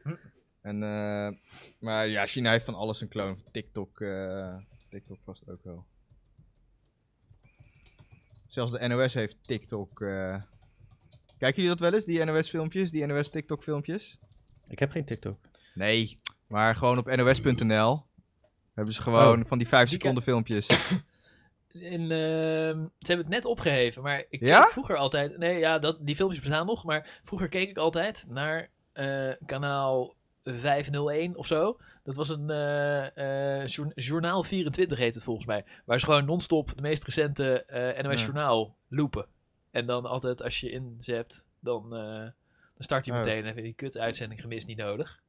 Hm. 0.03 0.15
En, 0.61 0.83
eh, 0.83 1.29
maar 1.79 2.07
ja, 2.07 2.25
China 2.27 2.51
heeft 2.51 2.65
van 2.65 2.75
alles 2.75 3.01
een 3.01 3.07
kloon. 3.07 3.39
TikTok, 3.51 4.01
eh, 4.01 4.55
TikTok 4.89 5.17
vast 5.23 5.49
ook 5.49 5.63
wel. 5.63 5.85
Zelfs 8.47 8.71
de 8.71 8.87
NOS 8.87 9.13
heeft 9.13 9.37
TikTok. 9.47 10.01
eh. 10.01 10.41
Kijken 11.37 11.61
jullie 11.63 11.69
dat 11.77 11.79
wel 11.79 11.93
eens, 11.93 12.05
die 12.05 12.23
NOS-filmpjes, 12.23 12.91
die 12.91 13.05
NOS-TikTok-filmpjes? 13.05 14.19
Ik 14.67 14.79
heb 14.79 14.91
geen 14.91 15.05
TikTok. 15.05 15.39
Nee, 15.73 16.19
maar 16.47 16.75
gewoon 16.75 16.97
op 16.97 17.05
nos.nl 17.15 18.03
hebben 18.73 18.93
ze 18.93 19.01
gewoon 19.01 19.39
Oh. 19.41 19.47
van 19.47 19.57
die 19.57 19.67
5 19.67 19.89
Die 19.89 19.99
seconden 19.99 20.23
filmpjes. 20.23 20.67
Ehm, 21.73 21.79
ze 22.99 23.07
hebben 23.07 23.25
het 23.25 23.27
net 23.35 23.45
opgeheven, 23.45 24.03
maar 24.03 24.23
ik 24.29 24.39
Ja? 24.47 24.61
keek 24.61 24.71
vroeger 24.71 24.95
altijd... 24.97 25.37
Nee, 25.37 25.57
ja, 25.59 25.79
dat, 25.79 25.97
die 26.01 26.15
filmpjes 26.15 26.41
bestaan 26.41 26.65
nog, 26.65 26.83
maar 26.83 27.19
vroeger 27.23 27.49
keek 27.49 27.69
ik 27.69 27.77
altijd 27.77 28.25
naar 28.29 28.67
eh, 28.93 29.31
kanaal 29.45 30.15
501 30.43 31.35
of 31.35 31.45
zo. 31.45 31.77
Dat 32.03 32.15
was 32.15 32.29
een 32.29 32.49
eh, 32.49 33.61
eh, 33.61 33.67
jour- 33.67 33.91
Journaal 33.95 34.43
24 34.43 34.97
heet 34.97 35.13
het 35.15 35.23
volgens 35.23 35.45
mij. 35.45 35.65
Waar 35.85 35.99
ze 35.99 36.05
gewoon 36.05 36.25
non-stop 36.25 36.75
de 36.75 36.81
meest 36.81 37.03
recente 37.03 37.63
NOS 38.03 38.19
Ja. 38.19 38.25
Journaal 38.25 38.75
loopen. 38.87 39.25
En 39.71 39.85
dan 39.85 40.05
altijd 40.05 40.43
als 40.43 40.59
je 40.59 40.69
inzept, 40.69 41.45
dan, 41.59 41.89
dan 41.89 42.33
start 42.77 43.05
hij 43.05 43.15
Oh. 43.17 43.23
meteen. 43.23 43.39
En 43.41 43.45
heb 43.47 43.55
je 43.55 43.61
die 43.61 43.73
kut-uitzending 43.73 44.41
gemist 44.41 44.67
niet 44.67 44.77
nodig. 44.77 45.21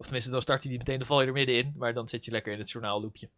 Of 0.00 0.06
tenminste, 0.06 0.30
dan 0.30 0.42
start 0.42 0.60
hij 0.62 0.70
die 0.70 0.78
meteen, 0.78 0.98
dan 0.98 1.06
val 1.06 1.20
je 1.20 1.26
er 1.26 1.32
middenin. 1.32 1.74
Maar 1.76 1.94
dan 1.94 2.08
zit 2.08 2.24
je 2.24 2.30
lekker 2.30 2.52
in 2.52 2.58
het 2.58 2.70
journaalloopje. 2.70 3.28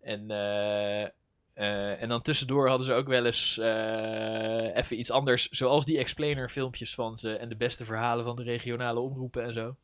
En, 0.00 0.30
eh, 0.30 1.02
eh, 1.02 2.02
en 2.02 2.08
dan 2.08 2.22
tussendoor 2.22 2.68
hadden 2.68 2.86
ze 2.86 2.92
ook 2.92 3.06
wel 3.06 3.26
eens 3.26 3.58
eh, 3.58 4.76
even 4.76 4.98
iets 4.98 5.10
anders. 5.10 5.48
Zoals 5.48 5.84
die 5.84 5.98
explainer 5.98 6.48
filmpjes 6.50 6.94
van 6.94 7.16
ze. 7.16 7.36
En 7.36 7.48
de 7.48 7.56
beste 7.56 7.84
verhalen 7.84 8.24
van 8.24 8.36
de 8.36 8.42
regionale 8.42 9.00
omroepen 9.00 9.42
en 9.42 9.52
zo. 9.52 9.76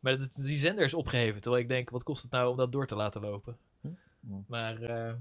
Maar 0.00 0.18
dat, 0.18 0.32
die 0.34 0.58
zender 0.58 0.84
is 0.84 0.94
opgeheven. 0.94 1.40
Terwijl 1.40 1.62
ik 1.62 1.68
denk, 1.68 1.90
wat 1.90 2.02
kost 2.02 2.22
het 2.22 2.30
nou 2.30 2.50
om 2.50 2.56
dat 2.56 2.72
door 2.72 2.86
te 2.86 2.96
laten 2.96 3.20
lopen? 3.20 3.56
Hm. 3.80 3.88
Maar 4.46 4.82
eh, 4.82 5.14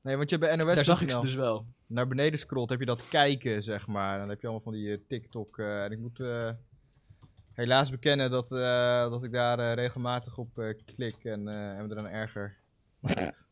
Nee, 0.00 0.16
want 0.16 0.30
je 0.30 0.38
bij 0.38 0.56
NOS 0.56 0.74
daar 0.74 0.84
zag 0.84 1.02
ik 1.02 1.10
ze 1.10 1.20
dus 1.20 1.34
wel. 1.34 1.66
naar 1.86 2.08
beneden 2.08 2.38
scrolt, 2.38 2.70
heb 2.70 2.80
je 2.80 2.86
dat 2.86 3.08
kijken, 3.08 3.62
zeg 3.62 3.86
maar. 3.86 4.18
Dan 4.18 4.28
heb 4.28 4.40
je 4.40 4.46
allemaal 4.46 4.64
van 4.64 4.72
die 4.72 5.06
TikTok. 5.06 5.58
en 5.58 5.92
ik 5.92 5.98
moet 5.98 6.18
helaas 7.52 7.90
bekennen 7.90 8.30
dat, 8.30 8.52
eh, 8.52 9.10
dat 9.10 9.24
ik 9.24 9.32
daar 9.32 9.58
eh, 9.58 9.72
regelmatig 9.74 10.38
op 10.38 10.58
eh, 10.58 10.74
klik 10.94 11.24
en, 11.24 11.48
eh, 11.48 11.78
en 11.78 11.86
me 11.86 11.92
eraan 11.92 12.08
erger. 12.08 12.56
Maar 13.00 13.16
goed. 13.16 13.44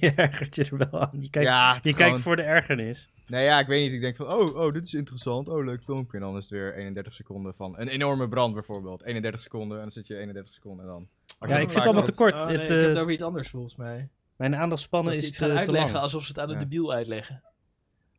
je 0.00 0.12
ergert 0.16 0.54
je 0.56 0.64
er 0.64 0.76
wel 0.90 1.00
aan. 1.00 1.10
Je 1.20 1.30
kijkt, 1.30 1.48
ja, 1.48 1.72
je 1.72 1.76
is 1.76 1.82
kijkt 1.82 2.02
gewoon- 2.02 2.20
voor 2.20 2.36
de 2.36 2.42
ergernis. 2.42 3.08
Nee, 3.26 3.44
ja, 3.44 3.58
ik 3.60 3.66
weet 3.66 3.82
niet. 3.84 3.92
Ik 3.92 4.00
denk 4.00 4.16
van, 4.16 4.26
oh, 4.32 4.56
oh, 4.56 4.72
dit 4.72 4.86
is 4.86 4.94
interessant. 4.94 5.48
Oh, 5.48 5.64
leuk 5.64 5.82
filmpje. 5.82 6.18
En 6.18 6.22
dan 6.24 6.36
is 6.36 6.42
het 6.42 6.52
weer 6.52 6.74
31 6.76 7.14
seconden 7.14 7.54
van 7.54 7.78
een 7.78 7.88
enorme 7.88 8.28
brand 8.28 8.54
bijvoorbeeld. 8.54 9.04
31 9.04 9.40
seconden 9.40 9.76
en 9.76 9.82
dan 9.82 9.92
zit 9.92 10.06
je 10.06 10.16
31 10.18 10.54
seconden 10.54 10.84
en 10.84 10.90
dan... 10.90 11.08
Als 11.38 11.50
Ja, 11.50 11.56
ik 11.56 11.62
vind 11.62 11.74
het 11.74 11.84
allemaal 11.84 12.02
te 12.04 12.14
kort. 12.14 12.34
Oh, 12.42 12.46
nee, 12.46 12.58
het, 12.58 12.70
ik 12.70 12.76
heb 12.80 12.88
het 12.88 12.98
over 12.98 13.12
iets 13.12 13.22
anders 13.22 13.48
volgens 13.50 13.76
mij. 13.76 14.08
mijn 14.36 14.56
aandachtspannen 14.56 15.12
Dat 15.12 15.20
ze 15.20 15.26
is 15.26 15.30
iets 15.30 15.40
te, 15.42 15.48
gaan 15.48 15.58
uitleggen 15.58 16.00
alsof 16.00 16.22
ze 16.22 16.28
het 16.28 16.38
aan 16.40 16.46
de 16.48 16.52
Ja. 16.52 16.58
debiel 16.58 16.92
uitleggen. 16.92 17.42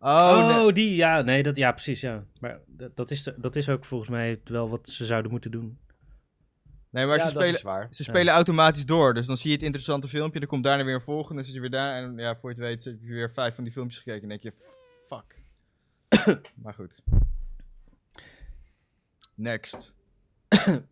Oh, 0.05 0.47
nee. 0.47 0.65
Oh, 0.65 0.73
die, 0.73 0.95
ja, 0.95 1.21
nee, 1.21 1.43
dat, 1.43 1.55
ja, 1.55 1.71
precies, 1.71 2.01
ja. 2.01 2.25
Maar 2.39 2.59
dat, 2.67 2.95
dat, 2.95 3.11
is, 3.11 3.29
dat 3.37 3.55
is 3.55 3.69
ook 3.69 3.85
volgens 3.85 4.09
mij 4.09 4.41
wel 4.43 4.69
wat 4.69 4.89
ze 4.89 5.05
zouden 5.05 5.31
moeten 5.31 5.51
doen. 5.51 5.79
nee, 6.89 7.05
maar 7.05 7.17
ja, 7.17 7.23
ze 7.23 7.29
spelen. 7.29 7.87
Ze 7.93 8.03
spelen 8.03 8.33
automatisch 8.33 8.85
door, 8.85 9.13
dus 9.13 9.25
dan 9.25 9.37
zie 9.37 9.49
je 9.49 9.55
het 9.55 9.65
interessante 9.65 10.07
filmpje, 10.07 10.39
dan 10.39 10.49
komt 10.49 10.63
daarna 10.63 10.83
weer 10.83 10.95
een 10.95 11.01
volgende, 11.01 11.35
dan 11.35 11.43
zit 11.43 11.53
je 11.53 11.59
weer 11.59 11.69
daar 11.69 12.03
en 12.03 12.17
ja, 12.17 12.35
voor 12.35 12.49
je 12.49 12.55
het 12.55 12.65
weet 12.65 12.83
heb 12.83 13.01
je 13.01 13.13
weer 13.13 13.31
vijf 13.31 13.55
van 13.55 13.63
die 13.63 13.73
filmpjes 13.73 13.97
gekeken 13.97 14.21
en 14.21 14.29
denk 14.29 14.41
je, 14.41 14.53
fuck. 15.07 15.35
maar 16.63 16.73
goed. 16.73 17.03
Next. 19.35 19.95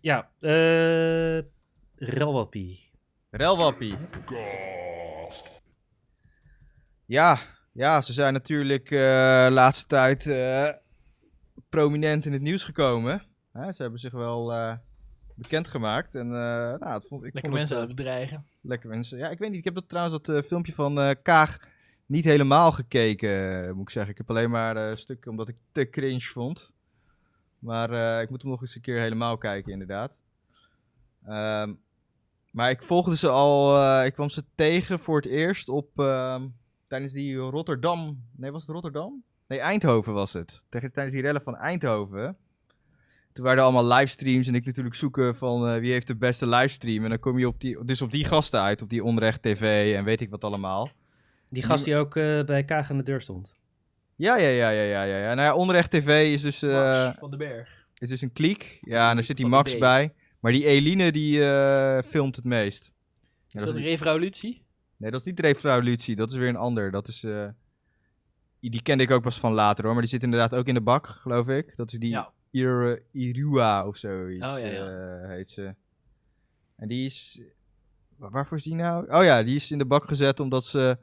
Ja, 0.00 0.30
eh... 0.40 1.42
Relwappie. 1.96 2.90
Relwappie. 3.30 3.94
Ja, 7.06 7.38
ja, 7.76 8.02
ze 8.02 8.12
zijn 8.12 8.32
natuurlijk 8.32 8.90
eh 8.90 9.46
laatste 9.50 9.86
tijd 9.86 10.26
eh, 10.26 10.68
prominent 11.68 12.24
in 12.24 12.32
het 12.32 12.42
nieuws 12.42 12.64
gekomen. 12.64 13.22
Hè, 13.52 13.72
ze 13.72 13.82
hebben 13.82 14.00
zich 14.00 14.12
wel 14.12 14.52
eh 14.52 14.74
bekendgemaakt 15.34 16.14
en 16.14 16.28
nou, 16.28 16.92
het 16.92 17.06
vond, 17.08 17.24
ik 17.24 17.34
Lekker 17.34 17.40
vond 17.40 17.52
mensen 17.52 17.78
het, 17.78 17.88
bedreigen. 17.88 18.44
Lekker 18.60 18.88
mensen. 18.88 19.18
Ja, 19.18 19.28
ik 19.28 19.38
weet 19.38 19.48
niet. 19.48 19.58
Ik 19.58 19.64
heb 19.64 19.74
dat 19.74 19.88
trouwens 19.88 20.22
dat 20.22 20.46
filmpje 20.46 20.74
van 20.74 21.16
Kaag 21.22 21.58
niet 22.06 22.24
helemaal 22.24 22.72
gekeken, 22.72 23.66
moet 23.74 23.82
ik 23.82 23.90
zeggen. 23.90 24.12
Ik 24.12 24.18
heb 24.18 24.30
alleen 24.30 24.50
maar 24.50 24.76
eh, 24.76 24.96
stukken 24.96 25.30
omdat 25.30 25.48
ik 25.48 25.56
te 25.72 25.90
cringe 25.90 26.20
vond. 26.20 26.74
Maar 27.58 28.22
ik 28.22 28.30
moet 28.30 28.42
hem 28.42 28.50
nog 28.50 28.60
eens 28.60 28.74
een 28.74 28.80
keer 28.80 29.00
helemaal 29.00 29.38
kijken, 29.38 29.72
inderdaad. 29.72 30.18
Ehm, 31.26 31.72
maar 32.50 32.70
ik 32.70 32.82
volgde 32.82 33.16
ze 33.16 33.28
al, 33.28 34.04
ik 34.04 34.12
kwam 34.12 34.28
ze 34.28 34.44
tegen 34.54 34.98
voor 34.98 35.16
het 35.16 35.30
eerst 35.30 35.68
op, 35.68 35.98
ehm, 35.98 36.46
tijdens 36.86 37.12
die 37.12 37.36
Rotterdam, 37.36 38.22
nee 38.36 38.50
was 38.50 38.62
het 38.62 38.70
Rotterdam? 38.70 39.22
Nee, 39.48 39.58
Eindhoven 39.58 40.12
was 40.12 40.32
het. 40.32 40.64
Tijdens 40.68 41.10
die 41.10 41.22
rellen 41.22 41.42
van 41.42 41.56
Eindhoven. 41.56 42.36
Toen 43.32 43.44
waren 43.44 43.58
er 43.58 43.64
allemaal 43.64 43.96
livestreams 43.96 44.46
en 44.46 44.54
ik 44.54 44.64
natuurlijk 44.64 44.94
zoeken 44.94 45.36
van 45.36 45.68
eh, 45.68 45.78
wie 45.78 45.92
heeft 45.92 46.06
de 46.06 46.16
beste 46.16 46.46
livestream. 46.46 47.02
En 47.04 47.08
dan 47.08 47.18
kom 47.18 47.38
je 47.38 47.46
op 47.46 47.60
die, 47.60 47.84
dus 47.84 48.02
op 48.02 48.10
die 48.10 48.24
gasten 48.24 48.60
uit, 48.60 48.82
op 48.82 48.88
die 48.88 49.04
Onrecht 49.04 49.42
TV 49.42 49.94
en 49.96 50.04
weet 50.04 50.20
ik 50.20 50.30
wat 50.30 50.44
allemaal. 50.44 50.90
Die 51.48 51.62
gast 51.62 51.84
die 51.84 51.96
ook 51.96 52.16
eh, 52.16 52.44
bij 52.44 52.64
Kaag 52.64 52.90
aan 52.90 52.96
de 52.96 53.02
deur 53.02 53.20
stond. 53.20 53.54
Ja, 54.16 54.36
ja, 54.36 54.48
ja, 54.48 54.70
ja, 54.70 54.82
ja, 54.82 55.02
ja. 55.02 55.16
ja. 55.16 55.34
Nou 55.34 55.40
ja, 55.48 55.54
Onrecht 55.54 55.90
TV 55.90 56.32
is 56.32 56.42
dus, 56.42 56.62
eh, 56.62 56.70
Max 56.70 57.18
van 57.18 57.30
den 57.30 57.38
Berg. 57.38 57.86
is 57.98 58.08
dus 58.08 58.20
een 58.20 58.32
kliek. 58.32 58.78
Ja, 58.80 59.08
en 59.08 59.14
daar 59.14 59.24
zit 59.24 59.36
die 59.36 59.46
Max 59.46 59.78
bij. 59.78 60.14
Maar 60.40 60.52
die 60.52 60.66
Eline, 60.66 61.12
die 61.12 61.44
eh, 61.44 62.02
filmt 62.02 62.36
het 62.36 62.44
meest. 62.44 62.92
Ja, 63.46 63.60
Is 63.60 63.66
dat 63.66 63.74
een 63.74 63.82
revolutie? 63.82 64.65
Nee, 64.96 65.10
dat 65.10 65.20
is 65.20 65.26
niet 65.26 65.40
Revolutie, 65.40 66.16
dat 66.16 66.30
is 66.30 66.36
weer 66.36 66.48
een 66.48 66.56
ander. 66.56 66.90
Dat 66.90 67.08
is, 67.08 67.24
eh, 67.24 67.48
die 68.60 68.82
kende 68.82 69.02
ik 69.04 69.10
ook 69.10 69.22
pas 69.22 69.38
van 69.38 69.52
later 69.52 69.84
hoor, 69.84 69.92
maar 69.92 70.02
die 70.02 70.10
zit 70.10 70.22
inderdaad 70.22 70.54
ook 70.54 70.66
in 70.66 70.74
de 70.74 70.80
bak, 70.80 71.06
geloof 71.06 71.48
ik. 71.48 71.72
Dat 71.76 71.92
is 71.92 71.98
die 71.98 72.10
Ja. 72.10 72.32
Ir 72.50 73.02
Irua 73.12 73.86
of 73.86 73.96
zoiets, 73.96 74.42
Oh, 74.42 74.48
ja, 74.48 74.56
ja. 74.56 74.86
eh, 75.22 75.28
heet 75.28 75.50
ze. 75.50 75.74
En 76.76 76.88
die 76.88 77.06
is... 77.06 77.40
wa- 78.16 78.30
Waarvoor 78.30 78.56
is 78.56 78.62
die 78.62 78.74
nou? 78.74 79.10
Oh 79.12 79.24
ja, 79.24 79.42
die 79.42 79.56
is 79.56 79.70
in 79.70 79.78
de 79.78 79.84
bak 79.86 80.04
gezet 80.08 80.40
omdat 80.40 80.64
ze 80.64 80.98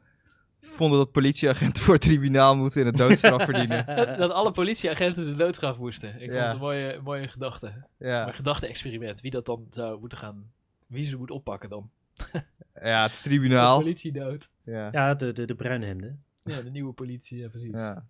vonden 0.61 0.97
dat 0.97 1.11
politieagenten 1.11 1.83
voor 1.83 1.93
het 1.93 2.03
tribunaal 2.03 2.55
moeten 2.57 2.81
en 2.81 2.87
het 2.87 2.97
doodstraf 2.97 3.43
verdienen. 3.49 3.85
dat 4.17 4.31
alle 4.31 4.51
politieagenten 4.51 5.25
de 5.25 5.35
doodstraf 5.35 5.77
moesten. 5.77 6.21
Ik 6.21 6.31
Ja. 6.31 6.33
vond 6.33 6.43
het 6.45 6.53
een 6.53 6.59
mooie, 6.59 7.01
mooie 7.03 7.27
gedachte. 7.27 7.87
Ja, 7.97 8.27
Een 8.27 8.33
gedachte-experiment. 8.33 9.21
Wie 9.21 9.31
dat 9.31 9.45
dan 9.45 9.65
zou 9.69 9.99
moeten 9.99 10.17
gaan... 10.17 10.51
Wie 10.87 11.05
ze 11.05 11.17
moet 11.17 11.31
oppakken 11.31 11.69
dan. 11.69 11.89
ja 12.83 13.03
het 13.03 13.11
De 13.11 13.17
tribunaal. 13.21 13.79
politie 13.79 14.11
dood. 14.11 14.49
Ja. 14.63 14.89
Ja, 14.91 15.13
de, 15.13 15.31
de, 15.33 15.45
de 15.45 15.55
bruine 15.55 15.85
hemden. 15.85 16.23
Ja, 16.43 16.61
de 16.61 16.69
nieuwe 16.69 16.93
politie, 16.93 17.37
ja 17.37 17.47
precies. 17.47 17.71
Ja. 17.71 18.05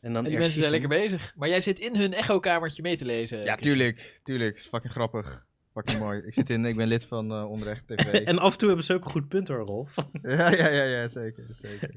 En, 0.00 0.12
dan 0.12 0.24
En 0.24 0.30
die 0.30 0.38
mensen 0.38 0.58
zijn 0.58 0.70
lekker 0.70 0.88
bezig. 0.88 1.32
Maar 1.36 1.48
jij 1.48 1.60
zit 1.60 1.78
in 1.78 1.96
hun 1.96 2.12
echo-kamertje 2.12 2.82
mee 2.82 2.96
te 2.96 3.04
lezen. 3.04 3.44
ja, 3.44 3.56
tuurlijk. 3.56 4.20
Tuurlijk. 4.22 4.56
is 4.56 4.66
fucking 4.66 4.92
grappig. 4.92 5.46
Fucking 5.72 5.98
mooi. 5.98 6.20
Ik, 6.20 6.34
zit 6.34 6.50
in, 6.50 6.64
ik 6.64 6.76
ben 6.76 6.88
lid 6.88 7.04
van 7.04 7.30
eh 7.32 7.50
Onrecht 7.50 7.86
TV. 7.86 8.12
En 8.26 8.38
af 8.38 8.52
en 8.52 8.58
toe 8.58 8.68
hebben 8.68 8.86
ze 8.86 8.94
ook 8.94 9.04
een 9.04 9.10
goed 9.10 9.28
punt 9.28 9.48
hoor, 9.48 9.58
Rolf. 9.58 9.94
ja, 10.22 10.50
ja, 10.54 10.68
ja, 10.68 10.82
ja, 10.82 11.08
zeker. 11.08 11.44
zeker. 11.62 11.94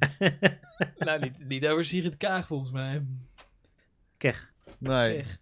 nou, 1.06 1.20
niet, 1.20 1.46
niet 1.48 1.68
over 1.68 1.86
Sigrid 1.86 2.18
Kaag 2.18 2.48
volgens 2.48 2.72
mij. 2.72 3.06
Keg. 4.18 4.54
Nee. 4.78 5.16
Keg. 5.16 5.38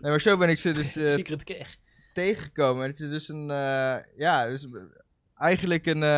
nee, 0.00 0.10
maar 0.10 0.20
zo 0.20 0.36
ben 0.36 0.48
ik 0.48 0.58
ze 0.58 0.72
dus 0.72 0.96
eh, 0.96 1.10
Secret 1.12 1.44
Keg. 1.44 1.76
Tegengekomen. 2.12 2.82
En 2.84 2.90
het 2.90 3.00
is 3.00 3.10
dus 3.10 3.28
een, 3.28 3.50
eh, 3.50 3.96
ja, 4.16 4.46
dus 4.46 4.66
eigenlijk 5.36 5.86
een, 5.86 6.02
eh, 6.02 6.08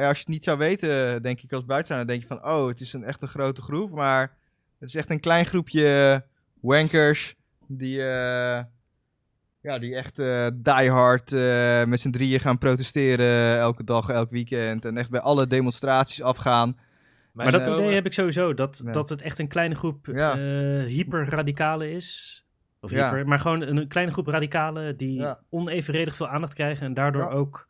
ja, 0.00 0.08
als 0.08 0.16
je 0.16 0.22
het 0.24 0.32
niet 0.32 0.44
zou 0.44 0.58
weten, 0.58 1.22
denk 1.22 1.40
ik 1.40 1.52
als 1.52 1.64
buitenstaander, 1.64 2.06
denk 2.08 2.22
je 2.22 2.28
van, 2.28 2.44
oh, 2.44 2.66
het 2.68 2.80
is 2.80 2.92
een 2.92 3.04
echt 3.04 3.22
een 3.22 3.28
grote 3.28 3.62
groep. 3.62 3.90
Maar 3.90 4.36
het 4.78 4.88
is 4.88 4.94
echt 4.94 5.10
een 5.10 5.20
klein 5.20 5.46
groepje 5.46 6.24
wankers 6.60 7.34
die, 7.66 7.98
eh, 8.00 8.62
ja, 9.60 9.78
die 9.78 9.94
echt 9.94 10.18
eh 10.18 10.46
die 10.54 10.90
hard 10.90 11.32
eh, 11.32 11.84
met 11.84 12.00
z'n 12.00 12.10
drieën 12.10 12.40
gaan 12.40 12.58
protesteren 12.58 13.58
elke 13.58 13.84
dag, 13.84 14.08
elk 14.08 14.30
weekend. 14.30 14.84
En 14.84 14.96
echt 14.96 15.10
bij 15.10 15.20
alle 15.20 15.46
demonstraties 15.46 16.22
afgaan. 16.22 16.78
Maar 17.32 17.52
dat 17.52 17.68
idee 17.68 17.94
heb 17.94 18.06
ik 18.06 18.12
sowieso, 18.12 18.54
dat, 18.54 18.80
Ja. 18.84 18.92
dat 18.92 19.08
het 19.08 19.22
echt 19.22 19.38
een 19.38 19.48
kleine 19.48 19.74
groep 19.74 20.06
Ja. 20.06 20.32
eh 20.38 20.84
hyperradicalen 20.84 21.90
is. 21.92 22.42
Of 22.80 22.90
Ja. 22.90 23.08
hyper, 23.10 23.28
maar 23.28 23.38
gewoon 23.38 23.60
een 23.62 23.88
kleine 23.88 24.12
groep 24.12 24.26
radicalen 24.26 24.96
die 24.96 25.18
Ja. 25.18 25.40
onevenredig 25.50 26.16
veel 26.16 26.28
aandacht 26.28 26.54
krijgen 26.54 26.86
en 26.86 26.94
daardoor 26.94 27.22
Ja. 27.22 27.30
ook 27.30 27.66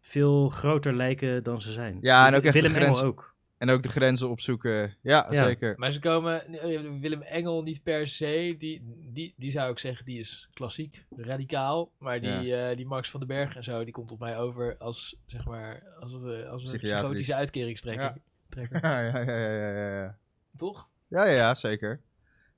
veel 0.00 0.48
groter 0.48 0.94
lijken 0.96 1.42
dan 1.42 1.62
ze 1.62 1.72
zijn. 1.72 1.98
Ja, 2.00 2.26
en 2.26 2.34
ook 2.34 2.42
echt 2.42 2.52
de 2.54 2.60
Willem 2.60 2.76
grens- 2.76 2.98
Engel 2.98 3.10
ook. 3.10 3.30
En 3.58 3.70
ook 3.70 3.82
de 3.82 3.88
grenzen 3.88 4.28
opzoeken. 4.28 4.94
Ja, 5.02 5.26
Ja. 5.30 5.44
zeker. 5.44 5.74
Maar 5.78 5.92
ze 5.92 6.00
komen, 6.00 6.46
eh, 6.46 6.80
Willem 7.00 7.22
Engel 7.22 7.62
niet 7.62 7.82
per 7.82 8.06
se, 8.06 8.54
die, 8.58 8.82
die, 9.12 9.34
die 9.36 9.50
zou 9.50 9.70
ik 9.70 9.78
zeggen, 9.78 10.04
die 10.04 10.18
is 10.18 10.48
klassiek, 10.52 11.04
radicaal. 11.16 11.90
Maar 11.98 12.20
die, 12.20 12.56
eh, 12.56 12.76
die 12.76 12.86
Max 12.86 13.10
van 13.10 13.20
den 13.20 13.28
Berg 13.28 13.56
en 13.56 13.64
zo, 13.64 13.84
die 13.84 13.92
komt 13.92 14.12
op 14.12 14.18
mij 14.18 14.38
over 14.38 14.76
als, 14.78 15.16
zeg 15.26 15.44
maar, 15.44 15.82
als, 16.00 16.12
een- 16.12 16.46
als 16.48 16.72
een 16.72 16.78
psychotische 16.78 17.34
uitkeringstrekker. 17.34 18.04
Ja. 18.04 18.16
trekker. 18.48 18.80
Ja, 18.84 19.00
ja, 19.00 19.18
ja, 19.18 19.48
ja, 19.48 19.68
ja, 19.70 20.02
ja. 20.02 20.16
Toch? 20.56 20.88
Ja, 21.08 21.24
ja, 21.26 21.32
ja, 21.32 21.54
zeker. 21.54 22.00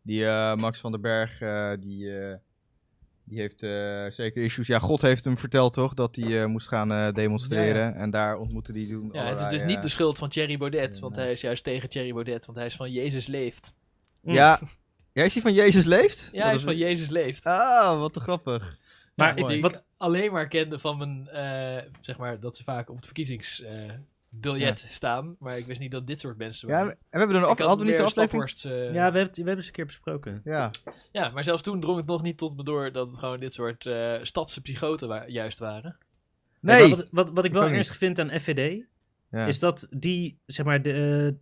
Die 0.05 0.27
eh, 0.27 0.55
Max 0.55 0.79
van 0.81 0.93
den 0.93 1.01
Berg, 1.01 1.41
eh, 1.41 1.73
die, 1.81 2.19
eh, 2.19 2.37
die 3.25 3.41
heeft 3.41 3.63
eh, 3.63 4.05
zeker 4.11 4.43
issues. 4.43 4.67
Ja, 4.67 4.79
God 4.79 5.03
heeft 5.03 5.25
hem 5.25 5.39
verteld 5.39 5.73
toch, 5.73 5.95
dat 5.95 6.17
hij 6.17 6.43
eh, 6.43 6.47
moest 6.47 6.69
gaan 6.69 6.93
eh, 6.93 7.13
demonstreren. 7.13 7.95
En 7.95 8.11
daar 8.11 8.37
ontmoette 8.37 8.73
hij 8.73 8.87
doen 8.89 9.09
Ja, 9.13 9.25
het 9.25 9.41
is 9.41 9.47
dus 9.47 9.63
niet 9.63 9.83
de 9.83 9.89
schuld 9.89 10.19
van 10.19 10.29
Thierry 10.29 10.57
Baudet, 10.59 10.99
want 10.99 11.17
hij 11.17 11.33
is 11.33 11.41
juist 11.41 11.65
tegen 11.65 11.89
Thierry 11.89 12.13
Baudet, 12.13 12.47
want 12.47 12.59
hij 12.59 12.67
is 12.67 12.77
van 12.77 12.91
Jezus 12.91 13.27
leeft. 13.27 13.75
Mm. 14.21 14.35
Ja, 14.35 14.61
ja, 15.13 15.23
is 15.23 15.33
hij 15.33 15.43
van 15.43 15.53
Jezus 15.53 15.85
leeft? 15.85 16.29
Ja, 16.33 16.45
hij 16.45 16.55
is 16.55 16.63
van 16.63 16.77
Jezus 16.77 17.09
leeft. 17.09 17.47
Ah, 17.47 17.99
wat 17.99 18.13
te 18.13 18.21
grappig. 18.21 18.79
Maar 19.15 19.39
Ja, 19.39 19.47
die 19.47 19.57
ik, 19.57 19.63
wat, 19.63 19.75
ik 19.75 19.83
alleen 19.97 20.33
maar 20.33 20.49
kende 20.49 20.79
van 20.79 20.99
mijn, 20.99 21.29
eh, 21.29 21.91
zeg 22.01 22.19
maar, 22.19 22.41
dat 22.41 22.57
ze 22.57 22.65
vaak 22.65 22.91
op 22.91 22.97
het 22.97 23.07
verkiezingsbiljet 24.41 24.79
staan. 24.79 25.37
Maar 25.39 25.59
ik 25.59 25.67
wist 25.67 25.81
niet 25.81 25.91
dat 25.91 26.07
dit 26.07 26.21
soort 26.21 26.37
mensen 26.39 26.69
Ja, 26.69 26.75
waren. 26.75 26.91
en 26.93 26.99
we 27.11 27.19
hebben 27.19 27.37
er 27.37 27.43
hadden 27.43 27.79
we 27.79 27.85
niet 27.85 27.97
de 27.97 28.03
aflevering? 28.03 28.51
Eh, 28.65 28.71
ja, 28.73 28.91
we 28.93 28.99
hebben, 28.99 29.23
het, 29.23 29.31
we 29.37 29.37
hebben 29.37 29.57
eens 29.57 29.67
een 29.67 29.73
keer 29.73 29.87
besproken. 29.87 30.41
Ja, 30.45 30.71
Ja, 31.13 31.29
maar 31.31 31.45
zelfs 31.45 31.63
toen 31.63 31.81
drong 31.81 31.97
het 31.97 32.07
nog 32.07 32.23
niet 32.23 32.39
tot 32.39 32.57
me 32.57 32.63
door 32.65 32.93
dat 32.93 33.09
het 33.09 33.19
gewoon 33.19 33.41
dit 33.41 33.55
soort 33.55 33.87
eh 33.87 34.13
stadse 34.23 34.61
psychoten 34.61 35.09
wa- 35.09 35.25
juist 35.27 35.59
waren. 35.59 35.97
nee. 36.61 36.91
Wat, 36.97 37.07
wat, 37.11 37.31
wat 37.35 37.45
ik 37.45 37.53
wel 37.53 37.69
ernstig 37.69 37.97
vind 37.97 38.19
aan 38.19 38.41
FVD, 38.41 38.85
Ja. 39.31 39.47
is 39.47 39.59
dat 39.59 39.87
die, 39.91 40.39
zeg 40.47 40.67
maar, 40.67 40.83
de, 40.83 41.37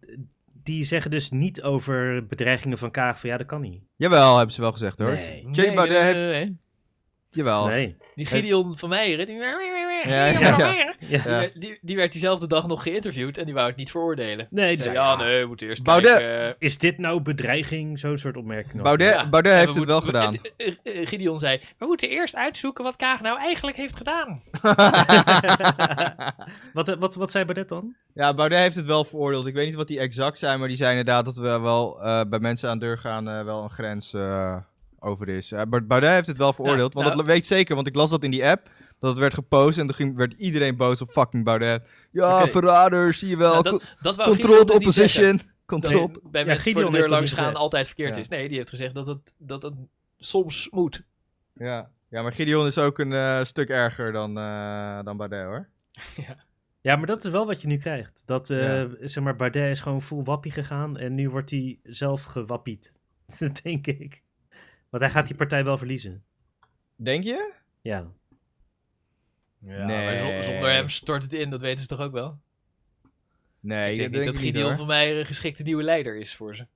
die 0.62 0.84
zeggen 0.84 1.10
dus 1.10 1.30
niet 1.30 1.62
over 1.62 2.26
bedreigingen 2.26 2.78
van 2.78 2.90
Kaag 2.90 3.20
van 3.20 3.30
ja, 3.30 3.36
dat 3.36 3.46
kan 3.46 3.60
niet. 3.60 3.82
Jawel, 3.96 4.36
hebben 4.36 4.54
ze 4.54 4.60
wel 4.60 4.72
gezegd 4.72 4.98
hoor. 4.98 5.12
Nee. 5.12 5.46
Nee, 5.46 5.70
nee, 5.70 5.88
heeft- 5.90 6.14
nee, 6.14 6.14
nee, 6.14 6.44
nee. 6.44 6.56
Jawel. 7.30 7.66
Nee. 7.66 7.96
Die 8.14 8.26
Gideon 8.26 8.76
van 8.76 8.88
Meijeren, 8.88 9.26
die, 9.26 9.36
Ja, 10.04 10.26
ja, 10.26 10.56
ja. 10.58 10.94
Ja. 10.98 11.22
Ja. 11.24 11.48
die, 11.54 11.78
die, 11.80 11.96
werd 11.96 12.12
diezelfde 12.12 12.46
dag 12.46 12.66
nog 12.66 12.82
geïnterviewd 12.82 13.38
en 13.38 13.44
die 13.44 13.54
wou 13.54 13.66
het 13.68 13.76
niet 13.76 13.90
veroordelen. 13.90 14.46
Nee, 14.50 14.66
zei, 14.74 14.82
zei, 14.82 14.94
ja, 14.94 15.10
ja, 15.10 15.16
nee, 15.16 15.40
we 15.40 15.46
moeten 15.46 15.66
eerst 15.68 15.82
Baudet- 15.82 16.16
kijken. 16.18 16.54
Is 16.58 16.78
dit 16.78 16.98
nou 16.98 17.20
bedreiging? 17.20 18.00
Zo'n 18.00 18.18
soort 18.18 18.36
opmerking. 18.36 18.82
Baudet, 18.82 19.14
Ja. 19.14 19.28
Baudet 19.28 19.52
heeft 19.54 19.72
we 19.72 19.78
het 19.78 19.88
wel 19.88 20.00
gedaan. 20.00 20.36
en, 20.56 20.76
Gideon 21.06 21.38
zei, 21.38 21.60
we 21.78 21.86
moeten 21.86 22.08
eerst 22.08 22.36
uitzoeken 22.36 22.84
wat 22.84 22.96
Kaag 22.96 23.20
nou 23.20 23.38
eigenlijk 23.38 23.76
heeft 23.76 23.96
gedaan. 23.96 24.40
wat, 26.72 26.96
wat, 26.98 27.14
wat 27.14 27.30
zei 27.30 27.44
Baudet 27.44 27.68
dan? 27.68 27.94
Ja, 28.14 28.34
Baudet 28.34 28.58
heeft 28.58 28.76
het 28.76 28.86
wel 28.86 29.04
veroordeeld. 29.04 29.46
Ik 29.46 29.54
weet 29.54 29.66
niet 29.66 29.74
wat 29.74 29.88
die 29.88 29.98
exact 29.98 30.38
zijn, 30.38 30.58
maar 30.58 30.68
die 30.68 30.76
zei 30.76 30.90
inderdaad 30.90 31.24
dat 31.24 31.36
we 31.36 31.60
wel 31.60 32.02
eh, 32.02 32.20
bij 32.28 32.38
mensen 32.38 32.68
aan 32.70 32.78
de 32.78 32.84
deur 32.84 32.98
gaan 32.98 33.28
eh, 33.28 33.44
wel 33.44 33.62
een 33.62 33.70
grens 33.70 34.14
eh, 34.14 34.56
over 35.00 35.28
is. 35.28 35.52
Eh, 35.52 35.62
Ba- 35.68 35.80
Baudet 35.80 36.10
heeft 36.10 36.26
het 36.26 36.36
wel 36.36 36.52
veroordeeld, 36.52 36.94
want 36.94 37.06
nou- 37.06 37.18
dat 37.18 37.26
weet 37.26 37.36
ik 37.36 37.44
zeker, 37.44 37.74
want 37.74 37.86
ik 37.86 37.94
las 37.94 38.10
dat 38.10 38.24
in 38.24 38.30
die 38.30 38.46
app, 38.46 38.68
dat 39.02 39.10
het 39.10 39.18
werd 39.20 39.34
gepost 39.34 39.78
en 39.78 39.86
toen 39.86 39.94
ging, 39.96 40.16
werd 40.16 40.32
iedereen 40.32 40.76
boos 40.76 41.00
op 41.02 41.10
fucking 41.10 41.44
Baudet. 41.44 41.82
Ja, 42.10 42.46
verrader, 42.46 43.12
zie 43.12 43.28
je 43.28 43.36
wel. 43.36 43.50
Nou, 43.52 43.62
dat, 43.62 43.96
dat 44.00 44.16
Controlled 44.22 44.66
dus 44.66 44.76
opposition. 44.76 45.40
Controlled. 45.66 46.18
Bij 46.30 46.40
Ja, 46.40 46.46
mensen 46.46 46.62
Gideon 46.64 46.82
voor 46.82 46.90
de 46.92 46.98
deur 46.98 47.08
langs 47.08 47.32
gaan 47.32 47.54
altijd 47.54 47.86
verkeerd 47.86 48.14
Ja. 48.14 48.20
is. 48.20 48.28
Nee, 48.28 48.48
die 48.48 48.56
heeft 48.56 48.68
gezegd 48.70 48.94
dat 48.94 49.06
het, 49.06 49.32
dat 49.38 49.62
het 49.62 49.74
soms 50.18 50.68
moet. 50.70 51.02
Ja. 51.54 51.90
ja, 52.08 52.22
maar 52.22 52.32
Gideon 52.32 52.66
is 52.66 52.78
ook 52.78 52.98
een 52.98 53.12
eh, 53.12 53.44
stuk 53.44 53.68
erger 53.68 54.12
dan, 54.12 54.38
eh, 54.38 55.02
dan 55.04 55.16
Baudet 55.16 55.44
hoor. 55.44 55.68
Ja, 56.80 56.96
maar 56.96 57.06
dat 57.06 57.24
is 57.24 57.30
wel 57.30 57.46
wat 57.46 57.60
je 57.62 57.66
nu 57.68 57.76
krijgt. 57.76 58.22
Dat, 58.26 58.50
eh, 58.50 58.58
Ja. 58.62 58.88
zeg 59.00 59.24
maar, 59.24 59.36
Baudet 59.36 59.70
is 59.70 59.80
gewoon 59.80 60.02
full 60.02 60.22
wappie 60.22 60.52
gegaan 60.52 60.96
en 60.98 61.14
nu 61.14 61.30
wordt 61.30 61.50
hij 61.50 61.78
zelf 61.82 62.22
gewappied. 62.22 62.92
Denk 63.62 63.86
ik. 63.86 64.22
Want 64.90 65.02
hij 65.02 65.12
gaat 65.12 65.26
die 65.26 65.36
partij 65.36 65.64
wel 65.64 65.78
verliezen. 65.78 66.24
Denk 66.96 67.24
je? 67.24 67.52
Ja. 67.80 68.06
Ja, 69.66 69.84
Nee. 69.84 70.06
maar 70.06 70.16
zon- 70.16 70.42
zonder 70.42 70.70
hem 70.70 70.88
stort 70.88 71.22
het 71.22 71.32
in, 71.32 71.50
dat 71.50 71.60
weten 71.60 71.80
ze 71.80 71.86
toch 71.86 72.00
ook 72.00 72.12
wel? 72.12 72.38
Nee, 73.60 73.92
ik 73.92 73.98
denk 73.98 74.10
niet 74.14 74.24
dat 74.24 74.34
ik 74.34 74.40
Gideon 74.40 74.76
van 74.76 74.86
mij 74.86 75.18
een 75.18 75.26
geschikte 75.26 75.62
nieuwe 75.62 75.82
leider 75.82 76.16
is 76.16 76.36
voor 76.36 76.56
ze. 76.56 76.66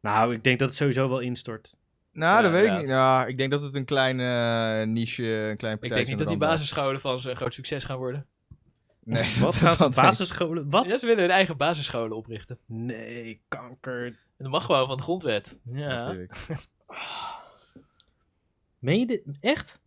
Nou, 0.00 0.34
ik 0.34 0.44
denk 0.44 0.58
dat 0.58 0.68
het 0.68 0.76
sowieso 0.76 1.08
wel 1.08 1.18
instort. 1.18 1.78
Nou, 2.12 2.36
Ja, 2.36 2.42
dat 2.42 2.52
weet 2.52 2.70
ik 2.72 2.78
niet. 2.78 2.88
Ja, 2.88 3.26
ik 3.26 3.38
denk 3.38 3.50
dat 3.50 3.62
het 3.62 3.74
een 3.74 3.84
kleine 3.84 4.22
eh, 4.80 4.86
niche, 4.88 5.22
een 5.24 5.56
klein 5.56 5.74
Ik 5.74 5.80
partij 5.80 5.88
denk 5.96 6.08
niet 6.08 6.18
dat 6.18 6.28
die 6.28 6.36
basisscholen 6.36 7.00
van 7.00 7.20
ze 7.20 7.30
een 7.30 7.36
groot 7.36 7.54
succes 7.54 7.84
gaan 7.84 7.98
worden. 7.98 8.26
Nee, 9.04 9.36
Wat 9.40 9.54
gaan 9.62 9.72
ze 9.72 9.78
dat- 9.78 9.94
basisscholen? 9.94 10.70
Wat? 10.70 10.90
Ja, 10.90 10.98
ze 10.98 11.06
willen 11.06 11.22
hun 11.22 11.30
eigen 11.32 11.56
basisscholen 11.56 12.16
oprichten. 12.16 12.58
Nee, 12.66 13.40
kanker. 13.48 14.04
En 14.06 14.16
dat 14.38 14.50
mag 14.50 14.64
gewoon 14.64 14.86
van 14.86 14.96
de 14.96 15.02
grondwet. 15.02 15.58
Ja. 15.72 16.14
Meen 18.78 18.98
je 18.98 19.06
dit? 19.06 19.22
Echt? 19.40 19.80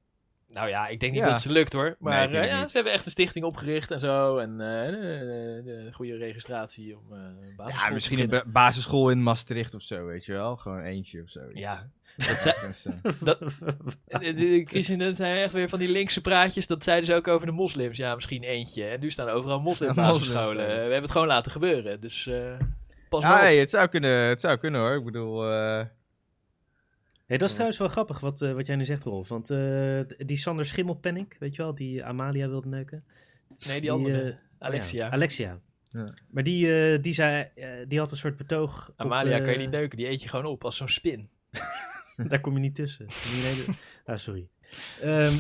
Nou 0.54 0.70
ja, 0.70 0.88
ik 0.88 1.00
denk 1.00 1.12
niet 1.12 1.22
Ja. 1.22 1.28
dat 1.28 1.34
het 1.38 1.44
ze 1.44 1.52
lukt 1.52 1.74
hoor. 1.74 1.96
Maar 2.00 2.28
Nee, 2.28 2.38
eh, 2.42 2.48
ja, 2.48 2.68
ze 2.68 2.76
hebben 2.76 2.94
echt 2.94 3.06
een 3.06 3.12
stichting 3.12 3.46
opgericht 3.46 3.92
en 3.92 4.00
zo. 4.00 4.38
En 4.38 4.52
eh, 4.52 4.92
de, 4.92 5.62
de 5.86 5.90
goede 5.94 6.16
registratie 6.18 6.98
om 6.98 7.04
eh 7.14 7.20
een 7.20 7.54
basisschool 7.56 7.88
Ja, 7.88 7.94
misschien 7.94 8.20
een 8.34 8.44
basisschool 8.46 9.10
in 9.10 9.24
Maastricht 9.24 9.74
of 9.74 9.82
zo, 9.82 10.06
weet 10.06 10.26
je 10.26 10.32
wel. 10.34 10.58
Gewoon 10.58 10.82
eentje 10.82 11.22
of 11.22 11.30
zo. 11.30 11.40
Ja, 11.54 11.90
dat 12.28 12.38
zei, 12.40 12.56
Dus, 12.68 12.86
Dat- 13.20 13.40
zijn 15.16 15.36
echt 15.38 15.54
weer 15.54 15.70
van 15.70 15.80
die 15.80 15.90
linkse 15.92 16.22
praatjes. 16.22 16.68
Dat 16.68 16.84
zeiden 16.84 17.06
ze 17.06 17.14
ook 17.16 17.28
over 17.28 17.48
de 17.48 17.54
moslims. 17.54 17.98
Ja, 17.98 18.16
misschien 18.16 18.44
eentje. 18.44 18.86
En 18.86 19.00
nu 19.00 19.12
staan 19.12 19.30
overal 19.30 19.60
moslimbasisscholen. 19.60 20.62
Ja. 20.64 20.74
We 20.74 20.80
hebben 20.80 21.02
het 21.02 21.12
gewoon 21.12 21.28
laten 21.28 21.52
gebeuren. 21.52 22.02
Dus 22.02 22.30
pas 23.10 23.24
ja, 23.24 23.40
hey, 23.40 23.58
het, 23.58 23.70
zou 23.70 23.88
kunnen, 23.88 24.12
het 24.28 24.42
zou 24.42 24.58
kunnen 24.58 24.82
hoor. 24.82 24.96
Ik 24.96 25.06
bedoel, 25.06 25.46
Hey, 27.26 27.38
dat 27.38 27.48
is 27.48 27.54
trouwens 27.54 27.80
wel 27.80 27.88
grappig 27.88 28.20
wat, 28.20 28.42
eh, 28.42 28.52
wat 28.54 28.66
jij 28.68 28.76
nu 28.76 28.86
zegt, 28.86 29.04
Rolf. 29.04 29.28
Want 29.30 29.50
eh, 29.50 30.00
die 30.18 30.38
Sander 30.38 30.66
Schimmelpenninck, 30.66 31.36
weet 31.40 31.56
je 31.56 31.62
wel, 31.62 31.76
die 31.76 32.04
Amalia 32.04 32.48
wilde 32.50 32.68
neuken. 32.68 33.04
Nee, 33.68 33.82
die 33.82 33.92
andere. 33.92 34.30
eh, 34.32 34.36
Alexia. 34.68 35.06
ja, 35.06 35.12
Alexia. 35.12 35.60
Ja. 35.90 36.14
Maar 36.32 36.44
die, 36.44 36.92
eh, 36.94 37.02
die, 37.02 37.14
zei, 37.14 37.50
eh, 37.56 37.68
die 37.88 38.00
had 38.00 38.12
een 38.12 38.18
soort 38.18 38.38
betoog. 38.38 38.90
op, 38.90 38.94
Amalia 39.00 39.40
kan 39.40 39.52
je 39.52 39.58
niet 39.58 39.72
neuken. 39.72 39.98
Die 39.98 40.08
eet 40.10 40.22
je 40.22 40.30
gewoon 40.30 40.46
op 40.46 40.64
als 40.64 40.78
zo'n 40.78 40.88
spin. 40.88 41.30
Daar 42.30 42.40
kom 42.42 42.54
je 42.54 42.60
niet 42.60 42.76
tussen. 42.76 43.06
Hele- 43.10 43.74
ah, 44.14 44.18
sorry. 44.18 44.48
Ehm, 45.02 45.38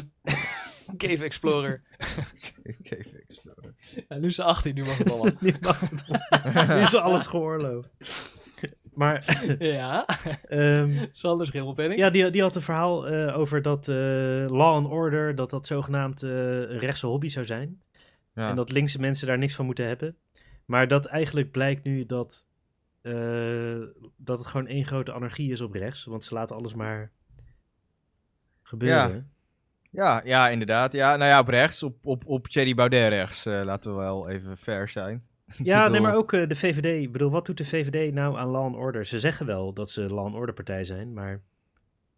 Cave 0.98 1.24
Explorer. 1.24 1.84
ik 2.64 2.92
even 2.92 3.20
exploren. 3.22 3.76
Ja, 4.10 4.18
nu 4.18 4.28
is 4.28 4.36
ze 4.36 4.44
18, 4.44 4.76
nu 4.76 4.84
mag 4.84 4.98
het 4.98 5.12
allemaal. 5.12 5.34
nu 5.40 5.56
mag 5.60 5.80
het. 5.80 6.08
Nu 6.68 6.82
is 6.82 6.96
alles 6.96 7.26
geoorloofd. 7.28 7.90
Maar 8.96 9.46
ja, 9.60 10.06
ehm, 10.48 11.06
Sander 11.12 11.48
Schimmelpenning. 11.48 12.00
ja, 12.00 12.10
die, 12.10 12.30
die 12.30 12.42
had 12.42 12.56
een 12.56 12.62
verhaal 12.62 13.08
eh, 13.08 13.38
over 13.38 13.62
dat 13.62 13.88
eh, 13.88 13.96
law 14.48 14.74
and 14.74 14.88
order, 14.88 15.36
dat 15.36 15.50
dat 15.50 15.68
zogenaamd 15.68 16.24
eh, 16.24 16.30
een 16.60 16.80
rechtse 16.80 17.06
hobby 17.08 17.28
zou 17.28 17.46
zijn. 17.46 17.82
Ja. 18.36 18.50
En 18.50 18.56
dat 18.56 18.72
linkse 18.72 19.00
mensen 19.00 19.28
daar 19.28 19.38
niks 19.38 19.56
van 19.56 19.66
moeten 19.66 19.88
hebben. 19.88 20.16
Maar 20.66 20.88
dat 20.88 21.06
eigenlijk 21.06 21.52
blijkt 21.52 21.84
nu 21.84 22.06
dat, 22.06 22.46
eh, 23.02 23.80
dat 24.18 24.40
het 24.40 24.48
gewoon 24.48 24.68
één 24.68 24.86
grote 24.86 25.12
anarchie 25.12 25.52
is 25.52 25.62
op 25.62 25.74
rechts. 25.74 26.06
Want 26.06 26.24
ze 26.24 26.34
laten 26.34 26.56
alles 26.56 26.74
maar 26.74 27.12
gebeuren. 28.64 29.32
Ja, 29.92 30.22
ja, 30.26 30.50
inderdaad. 30.50 30.94
Ja, 30.94 31.16
nou 31.16 31.30
ja, 31.32 31.40
op 31.40 31.48
rechts. 31.48 31.84
Op, 31.84 32.06
op, 32.06 32.26
op 32.26 32.48
Thierry 32.48 32.76
Baudet 32.76 33.10
rechts. 33.10 33.46
eh, 33.46 33.62
laten 33.64 33.92
we 33.92 33.98
wel 33.98 34.30
even 34.30 34.58
fair 34.58 34.90
zijn. 34.90 35.28
Ja, 35.64 35.80
nee, 35.80 35.88
bedoel- 35.88 36.02
maar 36.02 36.16
ook 36.16 36.34
eh, 36.34 36.48
de 36.48 36.56
VVD. 36.56 37.02
Ik 37.04 37.12
bedoel, 37.12 37.30
wat 37.32 37.46
doet 37.46 37.58
de 37.58 37.66
VVD 37.66 38.14
nou 38.14 38.38
aan 38.38 38.48
law 38.48 38.64
and 38.66 38.76
order? 38.76 39.06
Ze 39.06 39.20
zeggen 39.20 39.46
wel 39.46 39.74
dat 39.74 39.90
ze 39.90 40.02
law 40.02 40.26
and 40.26 40.36
order 40.36 40.56
partij 40.56 40.84
zijn, 40.84 41.14
maar... 41.14 41.42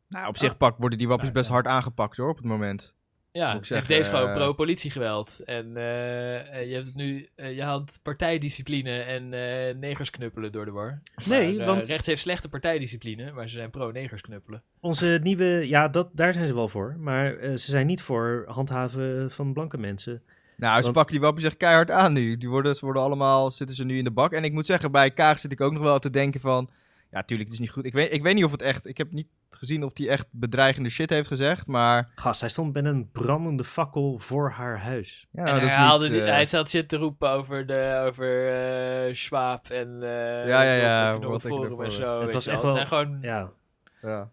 Nou, 0.10 0.28
op 0.28 0.38
zich 0.38 0.58
pak, 0.58 0.78
worden 0.78 0.98
die 0.98 1.08
wapens 1.08 1.30
Nou, 1.30 1.38
best 1.40 1.50
ja. 1.50 1.54
hard 1.56 1.68
aangepakt 1.68 2.18
hoor, 2.18 2.30
op 2.30 2.38
het 2.38 2.46
moment. 2.46 2.96
Ja, 3.32 3.54
ik 3.54 3.66
zeggen, 3.66 3.88
deze 3.88 4.12
gewoon 4.12 4.28
eh, 4.28 4.34
pro-politiegeweld. 4.36 5.42
En 5.46 5.66
eh, 5.78 6.68
je 6.68 6.74
hebt 6.74 6.86
het 6.86 6.96
nu, 6.96 7.28
eh, 7.36 7.56
je 7.56 7.62
haalt 7.64 8.00
partijdiscipline 8.04 9.00
en 9.02 9.34
eh, 9.34 9.76
negers 9.76 10.10
knuppelen 10.10 10.52
door 10.52 10.66
de 10.66 10.72
war. 10.72 11.02
Nee, 11.26 11.58
Maar, 11.58 11.66
want 11.66 11.86
rechts 11.86 12.08
heeft 12.08 12.22
slechte 12.22 12.50
partijdiscipline, 12.50 13.32
maar 13.32 13.50
ze 13.50 13.58
zijn 13.58 13.70
pro-negers 13.70 14.22
knuppelen. 14.22 14.64
onze 14.80 15.20
nieuwe... 15.24 15.68
Ja, 15.68 15.88
dat, 15.88 16.10
daar 16.14 16.34
zijn 16.34 16.48
ze 16.48 16.54
wel 16.54 16.68
voor. 16.68 16.96
Maar 17.00 17.36
ze 17.42 17.58
zijn 17.58 17.88
niet 17.88 18.02
voor 18.02 18.44
handhaven 18.48 19.32
van 19.32 19.54
blanke 19.54 19.78
mensen. 19.78 20.22
Nou, 20.58 20.76
ze 20.78 20.82
Want- 20.82 20.94
pakken 20.96 21.14
die 21.14 21.22
wapens 21.24 21.46
echt 21.46 21.58
keihard 21.58 21.92
aan 21.92 22.14
nu. 22.14 22.38
Die 22.38 22.50
worden, 22.50 22.76
ze 22.76 22.86
worden 22.86 23.02
allemaal, 23.04 23.52
zitten 23.52 23.76
ze 23.76 23.84
nu 23.86 23.98
in 23.98 24.04
de 24.04 24.12
bak. 24.12 24.32
En 24.32 24.44
ik 24.44 24.54
moet 24.54 24.66
zeggen, 24.66 24.92
bij 24.92 25.12
Kaag 25.12 25.40
zit 25.40 25.52
ik 25.52 25.62
ook 25.62 25.74
nog 25.74 25.82
wel 25.84 26.00
te 26.00 26.10
denken 26.10 26.40
van... 26.42 26.70
Ja, 27.12 27.24
tuurlijk, 27.24 27.50
het 27.50 27.60
is 27.60 27.66
niet 27.66 27.74
goed. 27.76 27.86
Ik 27.86 27.94
weet, 27.94 28.14
ik 28.14 28.24
weet 28.24 28.36
niet 28.36 28.44
of 28.46 28.52
het 28.52 28.62
echt... 28.62 28.86
Ik 28.88 28.98
heb 28.98 29.12
niet 29.12 29.28
gezien 29.50 29.84
of 29.84 29.92
hij 29.98 30.08
echt 30.10 30.28
bedreigende 30.32 30.90
shit 30.90 31.10
heeft 31.10 31.28
gezegd, 31.28 31.68
maar... 31.68 32.10
Gast, 32.16 32.40
hij 32.40 32.50
stond 32.50 32.74
met 32.74 32.86
een 32.86 33.10
brandende 33.12 33.64
fakkel 33.64 34.20
voor 34.20 34.50
haar 34.50 34.80
huis. 34.80 35.28
Ja, 35.32 35.40
en 35.40 35.46
dat 35.46 35.56
hij, 35.56 35.66
is 35.66 35.72
haalde 35.76 36.04
niet, 36.04 36.14
die- 36.14 36.22
eh, 36.22 36.28
hij 36.32 36.46
zat 36.46 36.70
shit 36.70 36.90
te 36.90 36.98
roepen 36.98 37.30
over, 37.30 37.66
de, 37.68 38.04
over 38.08 38.50
eh 39.08 39.14
Schwab 39.14 39.66
en 39.70 39.98
eh 40.04 40.10
Ja, 40.48 40.62
ja, 40.64 40.74
ja, 40.74 41.14
Economic 41.14 41.42
Forum 41.42 41.82
en 41.82 41.92
zo. 41.92 42.22
Het 42.22 42.34
was 42.34 42.48
echt 42.48 42.62
wel- 42.62 42.76
Het 42.76 42.88
zijn 42.88 42.88
gewoon, 42.88 43.18
Ja, 43.22 43.52
Ja, 44.02 44.30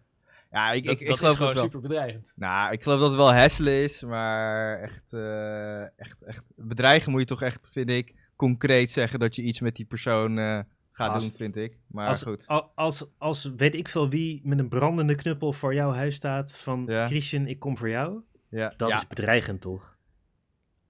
ja 0.53 0.71
ik, 0.71 0.83
dat, 0.83 0.93
ik, 0.93 0.99
ik 0.99 1.07
dat 1.07 1.17
geloof 1.17 1.31
is 1.31 1.37
gewoon 1.37 1.53
dat 1.53 1.61
wel. 1.61 1.71
super 1.71 1.87
bedreigend. 1.89 2.33
Nou, 2.35 2.71
ik 2.71 2.83
geloof 2.83 2.99
dat 2.99 3.07
het 3.07 3.17
wel 3.17 3.33
hesselen 3.33 3.73
is, 3.83 4.01
maar 4.03 4.79
echt, 4.81 5.13
eh, 5.13 5.81
echt, 5.99 6.21
echt... 6.25 6.51
Bedreigen 6.55 7.11
moet 7.11 7.19
je 7.19 7.27
toch 7.27 7.41
echt, 7.41 7.69
vind 7.73 7.89
ik, 7.89 8.13
concreet 8.35 8.91
zeggen 8.91 9.19
dat 9.19 9.35
je 9.35 9.41
iets 9.41 9.59
met 9.59 9.75
die 9.75 9.85
persoon 9.85 10.37
eh, 10.37 10.59
gaat 10.91 11.19
doen, 11.21 11.29
vind 11.29 11.55
ik. 11.55 11.77
Maar 11.87 12.07
als, 12.07 12.23
goed. 12.23 12.47
al- 12.47 12.71
Als, 12.75 13.05
als 13.17 13.51
weet 13.57 13.75
ik 13.75 13.87
veel 13.87 14.09
wie 14.09 14.41
met 14.43 14.59
een 14.59 14.69
brandende 14.69 15.15
knuppel 15.15 15.53
voor 15.53 15.73
jouw 15.73 15.91
huis 15.91 16.15
staat 16.15 16.57
van 16.57 16.83
Ja. 16.87 17.07
Christian, 17.07 17.47
ik 17.47 17.59
kom 17.59 17.77
voor 17.77 17.89
jou. 17.89 18.19
Ja. 18.49 18.73
Dat 18.77 18.89
Ja. 18.89 18.95
is 18.95 19.07
bedreigend, 19.07 19.61
toch? 19.61 19.95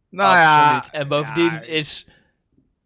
Nou 0.09 0.35
ja, 0.35 0.75
Absoluut. 0.75 1.01
En 1.01 1.07
bovendien 1.07 1.51
ja. 1.51 1.61
is 1.61 2.07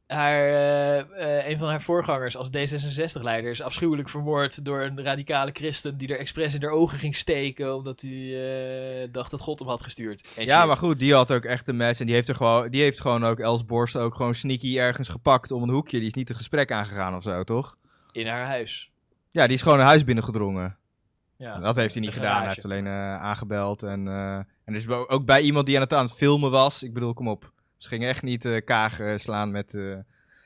haar, 0.08 0.44
eh, 0.48 1.00
eh, 1.00 1.50
een 1.50 1.58
van 1.58 1.68
haar 1.70 1.82
voorgangers 1.82 2.38
als 2.38 2.50
D66-leider 2.50 3.50
is 3.52 3.62
afschuwelijk 3.62 4.10
vermoord 4.10 4.66
door 4.66 4.82
een 4.82 5.04
radicale 5.04 5.52
christen 5.54 5.98
die 5.98 6.08
er 6.14 6.20
expres 6.20 6.54
in 6.54 6.62
haar 6.64 6.72
ogen 6.72 6.98
ging 7.00 7.16
steken 7.16 7.76
omdat 7.76 8.02
hij 8.02 8.12
eh, 8.12 9.08
dacht 9.12 9.32
dat 9.32 9.42
God 9.42 9.60
hem 9.60 9.68
had 9.68 9.82
gestuurd. 9.84 10.28
En 10.38 10.46
Ja, 10.46 10.58
shit. 10.58 10.68
maar 10.68 10.76
goed, 10.78 11.00
die 11.00 11.14
had 11.14 11.32
ook 11.32 11.46
echt 11.46 11.68
een 11.68 11.78
mes. 11.78 12.00
En 12.00 12.06
die 12.06 12.16
heeft, 12.16 12.28
er 12.30 12.36
gewoon, 12.36 12.70
die 12.70 12.82
heeft 12.82 13.02
gewoon 13.02 13.26
ook 13.26 13.40
Els 13.40 13.66
Borst 13.66 13.98
ook 13.98 14.16
gewoon 14.16 14.36
sneaky 14.36 14.80
ergens 14.80 15.10
gepakt 15.10 15.52
om 15.52 15.64
een 15.64 15.70
hoekje. 15.70 15.98
Die 15.98 16.08
is 16.08 16.14
niet 16.14 16.30
een 16.30 16.36
gesprek 16.36 16.72
aangegaan 16.72 17.16
of 17.16 17.24
zo, 17.24 17.44
toch? 17.44 17.76
In 18.12 18.28
haar 18.28 18.46
huis. 18.46 18.92
Ja, 19.30 19.46
die 19.48 19.56
is 19.56 19.62
gewoon 19.62 19.80
een 19.80 19.86
huis 19.86 20.04
binnengedrongen. 20.04 20.78
Ja. 21.38 21.60
dat 21.60 21.76
heeft 21.76 21.94
hij 21.94 22.04
niet 22.04 22.14
gedaan. 22.14 22.38
Hij 22.42 22.48
heeft 22.48 22.64
alleen 22.66 22.88
aangebeld. 22.88 23.84
En, 23.84 24.08
en 24.66 24.86
bo- 24.88 25.06
ook 25.08 25.26
bij 25.26 25.42
iemand 25.42 25.66
die 25.66 25.76
aan 25.76 25.82
het, 25.82 25.94
aan 25.94 26.06
het 26.06 26.14
filmen 26.14 26.52
was. 26.52 26.84
Ik 26.84 26.94
bedoel, 26.94 27.14
kom 27.14 27.28
op. 27.28 27.52
Ze 27.78 27.88
gingen 27.88 28.10
echt 28.10 28.22
niet 28.22 28.46
eh 28.46 28.64
kaag 28.66 29.00
eh, 29.00 29.18
slaan 29.18 29.52
met... 29.52 29.74
eh, 29.74 29.98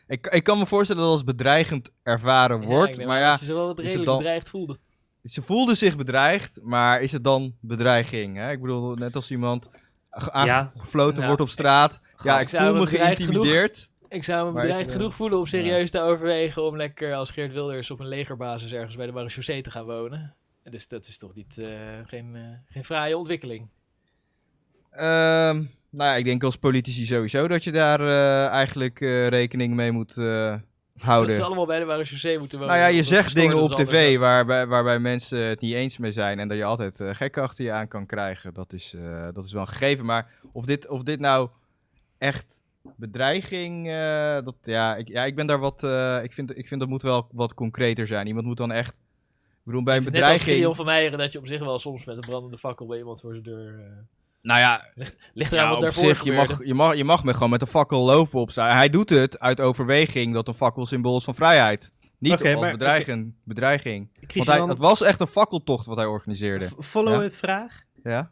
Ik, 0.07 0.27
ik 0.27 0.43
kan 0.43 0.57
me 0.57 0.65
voorstellen 0.67 1.01
dat 1.01 1.11
het 1.11 1.21
als 1.21 1.35
bedreigend 1.35 1.91
ervaren 2.03 2.61
Ja, 2.61 2.67
wordt. 2.67 3.05
maar 3.05 3.19
ja, 3.19 3.29
dat 3.31 3.39
ze 3.39 3.53
wel 3.53 3.67
het 3.67 3.79
redelijk 3.79 4.05
dan- 4.05 4.17
bedreigd 4.17 4.49
voelde. 4.49 4.77
ze 5.23 5.41
voelde 5.41 5.75
zich 5.75 5.97
bedreigd. 5.97 6.59
Maar 6.63 7.01
is 7.01 7.11
het 7.11 7.23
dan 7.23 7.55
bedreiging? 7.59 8.37
Hè? 8.37 8.51
Ik 8.51 8.61
bedoel, 8.61 8.95
net 8.95 9.15
als 9.15 9.31
iemand 9.31 9.69
Ja. 10.11 10.31
aangefloten 10.31 11.15
Nou, 11.15 11.27
wordt 11.27 11.41
op 11.41 11.49
straat. 11.49 12.01
ja, 12.23 12.39
ik 12.39 12.49
voel 12.49 12.59
me 12.59 12.67
genoeg- 12.73 12.89
geïntimideerd. 12.89 13.89
Ik 14.09 14.23
zou 14.23 14.47
me 14.47 14.53
bedreigd 14.53 14.79
het, 14.79 14.91
genoeg 14.91 15.15
voelen 15.15 15.39
om 15.39 15.45
serieus 15.45 15.91
te 15.91 16.01
overwegen 16.01 16.63
om 16.63 16.75
lekker 16.77 17.13
als 17.13 17.31
Geert 17.31 17.51
Wilders 17.53 17.91
op 17.91 17.99
een 17.99 18.07
legerbasis 18.07 18.73
ergens 18.73 18.95
bij 18.95 19.05
de 19.05 19.11
marechaussee 19.11 19.61
te 19.61 19.71
gaan 19.71 19.85
wonen. 19.85 20.35
Dus 20.63 20.87
dat 20.87 21.07
is 21.07 21.17
toch 21.17 21.35
niet, 21.35 21.57
eh, 21.57 21.69
geen, 22.05 22.35
eh, 22.35 22.41
geen 22.73 22.85
fraaie 22.85 23.17
ontwikkeling. 23.17 23.67
Ehm, 24.91 25.63
nou 25.91 26.09
ja, 26.09 26.15
ik 26.15 26.25
denk 26.25 26.43
als 26.43 26.55
politici 26.55 27.05
sowieso 27.05 27.47
dat 27.47 27.63
je 27.63 27.71
daar 27.71 27.99
eh, 27.99 28.47
eigenlijk 28.47 29.01
eh, 29.01 29.27
rekening 29.27 29.73
mee 29.73 29.91
moet 29.91 30.17
eh, 30.17 30.55
Dat 30.93 31.03
houden. 31.09 31.35
ze 31.35 31.43
allemaal 31.43 31.65
bij 31.65 31.79
de 31.79 31.85
marechaussee 31.85 32.39
moeten 32.39 32.59
wonen. 32.59 32.75
Nou 32.75 32.87
ja, 32.87 32.95
je 32.95 33.03
zegt 33.03 33.35
dingen 33.35 33.61
op 33.61 33.75
tv 33.75 34.17
waarbij, 34.17 34.67
waarbij 34.67 34.99
mensen 34.99 35.39
het 35.39 35.61
niet 35.61 35.73
eens 35.73 35.97
mee 35.97 36.11
zijn 36.11 36.39
en 36.39 36.47
dat 36.47 36.57
je 36.57 36.63
altijd 36.63 36.99
gekken 37.01 37.43
achter 37.43 37.65
je 37.65 37.71
aan 37.71 37.87
kan 37.87 38.05
krijgen. 38.05 38.53
Dat 38.53 38.73
is, 38.73 38.95
dat 39.33 39.45
is 39.45 39.53
wel 39.53 39.61
een 39.61 39.67
gegeven. 39.67 40.05
Maar 40.05 40.31
of 40.51 40.65
dit, 40.65 40.87
of 40.87 41.03
dit 41.03 41.19
nou 41.19 41.49
echt 42.17 42.61
bedreiging, 42.95 43.87
dat, 44.43 44.55
ja, 44.61 44.95
ik, 44.95 45.07
ja, 45.07 45.25
ik 45.25 45.35
ben 45.35 45.47
daar 45.47 45.59
wat, 45.59 45.83
ik, 46.23 46.31
vind, 46.31 46.57
ik 46.57 46.67
vind 46.67 46.79
dat 46.79 46.89
moet 46.89 47.03
wel 47.03 47.27
wat 47.31 47.53
concreter 47.53 48.07
zijn. 48.07 48.27
Iemand 48.27 48.45
moet 48.45 48.57
dan 48.57 48.71
echt, 48.71 48.93
ik 48.93 49.63
bedoel, 49.63 49.83
bij 49.83 49.97
een 49.97 50.03
Net 50.03 50.11
als 50.11 50.19
bedreiging... 50.19 50.55
Gideon 50.55 50.75
van 50.75 50.85
Meijeren 50.85 51.17
dat 51.17 51.31
je 51.31 51.39
op 51.39 51.47
zich 51.47 51.59
wel 51.59 51.79
soms 51.79 52.05
met 52.05 52.15
een 52.15 52.21
brandende 52.21 52.57
fakkel 52.57 52.85
bij 52.85 52.97
iemand 52.97 53.21
voor 53.21 53.31
zijn 53.31 53.43
deur... 53.43 53.79
Nou 54.41 54.59
ja, 54.59 54.85
ligt 55.33 55.51
eraan 55.51 55.69
wat 55.69 55.81
daarvoor 55.81 56.03
zich, 56.05 56.23
je 56.23 56.31
mag, 56.31 56.65
je, 56.65 56.73
mag, 56.73 56.95
je 56.95 57.03
mag 57.03 57.23
me 57.23 57.33
gewoon 57.33 57.49
met 57.49 57.61
een 57.61 57.67
fakkel 57.67 58.03
lopen 58.05 58.39
op 58.39 58.51
staan. 58.51 58.75
Hij 58.75 58.89
doet 58.89 59.09
het 59.09 59.39
uit 59.39 59.59
overweging 59.61 60.33
dat 60.33 60.47
een 60.47 60.53
fakkel 60.53 60.85
symbool 60.85 61.17
is 61.17 61.23
van 61.23 61.35
vrijheid. 61.35 61.91
Niet 62.17 62.31
als 62.31 62.41
maar- 62.41 62.71
bedreiging. 62.71 63.33
bedreiging. 63.43 64.09
Want 64.33 64.47
hij, 64.47 64.61
het 64.61 64.77
was 64.77 65.01
echt 65.01 65.19
een 65.19 65.27
fakkeltocht 65.27 65.85
wat 65.85 65.97
hij 65.97 66.05
organiseerde. 66.05 66.69
follow-up 66.79 67.35
vraag. 67.35 67.81
Ja? 68.03 68.31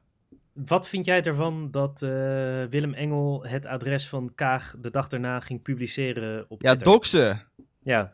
Wat 0.53 0.87
vind 0.89 1.05
jij 1.05 1.21
ervan 1.23 1.71
dat 1.71 2.01
eh, 2.01 2.09
Willem 2.69 2.93
Engel 2.93 3.45
het 3.47 3.65
adres 3.65 4.07
van 4.07 4.31
Kaag 4.35 4.75
de 4.77 4.91
dag 4.91 5.07
daarna 5.07 5.39
ging 5.39 5.61
publiceren 5.61 6.45
op 6.49 6.61
Ja, 6.61 6.69
Twitter? 6.69 6.93
doxen. 6.93 7.47
Ja, 7.81 8.13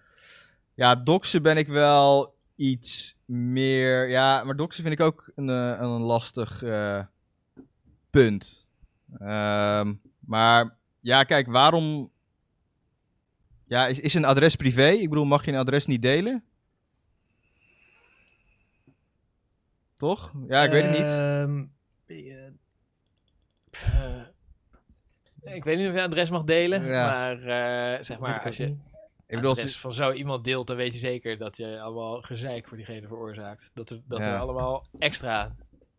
Ja, 0.73 0.95
doxen 0.95 1.41
ben 1.41 1.57
ik 1.57 1.67
wel 1.67 2.35
iets 2.55 3.15
meer... 3.25 4.09
Ja, 4.09 4.43
maar 4.43 4.55
doxen 4.55 4.83
vind 4.83 4.99
ik 4.99 5.05
ook 5.05 5.31
een, 5.35 5.49
eh, 5.49 5.77
een 5.79 6.01
lastig 6.01 6.63
eh, 6.63 6.99
punt. 8.21 8.69
Ehm, 9.19 9.93
maar 10.19 10.77
ja, 10.99 11.23
kijk, 11.23 11.47
waarom... 11.47 12.11
Ja, 13.67 13.87
is, 13.87 13.99
is 13.99 14.13
een 14.13 14.25
adres 14.25 14.55
privé? 14.55 14.87
Ik 14.87 15.09
bedoel, 15.09 15.25
mag 15.25 15.45
je 15.45 15.51
een 15.51 15.57
adres 15.57 15.85
niet 15.85 16.01
delen? 16.01 16.43
Toch? 19.95 20.33
Ja, 20.47 20.63
ik 20.63 20.71
weet 20.71 20.83
het 20.83 20.91
niet. 20.91 21.07
Ehm, 21.09 21.65
eh, 22.05 22.45
Eh, 25.43 25.55
ik 25.55 25.63
weet 25.63 25.77
niet 25.77 25.87
of 25.87 25.93
je 25.93 25.99
een 25.99 26.05
adres 26.05 26.29
mag 26.29 26.43
delen, 26.43 26.85
Ja. 26.85 27.09
maar 27.09 27.37
eh, 27.97 28.03
zeg 28.03 28.19
maar, 28.19 28.43
als 28.45 28.57
je. 28.57 28.65
Ik 29.27 29.35
bedoel, 29.35 29.49
als 29.49 29.57
adres 29.59 29.79
van 29.79 29.93
zo 29.93 30.11
iemand 30.11 30.43
deelt, 30.43 30.67
dan 30.67 30.75
weet 30.75 30.93
je 30.93 30.99
zeker 30.99 31.37
dat 31.37 31.57
je 31.57 31.81
allemaal 31.81 32.21
gezeik 32.21 32.67
voor 32.67 32.77
diegene 32.77 33.07
veroorzaakt. 33.07 33.71
Dat 33.73 33.89
er, 33.89 34.01
dat 34.07 34.19
Ja. 34.19 34.33
er 34.33 34.39
allemaal 34.39 34.87
extra 34.99 35.55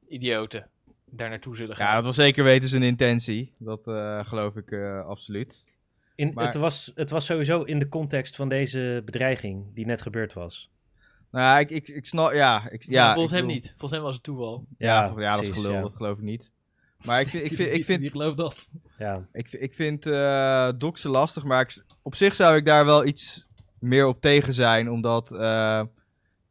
idioten 0.09 0.71
daar 1.17 1.29
naartoe 1.29 1.57
zullen 1.57 1.77
gaan. 1.77 1.87
Ja, 1.89 1.95
dat 1.95 2.05
was 2.05 2.14
zeker 2.17 2.45
weten 2.45 2.69
zijn 2.69 2.83
intentie. 2.83 3.53
Dat 3.59 3.87
eh, 3.87 4.27
geloof 4.27 4.57
ik 4.57 4.71
eh, 4.71 5.07
absoluut. 5.07 5.64
in, 6.14 6.31
Maar- 6.35 6.45
het, 6.45 6.55
was, 6.55 6.93
het 6.95 7.11
was 7.11 7.25
sowieso 7.25 7.62
in 7.62 7.79
de 7.79 7.89
context 7.89 8.37
van 8.37 8.49
deze 8.49 9.03
bedreiging 9.05 9.64
die 9.75 9.87
net 9.87 10.03
gebeurd 10.03 10.33
was. 10.33 10.71
Nou 11.31 11.45
ja, 11.47 11.59
ik, 11.59 11.71
ik, 11.71 11.89
ik 11.89 12.07
snap... 12.07 12.33
Ja, 12.33 12.69
ik, 12.71 12.83
Ja, 12.85 12.91
ja, 13.07 13.12
volgens 13.12 13.33
ik 13.33 13.39
hem 13.39 13.47
bedoel- 13.47 13.62
niet. 13.62 13.71
Volgens 13.71 13.93
hem 13.93 14.03
was 14.03 14.14
het 14.14 14.23
toeval. 14.25 14.64
Ja, 14.79 15.14
ja, 15.17 15.35
dat, 15.37 15.45
is 15.45 15.51
gelul, 15.51 15.73
ja. 15.73 15.81
dat 15.81 15.95
geloof 15.95 16.17
ik 16.19 16.25
niet. 16.25 16.51
Maar 17.05 17.21
ik 17.21 17.29
vind, 17.35 17.51
ik 17.51 17.57
vind, 17.57 17.73
ik 17.75 17.85
vind, 17.85 18.01
Wie 18.01 18.11
gelooft 18.11 18.37
dat? 18.37 18.71
Ja. 18.99 19.27
ik, 19.33 19.49
vind- 19.49 19.62
ik 19.62 19.73
vind 19.75 20.07
eh 20.07 20.69
doxen 20.77 21.11
lastig, 21.11 21.45
maar 21.45 21.61
ik, 21.61 21.85
op 22.03 22.14
zich 22.14 22.35
zou 22.35 22.57
ik 22.57 22.64
daar 22.64 22.85
wel 22.85 23.05
iets 23.07 23.47
meer 23.79 24.07
op 24.07 24.21
tegen 24.21 24.53
zijn. 24.53 24.91
Omdat, 24.91 25.33
eh, 25.33 25.83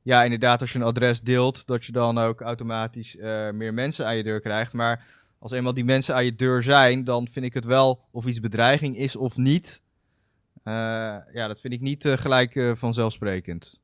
ja, 0.06 0.24
inderdaad, 0.24 0.62
als 0.62 0.72
je 0.72 0.80
een 0.80 0.86
adres 0.86 1.22
deelt, 1.22 1.66
dat 1.68 1.86
je 1.86 1.92
dan 1.92 2.18
ook 2.18 2.42
automatisch 2.42 3.18
eh, 3.18 3.50
meer 3.52 3.74
mensen 3.74 4.06
aan 4.06 4.18
je 4.18 4.24
deur 4.24 4.42
krijgt. 4.42 4.74
Maar 4.74 5.06
als 5.40 5.52
eenmaal 5.52 5.74
die 5.74 5.86
mensen 5.86 6.16
aan 6.16 6.26
je 6.26 6.36
deur 6.36 6.64
zijn, 6.64 7.04
dan 7.04 7.28
vind 7.32 7.46
ik 7.46 7.54
het 7.54 7.66
wel 7.66 8.08
of 8.12 8.26
iets 8.26 8.40
bedreiging 8.40 8.98
is 8.98 9.16
of 9.16 9.38
niet. 9.38 9.82
Eh, 10.64 10.74
ja, 11.34 11.48
dat 11.48 11.60
vind 11.60 11.74
ik 11.74 11.82
niet 11.82 12.06
eh, 12.06 12.18
gelijk 12.18 12.74
vanzelfsprekend. 12.76 13.82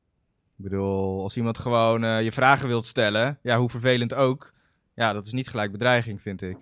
Ik 0.56 0.64
bedoel, 0.64 1.22
als 1.22 1.36
iemand 1.36 1.58
gewoon 1.58 2.24
je 2.24 2.32
vragen 2.32 2.68
wilt 2.68 2.84
stellen, 2.84 3.38
ja, 3.42 3.58
hoe 3.58 3.70
vervelend 3.70 4.14
ook. 4.14 4.52
Ja, 4.94 5.12
dat 5.12 5.26
is 5.26 5.32
niet 5.32 5.48
gelijk 5.48 5.72
bedreiging, 5.72 6.20
vind 6.20 6.42
ik. 6.42 6.56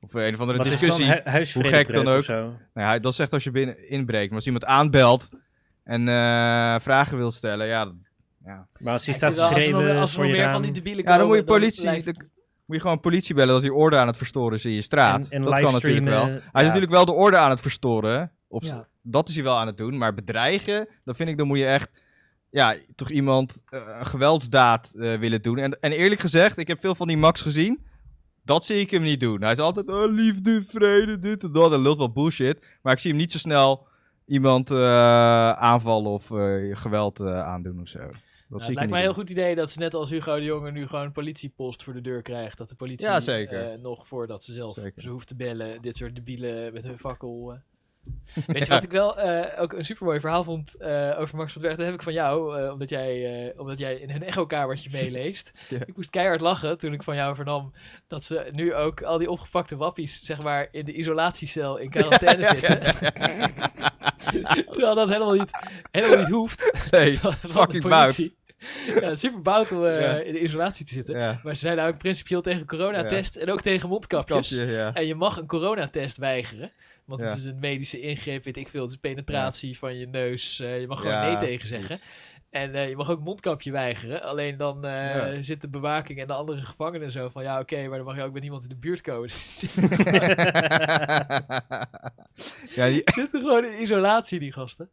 Of 0.00 0.14
een 0.14 0.34
of 0.34 0.40
andere 0.40 0.58
Wat 0.58 0.66
discussie. 0.66 1.06
hu 1.06 1.44
Hoe 1.52 1.68
gek 1.68 1.92
dan 1.92 2.22
zo? 2.22 2.42
Nou 2.74 2.92
ja, 2.92 2.98
dat 2.98 3.14
zegt 3.14 3.32
als 3.32 3.44
je 3.44 3.50
binnen 3.50 3.88
inbreekt. 3.88 4.26
Maar 4.26 4.36
als 4.36 4.46
iemand 4.46 4.64
aanbelt 4.64 5.30
en 5.84 6.04
vragen 6.80 7.16
wil 7.16 7.30
stellen, 7.30 7.66
ja, 7.66 7.92
ja. 8.44 8.66
Maar 8.78 8.92
als 8.92 9.06
hij 9.06 9.14
staat 9.14 9.38
als 9.38 9.46
schreeuwen 9.46 9.96
als 9.96 10.14
voor 10.14 10.26
je 10.26 10.32
meer 10.32 10.42
van 10.42 10.52
raam... 10.52 10.62
die 10.62 10.72
debielen 10.72 11.04
ja, 11.04 11.16
dan 11.18 11.26
moet 11.26 11.36
je 11.36 11.44
politie, 11.44 11.84
dan 12.04 12.14
moet 12.66 12.76
je 12.76 12.80
gewoon 12.80 13.00
politie 13.00 13.34
bellen 13.34 13.54
dat 13.54 13.62
hij 13.62 13.70
orde 13.70 13.96
aan 13.96 14.06
het 14.06 14.16
verstoren 14.16 14.56
is 14.56 14.64
in 14.64 14.72
je 14.72 14.82
straat. 14.82 15.24
En- 15.30 15.30
en 15.36 15.42
dat 15.42 15.60
kan 15.60 15.72
natuurlijk 15.72 16.04
wel. 16.04 16.14
livestreamen, 16.14 16.50
Hij 16.52 16.60
is 16.62 16.66
natuurlijk 16.66 16.92
wel 16.92 17.04
de 17.04 17.12
orde 17.12 17.36
aan 17.36 17.50
het 17.50 17.60
verstoren. 17.60 18.32
Op 18.48 18.62
Ja. 18.62 18.86
Dat 19.02 19.28
is 19.28 19.34
hij 19.34 19.44
wel 19.44 19.56
aan 19.58 19.66
het 19.66 19.76
doen. 19.76 19.98
Maar 19.98 20.14
bedreigen, 20.14 20.88
dan 21.04 21.14
vind 21.14 21.28
ik, 21.28 21.38
dan 21.38 21.46
moet 21.46 21.58
je 21.58 21.66
echt, 21.66 21.90
ja, 22.50 22.76
toch 22.94 23.10
iemand 23.10 23.62
eh, 23.68 23.80
een 23.98 24.06
geweldsdaad 24.06 24.92
eh, 24.96 25.14
willen 25.18 25.42
doen. 25.42 25.58
En, 25.58 25.78
en 25.80 25.92
eerlijk 25.92 26.20
gezegd, 26.20 26.58
ik 26.58 26.68
heb 26.68 26.80
veel 26.80 26.94
van 26.94 27.06
die 27.06 27.16
Max 27.16 27.40
gezien. 27.40 27.86
Dat 28.44 28.66
zie 28.66 28.80
ik 28.80 28.90
hem 28.90 29.02
niet 29.02 29.20
doen. 29.20 29.42
Hij 29.42 29.52
is 29.52 29.58
altijd, 29.58 29.88
oh, 29.88 30.12
liefde, 30.12 30.62
vrede, 30.66 31.18
dit 31.18 31.42
en 31.42 31.52
dat. 31.52 31.70
Hij 31.70 31.78
lult 31.78 31.98
wel 31.98 32.12
bullshit. 32.12 32.64
Maar 32.82 32.92
ik 32.92 32.98
zie 32.98 33.10
hem 33.10 33.20
niet 33.20 33.32
zo 33.32 33.38
snel 33.38 33.86
iemand 34.26 34.70
eh, 34.70 35.52
aanvallen 35.52 36.10
of 36.10 36.30
eh, 36.30 36.76
geweld 36.76 37.20
eh, 37.20 37.40
aandoen 37.46 37.80
of 37.80 37.88
zo. 37.88 38.00
Nou, 38.58 38.64
het 38.64 38.74
lijkt 38.74 38.90
mij 38.90 39.00
een 39.00 39.04
heel 39.06 39.14
goed 39.14 39.30
idee 39.30 39.54
dat 39.54 39.70
ze 39.70 39.78
net 39.78 39.94
als 39.94 40.10
Hugo 40.10 40.36
de 40.36 40.44
Jonge 40.44 40.70
nu 40.70 40.86
gewoon 40.86 41.04
een 41.04 41.12
politiepost 41.12 41.82
voor 41.82 41.92
de 41.92 42.00
deur 42.00 42.22
krijgt. 42.22 42.58
Dat 42.58 42.68
de 42.68 42.74
politie 42.74 43.06
Ja, 43.06 43.20
zeker. 43.20 43.70
eh, 43.70 43.78
nog 43.78 44.06
voordat 44.06 44.44
ze 44.44 44.52
zelf 44.52 44.74
Zeker. 44.74 45.02
ze 45.02 45.08
hoeft 45.08 45.26
te 45.26 45.36
bellen, 45.36 45.82
dit 45.82 45.96
soort 45.96 46.14
debielen 46.14 46.72
met 46.72 46.84
hun 46.84 46.98
fakkel. 46.98 47.52
eh. 47.52 47.58
Weet 48.46 48.66
je 48.66 48.72
wat 48.72 48.82
ik 48.82 48.90
wel 48.90 49.18
eh, 49.18 49.62
ook 49.62 49.72
een 49.72 49.84
supermooi 49.84 50.20
verhaal 50.20 50.44
vond 50.44 50.82
over 51.16 51.36
Max 51.36 51.52
van? 51.52 51.62
Dat 51.62 51.78
heb 51.78 51.94
ik 51.94 52.02
van 52.02 52.12
jou, 52.12 52.62
omdat, 52.70 52.88
jij, 52.88 53.52
omdat 53.56 53.78
jij 53.78 53.94
in 53.96 54.10
hun 54.10 54.22
echo-kamertje 54.22 54.90
meeleest. 55.00 55.52
Ja. 55.68 55.78
Ik 55.86 55.96
moest 55.96 56.10
keihard 56.10 56.40
lachen 56.40 56.78
toen 56.78 56.92
ik 56.92 57.02
van 57.02 57.16
jou 57.16 57.34
vernam 57.34 57.72
dat 58.06 58.24
ze 58.24 58.48
nu 58.50 58.74
ook 58.74 59.02
al 59.02 59.18
die 59.18 59.30
opgepakte 59.30 59.76
wappies, 59.76 60.22
zeg 60.22 60.42
maar, 60.42 60.68
in 60.70 60.84
de 60.84 60.92
isolatiecel 60.92 61.76
in 61.76 61.90
quarantaine 61.90 62.44
zitten. 62.44 62.80
Terwijl 64.72 64.94
dat 64.94 65.08
helemaal 65.08 65.34
niet, 65.34 65.50
helemaal 65.90 66.18
niet 66.18 66.28
hoeft. 66.28 66.88
Nee, 66.90 67.16
fucking 67.16 67.88
bout. 67.88 68.30
Ja, 68.86 68.92
het 68.94 69.12
is 69.12 69.20
super 69.20 69.42
bout 69.42 69.72
om 69.72 69.84
eh, 69.86 70.00
Ja. 70.00 70.16
in 70.18 70.32
de 70.32 70.40
isolatie 70.40 70.84
te 70.86 70.92
zitten. 70.94 71.18
Ja, 71.18 71.40
Maar 71.42 71.54
ze 71.54 71.60
zijn 71.60 71.76
nou 71.76 71.94
principieel 71.96 72.40
tegen 72.42 72.66
coronatest 72.66 73.36
en 73.36 73.50
ook 73.50 73.60
tegen 73.60 73.88
mondkapjes. 73.88 74.48
kapje. 74.56 74.90
En 74.94 75.06
je 75.06 75.14
mag 75.14 75.36
een 75.36 75.46
coronatest 75.46 76.16
weigeren. 76.16 76.72
Want 77.04 77.22
het 77.24 77.36
is 77.36 77.44
een 77.44 77.58
medische 77.58 78.00
ingreep, 78.00 78.44
weet 78.44 78.56
ik 78.56 78.68
veel. 78.68 78.82
Het 78.82 78.90
is 78.90 78.96
penetratie 78.96 79.78
van 79.78 79.96
je 79.98 80.06
neus. 80.06 80.60
eh, 80.60 80.80
je 80.80 80.86
mag 80.86 81.00
gewoon 81.00 81.20
nee 81.20 81.36
tegen 81.36 81.68
zeggen. 81.68 82.00
En 82.50 82.74
eh, 82.74 82.88
je 82.88 82.96
mag 82.96 83.10
ook 83.10 83.20
mondkapje 83.20 83.70
weigeren. 83.72 84.22
Alleen 84.22 84.56
dan 84.56 84.78
Ja. 84.82 85.42
zit 85.42 85.60
de 85.60 85.68
bewaking 85.68 86.20
en 86.20 86.26
de 86.26 86.32
andere 86.32 86.60
gevangenen 86.62 87.10
zo 87.12 87.28
van... 87.28 87.42
Ja, 87.42 87.60
oké, 87.60 87.88
maar 87.88 87.96
dan 87.96 88.06
mag 88.06 88.16
je 88.16 88.22
ook 88.22 88.32
met 88.32 88.42
niemand 88.42 88.62
in 88.62 88.68
de 88.68 88.76
buurt 88.76 89.00
komen. 89.00 89.28
Ja, 92.74 92.86
die, 92.86 93.02
zitten 93.14 93.40
gewoon 93.40 93.64
in 93.64 93.82
isolatie, 93.82 94.38
die 94.38 94.52
gasten. 94.52 94.88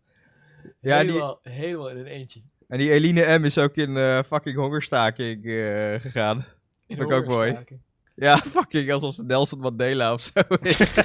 ja 0.80 1.00
die, 1.02 1.10
helemaal, 1.12 1.40
helemaal 1.44 1.90
in 1.90 1.98
een 1.98 2.06
eentje. 2.06 2.42
En 2.70 2.78
die 2.78 2.92
Eline 2.92 3.40
M 3.40 3.44
is 3.44 3.58
ook 3.58 3.76
in 3.76 3.98
eh, 3.98 4.20
fucking 4.28 4.56
hongerstaking 4.56 5.46
eh, 5.46 6.00
gegaan. 6.00 6.38
In 6.88 6.96
Vind 6.96 7.10
ik 7.10 7.16
ook 7.16 7.26
mooi. 7.26 7.58
Ja, 8.16 8.38
fucking 8.58 8.92
alsof 8.92 9.16
ze 9.16 9.24
Nelson 9.24 9.60
Mandela 9.60 10.14
of 10.14 10.22
zo 10.22 10.42
is. 10.62 10.96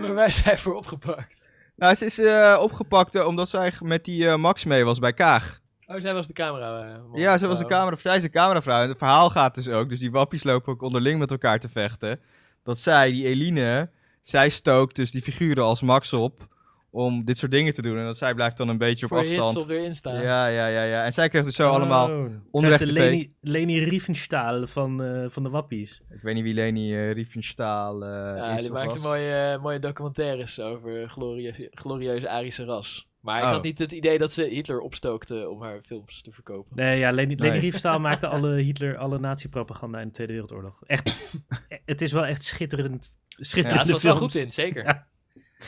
maar 0.00 0.14
wij 0.14 0.30
zijn 0.30 0.58
voor 0.58 0.74
opgepakt. 0.74 1.50
nou, 1.76 1.94
ze 1.94 2.04
is 2.04 2.18
eh, 2.18 2.58
opgepakt 2.60 3.24
omdat 3.24 3.48
zij 3.48 3.72
met 3.82 4.04
die 4.04 4.36
Max 4.36 4.64
mee 4.64 4.84
was 4.84 4.98
bij 4.98 5.12
Kaag. 5.12 5.60
Oh, 5.86 6.00
zij 6.00 6.14
was 6.14 6.26
de 6.26 6.32
camera. 6.32 7.00
Ja, 7.14 7.38
ze 7.38 7.46
was 7.46 7.58
de 7.58 7.66
camera, 7.66 7.96
zij 7.96 8.16
is 8.16 8.22
de 8.22 8.28
cameravrouw. 8.28 8.82
En 8.82 8.88
het 8.88 8.98
verhaal 8.98 9.30
gaat 9.30 9.54
dus 9.54 9.68
ook, 9.68 9.88
dus 9.88 9.98
die 9.98 10.10
wappies 10.10 10.44
lopen 10.44 10.72
ook 10.72 10.82
onderling 10.82 11.18
met 11.18 11.30
elkaar 11.30 11.60
te 11.60 11.68
vechten. 11.68 12.20
Dat 12.62 12.78
zij, 12.78 13.10
die 13.10 13.24
Eline, 13.24 13.90
zij 14.22 14.48
stookt 14.48 14.96
dus 14.96 15.10
die 15.10 15.22
figuren 15.22 15.64
als 15.64 15.82
Max 15.82 16.12
op 16.12 16.48
om 16.90 17.24
dit 17.24 17.38
soort 17.38 17.52
dingen 17.52 17.72
te 17.72 17.82
doen. 17.82 17.98
En 17.98 18.04
dat 18.04 18.16
zij 18.16 18.34
blijft 18.34 18.56
dan 18.56 18.68
een 18.68 18.78
beetje 18.78 19.04
op 19.06 19.12
Voor 19.12 19.20
hits 19.22 19.38
afstand. 19.38 19.64
op 19.64 19.70
erin 19.70 19.94
staan. 19.94 20.22
Ja, 20.22 20.46
ja, 20.46 20.66
ja, 20.66 20.82
ja. 20.82 21.04
En 21.04 21.12
zij 21.12 21.28
kreeg 21.28 21.44
dus 21.44 21.54
zo 21.54 21.68
allemaal... 21.70 22.10
Oh, 22.10 22.30
onrecht 22.50 22.78
zij 22.78 22.86
is 22.88 22.94
de. 22.94 23.00
Leni, 23.00 23.32
Leni 23.40 23.84
Riefenstahl 23.84 24.66
van, 24.66 25.02
eh, 25.02 25.24
van 25.28 25.42
de 25.42 25.48
Wappies. 25.48 26.02
Ik 26.10 26.22
weet 26.22 26.34
niet 26.34 26.44
wie 26.44 26.54
Leni 26.54 26.94
eh 26.96 27.12
Riefenstahl 27.12 28.04
eh 28.04 28.36
Ja, 28.36 28.56
is 28.56 28.62
die 28.62 28.72
maakte 28.72 28.94
was. 28.94 29.02
mooie, 29.02 29.58
mooie 29.62 29.78
documentaires 29.78 30.60
over 30.60 31.08
glorieuze, 31.08 31.68
glorieuze 31.70 32.28
Arische 32.28 32.64
ras. 32.64 33.08
Maar 33.20 33.38
ik 33.38 33.44
Oh. 33.44 33.50
had 33.50 33.62
niet 33.62 33.78
het 33.78 33.92
idee 33.92 34.18
dat 34.18 34.32
ze 34.32 34.42
Hitler 34.42 34.80
opstookte 34.80 35.48
om 35.48 35.62
haar 35.62 35.80
films 35.82 36.22
te 36.22 36.32
verkopen. 36.32 36.76
Nee, 36.76 36.98
ja, 36.98 37.10
Leni, 37.10 37.34
Leni 37.36 37.50
Nee. 37.50 37.60
Riefenstahl 37.60 38.00
maakte 38.08 38.26
alle 38.26 38.54
Hitler, 38.60 38.96
alle 38.96 39.18
nazi-propaganda 39.18 39.98
in 40.00 40.06
de 40.06 40.12
Tweede 40.12 40.32
Wereldoorlog. 40.32 40.80
Echt, 40.86 41.34
het 41.84 42.02
is 42.02 42.12
wel 42.12 42.24
echt 42.26 42.44
schitterend. 42.44 43.08
Ja, 43.28 43.44
Schitterende 43.44 43.84
ze 43.86 43.92
was 43.92 44.02
wel 44.02 44.16
goed 44.16 44.34
in, 44.34 44.52
zeker. 44.52 44.84
Ja. 44.84 45.06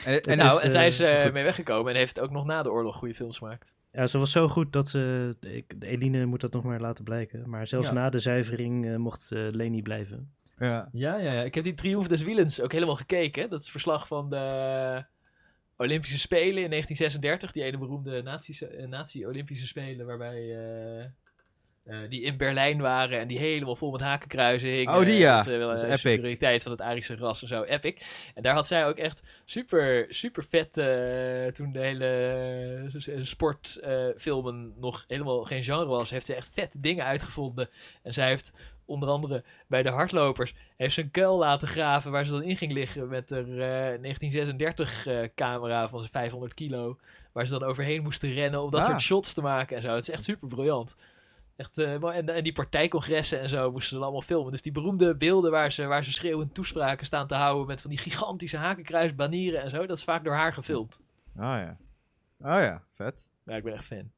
En, 0.04 0.20
en 0.20 0.36
nou, 0.36 0.56
is, 0.56 0.62
en 0.62 0.70
zij 0.70 0.80
eh, 0.80 0.86
is 0.86 1.00
eh, 1.00 1.22
goed. 1.22 1.32
mee 1.32 1.42
weggekomen 1.44 1.92
en 1.92 1.98
heeft 1.98 2.20
ook 2.20 2.30
nog 2.30 2.44
na 2.44 2.62
de 2.62 2.70
oorlog 2.70 2.96
goede 2.96 3.14
films 3.14 3.38
gemaakt. 3.38 3.74
Ja, 3.92 4.06
ze 4.06 4.18
was 4.18 4.30
zo 4.32 4.48
goed 4.48 4.72
dat 4.72 4.88
ze... 4.88 5.36
Ik, 5.40 5.74
Eline 5.80 6.24
moet 6.26 6.40
dat 6.40 6.52
nog 6.52 6.64
maar 6.64 6.80
laten 6.80 7.04
blijken. 7.04 7.48
Maar 7.50 7.66
zelfs 7.66 7.88
Ja. 7.88 7.94
na 7.94 8.10
de 8.10 8.18
zuivering 8.18 8.86
eh, 8.86 8.96
mocht 8.96 9.32
eh, 9.32 9.40
Leni 9.50 9.82
blijven. 9.82 10.32
ja. 10.58 10.88
Ja, 10.92 11.16
ja, 11.18 11.32
ja. 11.32 11.42
Ik 11.42 11.54
heb 11.54 11.64
die 11.64 11.74
Triumph 11.74 12.08
des 12.08 12.22
Willens 12.22 12.60
ook 12.60 12.72
helemaal 12.72 12.96
gekeken. 12.96 13.50
Dat 13.50 13.60
is 13.60 13.70
verslag 13.70 14.06
van 14.06 14.30
de 14.30 15.04
Olympische 15.76 16.18
Spelen 16.18 16.62
in 16.62 16.70
1936. 16.70 17.52
Die 17.52 17.62
ene 17.62 17.78
beroemde 17.78 18.22
nazi- 18.22 18.64
eh, 18.64 18.86
nazi-Olympische 18.86 19.66
Spelen 19.66 20.06
waarbij... 20.06 20.56
eh, 21.84 21.98
die 22.08 22.22
in 22.22 22.36
Berlijn 22.36 22.80
waren 22.80 23.18
en 23.18 23.28
die 23.28 23.38
helemaal 23.38 23.76
vol 23.76 23.90
met 23.90 24.00
hakenkruizen 24.00 24.68
hingen. 24.70 24.94
Oh, 24.98 25.04
die 25.04 25.14
ja. 25.18 25.36
Met, 25.36 25.46
eh, 25.46 25.56
wel, 25.56 25.68
Dat 25.68 25.76
is 25.76 25.82
eh, 25.82 25.88
epic. 25.88 26.00
superioriteit 26.00 26.62
van 26.62 26.72
het 26.72 26.80
Arische 26.80 27.16
ras 27.16 27.42
en 27.42 27.48
zo. 27.48 27.62
Epic. 27.62 27.94
En 28.34 28.42
daar 28.42 28.54
had 28.54 28.66
zij 28.66 28.86
ook 28.86 28.96
echt 28.96 29.42
super, 29.44 30.06
super 30.08 30.44
vet 30.44 30.76
eh, 30.76 31.46
toen 31.46 31.72
de 31.72 31.78
hele 31.80 32.90
uh, 33.08 33.24
sportfilmen 33.24 34.74
nog 34.76 35.04
helemaal 35.08 35.42
geen 35.44 35.62
genre 35.62 35.84
was. 35.86 36.10
Heeft 36.10 36.26
ze 36.26 36.34
echt 36.34 36.50
vette 36.54 36.80
dingen 36.80 37.04
uitgevonden. 37.04 37.68
En 38.02 38.12
zij 38.12 38.28
heeft 38.28 38.76
onder 38.86 39.08
andere 39.08 39.44
bij 39.66 39.82
de 39.82 39.90
hardlopers 39.90 40.54
heeft 40.76 40.94
ze 40.94 41.00
een 41.02 41.10
kuil 41.10 41.38
laten 41.38 41.68
graven 41.68 42.10
waar 42.10 42.24
ze 42.26 42.32
dan 42.32 42.42
in 42.42 42.56
ging 42.56 42.72
liggen 42.72 43.08
met 43.08 43.30
haar 43.30 43.40
eh, 43.42 44.00
1936 44.00 45.06
eh, 45.06 45.18
camera 45.34 45.88
van 45.88 45.98
zijn 45.98 46.12
500 46.12 46.54
kilo. 46.54 46.98
Waar 47.32 47.46
ze 47.46 47.58
dan 47.58 47.68
overheen 47.68 48.02
moesten 48.02 48.32
rennen 48.32 48.62
om 48.62 48.70
dat 48.70 48.80
Ah. 48.80 48.86
soort 48.88 49.00
shots 49.00 49.32
te 49.34 49.42
maken 49.42 49.76
en 49.76 49.82
zo. 49.82 49.94
Het 49.94 50.08
is 50.08 50.14
echt 50.14 50.24
super 50.24 50.48
briljant. 50.48 50.96
Echt, 51.62 51.78
eh, 51.78 51.92
en, 52.16 52.28
en 52.28 52.42
die 52.42 52.52
partijcongressen 52.52 53.40
en 53.40 53.48
zo 53.48 53.70
moesten 53.70 53.88
ze 53.88 53.94
dan 53.94 54.02
allemaal 54.02 54.22
filmen. 54.22 54.50
Dus 54.52 54.62
die 54.62 54.72
beroemde 54.72 55.16
beelden 55.16 55.50
waar 55.50 55.72
ze, 55.72 55.84
waar 55.86 56.04
ze 56.04 56.12
schreeuwend 56.12 56.54
toespraken 56.54 57.06
staan 57.06 57.26
te 57.26 57.34
houden 57.34 57.66
met 57.66 57.80
van 57.80 57.90
die 57.90 57.98
gigantische 57.98 58.56
hakenkruisbanieren 58.56 59.62
en 59.62 59.70
zo, 59.70 59.86
dat 59.86 59.96
is 59.96 60.04
vaak 60.04 60.24
door 60.24 60.34
haar 60.34 60.52
gefilmd. 60.54 61.00
Oh 61.36 61.42
ja. 61.42 61.76
Oh 62.40 62.46
ja, 62.60 62.82
vet. 62.96 63.28
Ja, 63.44 63.56
ik 63.56 63.62
ben 63.64 63.72
echt 63.72 63.84
fan. 63.84 64.10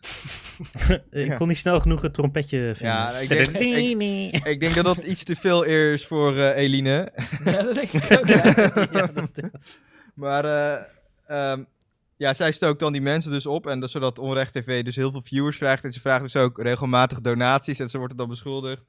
ik 1.10 1.26
Ja. 1.26 1.36
kon 1.36 1.48
niet 1.48 1.56
snel 1.58 1.80
genoeg 1.80 2.02
het 2.02 2.14
trompetje 2.14 2.58
vinden. 2.58 2.96
Ja, 2.96 3.10
ik 3.18 3.28
denk- 3.28 3.44
Tadadini. 3.44 4.28
Ik 4.30 4.60
denk 4.60 4.74
dat 4.74 4.84
dat 4.84 4.96
iets 4.96 5.24
te 5.24 5.36
veel 5.36 5.66
eer 5.66 5.92
is 5.92 6.06
voor 6.06 6.36
eh, 6.38 6.56
Eline. 6.56 7.12
Ja, 7.44 7.62
dat 7.62 7.74
denk 7.74 7.88
ik 7.92 8.18
ook. 8.18 8.26
Ja. 8.26 8.42
Ja, 9.00 9.06
dat- 9.06 9.50
Maar 10.14 10.44
eh, 10.44 10.82
ehm, 11.26 11.62
ja, 12.20 12.34
zij 12.34 12.52
stookt 12.52 12.80
dan 12.80 12.92
die 12.92 13.00
mensen 13.00 13.30
dus 13.30 13.46
op. 13.46 13.66
En 13.66 13.80
dat, 13.80 13.90
zodat 13.90 14.18
Onrecht 14.18 14.52
TV 14.52 14.84
dus 14.84 14.96
heel 14.96 15.10
veel 15.10 15.22
viewers 15.22 15.56
krijgt. 15.56 15.84
En 15.84 15.92
ze 15.92 16.00
vraagt 16.00 16.22
dus 16.22 16.36
ook 16.36 16.62
regelmatig 16.62 17.20
donaties. 17.20 17.78
En 17.78 17.88
ze 17.88 17.98
wordt 17.98 18.18
dan 18.18 18.28
beschuldigd 18.28 18.84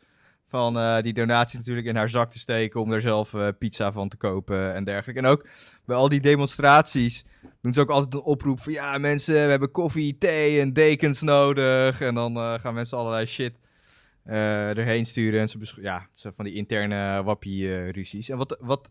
van 0.48 0.78
eh, 0.78 1.02
die 1.02 1.14
donaties 1.14 1.58
natuurlijk 1.60 1.88
in 1.88 1.96
haar 1.96 2.10
zak 2.10 2.32
te 2.32 2.40
steken. 2.40 2.82
Om 2.82 2.90
daar 2.90 3.02
zelf 3.02 3.34
eh, 3.34 3.48
pizza 3.60 3.92
van 3.92 4.10
te 4.10 4.18
kopen 4.18 4.74
en 4.74 4.84
dergelijke. 4.84 5.22
En 5.22 5.28
ook 5.28 5.48
bij 5.86 5.96
al 5.96 6.10
die 6.10 6.22
demonstraties 6.22 7.26
doen 7.62 7.74
ze 7.74 7.80
ook 7.80 7.90
altijd 7.90 8.14
een 8.14 8.22
oproep 8.22 8.64
van... 8.64 8.74
Ja 8.74 8.98
mensen, 8.98 9.34
we 9.34 9.40
hebben 9.40 9.72
koffie, 9.72 10.18
thee 10.18 10.60
en 10.60 10.74
dekens 10.74 11.22
nodig. 11.22 12.02
En 12.02 12.16
dan 12.16 12.38
eh, 12.38 12.54
gaan 12.60 12.74
mensen 12.74 12.98
allerlei 12.98 13.26
shit 13.26 13.54
erheen 14.24 15.06
sturen. 15.06 15.40
En 15.40 15.50
ze 15.50 15.60
ja, 15.82 16.08
zo 16.14 16.32
van 16.36 16.46
die 16.46 16.54
interne 16.54 17.24
wappie-ruzies. 17.24 18.30
en 18.30 18.38
wat... 18.38 18.58
wat 18.60 18.90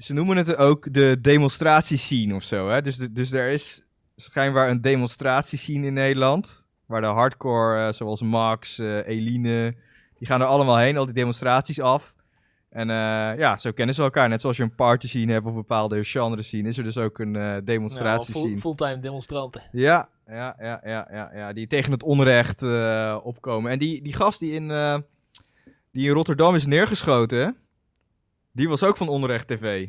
ze 0.00 0.12
noemen 0.14 0.36
het 0.36 0.56
ook 0.56 0.92
de 0.92 1.16
demonstratiescene 1.20 2.34
of 2.34 2.42
zo. 2.42 2.68
Hè? 2.68 2.82
Dus, 2.82 2.96
de- 2.96 3.12
dus 3.12 3.32
er 3.32 3.48
is 3.48 3.82
schijnbaar 4.16 4.68
een 4.70 4.80
demonstratiescene 4.80 5.86
in 5.86 5.92
Nederland. 5.92 6.64
Waar 6.86 7.00
de 7.00 7.06
hardcore, 7.06 7.86
eh, 7.86 7.92
zoals 7.92 8.22
Max, 8.22 8.78
eh, 8.78 9.06
Eline, 9.06 9.74
die 10.18 10.26
gaan 10.26 10.40
er 10.40 10.46
allemaal 10.46 10.76
heen, 10.78 10.96
al 10.96 11.04
die 11.04 11.14
demonstraties 11.14 11.80
af. 11.80 12.14
En 12.70 12.90
eh, 12.90 12.96
ja, 13.38 13.58
zo 13.58 13.70
kennen 13.72 13.94
ze 13.94 14.02
elkaar. 14.02 14.28
Net 14.28 14.40
zoals 14.40 14.56
je 14.56 14.62
een 14.62 14.74
party 14.74 15.06
scene 15.08 15.32
hebt 15.32 15.44
of 15.44 15.50
een 15.50 15.56
bepaalde 15.58 16.04
genre 16.04 16.42
scene, 16.42 16.68
is 16.68 16.78
er 16.78 16.84
dus 16.84 16.98
ook 16.98 17.18
een 17.18 17.36
eh 17.36 17.42
Nou, 17.42 17.64
demonstratiescene. 17.64 18.48
full- 18.48 18.58
fulltime 18.58 19.00
demonstranten. 19.00 19.62
Ja, 19.72 20.08
ja, 20.26 20.56
ja, 20.60 20.80
ja, 20.84 21.08
ja, 21.12 21.30
ja, 21.34 21.52
die 21.52 21.66
tegen 21.66 21.92
het 21.92 22.02
onrecht 22.02 22.62
opkomen. 23.22 23.70
En 23.70 23.78
die, 23.78 24.02
die 24.02 24.12
gast 24.14 24.40
die 24.40 24.52
in, 24.52 24.68
die 25.92 26.06
in 26.08 26.14
Rotterdam 26.14 26.54
is 26.54 26.66
neergeschoten, 26.66 27.56
die 28.52 28.68
was 28.68 28.82
ook 28.82 28.96
van 28.96 29.08
Onrecht 29.08 29.48
TV. 29.48 29.88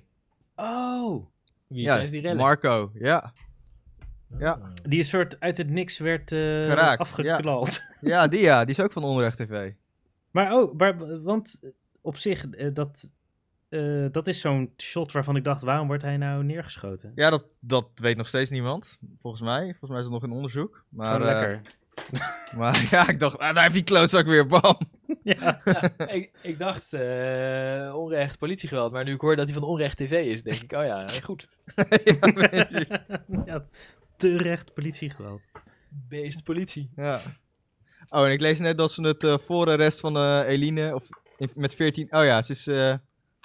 Oh, 0.55 1.25
Wie 1.67 1.81
ja, 1.81 1.91
tijdens 1.91 2.11
die 2.11 2.21
rellen? 2.21 2.37
Marco, 2.37 2.91
ja. 2.93 3.33
ja. 4.37 4.59
die 4.83 4.99
een 4.99 5.05
soort 5.05 5.39
uit 5.39 5.57
het 5.57 5.69
niks 5.69 5.99
werd 5.99 6.31
eh, 6.31 6.39
Geraakt, 6.39 7.01
afgeknald. 7.01 7.81
Ja, 8.01 8.27
die 8.27 8.41
ja, 8.41 8.65
die 8.65 8.75
is 8.75 8.81
ook 8.81 8.91
van 8.91 9.03
Onrecht 9.03 9.37
TV. 9.37 9.71
Maar 10.31 10.53
oh, 10.53 10.77
maar, 10.77 11.21
want 11.23 11.59
op 12.01 12.17
zich, 12.17 12.49
eh, 12.49 12.73
dat, 12.73 13.09
eh, 13.69 14.05
dat 14.11 14.27
is 14.27 14.39
zo'n 14.39 14.73
shot 14.77 15.11
waarvan 15.11 15.35
ik 15.35 15.43
dacht, 15.43 15.61
waarom 15.61 15.87
wordt 15.87 16.03
hij 16.03 16.17
nou 16.17 16.43
neergeschoten? 16.43 17.11
Ja, 17.15 17.29
dat, 17.29 17.45
dat 17.59 17.89
weet 17.95 18.17
nog 18.17 18.27
steeds 18.27 18.49
niemand, 18.49 18.97
volgens 19.17 19.43
mij. 19.43 19.63
Volgens 19.63 19.89
mij 19.89 19.99
is 19.99 20.05
het 20.05 20.13
nog 20.13 20.23
in 20.23 20.31
onderzoek. 20.31 20.85
Maar, 20.89 21.21
eh, 21.21 21.25
lekker. 21.25 21.61
maar 22.57 22.87
ja, 22.91 23.09
ik 23.09 23.19
dacht, 23.19 23.37
ah, 23.37 23.55
daar 23.55 23.63
heb 23.63 23.73
je 23.73 23.83
klootzak 23.83 24.25
weer, 24.25 24.47
bam. 24.47 24.77
ja. 25.23 25.61
Ja, 25.65 25.91
ik, 26.17 26.31
ik 26.41 26.57
dacht 26.59 26.93
eh, 26.93 27.91
onrecht 27.95 28.37
politiegeweld, 28.37 28.91
maar 28.91 29.03
nu 29.03 29.13
ik 29.13 29.21
hoor 29.21 29.35
dat 29.35 29.49
hij 29.49 29.57
van 29.59 29.67
onrecht 29.67 29.97
tv 29.97 30.25
is, 30.25 30.43
denk 30.43 30.61
ik, 30.61 30.71
oh 30.71 30.85
ja, 30.85 31.07
goed. 31.23 31.47
ja, 32.03 32.31
precies. 32.31 32.87
ja, 33.45 33.65
terecht 34.17 34.73
politiegeweld. 34.73 35.41
Beest 35.89 36.43
politie. 36.43 36.89
Ja. 36.95 37.19
Oh, 38.09 38.25
en 38.25 38.31
ik 38.31 38.41
lees 38.41 38.59
net 38.59 38.77
dat 38.77 38.91
ze 38.91 39.01
het 39.01 39.23
eh 39.23 39.37
voorarrest 39.45 39.99
van 39.99 40.15
eh, 40.17 40.41
Eline, 40.47 40.95
of 40.95 41.03
in- 41.37 41.51
met 41.55 41.75
14... 41.75 42.07
Oh 42.11 42.23
ja, 42.23 42.41
ze, 42.41 42.51
is, 42.51 42.67
eh, 42.67 42.95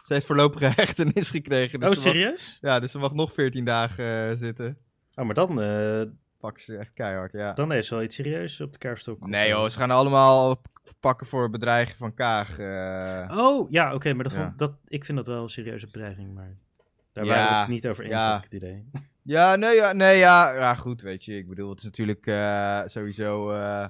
ze 0.02 0.12
heeft 0.12 0.26
voorlopige 0.26 0.64
hechtenis 0.76 1.30
gekregen. 1.30 1.80
Dus 1.80 1.88
oh, 1.88 1.94
mag- 1.94 2.04
serieus? 2.04 2.58
ja, 2.60 2.80
dus 2.80 2.90
ze 2.90 2.98
mag 2.98 3.14
nog 3.14 3.32
14 3.32 3.64
dagen 3.64 4.30
eh, 4.30 4.36
zitten. 4.36 4.78
Oh, 5.14 5.24
maar 5.24 5.34
dan, 5.34 5.60
eh, 5.62 6.02
Pakken 6.47 6.64
ze 6.64 6.77
echt 6.77 6.93
keihard, 6.94 7.32
ja. 7.32 7.52
dan 7.52 7.82
ze 7.82 7.94
wel 7.94 8.02
iets 8.05 8.14
serieus 8.14 8.60
op 8.60 8.73
de 8.73 8.78
kerfstok. 8.78 9.27
Nee 9.27 9.48
joh, 9.48 9.68
ze 9.68 9.78
gaan 9.78 9.90
allemaal 9.90 10.62
pakken 11.01 11.27
voor 11.27 11.51
bedreiging 11.51 11.97
van 11.98 12.14
Kaag. 12.14 12.59
eh. 12.59 13.36
Oh, 13.39 13.70
ja, 13.70 13.94
oké, 13.94 14.12
maar 14.12 14.24
dat 14.24 14.32
Ja. 14.32 14.43
vond, 14.44 14.59
dat, 14.59 14.73
ik 14.89 15.05
vind 15.05 15.16
dat 15.18 15.27
wel 15.27 15.43
een 15.43 15.48
serieuze 15.48 15.86
bedreiging, 15.86 16.35
maar 16.35 16.56
daar 17.12 17.24
Ja, 17.24 17.31
waren 17.35 17.52
we 17.52 17.59
het 17.59 17.68
niet 17.68 17.89
over 17.89 18.05
eens, 18.05 18.12
ja. 18.12 18.28
had 18.28 18.39
ik 18.39 18.44
het 18.44 18.52
idee. 18.52 18.85
Ja, 19.23 19.56
nee, 19.56 19.74
ja, 19.74 19.93
nee, 19.93 20.18
ja, 20.18 20.52
ja, 20.55 20.74
goed, 20.74 21.01
weet 21.02 21.24
je. 21.24 21.36
Ik 21.36 21.48
bedoel, 21.48 21.70
het 21.70 21.78
is 21.78 21.85
natuurlijk 21.85 22.27
eh, 22.27 22.82
sowieso... 22.86 23.51
eh, 23.52 23.86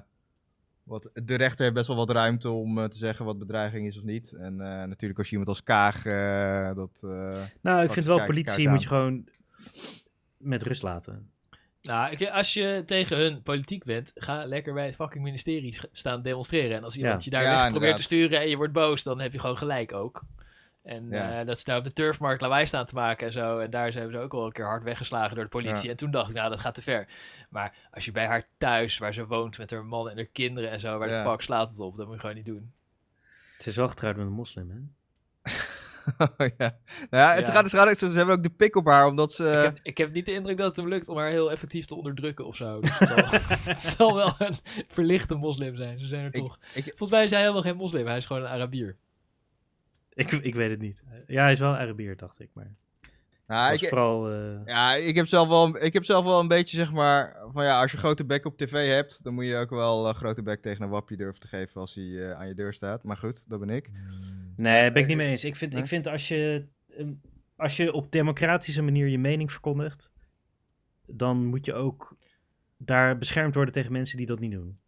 wat, 0.83 1.09
de 1.13 1.35
rechter 1.35 1.61
heeft 1.61 1.73
best 1.73 1.87
wel 1.87 1.95
wat 1.95 2.11
ruimte 2.11 2.49
om 2.49 2.89
te 2.89 2.97
zeggen 2.97 3.25
wat 3.25 3.39
bedreiging 3.39 3.87
is 3.87 3.97
of 3.97 4.03
niet. 4.03 4.31
En 4.31 4.55
natuurlijk 4.89 5.17
als 5.19 5.27
je 5.27 5.31
iemand 5.37 5.49
als 5.49 5.63
Kaag 5.63 6.03
dat... 6.75 6.99
Nou, 7.61 7.83
ik 7.83 7.91
vind 7.91 8.05
wel, 8.05 8.25
politie 8.25 8.69
moet 8.69 8.81
je 8.81 8.87
gewoon 8.87 9.27
met 10.37 10.63
rust 10.63 10.83
laten. 10.83 11.31
Nou, 11.81 12.25
als 12.31 12.53
je 12.53 12.83
tegen 12.85 13.17
hun 13.17 13.41
politiek 13.41 13.83
bent, 13.83 14.11
ga 14.15 14.45
lekker 14.45 14.73
bij 14.73 14.85
het 14.85 14.95
fucking 14.95 15.23
ministerie 15.23 15.77
staan 15.91 16.21
demonstreren. 16.21 16.77
En 16.77 16.83
als 16.83 16.97
iemand 16.97 17.23
Ja. 17.23 17.25
je 17.25 17.29
daar 17.29 17.41
Ja, 17.43 17.47
weg 17.49 17.57
probeert 17.59 17.75
inderdaad. 17.75 17.97
te 17.97 18.03
sturen 18.15 18.39
en 18.39 18.49
je 18.49 18.55
wordt 18.57 18.73
boos, 18.73 19.03
dan 19.03 19.19
heb 19.21 19.33
je 19.33 19.39
gewoon 19.39 19.57
gelijk 19.57 19.93
ook. 19.93 20.21
En 20.83 21.09
Ja. 21.09 21.39
eh, 21.39 21.45
dat 21.47 21.57
ze 21.59 21.65
daar 21.65 21.77
op 21.77 21.83
de 21.83 21.93
turfmarkt 21.93 22.41
lawaai 22.41 22.65
staan 22.65 22.85
te 22.85 22.93
maken 22.93 23.27
en 23.27 23.33
zo. 23.33 23.57
En 23.57 23.69
daar 23.69 23.91
zijn 23.91 24.11
ze 24.11 24.17
ook 24.19 24.31
wel 24.31 24.45
een 24.45 24.51
keer 24.51 24.65
hard 24.65 24.83
weggeslagen 24.83 25.35
door 25.35 25.43
de 25.43 25.49
politie. 25.49 25.83
Ja. 25.85 25.89
En 25.91 25.97
toen 25.97 26.11
dacht 26.11 26.29
ik, 26.29 26.35
nou, 26.35 26.49
dat 26.49 26.59
gaat 26.59 26.73
te 26.75 26.81
ver. 26.81 27.07
Maar 27.49 27.75
als 27.91 28.05
je 28.05 28.11
bij 28.11 28.25
haar 28.25 28.47
thuis, 28.57 28.97
waar 28.97 29.13
ze 29.13 29.25
woont 29.27 29.57
met 29.57 29.71
haar 29.71 29.85
man 29.85 30.09
en 30.09 30.15
haar 30.15 30.25
kinderen 30.25 30.69
en 30.71 30.79
zo, 30.79 30.97
waar 30.97 31.09
Ja. 31.09 31.23
de 31.23 31.29
fuck 31.29 31.41
slaat 31.41 31.69
het 31.69 31.79
op? 31.79 31.97
Dat 31.97 32.05
moet 32.05 32.15
je 32.15 32.21
gewoon 32.21 32.35
niet 32.35 32.45
doen. 32.45 32.71
Ze 33.57 33.69
is 33.69 33.75
wel 33.75 33.89
getrouwd 33.89 34.15
met 34.15 34.25
een 34.25 34.31
moslim, 34.31 34.69
hè? 34.69 34.77
ja. 36.57 36.77
Nou 37.09 37.23
ja, 37.23 37.33
het 37.35 37.47
Ja. 37.47 37.53
gaat, 37.53 37.97
ze, 37.97 38.05
hebben 38.05 38.35
ook 38.35 38.43
de 38.43 38.49
pik 38.49 38.75
op 38.75 38.85
haar, 38.85 39.05
omdat 39.07 39.33
ze... 39.33 39.43
ik, 39.43 39.63
heb, 39.63 39.79
ik 39.83 39.97
heb 39.97 40.13
niet 40.13 40.25
de 40.25 40.33
indruk 40.33 40.57
dat 40.57 40.65
het 40.67 40.75
hem 40.75 40.87
lukt 40.87 41.09
om 41.09 41.17
haar 41.17 41.29
heel 41.29 41.51
effectief 41.51 41.85
te 41.85 41.95
onderdrukken 41.95 42.45
of 42.45 42.55
zo. 42.55 42.79
Dus 42.81 42.99
het, 42.99 43.07
zal, 43.07 43.17
het 43.73 43.77
zal 43.77 44.15
wel 44.15 44.33
een 44.37 44.55
verlichte 44.87 45.35
moslim 45.35 45.75
zijn. 45.75 45.99
Ze 45.99 46.07
zijn 46.07 46.21
er 46.21 46.27
Ik- 46.35 46.41
toch. 46.41 46.57
ik- 46.73 46.83
Volgens 46.83 47.09
mij 47.09 47.23
is 47.23 47.29
hij 47.31 47.39
helemaal 47.41 47.61
geen 47.61 47.75
moslim. 47.75 48.07
Hij 48.07 48.17
is 48.17 48.25
gewoon 48.25 48.41
een 48.41 48.47
Arabier. 48.47 48.97
Ik, 50.13 50.31
ik 50.31 50.55
weet 50.55 50.69
het 50.69 50.81
niet. 50.81 51.03
Ja, 51.27 51.41
hij 51.41 51.51
is 51.51 51.59
wel 51.59 51.75
Arabier, 51.75 52.17
dacht 52.17 52.39
ik, 52.39 52.49
maar 52.53 52.75
Nou, 53.47 53.73
ik, 53.73 53.87
vooral... 53.87 54.31
eh, 54.31 54.65
Ja, 54.65 54.93
ik 54.93 55.15
heb, 55.15 55.27
zelf 55.27 55.47
wel, 55.47 55.83
ik 55.83 55.93
heb 55.93 56.05
zelf 56.05 56.25
wel 56.25 56.39
een 56.39 56.47
beetje, 56.47 56.77
zeg 56.77 56.91
maar, 56.91 57.37
van 57.53 57.63
ja, 57.63 57.81
als 57.81 57.91
je 57.91 57.97
grote 57.97 58.25
bek 58.25 58.45
op 58.45 58.57
tv 58.57 58.89
hebt, 58.93 59.23
dan 59.23 59.33
moet 59.33 59.45
je 59.45 59.55
ook 59.55 59.69
wel 59.69 60.07
een 60.07 60.15
grote 60.15 60.41
bek 60.43 60.61
tegen 60.61 60.83
een 60.83 60.89
wapje 60.89 61.17
durven 61.17 61.41
te 61.41 61.47
geven 61.47 61.81
als 61.81 61.95
hij 61.95 62.03
eh, 62.29 62.31
aan 62.31 62.47
je 62.47 62.53
deur 62.53 62.73
staat. 62.73 63.03
Maar 63.03 63.17
goed, 63.17 63.45
dat 63.49 63.59
ben 63.59 63.69
ik. 63.69 63.89
Nee, 64.55 64.91
ben 64.91 65.01
ik 65.01 65.07
niet 65.07 65.17
mee 65.17 65.29
eens. 65.29 65.43
Ik 65.43 65.55
vind, 65.55 65.73
Nee? 65.73 65.81
ik 65.81 65.87
vind 65.87 66.07
als, 66.07 66.27
je, 66.27 66.65
ehm, 66.97 67.11
als 67.55 67.77
je 67.77 67.93
op 67.93 68.11
democratische 68.11 68.81
manier 68.81 69.07
je 69.07 69.19
mening 69.19 69.51
verkondigt, 69.51 70.13
dan 71.05 71.45
moet 71.45 71.65
je 71.65 71.73
ook 71.73 72.15
daar 72.77 73.17
beschermd 73.17 73.55
worden 73.55 73.73
tegen 73.73 73.91
mensen 73.91 74.17
die 74.17 74.25
dat 74.25 74.39
niet 74.39 74.51
doen. 74.51 74.79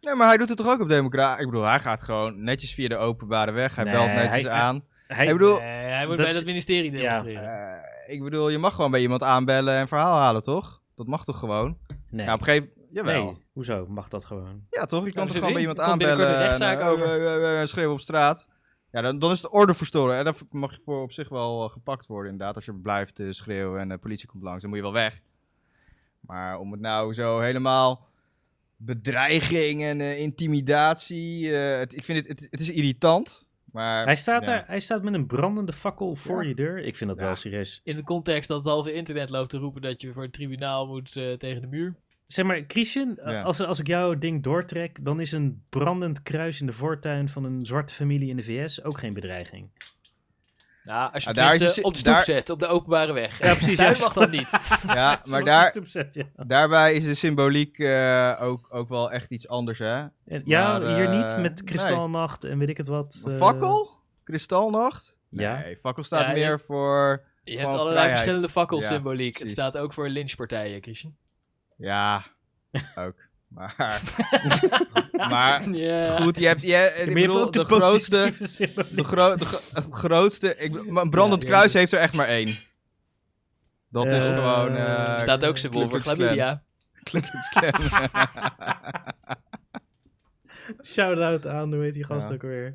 Nee, 0.00 0.14
maar 0.14 0.26
hij 0.28 0.36
doet 0.36 0.48
het 0.48 0.56
toch 0.58 0.68
ook 0.68 0.80
op 0.80 0.88
democratie? 0.88 1.44
Ik 1.44 1.50
bedoel, 1.50 1.64
hij 1.66 1.80
gaat 1.80 2.02
gewoon 2.02 2.42
netjes 2.44 2.74
via 2.74 2.88
de 2.88 2.96
openbare 2.96 3.50
weg. 3.52 3.74
Hij 3.74 3.84
Nee, 3.84 3.92
belt 3.94 4.06
netjes 4.06 4.42
hij- 4.42 4.50
aan. 4.50 4.84
Hij, 5.06 5.26
Ik 5.26 5.32
bedoel- 5.32 5.58
Nee, 5.58 5.68
hij 5.90 6.06
moet 6.06 6.16
Dat 6.16 6.26
bij 6.26 6.34
dat 6.34 6.44
ministerie 6.44 6.92
ja. 6.92 6.98
demonstreren. 6.98 7.42
Eh, 7.42 7.94
ik 8.06 8.22
bedoel, 8.22 8.48
je 8.48 8.58
mag 8.58 8.74
gewoon 8.74 8.90
bij 8.90 9.00
iemand 9.00 9.22
aanbellen 9.22 9.74
en 9.74 9.88
verhaal 9.88 10.16
halen, 10.16 10.42
toch? 10.42 10.82
Dat 10.94 11.06
mag 11.06 11.24
toch 11.24 11.38
gewoon? 11.38 11.78
nee. 12.10 12.26
Ja, 12.26 12.32
op 12.34 12.38
een 12.38 12.44
gegeven 12.44 12.70
Jawel. 12.92 13.24
nee, 13.24 13.36
hoezo 13.52 13.86
mag 13.88 14.08
dat 14.08 14.24
gewoon? 14.24 14.62
Ja, 14.70 14.84
toch? 14.84 15.04
Je 15.04 15.12
kan 15.12 15.26
toch 15.26 15.36
gewoon 15.36 15.52
bij 15.52 15.60
iemand 15.60 15.80
aanbellen 15.80 16.28
een 16.28 16.36
rechtszaak 16.38 16.78
en, 16.80 16.86
eh, 16.86 16.92
over. 16.92 17.06
eh, 17.06 17.34
eh, 17.34 17.60
eh, 17.60 17.66
schreeuwen 17.66 17.92
op 17.94 18.00
straat. 18.00 18.48
Ja, 18.90 19.00
dan, 19.02 19.18
dan 19.18 19.30
is 19.30 19.42
het 19.42 19.50
orde 19.52 19.74
verstoren. 19.74 20.16
En 20.16 20.24
dan 20.24 20.34
mag 20.50 20.70
je 20.74 20.80
voor 20.84 21.02
op 21.02 21.12
zich 21.12 21.28
wel 21.28 21.68
gepakt 21.68 22.06
worden, 22.06 22.30
inderdaad. 22.32 22.54
Als 22.56 22.64
je 22.64 22.74
blijft 22.74 23.20
eh, 23.20 23.26
schreeuwen 23.30 23.80
en 23.80 23.88
de 23.88 23.98
politie 23.98 24.28
komt 24.28 24.42
langs, 24.42 24.60
dan 24.60 24.68
moet 24.70 24.78
je 24.78 24.84
wel 24.84 24.94
weg. 24.94 25.20
Maar 26.20 26.58
om 26.58 26.70
het 26.72 26.80
nou 26.80 27.14
zo 27.14 27.40
helemaal 27.40 28.08
bedreiging 28.76 29.82
en 29.82 30.00
eh, 30.00 30.18
intimidatie. 30.20 31.56
eh, 31.58 31.78
het, 31.78 31.96
ik 31.96 32.04
vind 32.04 32.18
het, 32.18 32.28
het, 32.28 32.48
het 32.50 32.60
is 32.60 32.70
irritant. 32.70 33.48
Maar, 33.76 34.04
Hij 34.04 34.16
staat, 34.16 34.46
ja. 34.46 34.52
daar, 34.52 34.64
hij 34.66 34.80
staat 34.80 35.02
met 35.02 35.14
een 35.14 35.26
brandende 35.26 35.72
fakkel 35.72 36.16
voor 36.16 36.42
Ja. 36.42 36.48
je 36.48 36.54
deur. 36.54 36.78
Ik 36.78 36.96
vind 36.96 37.10
dat 37.10 37.18
Ja. 37.18 37.24
wel 37.24 37.34
serieus. 37.34 37.80
In 37.84 37.96
de 37.96 38.02
context 38.02 38.48
dat 38.48 38.58
het 38.58 38.66
halve 38.66 38.92
internet 38.92 39.30
loopt 39.30 39.50
te 39.50 39.58
roepen 39.58 39.82
dat 39.82 40.00
je 40.00 40.12
voor 40.12 40.22
het 40.22 40.32
tribunaal 40.32 40.86
moet 40.86 41.16
eh, 41.16 41.32
tegen 41.32 41.60
de 41.60 41.66
muur. 41.66 41.94
Zeg 42.26 42.44
maar, 42.44 42.60
Christian, 42.66 43.18
Ja. 43.24 43.42
als, 43.42 43.60
als 43.60 43.78
ik 43.78 43.86
jouw 43.86 44.18
ding 44.18 44.42
doortrek, 44.42 45.04
dan 45.04 45.20
is 45.20 45.32
een 45.32 45.62
brandend 45.68 46.22
kruis 46.22 46.60
in 46.60 46.66
de 46.66 46.72
voortuin 46.72 47.28
van 47.28 47.44
een 47.44 47.66
zwarte 47.66 47.94
familie 47.94 48.28
in 48.28 48.36
de 48.36 48.42
VS 48.42 48.84
ook 48.84 48.98
geen 48.98 49.14
bedreiging. 49.14 49.70
Nou, 50.86 51.12
als 51.12 51.22
je 51.24 51.28
Ah, 51.30 51.34
het 51.36 51.44
daar 51.44 51.54
is 51.54 51.58
tenminste 51.58 51.80
het- 51.80 51.84
op 51.88 51.92
de 51.92 51.98
stoep 51.98 52.12
daar- 52.14 52.24
zet, 52.24 52.50
op 52.50 52.58
de 52.60 52.66
openbare 52.66 53.12
weg. 53.12 53.38
Ja, 53.42 53.54
precies, 53.54 53.78
ja. 53.78 53.94
mag 54.00 54.12
dat 54.12 54.30
niet. 54.30 54.50
Ja, 54.86 55.22
maar 55.24 55.40
op 55.40 55.46
de 55.46 55.50
daar, 55.50 55.72
zet, 55.86 56.14
ja. 56.14 56.24
daarbij 56.46 56.94
is 56.94 57.04
de 57.04 57.14
symboliek 57.14 57.78
eh, 57.78 58.38
ook, 58.40 58.66
ook 58.70 58.88
wel 58.88 59.10
echt 59.12 59.30
iets 59.30 59.48
anders, 59.48 59.78
hè? 59.78 59.94
En- 59.96 60.42
ja, 60.44 60.78
Maar, 60.78 60.96
hier 60.96 61.04
eh, 61.10 61.18
niet, 61.22 61.38
met 61.42 61.64
kristalnacht 61.64 62.44
en 62.44 62.58
weet 62.58 62.68
ik 62.68 62.76
het 62.76 62.86
wat. 62.86 63.20
Eh, 63.26 63.36
fakkel? 63.36 63.90
Kristalnacht? 64.24 65.16
Ja. 65.28 65.58
Nee, 65.58 65.76
fakkel 65.76 66.02
staat 66.02 66.26
Ja, 66.26 66.32
meer 66.32 66.50
je- 66.50 66.58
voor... 66.58 67.24
Je 67.44 67.52
hebt 67.58 67.64
allerlei 67.72 67.88
vrijheid. 67.94 68.12
verschillende 68.18 68.48
fakkels 68.48 68.84
Ja, 68.84 68.90
symboliek. 68.92 69.38
Het 69.38 69.50
staat 69.50 69.78
ook 69.78 69.92
voor 69.92 70.08
lynchpartijen, 70.08 70.82
Christian. 70.82 71.16
Ja, 71.76 72.22
ook. 72.94 73.25
Maar, 73.48 74.00
maar 75.30 75.68
Ja. 75.70 76.20
goed, 76.20 76.38
je 76.38 76.46
hebt, 76.46 76.62
je, 76.62 76.92
ik 77.06 77.14
bedoel, 77.14 77.50
de, 77.50 77.64
grootste, 77.64 78.32
de, 78.90 79.04
gro 79.04 79.36
de 79.36 79.44
gro- 79.44 79.80
grootste, 79.90 80.56
ik, 80.56 80.74
een 80.74 81.10
brandend 81.10 81.42
Ja, 81.42 81.48
kruis 81.48 81.72
ja. 81.72 81.78
heeft 81.78 81.92
er 81.92 81.98
echt 81.98 82.14
maar 82.14 82.26
één. 82.28 82.54
Dat 83.88 84.12
is 84.12 84.24
Eh, 84.24 84.34
gewoon... 84.34 84.76
eh, 84.76 85.08
Er 85.08 85.18
staat 85.20 85.44
ook 85.44 85.56
symbool 85.56 85.88
voor 85.88 86.00
chlamydia. 86.00 86.62
Shout-out 90.84 91.46
aan, 91.46 91.72
hoe 91.74 91.82
heet 91.82 91.94
die 91.94 92.04
gast 92.04 92.28
Ja. 92.28 92.34
ook 92.34 92.42
weer? 92.42 92.74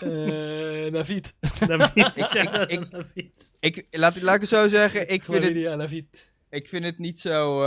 Eh 0.00 0.92
Navid. 0.92 1.34
Navid, 1.68 2.16
ik- 2.16 2.24
shout-out 2.24 2.70
ik- 2.70 2.78
aan 2.80 2.88
Navid. 2.90 3.50
ik, 3.60 3.86
laat, 3.90 4.22
laat 4.22 4.34
ik 4.34 4.40
het 4.40 4.50
zo 4.50 4.68
zeggen, 4.68 5.08
ik 5.12 5.24
vind 5.24 5.44
het, 5.44 5.76
Navid. 5.76 6.32
ik 6.50 6.68
vind 6.68 6.84
het 6.84 6.98
niet 6.98 7.20
zo... 7.20 7.62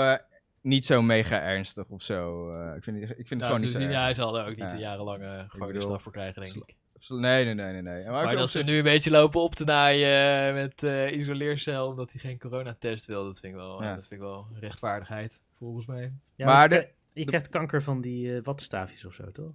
eh, 0.67 0.73
niet 0.73 0.85
zo 0.85 1.01
mega 1.01 1.41
ernstig 1.41 1.85
of 1.89 2.01
zo. 2.01 2.49
eh, 2.49 2.75
ik 2.75 2.83
vind, 2.83 3.01
het- 3.01 3.09
ik 3.09 3.15
vind 3.15 3.29
het 3.29 3.39
Nou, 3.39 3.43
gewoon 3.45 3.61
dus 3.61 3.69
niet 3.69 3.81
zo 3.81 3.87
niet- 3.87 3.95
ja, 3.97 4.01
hij 4.03 4.13
zal 4.13 4.37
er 4.37 4.43
ook 4.43 4.55
niet 4.55 4.71
Ja. 4.71 4.77
jarenlange 4.77 5.45
gevangenisstraf 5.47 6.01
voor 6.03 6.11
krijgen, 6.11 6.41
denk 6.41 6.55
ik. 6.55 6.75
Nee, 7.07 7.45
nee, 7.45 7.53
nee, 7.53 7.71
nee. 7.71 7.81
nee. 7.81 8.05
Maar, 8.09 8.35
dat 8.35 8.51
ze 8.51 8.63
nu 8.63 8.77
een 8.77 8.83
beetje 8.83 9.11
lopen 9.11 9.41
op 9.41 9.55
te 9.55 9.63
naaien 9.63 10.53
met 10.53 10.83
eh 10.83 11.17
isoleercel 11.17 11.87
omdat 11.87 12.11
hij 12.11 12.21
geen 12.21 12.39
coronatest 12.39 13.05
wil, 13.05 13.23
dat 13.25 13.39
vind 13.39 13.53
ik 13.53 13.59
wel, 13.59 13.83
Ja. 13.83 13.95
dat 13.95 14.07
vind 14.07 14.21
ik 14.21 14.27
wel 14.27 14.47
rechtvaardigheid, 14.59 15.41
volgens 15.57 15.85
mij. 15.85 16.11
Ja, 16.35 16.45
Maar 16.45 16.55
maar 16.55 16.69
de- 16.69 16.87
je, 17.13 17.25
krijgt 17.25 17.49
kanker 17.49 17.83
van 17.83 18.01
die 18.01 18.35
eh 18.35 18.43
wattenstaafjes 18.43 19.05
of 19.05 19.13
zo, 19.13 19.31
toch? 19.31 19.51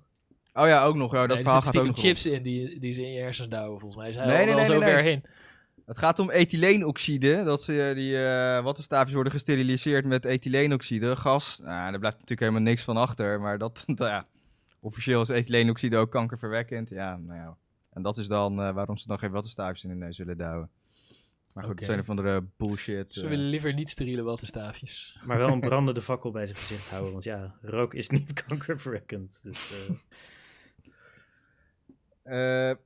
Oh 0.55 0.66
ja, 0.66 0.84
ook 0.84 0.94
nog. 0.97 1.12
Ja, 1.12 1.18
dat 1.18 1.28
Nee, 1.28 1.36
er 1.36 1.43
verhaal 1.43 1.62
zitten 1.62 1.80
gaat 1.80 1.90
ook 1.90 1.97
nog 1.97 2.05
chips 2.05 2.26
in 2.26 2.43
die, 2.43 2.78
die 2.78 2.93
ze 2.94 3.02
in 3.02 3.12
je 3.12 3.20
hersens 3.20 3.48
douwen, 3.48 3.80
volgens 3.80 4.02
mij. 4.02 4.12
Zijn 4.12 4.26
Nee, 4.28 4.36
al 4.48 4.55
nee, 4.55 4.64
ver 4.64 4.78
nee. 4.78 5.02
heen. 5.05 5.24
Het 5.87 5.99
gaat 5.99 6.19
om 6.19 6.31
ethyleenoxide. 6.31 7.45
Dat 7.45 7.63
ze, 7.63 7.89
eh, 7.89 7.95
die 7.95 8.25
eh 8.25 8.63
wattenstaafjes 8.63 9.15
worden 9.15 9.33
gesteriliseerd 9.33 10.05
met 10.05 10.25
ethyleenoxide, 10.25 11.17
gas. 11.17 11.59
Nou, 11.59 11.91
daar 11.91 11.99
blijft 11.99 12.19
natuurlijk 12.19 12.41
helemaal 12.41 12.61
niks 12.71 12.83
van 12.83 12.97
achter. 12.97 13.41
Maar 13.41 13.59
dat, 13.59 13.83
dat 13.87 13.99
ja, 14.09 14.27
officieel 14.81 15.21
is 15.21 15.29
ethyleenoxide 15.29 15.97
ook 15.97 16.11
kankerverwekkend. 16.11 16.89
Ja, 16.89 17.17
nou 17.17 17.39
ja. 17.39 17.57
En 17.93 18.03
dat 18.03 18.17
is 18.17 18.27
dan 18.27 18.61
eh, 18.61 18.75
waarom 18.75 18.97
ze 18.97 19.07
dan 19.07 19.19
geen 19.19 19.31
wattenstaafjes 19.31 19.85
in 19.85 19.91
hun 19.91 19.99
neus 19.99 20.19
willen 20.19 20.37
douwen. 20.37 20.71
Maar 21.55 21.65
goed, 21.65 21.73
Oké. 21.73 21.81
dat 21.81 21.85
zijn 21.85 21.99
een 21.99 22.05
van 22.05 22.17
de 22.17 22.45
bullshit. 22.57 23.07
Ze 23.15 23.29
willen 23.29 23.49
liever 23.49 23.75
niet 23.75 23.91
steriele 23.91 24.23
wattenstaafjes. 24.23 25.19
Maar 25.25 25.39
wel 25.39 25.49
een 25.49 25.61
brandende 25.71 26.03
fakkel 26.03 26.31
bij 26.31 26.47
zijn 26.47 26.57
gezicht 26.59 26.91
houden, 26.91 27.13
want 27.13 27.25
ja, 27.25 27.55
rook 27.63 27.95
is 27.95 28.09
niet 28.09 28.33
kankerverwekkend. 28.47 29.41
Dus, 29.43 29.89
eh, 29.89 29.97
Eh, 32.23 32.77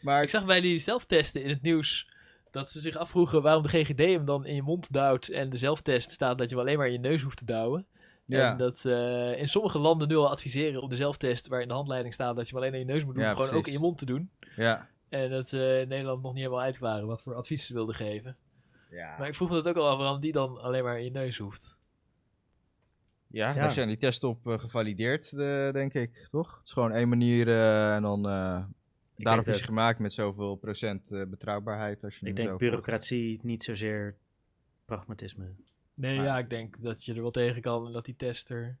maar 0.00 0.22
Ik 0.22 0.30
zag 0.30 0.46
bij 0.46 0.60
die 0.60 0.78
zelftesten 0.78 1.42
in 1.42 1.48
het 1.48 1.62
nieuws 1.62 2.08
dat 2.50 2.70
ze 2.70 2.80
zich 2.80 2.96
afvroegen 2.96 3.42
waarom 3.42 3.62
de 3.62 3.68
GGD 3.68 3.98
hem 3.98 4.24
dan 4.24 4.46
in 4.46 4.54
je 4.54 4.62
mond 4.62 4.92
duwt 4.92 5.28
en 5.28 5.48
de 5.50 5.56
zelftest 5.56 6.10
staat 6.10 6.38
dat 6.38 6.48
je 6.48 6.54
hem 6.54 6.64
alleen 6.64 6.78
maar 6.78 6.86
in 6.86 6.92
je 6.92 6.98
neus 6.98 7.22
hoeft 7.22 7.36
te 7.38 7.44
douwen. 7.44 7.86
ja, 8.24 8.50
En 8.50 8.58
dat 8.58 8.78
ze 8.78 9.34
in 9.38 9.48
sommige 9.48 9.78
landen 9.78 10.08
nu 10.08 10.16
al 10.16 10.30
adviseren 10.30 10.82
om 10.82 10.88
de 10.88 10.96
zelftest 10.96 11.48
waar 11.48 11.60
in 11.62 11.68
de 11.68 11.74
handleiding 11.74 12.14
staat 12.14 12.36
dat 12.36 12.48
je 12.48 12.54
hem 12.54 12.62
alleen 12.64 12.80
in 12.80 12.86
je 12.86 12.92
neus 12.92 13.04
moet 13.04 13.14
doen, 13.14 13.24
Ja, 13.24 13.34
gewoon 13.34 13.50
ook 13.50 13.66
in 13.66 13.72
je 13.72 13.78
mond 13.78 13.98
te 13.98 14.04
doen. 14.06 14.30
ja, 14.56 14.88
En 15.08 15.30
dat 15.30 15.48
ze 15.48 15.78
in 15.82 15.88
Nederland 15.88 16.22
nog 16.22 16.32
niet 16.32 16.42
helemaal 16.42 16.64
uit 16.64 16.78
waren 16.78 17.06
wat 17.06 17.22
voor 17.22 17.34
advies 17.34 17.66
ze 17.66 17.72
wilden 17.74 17.94
geven. 17.94 18.36
ja. 18.90 19.14
Maar 19.18 19.28
ik 19.28 19.34
vroeg 19.34 19.48
me 19.48 19.54
dat 19.54 19.68
ook 19.68 19.76
al 19.76 19.88
af 19.88 19.98
waarom 19.98 20.20
die 20.20 20.32
dan 20.32 20.60
alleen 20.60 20.84
maar 20.84 20.98
in 20.98 21.04
je 21.04 21.10
neus 21.10 21.38
hoeft. 21.38 21.76
ja, 23.26 23.48
Ja. 23.48 23.54
daar 23.54 23.70
zijn 23.70 23.88
die 23.88 23.96
testen 23.96 24.28
op 24.28 24.46
eh, 24.46 24.58
gevalideerd, 24.58 25.32
eh, 25.32 25.70
denk 25.72 25.94
ik. 25.94 26.28
Toch? 26.30 26.56
Het 26.58 26.66
is 26.66 26.72
gewoon 26.72 26.92
één 26.92 27.08
manier 27.08 27.48
eh, 27.48 27.94
en 27.94 28.02
dan... 28.02 28.28
eh, 28.28 28.62
Daarom 29.24 29.42
is 29.42 29.48
hij 29.48 29.58
dat- 29.58 29.66
gemaakt 29.68 29.98
met 29.98 30.12
zoveel 30.12 30.54
procent 30.56 31.12
eh, 31.12 31.22
betrouwbaarheid. 31.26 32.04
Als 32.04 32.18
je 32.18 32.26
ik 32.26 32.36
denk 32.36 32.58
bureaucratie, 32.58 33.38
niet 33.42 33.62
zozeer 33.62 34.16
pragmatisme. 34.84 35.44
Nee, 35.94 36.16
Maar- 36.16 36.24
ja, 36.24 36.38
ik 36.38 36.50
denk 36.50 36.82
dat 36.82 37.04
je 37.04 37.14
er 37.14 37.20
wel 37.22 37.30
tegen 37.30 37.62
kan 37.62 37.86
en 37.86 37.92
dat 37.92 38.04
die 38.04 38.16
test 38.16 38.50
er 38.50 38.76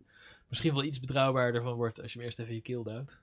misschien 0.48 0.74
wel 0.74 0.84
iets 0.84 1.00
betrouwbaarder 1.00 1.62
van 1.62 1.74
wordt 1.74 2.02
als 2.02 2.12
je 2.12 2.18
hem 2.18 2.26
eerst 2.26 2.38
even 2.38 2.50
in 2.50 2.56
je 2.56 2.62
keel 2.62 2.82
duwt. 2.82 3.20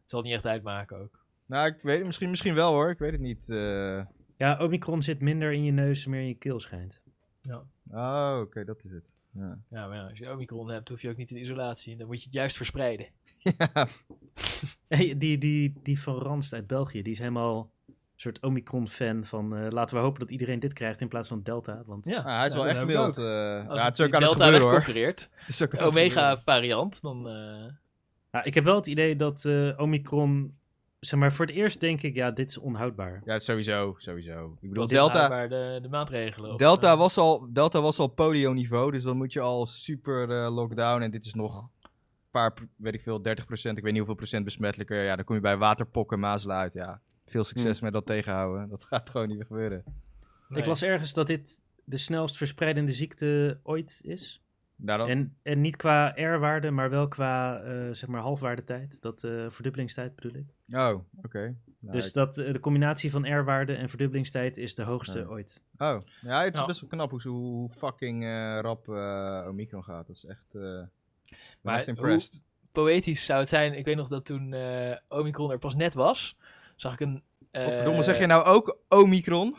Het 0.00 0.10
zal 0.10 0.22
niet 0.22 0.32
echt 0.32 0.46
uitmaken 0.46 0.98
ook. 0.98 1.24
Nou, 1.46 1.66
ik 1.74 1.80
weet 1.82 1.96
het 1.96 2.06
misschien, 2.06 2.30
misschien 2.30 2.54
wel 2.54 2.72
hoor. 2.72 2.90
Ik 2.90 2.98
weet 2.98 3.12
het 3.12 3.20
niet. 3.20 3.48
eh. 3.48 4.04
Ja, 4.36 4.58
Omicron 4.60 5.02
zit 5.02 5.20
minder 5.20 5.52
in 5.52 5.64
je 5.64 5.72
neus, 5.72 6.06
meer 6.06 6.20
in 6.20 6.26
je 6.28 6.34
keel 6.34 6.60
schijnt. 6.60 7.00
Ja. 7.42 7.64
Oh, 7.90 8.38
oké, 8.42 8.64
dat 8.64 8.84
is 8.84 8.90
het. 8.90 9.04
Ja. 9.30 9.58
Ja, 9.70 9.86
maar 9.86 9.96
ja, 9.96 10.08
als 10.08 10.18
je 10.18 10.30
Omicron 10.30 10.70
hebt, 10.70 10.88
hoef 10.88 11.02
je 11.02 11.10
ook 11.10 11.16
niet 11.16 11.30
in 11.30 11.36
isolatie. 11.40 11.96
Dan 11.96 12.06
moet 12.06 12.18
je 12.18 12.24
het 12.24 12.34
juist 12.34 12.56
verspreiden. 12.56 13.06
ja. 13.58 13.88
Hey, 14.88 15.14
die, 15.18 15.38
die, 15.38 15.72
die 15.82 16.00
van 16.00 16.14
Ranst 16.18 16.52
uit 16.54 16.66
België, 16.66 17.02
die 17.02 17.12
is 17.12 17.18
helemaal 17.18 17.70
een 17.86 17.94
soort 18.16 18.40
Omicron-fan 18.42 19.24
van 19.24 19.56
eh, 19.56 19.66
laten 19.70 19.96
we 19.96 20.02
hopen 20.02 20.20
dat 20.20 20.30
iedereen 20.30 20.60
dit 20.60 20.72
krijgt 20.72 21.00
in 21.00 21.08
plaats 21.08 21.28
van 21.28 21.42
Delta. 21.42 21.82
Want 21.86 22.06
Ja, 22.08 22.18
Ah, 22.18 22.38
hij 22.38 22.46
is 22.46 22.52
ja, 22.52 22.58
wel 22.58 22.68
echt 22.68 22.84
mild. 22.86 23.18
eh. 23.18 23.68
Als 23.68 23.78
ja, 23.80 23.84
het 23.88 23.98
is 23.98 24.04
ook 24.04 24.14
aan 24.14 24.20
het 24.22 24.30
Delta 24.30 24.44
gebeuren 24.44 24.68
hoor. 24.68 25.04
Het 25.04 25.28
is 25.48 25.62
ook 25.62 25.70
de 25.70 25.78
aan 25.78 25.84
het 25.84 25.94
gebeuren. 25.94 26.22
Omega-variant, 26.22 27.02
dan... 27.02 27.28
eh, 27.28 27.72
ja, 28.32 28.44
ik 28.44 28.54
heb 28.54 28.64
wel 28.64 28.76
het 28.76 28.86
idee 28.86 29.16
dat 29.16 29.44
eh, 29.44 29.72
Omicron, 29.76 30.54
zeg 31.00 31.18
maar, 31.20 31.32
voor 31.32 31.46
het 31.46 31.54
eerst 31.54 31.80
denk 31.80 32.02
ik, 32.02 32.14
ja, 32.14 32.30
dit 32.30 32.50
is 32.50 32.58
onhoudbaar. 32.58 33.22
Ja, 33.24 33.38
sowieso, 33.38 33.94
sowieso. 33.98 34.56
Ik 34.60 34.68
bedoel, 34.68 34.86
Delta, 34.86 35.28
Maar 35.28 35.48
de, 35.48 35.78
de 35.82 35.88
maatregelen. 35.88 36.50
of, 36.52 36.56
Delta, 36.56 36.96
was 36.96 37.16
al, 37.18 37.46
Delta 37.52 37.80
was 37.80 37.98
al 37.98 38.06
polio-niveau, 38.06 38.90
dus 38.90 39.02
dan 39.02 39.16
moet 39.16 39.32
je 39.32 39.40
al 39.40 39.66
super 39.66 40.30
eh, 40.30 40.54
lockdown. 40.54 41.02
En 41.02 41.10
dit 41.10 41.24
is 41.24 41.34
nog 41.34 41.68
paar, 42.40 42.54
weet 42.76 42.94
ik 42.94 43.00
veel, 43.02 43.22
30 43.22 43.46
procent, 43.46 43.76
ik 43.78 43.82
weet 43.82 43.92
niet 43.92 44.00
hoeveel 44.00 44.18
procent 44.18 44.44
besmettelijker. 44.44 45.02
Ja, 45.04 45.16
dan 45.16 45.24
kom 45.24 45.34
je 45.34 45.40
bij 45.42 45.56
waterpokken, 45.56 46.18
mazelen 46.20 46.56
uit. 46.56 46.72
Ja, 46.72 47.00
veel 47.26 47.44
succes 47.44 47.80
met 47.80 47.92
dat 47.92 48.06
tegenhouden. 48.06 48.68
Dat 48.68 48.84
gaat 48.84 49.10
gewoon 49.10 49.26
niet 49.28 49.36
meer 49.36 49.46
gebeuren. 49.46 49.82
nee. 50.48 50.58
Ik 50.60 50.66
las 50.66 50.82
ergens 50.82 51.12
dat 51.14 51.26
dit 51.26 51.60
de 51.84 51.96
snelst 51.96 52.36
verspreidende 52.36 52.92
ziekte 52.92 53.58
ooit 53.62 54.00
is. 54.04 54.40
En, 54.86 55.36
en 55.42 55.60
niet 55.60 55.76
qua 55.76 56.08
R-waarde, 56.14 56.70
maar 56.70 56.90
wel 56.90 57.08
qua, 57.08 57.60
eh, 57.60 57.88
zeg 57.92 58.08
maar, 58.08 58.20
halfwaardetijd. 58.20 59.00
Dat 59.02 59.24
eh, 59.24 59.44
verdubbelingstijd 59.50 60.14
bedoel 60.14 60.34
ik. 60.34 60.54
Oh, 60.78 61.00
oké. 61.22 61.56
Nou, 61.78 61.96
dus 61.96 62.06
ik- 62.06 62.12
dat, 62.14 62.38
eh, 62.38 62.52
de 62.52 62.60
combinatie 62.60 63.10
van 63.10 63.34
R-waarde 63.38 63.74
en 63.74 63.88
verdubbelingstijd 63.88 64.56
is 64.56 64.74
de 64.74 64.82
hoogste 64.82 65.18
Ja. 65.18 65.24
ooit. 65.26 65.64
Oh, 65.78 66.00
ja, 66.20 66.42
het 66.44 66.54
is 66.56 66.64
best 66.64 66.80
wel 66.80 66.90
knap 66.90 67.10
hoe, 67.10 67.22
hoe 67.28 67.70
fucking 67.70 68.24
eh, 68.24 68.58
rap 68.60 68.88
eh, 68.88 69.46
Omicron 69.48 69.84
gaat. 69.84 70.06
Dat 70.06 70.16
is 70.16 70.24
echt, 70.24 70.54
eh 70.54 70.82
Maar 71.60 71.88
impressed. 71.88 72.40
Poëtisch 72.72 73.24
zou 73.24 73.40
het 73.40 73.48
zijn. 73.48 73.74
Ik 73.78 73.84
weet 73.84 73.96
nog 73.96 74.08
dat 74.08 74.24
toen 74.24 74.52
eh, 74.52 74.96
Omicron 75.08 75.50
er 75.50 75.58
pas 75.58 75.74
net 75.74 75.94
was, 75.94 76.36
zag 76.76 76.92
ik 76.92 77.00
een... 77.00 77.22
eh, 77.50 77.64
Wat 77.64 77.72
verdomme, 77.74 78.02
zeg 78.02 78.18
je 78.18 78.26
nou 78.26 78.44
ook 78.44 78.78
Omicron? 78.88 79.56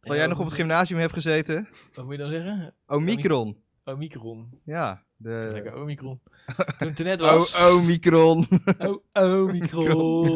Terwijl 0.00 0.20
jij 0.20 0.30
nog 0.30 0.38
op 0.38 0.44
het 0.44 0.54
gymnasium 0.54 0.98
hebt 1.00 1.12
gezeten? 1.12 1.68
Wat 1.94 2.04
moet 2.04 2.14
je 2.14 2.20
dan 2.20 2.30
zeggen? 2.30 2.74
Omicron. 2.86 3.62
Omicron. 3.84 4.60
Ja, 4.64 5.02
Lekker 5.18 5.72
de... 5.72 5.80
Omicron. 5.80 6.20
toen 6.78 6.88
het 6.88 6.98
net 6.98 7.20
was... 7.20 7.54
Oh, 7.60 7.76
Omicron. 7.76 8.48
Oh, 8.78 9.02
Omicron. 9.12 10.32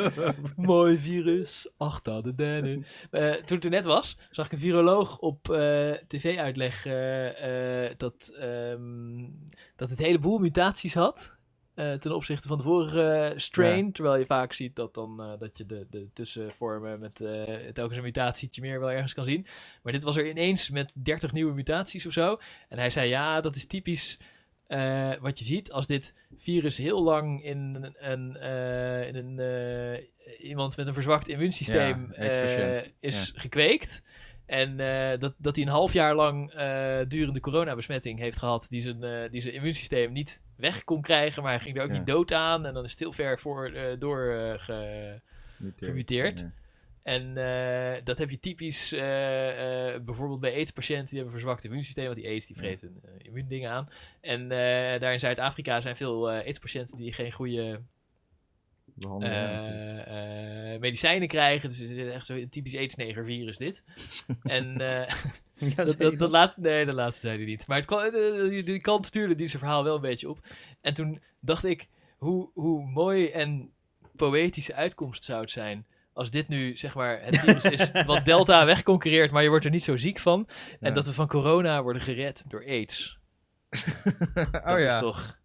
Mooi 0.56 0.98
virus, 0.98 1.70
achter 1.76 2.22
de 2.22 2.34
derde. 2.34 2.82
Eh, 3.10 3.32
toen 3.32 3.58
het 3.58 3.70
net 3.70 3.84
was, 3.84 4.18
zag 4.30 4.46
ik 4.46 4.52
een 4.52 4.58
viroloog 4.58 5.18
op 5.18 5.50
eh, 5.50 5.92
tv 5.92 6.36
uitleggen 6.36 7.36
eh, 7.36 7.94
dat, 7.96 8.32
ehm, 8.38 9.28
dat 9.76 9.90
het 9.90 9.98
een 9.98 10.04
heleboel 10.04 10.38
mutaties 10.38 10.94
had. 10.94 11.38
Eh, 11.74 11.92
ten 11.92 12.14
opzichte 12.14 12.48
van 12.48 12.56
de 12.56 12.62
vorige 12.62 13.32
strain. 13.36 13.92
Terwijl 13.92 14.16
je 14.16 14.26
vaak 14.26 14.52
ziet 14.52 14.76
dat, 14.76 14.94
dan, 14.94 15.22
eh, 15.22 15.38
dat 15.38 15.58
je 15.58 15.66
de, 15.66 15.86
de 15.90 16.08
tussenvormen 16.12 17.00
met 17.00 17.20
eh, 17.20 17.54
telkens 17.72 17.96
een 17.96 18.04
mutatietje 18.04 18.60
meer 18.60 18.80
wel 18.80 18.90
ergens 18.90 19.14
kan 19.14 19.24
zien. 19.24 19.46
Maar 19.82 19.92
dit 19.92 20.02
was 20.02 20.16
er 20.16 20.28
ineens 20.28 20.70
met 20.70 20.94
30 21.04 21.32
nieuwe 21.32 21.54
mutaties 21.54 22.06
of 22.06 22.12
zo. 22.12 22.38
En 22.68 22.78
hij 22.78 22.90
zei 22.90 23.08
ja, 23.08 23.40
dat 23.40 23.56
is 23.56 23.66
typisch 23.66 24.18
eh, 24.70 25.12
wat 25.20 25.38
je 25.38 25.44
ziet 25.44 25.72
als 25.72 25.86
dit 25.86 26.14
virus 26.36 26.78
heel 26.78 27.02
lang 27.02 27.44
in 27.44 27.92
een, 27.98 28.36
eh, 28.36 29.06
in 29.06 29.14
een 29.14 29.38
eh, 29.38 30.48
iemand 30.48 30.76
met 30.76 30.86
een 30.86 30.94
verzwakt 30.94 31.28
immuunsysteem 31.28 32.08
Ja, 32.12 32.22
eh, 32.22 32.82
is 33.00 33.32
gekweekt. 33.34 34.02
En 34.50 34.80
eh, 34.80 35.18
dat, 35.18 35.34
dat 35.38 35.56
hij 35.56 35.64
een 35.64 35.70
half 35.70 35.92
jaar 35.92 36.14
lang 36.14 36.50
eh, 36.50 36.98
durende 37.08 37.40
coronabesmetting 37.40 38.18
heeft 38.18 38.38
gehad, 38.38 38.66
die 38.68 38.80
zijn, 38.82 39.02
eh, 39.02 39.30
die 39.30 39.40
zijn 39.40 39.54
immuunsysteem 39.54 40.12
niet 40.12 40.42
weg 40.56 40.84
kon 40.84 41.00
krijgen, 41.02 41.42
maar 41.42 41.52
hij 41.52 41.60
ging 41.60 41.76
er 41.76 41.82
ook 41.82 41.90
Ja. 41.90 41.96
niet 41.96 42.06
dood 42.06 42.32
aan. 42.32 42.66
En 42.66 42.74
dan 42.74 42.84
is 42.84 42.90
het 42.90 43.00
heel 43.00 43.12
ver 43.12 43.38
voor, 43.38 43.72
door 43.98 44.34
ge- 44.58 45.20
Gemuteerd. 45.76 46.40
Ja. 46.40 46.52
en 47.02 47.34
dat 48.04 48.18
heb 48.18 48.30
je 48.30 48.38
typisch 48.40 48.90
bijvoorbeeld 50.04 50.40
bij 50.40 50.54
AIDS-patiënten 50.54 51.06
die 51.08 51.14
hebben 51.18 51.34
een 51.34 51.40
verzwakt 51.40 51.64
immuunsysteem, 51.64 52.04
want 52.04 52.16
die 52.16 52.26
AIDS 52.26 52.46
die 52.46 52.56
vreet 52.56 52.80
hun 52.80 53.00
immuundingen 53.18 53.70
aan. 53.70 53.88
En 54.20 54.48
daar 55.00 55.12
in 55.12 55.18
Zuid-Afrika 55.20 55.80
zijn 55.80 55.96
veel 55.96 56.30
AIDS-patiënten 56.30 56.96
die 56.98 57.12
geen 57.12 57.32
goede 57.32 57.80
Eh, 59.20 60.72
eh, 60.74 60.80
medicijnen 60.80 61.28
krijgen. 61.28 61.68
Dus 61.68 61.78
het 61.78 61.90
is 61.90 62.10
echt 62.10 62.26
zo'n 62.26 62.48
typisch 62.48 62.76
AIDS-neger-virus 62.76 63.56
dit. 63.56 63.82
en 64.42 64.80
eh, 64.80 65.14
Ja, 65.54 65.84
dat, 66.18 66.30
laatste, 66.30 66.60
nee, 66.60 66.84
dat 66.84 66.94
laatste 66.94 67.26
zei 67.26 67.36
hij 67.36 67.46
niet. 67.46 67.66
Maar 67.66 67.76
het, 67.76 67.86
kwam- 67.86 68.10
die, 68.50 68.62
die 68.62 68.80
kant 68.80 69.06
stuurde 69.06 69.34
die 69.34 69.46
zijn 69.46 69.62
verhaal 69.62 69.84
wel 69.84 69.94
een 69.94 70.00
beetje 70.00 70.28
op. 70.28 70.38
En 70.80 70.94
toen 70.94 71.20
dacht 71.40 71.64
ik, 71.64 71.88
hoe, 72.18 72.50
hoe 72.54 72.86
mooi 72.86 73.28
en 73.28 73.70
poëtische 74.16 74.74
uitkomst 74.74 75.24
zou 75.24 75.40
het 75.40 75.50
zijn 75.50 75.86
als 76.12 76.30
dit 76.30 76.48
nu, 76.48 76.76
zeg 76.76 76.94
maar, 76.94 77.22
het 77.22 77.38
virus 77.38 77.64
is 77.64 77.90
wat 78.06 78.24
Delta 78.24 78.64
wegconcurreert, 78.64 79.30
maar 79.30 79.42
je 79.42 79.48
wordt 79.48 79.64
er 79.64 79.70
niet 79.70 79.84
zo 79.84 79.96
ziek 79.96 80.18
van. 80.18 80.48
En 80.80 80.88
Ja. 80.88 80.90
dat 80.90 81.06
we 81.06 81.12
van 81.12 81.26
corona 81.28 81.82
worden 81.82 82.02
gered 82.02 82.44
door 82.48 82.64
AIDS. 82.66 83.18
Dat 84.34 84.64
oh 84.64 84.78
is 84.78 84.84
ja. 84.84 84.98
toch... 84.98 85.38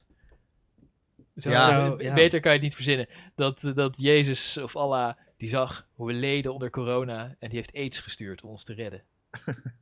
Zo, 1.35 1.49
Ja. 1.49 1.87
Zo, 1.87 2.01
ja. 2.01 2.13
Beter 2.13 2.39
kan 2.39 2.51
je 2.51 2.57
het 2.57 2.65
niet 2.67 2.75
verzinnen. 2.75 3.07
Dat, 3.35 3.71
dat 3.75 3.95
Jezus 3.99 4.57
of 4.57 4.75
Allah, 4.75 5.13
die 5.37 5.49
zag 5.49 5.87
hoe 5.93 6.07
we 6.07 6.13
leden 6.13 6.53
onder 6.53 6.69
corona 6.69 7.35
en 7.39 7.49
die 7.49 7.57
heeft 7.57 7.73
AIDS 7.73 8.01
gestuurd 8.01 8.43
om 8.43 8.49
ons 8.49 8.63
te 8.63 8.73
redden. 8.73 9.03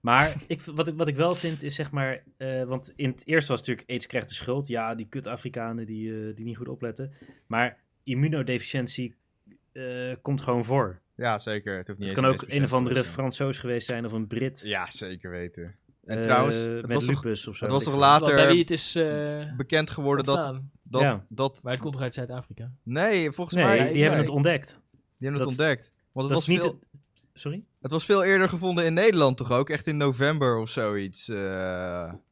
Maar 0.00 0.42
ik, 0.46 0.62
wat, 0.62 0.88
ik, 0.88 0.94
wat 0.96 1.08
ik 1.08 1.16
wel 1.16 1.34
vind 1.34 1.62
is 1.62 1.74
zeg 1.74 1.90
maar, 1.90 2.22
eh, 2.36 2.64
want 2.64 2.92
in 2.96 3.10
het 3.10 3.26
eerste 3.26 3.50
was 3.50 3.60
natuurlijk 3.60 3.90
AIDS 3.90 4.06
krijgt 4.06 4.28
de 4.28 4.34
schuld. 4.34 4.66
Ja, 4.66 4.94
die 4.94 5.06
kut 5.08 5.26
Afrikanen 5.26 5.86
die, 5.86 6.28
eh, 6.28 6.34
die 6.36 6.44
niet 6.44 6.56
goed 6.56 6.68
opletten. 6.68 7.12
Maar 7.46 7.78
immunodeficiëntie 8.04 9.14
eh, 9.72 10.12
komt 10.22 10.40
gewoon 10.40 10.64
voor. 10.64 11.00
Ja, 11.16 11.38
zeker. 11.38 11.76
Het 11.76 11.86
hoeft 11.86 11.98
niet 11.98 12.08
Het 12.08 12.18
kan 12.18 12.30
ook 12.30 12.44
een 12.46 12.62
of 12.62 12.72
andere 12.72 13.04
Fransoos 13.04 13.58
geweest 13.58 13.88
zijn 13.88 14.04
of 14.06 14.12
een 14.12 14.26
Brit. 14.26 14.62
Ja, 14.64 14.90
zeker 14.90 15.30
weten. 15.30 15.74
En 16.04 16.18
eh, 16.18 16.24
trouwens, 16.24 16.56
het 16.56 16.86
met 16.86 16.92
was, 16.92 17.04
toch, 17.04 17.22
lupus 17.22 17.46
of 17.46 17.56
zo. 17.56 17.64
het 17.64 17.74
was 17.74 17.84
toch 17.84 17.96
later 17.96 18.58
het 18.58 18.70
is 18.70 18.94
eh, 18.94 19.56
bekend 19.56 19.90
geworden 19.90 20.24
dat. 20.24 20.60
Dat, 20.90 21.02
Ja. 21.02 21.24
dat... 21.28 21.60
Maar 21.62 21.72
het 21.72 21.80
komt 21.82 21.92
toch 21.92 22.02
uit 22.02 22.14
Zuid-Afrika? 22.14 22.70
Nee, 22.82 23.32
volgens 23.32 23.56
Nee, 23.56 23.64
mij... 23.64 23.76
die 23.76 23.86
hebben 24.02 24.10
nee. 24.10 24.20
het 24.20 24.28
ontdekt. 24.28 24.68
Die 24.92 25.28
hebben 25.28 25.40
het 25.40 25.48
ontdekt. 25.48 25.92
Want 26.12 26.28
het 26.28 26.36
Dat 26.36 26.38
was, 26.38 26.40
is 26.40 26.46
niet 26.46 26.60
veel, 26.60 26.78
het- 26.92 27.00
Sorry? 27.32 27.64
het 27.80 27.90
was 27.90 28.04
veel 28.04 28.24
eerder 28.24 28.48
gevonden 28.48 28.84
in 28.84 28.94
Nederland 28.94 29.36
toch 29.36 29.50
ook? 29.50 29.70
Echt 29.70 29.86
in 29.86 29.96
november 29.96 30.56
of 30.58 30.68
zoiets. 30.70 31.28
eh 31.28 31.36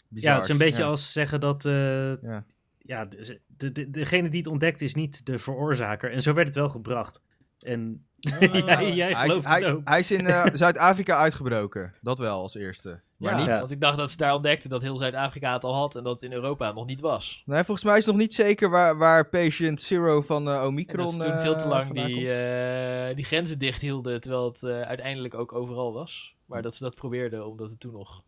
Ja, 0.08 0.34
het 0.34 0.42
is 0.42 0.48
een 0.48 0.58
beetje 0.58 0.82
Ja. 0.82 0.88
als 0.88 1.12
zeggen 1.12 1.40
dat... 1.40 1.64
eh, 1.64 2.22
Ja. 2.22 2.44
ja, 2.78 3.04
de, 3.04 3.40
de, 3.46 3.72
de- 3.72 3.90
degene 3.90 4.28
die 4.28 4.38
het 4.38 4.48
ontdekt 4.48 4.80
is 4.80 4.94
niet 4.94 5.26
de 5.26 5.38
veroorzaker. 5.38 6.12
En 6.12 6.22
zo 6.22 6.32
werd 6.34 6.46
het 6.46 6.56
wel 6.56 6.68
gebracht. 6.68 7.20
En 7.58 8.06
jij, 8.40 8.94
jij 8.94 9.12
Hij, 9.12 9.28
gelooft 9.28 9.48
het 9.48 9.62
hij, 9.62 9.72
ook. 9.72 9.80
hij 9.84 9.98
is 9.98 10.10
in 10.10 10.26
eh, 10.26 10.44
Zuid-Afrika 10.52 11.16
uitgebroken. 11.18 11.94
Dat 12.00 12.18
wel 12.18 12.40
als 12.40 12.54
eerste. 12.54 13.00
Maar 13.16 13.32
ja, 13.32 13.38
niet... 13.38 13.46
Ja. 13.46 13.58
want 13.58 13.70
ik 13.70 13.80
dacht 13.80 13.98
dat 13.98 14.10
ze 14.10 14.16
daar 14.16 14.34
ontdekten 14.34 14.70
dat 14.70 14.82
heel 14.82 14.96
Zuid-Afrika 14.96 15.52
het 15.52 15.64
al 15.64 15.74
had 15.74 15.96
en 15.96 16.02
dat 16.02 16.12
het 16.12 16.22
in 16.22 16.32
Europa 16.32 16.72
nog 16.72 16.86
niet 16.86 17.00
was. 17.00 17.42
Nee, 17.46 17.64
volgens 17.64 17.86
mij 17.86 17.98
is 17.98 18.04
nog 18.04 18.16
niet 18.16 18.34
zeker 18.34 18.70
waar, 18.70 18.96
waar 18.96 19.28
patient 19.28 19.82
zero 19.82 20.20
van 20.20 20.48
eh, 20.48 20.54
En 20.54 20.62
Omicron 20.62 21.04
dat 21.04 21.12
ze 21.12 21.18
toen 21.18 21.40
veel 21.40 21.56
te 21.56 21.62
eh, 21.62 21.68
lang 21.68 21.92
die, 21.92 22.34
eh, 22.34 23.16
die 23.16 23.24
grenzen 23.24 23.58
dicht 23.58 23.80
hielden, 23.80 24.20
terwijl 24.20 24.44
het 24.44 24.62
eh, 24.62 24.80
uiteindelijk 24.80 25.34
ook 25.34 25.52
overal 25.52 25.92
was. 25.92 26.36
Maar 26.46 26.62
dat 26.62 26.74
ze 26.74 26.84
dat 26.84 26.94
probeerden 26.94 27.46
omdat 27.46 27.70
het 27.70 27.80
toen 27.80 27.92
nog 27.92 28.24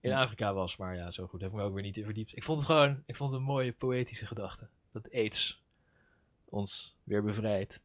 in 0.00 0.12
Afrika 0.12 0.54
was. 0.54 0.76
Maar 0.76 0.96
ja, 0.96 1.10
zo 1.10 1.26
goed 1.26 1.40
heb 1.40 1.50
ik 1.50 1.56
me 1.56 1.62
ook 1.62 1.74
weer 1.74 1.82
niet 1.82 1.96
in 1.96 2.04
verdiept. 2.04 2.36
Ik 2.36 2.42
vond 2.44 2.58
het 2.58 2.66
gewoon, 2.66 3.02
ik 3.06 3.16
vond 3.16 3.32
het 3.32 3.40
een 3.40 3.46
mooie 3.46 3.72
poëtische 3.72 4.26
gedachte. 4.26 4.68
Dat 4.92 5.12
AIDS 5.12 5.62
ons 6.44 6.96
weer 7.04 7.22
bevrijdt. 7.22 7.82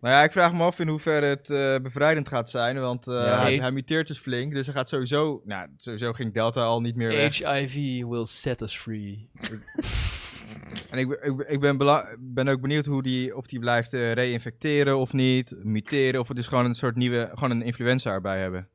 Nou 0.00 0.14
ja, 0.14 0.22
ik 0.22 0.32
vraag 0.32 0.52
me 0.52 0.62
af 0.62 0.78
in 0.78 0.88
hoeverre 0.88 1.26
het 1.26 1.50
eh, 1.50 1.76
bevrijdend 1.82 2.28
gaat 2.28 2.50
zijn. 2.50 2.80
Want 2.80 3.06
eh, 3.06 3.14
Ja. 3.14 3.60
hij, 3.60 3.72
muteert 3.72 4.06
dus 4.06 4.18
flink. 4.18 4.54
Dus 4.54 4.66
hij 4.66 4.74
gaat 4.74 4.88
sowieso... 4.88 5.42
Nou, 5.44 5.68
sowieso 5.76 6.12
ging 6.12 6.34
Delta 6.34 6.64
al 6.64 6.80
niet 6.80 6.96
meer 6.96 7.08
weg. 7.08 7.38
HIV 7.38 8.04
will 8.04 8.26
set 8.26 8.60
us 8.62 8.76
free. 8.76 9.28
En 10.90 10.98
ik, 10.98 11.10
ik, 11.10 11.40
ik 11.40 11.60
ben, 11.60 11.78
ben 12.18 12.48
ook 12.48 12.60
benieuwd 12.60 12.86
hoe 12.86 13.02
die, 13.02 13.36
of 13.36 13.46
die 13.46 13.58
blijft 13.58 13.92
eh, 13.92 14.12
re-infecteren 14.12 14.98
of 14.98 15.12
niet. 15.12 15.54
Muteren. 15.62 16.20
Of 16.20 16.28
we 16.28 16.34
dus 16.34 16.48
gewoon 16.48 16.64
een 16.64 16.74
soort 16.74 16.96
nieuwe... 16.96 17.30
Gewoon 17.34 17.50
een 17.50 17.62
influenza 17.62 18.12
erbij 18.12 18.40
hebben. 18.40 18.68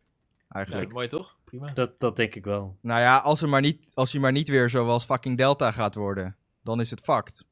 Eigenlijk. 0.49 0.91
mooi 0.91 1.07
toch? 1.07 1.37
Prima. 1.43 1.71
Dat, 1.73 1.99
dat 1.99 2.15
denk 2.15 2.35
ik 2.35 2.45
wel. 2.45 2.77
Nou 2.81 3.01
ja, 3.01 3.17
als, 3.17 3.41
er 3.41 3.49
maar 3.49 3.61
niet, 3.61 3.91
als 3.93 4.11
hij 4.11 4.21
maar 4.21 4.31
niet 4.31 4.49
weer 4.49 4.69
zoals 4.69 5.05
fucking 5.05 5.37
Delta 5.37 5.71
gaat 5.71 5.95
worden. 5.95 6.35
Dan 6.63 6.81
is 6.81 6.89
het 6.89 6.99
fucked. 6.99 7.45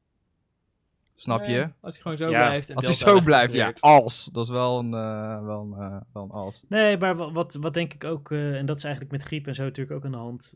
Snap 1.22 1.40
je? 1.44 1.46
Nee, 1.46 1.62
als 1.80 1.92
hij 1.94 2.02
gewoon 2.02 2.16
zo 2.16 2.28
Ja, 2.30 2.46
blijft. 2.46 2.70
En 2.70 2.76
Als 2.76 2.84
hij 2.84 2.94
zo 2.94 3.20
blijft, 3.20 3.52
ja. 3.54 3.72
Als. 3.80 4.24
Dat 4.32 4.44
is 4.44 4.50
wel 4.50 4.78
een, 4.78 4.94
eh, 4.94 5.44
wel 5.44 5.60
een, 5.60 5.72
eh, 5.72 6.00
wel 6.12 6.22
een 6.22 6.30
als. 6.30 6.64
Nee, 6.68 6.98
maar 6.98 7.16
wa- 7.16 7.30
wat, 7.32 7.54
wat 7.54 7.74
denk 7.74 7.94
ik 7.94 8.04
ook, 8.04 8.30
eh, 8.30 8.56
en 8.58 8.66
dat 8.66 8.76
is 8.76 8.82
eigenlijk 8.84 9.12
met 9.14 9.22
griep 9.22 9.46
en 9.46 9.54
zo 9.54 9.62
natuurlijk 9.64 9.96
ook 9.96 10.04
aan 10.04 10.10
de 10.10 10.16
hand. 10.16 10.54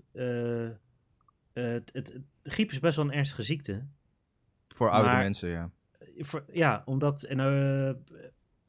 het, 1.52 1.90
het, 1.92 2.18
griep 2.42 2.70
is 2.70 2.80
best 2.80 2.96
wel 2.96 3.04
een 3.04 3.12
ernstige 3.12 3.42
ziekte. 3.42 3.84
Voor 4.74 4.90
oude 4.90 5.08
Maar- 5.08 5.22
mensen, 5.22 5.48
ja. 5.48 5.70
Voor, 6.18 6.44
ja, 6.52 6.82
omdat, 6.84 7.22
en, 7.22 7.40
eh, 7.40 7.94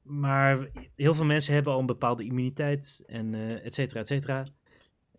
maar 0.01 0.67
heel 0.95 1.13
veel 1.13 1.25
mensen 1.25 1.53
hebben 1.53 1.73
al 1.73 1.79
een 1.79 1.85
bepaalde 1.85 2.23
immuniteit 2.23 3.03
en 3.07 3.33
eh 3.33 3.65
et 3.65 3.73
cetera, 3.73 3.99
et 3.99 4.07
cetera. 4.07 4.45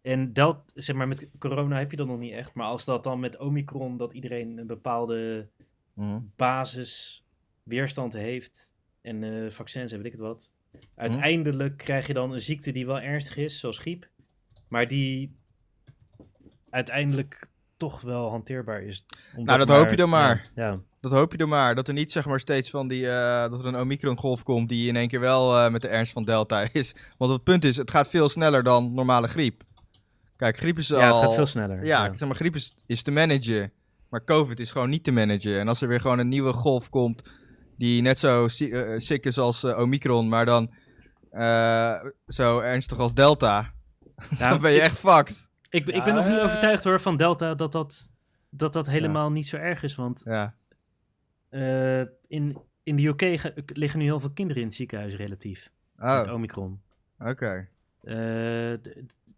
En 0.03 0.33
dat, 0.33 0.63
zeg 0.75 0.97
maar, 0.97 1.09
met 1.09 1.29
corona 1.39 1.79
heb 1.79 1.91
je 1.91 1.97
dat 1.97 2.07
nog 2.07 2.19
niet 2.19 2.33
echt. 2.33 2.55
Maar 2.55 2.67
als 2.67 2.85
dat 2.85 3.05
dan 3.05 3.21
met 3.21 3.39
Omicron, 3.39 3.97
dat 3.97 4.13
iedereen 4.13 4.59
een 4.59 4.67
bepaalde 4.67 5.49
Mhm. 5.99 6.19
basis 6.37 7.25
weerstand 7.63 8.13
heeft 8.13 8.75
en 9.03 9.25
eh, 9.25 9.51
vaccins 9.51 9.93
en 9.93 9.97
weet 9.99 10.07
ik 10.07 10.13
het 10.13 10.21
wat. 10.21 10.51
Uiteindelijk 10.95 11.77
krijg 11.77 12.07
je 12.07 12.13
dan 12.15 12.33
een 12.33 12.41
ziekte 12.41 12.73
die 12.73 12.87
wel 12.87 13.01
ernstig 13.01 13.37
is, 13.37 13.61
zoals 13.61 13.79
griep. 13.79 14.09
Maar 14.69 14.89
die 14.89 15.37
uiteindelijk 16.71 17.47
toch 17.77 18.01
wel 18.01 18.31
hanteerbaar 18.31 18.83
is. 18.83 19.05
Nou, 19.37 19.59
dat 19.59 19.69
hoop 19.69 19.91
je 19.91 19.97
dan 19.97 20.09
maar. 20.09 20.51
Ja, 20.55 20.67
ja. 20.67 20.77
Dat 21.01 21.13
hoop 21.13 21.33
je 21.33 21.39
er 21.39 21.49
maar. 21.49 21.75
Dat 21.75 21.89
er 21.89 21.95
niet 21.95 22.13
zeg 22.13 22.27
maar 22.27 22.41
steeds 22.41 22.71
van 22.71 22.89
die. 22.89 23.09
eh, 23.09 23.51
dat 23.51 23.61
er 23.61 23.67
een 23.67 23.77
Omicron-golf 23.77 24.43
komt 24.43 24.69
die 24.69 24.89
in 24.89 24.97
één 24.97 25.09
keer 25.09 25.21
wel 25.21 25.57
eh, 25.57 25.71
met 25.71 25.83
de 25.83 25.89
ernst 25.89 26.13
van 26.13 26.25
Delta 26.25 26.69
is. 26.73 26.95
Want 27.17 27.33
het 27.33 27.43
punt 27.43 27.65
is, 27.65 27.77
het 27.77 27.91
gaat 27.91 28.09
veel 28.09 28.29
sneller 28.29 28.63
dan 28.63 28.95
normale 28.95 29.29
griep. 29.29 29.63
Kijk, 30.37 30.57
griep 30.59 30.79
is 30.79 30.93
al. 30.93 30.99
Ja, 30.99 31.07
het 31.07 31.25
gaat 31.25 31.35
veel 31.35 31.47
sneller. 31.47 31.85
Ja, 31.85 32.17
zeg 32.17 32.29
maar, 32.29 32.37
griep 32.37 32.55
is, 32.55 32.75
is 32.87 33.03
te 33.03 33.11
managen. 33.11 33.73
Maar 34.09 34.25
COVID 34.25 34.61
is 34.61 34.73
gewoon 34.73 34.91
niet 34.91 35.05
te 35.05 35.13
managen. 35.13 35.59
En 35.59 35.69
als 35.69 35.81
er 35.83 35.89
weer 35.89 36.01
gewoon 36.01 36.19
een 36.19 36.29
nieuwe 36.29 36.53
golf 36.53 36.89
komt. 36.91 37.31
die 37.77 38.03
net 38.03 38.19
zo 38.19 38.49
zi- 38.49 38.71
eh, 38.71 38.99
sick 38.99 39.25
is 39.25 39.39
als 39.39 39.65
eh, 39.65 39.79
Omicron. 39.79 40.29
maar 40.29 40.47
dan 40.47 40.75
eh, 41.31 41.95
zo 42.27 42.61
ernstig 42.61 42.99
als 42.99 43.15
Delta. 43.15 43.73
Ja, 44.39 44.49
dan 44.51 44.61
ben 44.61 44.71
je 44.71 44.77
ik- 44.77 44.83
echt 44.83 45.01
fucked. 45.01 45.49
Ik, 45.71 45.85
ben- 45.85 45.95
ik 45.95 46.05
ben 46.05 46.15
nog 46.15 46.25
niet 46.29 46.37
Eh. 46.37 46.43
overtuigd 46.45 46.85
hoor 46.85 47.01
van 47.01 47.17
Delta 47.17 47.55
dat 47.55 47.73
dat, 47.73 48.11
dat, 48.51 48.73
dat 48.73 48.87
helemaal 48.87 49.31
niet 49.31 49.49
zo 49.49 49.57
erg 49.57 49.83
is. 49.83 49.95
Want 49.95 50.23
Ja. 50.25 50.55
eh, 51.49 52.01
in, 52.29 52.59
in 52.83 52.97
de 52.97 53.07
UK 53.07 53.41
ge- 53.41 53.63
liggen 53.67 53.99
nu 53.99 54.05
heel 54.05 54.21
veel 54.21 54.31
kinderen 54.31 54.63
in 54.63 54.69
het 54.69 54.77
ziekenhuis 54.77 55.15
relatief. 55.15 55.71
Met 55.97 56.27
Oh, 56.27 56.33
Omicron. 56.33 56.81
oké. 57.19 57.47
Eh, 57.47 57.63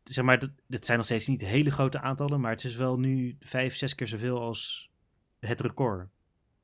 zeg 0.04 0.24
maar, 0.24 0.38
dat- 0.38 0.50
dit 0.66 0.84
zijn 0.84 0.96
nog 0.96 1.06
steeds 1.06 1.26
niet 1.26 1.40
hele 1.40 1.70
grote 1.70 2.00
aantallen, 2.00 2.40
maar 2.40 2.50
het 2.50 2.64
is 2.64 2.76
wel 2.76 2.98
nu 2.98 3.36
vijf, 3.40 3.76
zes 3.76 3.94
keer 3.94 4.08
zoveel 4.08 4.40
als 4.40 4.90
het 5.38 5.60
record. 5.60 6.08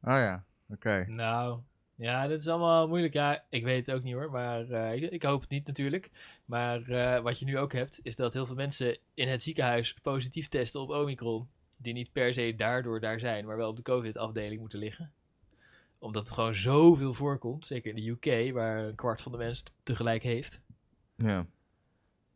Oh 0.02 0.12
ja, 0.12 0.44
oké. 0.68 1.04
Nou, 1.08 1.60
ja, 1.94 2.26
dit 2.26 2.40
is 2.40 2.48
allemaal 2.48 2.88
moeilijk. 2.88 3.12
Ja, 3.12 3.44
ik 3.50 3.64
weet 3.64 3.86
het 3.86 3.96
ook 3.96 4.02
niet 4.02 4.14
hoor, 4.14 4.30
maar 4.30 4.70
eh, 4.70 5.02
ik, 5.02 5.10
ik 5.10 5.22
hoop 5.22 5.40
het 5.40 5.50
niet 5.50 5.66
natuurlijk. 5.66 6.10
Maar 6.44 6.82
eh, 6.82 7.22
wat 7.22 7.38
je 7.38 7.44
nu 7.44 7.58
ook 7.58 7.72
hebt, 7.72 8.00
is 8.02 8.16
dat 8.16 8.32
heel 8.32 8.46
veel 8.46 8.54
mensen 8.54 8.98
in 9.14 9.28
het 9.28 9.42
ziekenhuis 9.42 9.94
positief 9.94 10.48
testen 10.48 10.80
op 10.80 10.90
Omicron. 10.90 11.48
Die 11.76 11.92
niet 11.92 12.12
per 12.12 12.34
se 12.34 12.54
daardoor 12.56 13.00
daar 13.00 13.20
zijn, 13.20 13.46
maar 13.46 13.56
wel 13.56 13.68
op 13.68 13.76
de 13.76 13.82
COVID-afdeling 13.82 14.60
moeten 14.60 14.78
liggen. 14.78 15.12
Omdat 15.98 16.24
het 16.24 16.34
gewoon 16.34 16.54
zoveel 16.54 17.14
voorkomt, 17.14 17.66
zeker 17.66 17.94
in 17.94 18.04
de 18.04 18.10
UK, 18.10 18.52
waar 18.52 18.78
een 18.84 18.94
kwart 18.94 19.22
van 19.22 19.32
de 19.32 19.38
mensen 19.38 19.64
het 19.64 19.72
tegelijk 19.82 20.22
heeft. 20.22 20.60
Ja. 21.16 21.46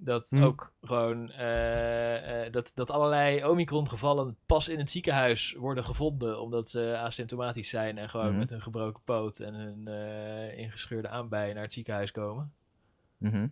Dat 0.02 0.28
Hm. 0.30 0.42
ook 0.42 0.72
gewoon 0.82 1.30
eh, 1.30 2.44
eh, 2.46 2.52
dat, 2.52 2.72
dat 2.74 2.90
allerlei 2.90 3.44
Omicron-gevallen 3.44 4.36
pas 4.46 4.68
in 4.68 4.78
het 4.78 4.90
ziekenhuis 4.90 5.52
worden 5.52 5.84
gevonden. 5.84 6.40
Omdat 6.40 6.70
ze 6.70 6.96
asymptomatisch 6.98 7.68
zijn 7.68 7.98
en 7.98 8.08
gewoon 8.08 8.28
Mhm. 8.28 8.38
met 8.38 8.50
hun 8.50 8.62
gebroken 8.62 9.02
poot 9.04 9.38
en 9.38 9.54
hun 9.54 9.88
eh, 9.88 10.58
ingescheurde 10.58 11.08
aanbij 11.08 11.52
naar 11.52 11.62
het 11.62 11.72
ziekenhuis 11.72 12.10
komen. 12.10 12.52
Mhm. 13.16 13.48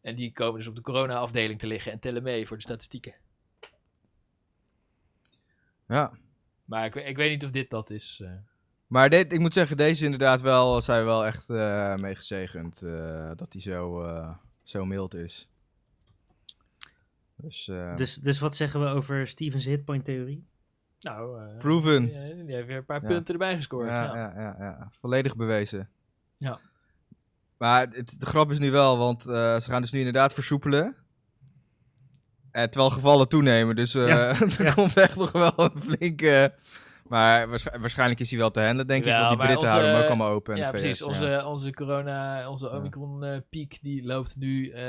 En 0.00 0.14
die 0.16 0.32
komen 0.32 0.58
dus 0.58 0.68
op 0.68 0.74
de 0.74 0.80
corona-afdeling 0.82 1.58
te 1.58 1.66
liggen 1.66 1.92
en 1.92 1.98
tellen 1.98 2.22
mee 2.22 2.46
voor 2.46 2.56
de 2.56 2.62
statistieken. 2.62 3.14
Ja. 5.88 6.12
Maar 6.64 6.84
ik, 6.84 6.94
ik 6.94 7.16
weet 7.16 7.30
niet 7.30 7.44
of 7.44 7.50
dit 7.50 7.70
dat 7.70 7.90
is. 7.90 8.22
Maar 8.86 9.10
dit, 9.10 9.32
ik 9.32 9.38
moet 9.40 9.52
zeggen, 9.52 9.76
deze 9.76 10.04
inderdaad 10.04 10.40
wel, 10.40 10.80
zijn 10.80 11.00
we 11.00 11.06
wel 11.06 11.24
echt 11.26 11.48
mee 12.00 12.14
gezegend. 12.14 12.82
eh, 12.82 13.30
dat 13.36 13.52
hij 13.52 13.62
zo, 13.62 14.04
zo 14.62 14.84
mild 14.84 15.14
is. 15.14 15.48
Dus, 17.44 17.68
eh, 17.68 17.96
Dus, 17.96 18.14
dus 18.14 18.38
wat 18.38 18.56
zeggen 18.56 18.80
we 18.80 18.86
over 18.86 19.26
Stevens 19.26 19.64
hitpoint 19.64 20.04
theorie? 20.04 20.46
Nou, 21.00 21.40
eh, 21.42 21.56
Proven. 21.58 22.04
Die, 22.04 22.44
die 22.44 22.54
heeft 22.54 22.66
weer 22.66 22.76
een 22.76 22.84
paar 22.84 23.02
Ja. 23.02 23.08
punten 23.08 23.32
erbij 23.34 23.54
gescoord. 23.54 23.88
ja, 23.88 24.04
Ja, 24.04 24.14
ja. 24.16 24.40
Ja, 24.40 24.56
ja, 24.58 24.90
volledig 25.00 25.36
bewezen. 25.36 25.88
Ja. 26.36 26.58
Maar 27.58 27.88
het, 27.90 28.16
de 28.18 28.26
grap 28.26 28.50
is 28.50 28.58
nu 28.58 28.70
wel, 28.70 28.98
want 28.98 29.26
eh, 29.26 29.60
ze 29.60 29.70
gaan 29.70 29.80
dus 29.82 29.92
nu 29.92 29.98
inderdaad 29.98 30.34
versoepelen. 30.34 30.96
Eh, 32.50 32.62
terwijl 32.64 32.90
gevallen 32.90 33.28
toenemen, 33.28 33.76
dus 33.76 33.94
eh, 33.94 34.08
Ja, 34.08 34.28
er 34.58 34.64
ja. 34.64 34.72
komt 34.72 34.96
echt 34.96 35.16
nog 35.16 35.32
wel 35.32 35.52
een 35.56 35.82
flinke... 35.82 36.54
Maar 37.08 37.48
waarsch- 37.48 37.76
waarschijnlijk 37.80 38.20
is 38.20 38.30
hij 38.30 38.38
wel 38.38 38.50
te 38.50 38.60
handelen, 38.60 38.86
denk 38.86 39.04
ik. 39.04 39.10
Want 39.12 39.28
die 39.28 39.36
Britten 39.36 39.58
onze- 39.58 39.70
houden 39.70 39.92
hem 39.92 40.02
ook 40.02 40.08
allemaal 40.08 40.30
open. 40.30 40.54
en 40.54 40.60
Ja, 40.60 40.70
VS, 40.72 40.80
precies. 40.80 40.98
ja. 40.98 41.06
Onze, 41.06 41.42
onze 41.46 41.72
corona, 41.72 42.48
onze 42.48 42.70
Omicron-piek, 42.70 43.78
die 43.82 44.04
loopt 44.04 44.36
nu 44.36 44.70
eh, 44.70 44.84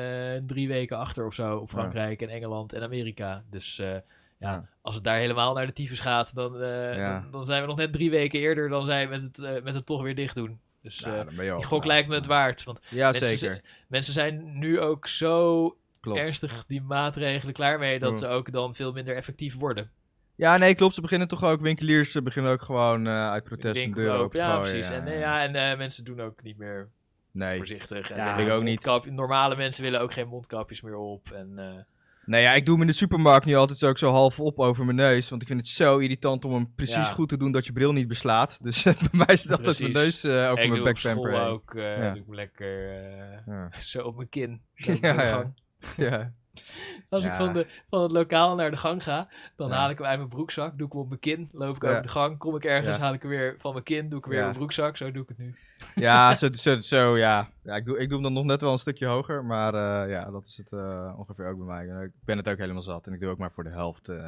drie 0.45 0.67
weken 0.67 0.97
achter 0.97 1.25
of 1.25 1.33
zo 1.33 1.55
op 1.57 1.69
Frankrijk 1.69 2.21
en 2.21 2.29
Engeland 2.29 2.73
en 2.73 2.83
Amerika. 2.83 3.43
Dus 3.49 3.79
eh, 3.79 3.95
ja, 4.39 4.69
als 4.81 4.95
het 4.95 5.03
daar 5.03 5.15
helemaal 5.17 5.53
naar 5.53 5.65
de 5.65 5.73
tyfus 5.73 5.99
gaat, 5.99 6.35
dan, 6.35 6.61
eh, 6.61 6.95
dan, 6.95 7.31
dan 7.31 7.45
zijn 7.45 7.61
we 7.61 7.67
nog 7.67 7.77
net 7.77 7.93
drie 7.93 8.09
weken 8.09 8.39
eerder 8.39 8.69
dan 8.69 8.85
zij 8.85 9.07
met 9.07 9.21
het, 9.21 9.39
eh, 9.39 9.63
met 9.63 9.73
het 9.73 9.85
toch 9.85 10.01
weer 10.01 10.15
dicht 10.15 10.35
doen. 10.35 10.59
Dus 10.81 11.01
eh, 11.03 11.21
die 11.37 11.63
gok 11.63 11.85
lijkt 11.85 12.07
me 12.07 12.15
het 12.15 12.25
waard. 12.25 12.63
Want 12.63 12.79
Ja, 12.89 13.11
mensen, 13.11 13.37
zeker. 13.37 13.61
mensen 13.87 14.13
zijn 14.13 14.59
nu 14.59 14.79
ook 14.79 15.07
zo 15.07 15.69
Klopt. 15.99 16.19
ernstig 16.19 16.65
die 16.65 16.81
maatregelen 16.81 17.53
klaar 17.53 17.79
mee 17.79 17.99
dat 17.99 18.19
ze 18.19 18.27
ook 18.27 18.51
dan 18.51 18.75
veel 18.75 18.91
minder 18.91 19.15
effectief 19.15 19.55
worden. 19.55 19.91
Ja, 20.35 20.57
nee, 20.57 20.75
klopt. 20.75 20.93
Ze 20.95 21.01
beginnen 21.01 21.27
toch 21.27 21.43
ook, 21.43 21.61
winkeliers 21.61 22.15
eh, 22.15 22.21
beginnen 22.23 22.51
ook 22.51 22.61
gewoon 22.61 23.07
eh, 23.07 23.29
uit 23.29 23.43
protest 23.43 23.83
een 23.83 23.91
deur 23.91 24.11
open, 24.11 24.39
ja, 24.39 24.45
gooien, 24.55 24.61
precies. 24.71 24.89
En, 24.89 25.07
eh, 25.07 25.19
ja, 25.19 25.43
en 25.43 25.55
eh, 25.55 25.77
mensen 25.77 26.03
doen 26.03 26.21
ook 26.21 26.43
niet 26.43 26.57
meer 26.57 26.89
Nee. 27.31 27.57
voorzichtig. 27.57 28.11
En 28.11 28.17
Ja, 28.17 28.37
ik 28.37 28.49
ook 28.49 28.63
niet. 28.63 28.89
Normale 29.05 29.55
mensen 29.55 29.83
willen 29.83 30.01
ook 30.01 30.13
geen 30.13 30.27
mondkapjes 30.27 30.81
meer 30.81 30.95
op. 30.95 31.31
En, 31.31 31.51
eh, 31.55 31.81
Nee, 32.25 32.41
ja, 32.41 32.53
ik 32.53 32.65
doe 32.65 32.73
hem 32.73 32.81
in 32.83 32.89
de 32.89 32.95
supermarkt 32.97 33.45
nu 33.45 33.55
altijd 33.55 33.79
zo, 33.79 33.89
ook 33.89 33.97
zo 33.97 34.11
half 34.11 34.39
op 34.39 34.59
over 34.59 34.85
mijn 34.85 34.97
neus. 34.97 35.29
Want 35.29 35.41
ik 35.41 35.47
vind 35.47 35.59
het 35.59 35.69
zo 35.69 35.97
irritant 35.97 36.45
om 36.45 36.53
hem 36.53 36.73
precies 36.75 36.95
Ja. 36.95 37.03
goed 37.03 37.29
te 37.29 37.37
doen 37.37 37.51
dat 37.51 37.65
je 37.65 37.71
bril 37.73 37.91
niet 37.93 38.07
beslaat. 38.07 38.57
Dus 38.63 38.83
bij 38.83 38.95
mij 39.11 39.25
is 39.29 39.43
het 39.43 39.51
altijd 39.51 39.79
mijn 39.79 39.91
neus 39.91 40.23
eh, 40.23 40.51
over 40.51 40.69
mijn 40.69 40.83
backpamper 40.83 41.31
heen. 41.31 41.41
ook. 41.41 41.75
eh 41.75 42.13
doe 42.13 42.21
ik 42.21 42.33
lekker 42.35 42.89
eh, 42.89 43.37
Ja. 43.45 43.69
zo 43.85 44.01
op 44.01 44.15
mijn 44.15 44.29
kin. 44.29 44.61
Ja, 45.01 45.27
Zo 45.27 45.53
ja. 45.97 46.33
Ja. 46.63 47.03
Als 47.09 47.25
ik 47.25 47.33
van, 47.35 47.53
de, 47.53 47.67
van 47.89 48.01
het 48.01 48.11
lokaal 48.11 48.55
naar 48.55 48.71
de 48.71 48.77
gang 48.77 49.03
ga, 49.03 49.27
dan 49.55 49.69
Ja. 49.69 49.75
haal 49.75 49.89
ik 49.89 49.97
hem 49.97 50.07
uit 50.07 50.17
mijn 50.17 50.29
broekzak, 50.29 50.77
doe 50.77 50.87
ik 50.87 50.93
hem 50.93 51.01
op 51.01 51.07
mijn 51.07 51.19
kin, 51.19 51.49
loop 51.51 51.75
ik 51.75 51.83
Ja. 51.83 51.89
over 51.89 52.01
de 52.01 52.07
gang, 52.07 52.37
kom 52.37 52.55
ik 52.55 52.65
ergens, 52.65 52.97
haal 52.97 53.13
ik 53.13 53.21
hem 53.21 53.31
weer 53.31 53.55
van 53.57 53.71
mijn 53.71 53.83
kin, 53.83 54.09
doe 54.09 54.17
ik 54.17 54.23
hem 54.23 54.33
weer 54.33 54.41
in 54.41 54.47
mijn 54.47 54.57
broekzak, 54.57 54.97
zo 54.97 55.11
doe 55.11 55.23
ik 55.23 55.27
het 55.29 55.37
nu. 55.37 55.55
Ja, 55.95 56.35
zo, 56.35 56.47
zo, 56.51 56.77
zo 56.77 57.17
ja. 57.17 57.49
ja 57.63 57.75
ik, 57.75 57.85
doe, 57.85 57.97
ik 57.97 58.09
doe 58.09 58.13
hem 58.13 58.23
dan 58.23 58.33
nog 58.33 58.43
net 58.45 58.61
wel 58.61 58.71
een 58.71 58.79
stukje 58.79 59.05
hoger, 59.05 59.45
maar 59.45 59.73
eh, 59.73 60.09
ja, 60.11 60.31
dat 60.31 60.45
is 60.45 60.57
het 60.57 60.71
eh, 60.71 61.13
ongeveer 61.17 61.47
ook 61.49 61.57
bij 61.57 61.85
mij. 61.85 62.05
Ik 62.05 62.11
ben 62.25 62.37
het 62.37 62.49
ook 62.49 62.57
helemaal 62.57 62.81
zat 62.81 63.07
en 63.07 63.13
ik 63.13 63.19
doe 63.19 63.29
ook 63.29 63.37
maar 63.37 63.51
voor 63.51 63.63
de 63.63 63.69
helft, 63.69 64.09
eh, 64.09 64.27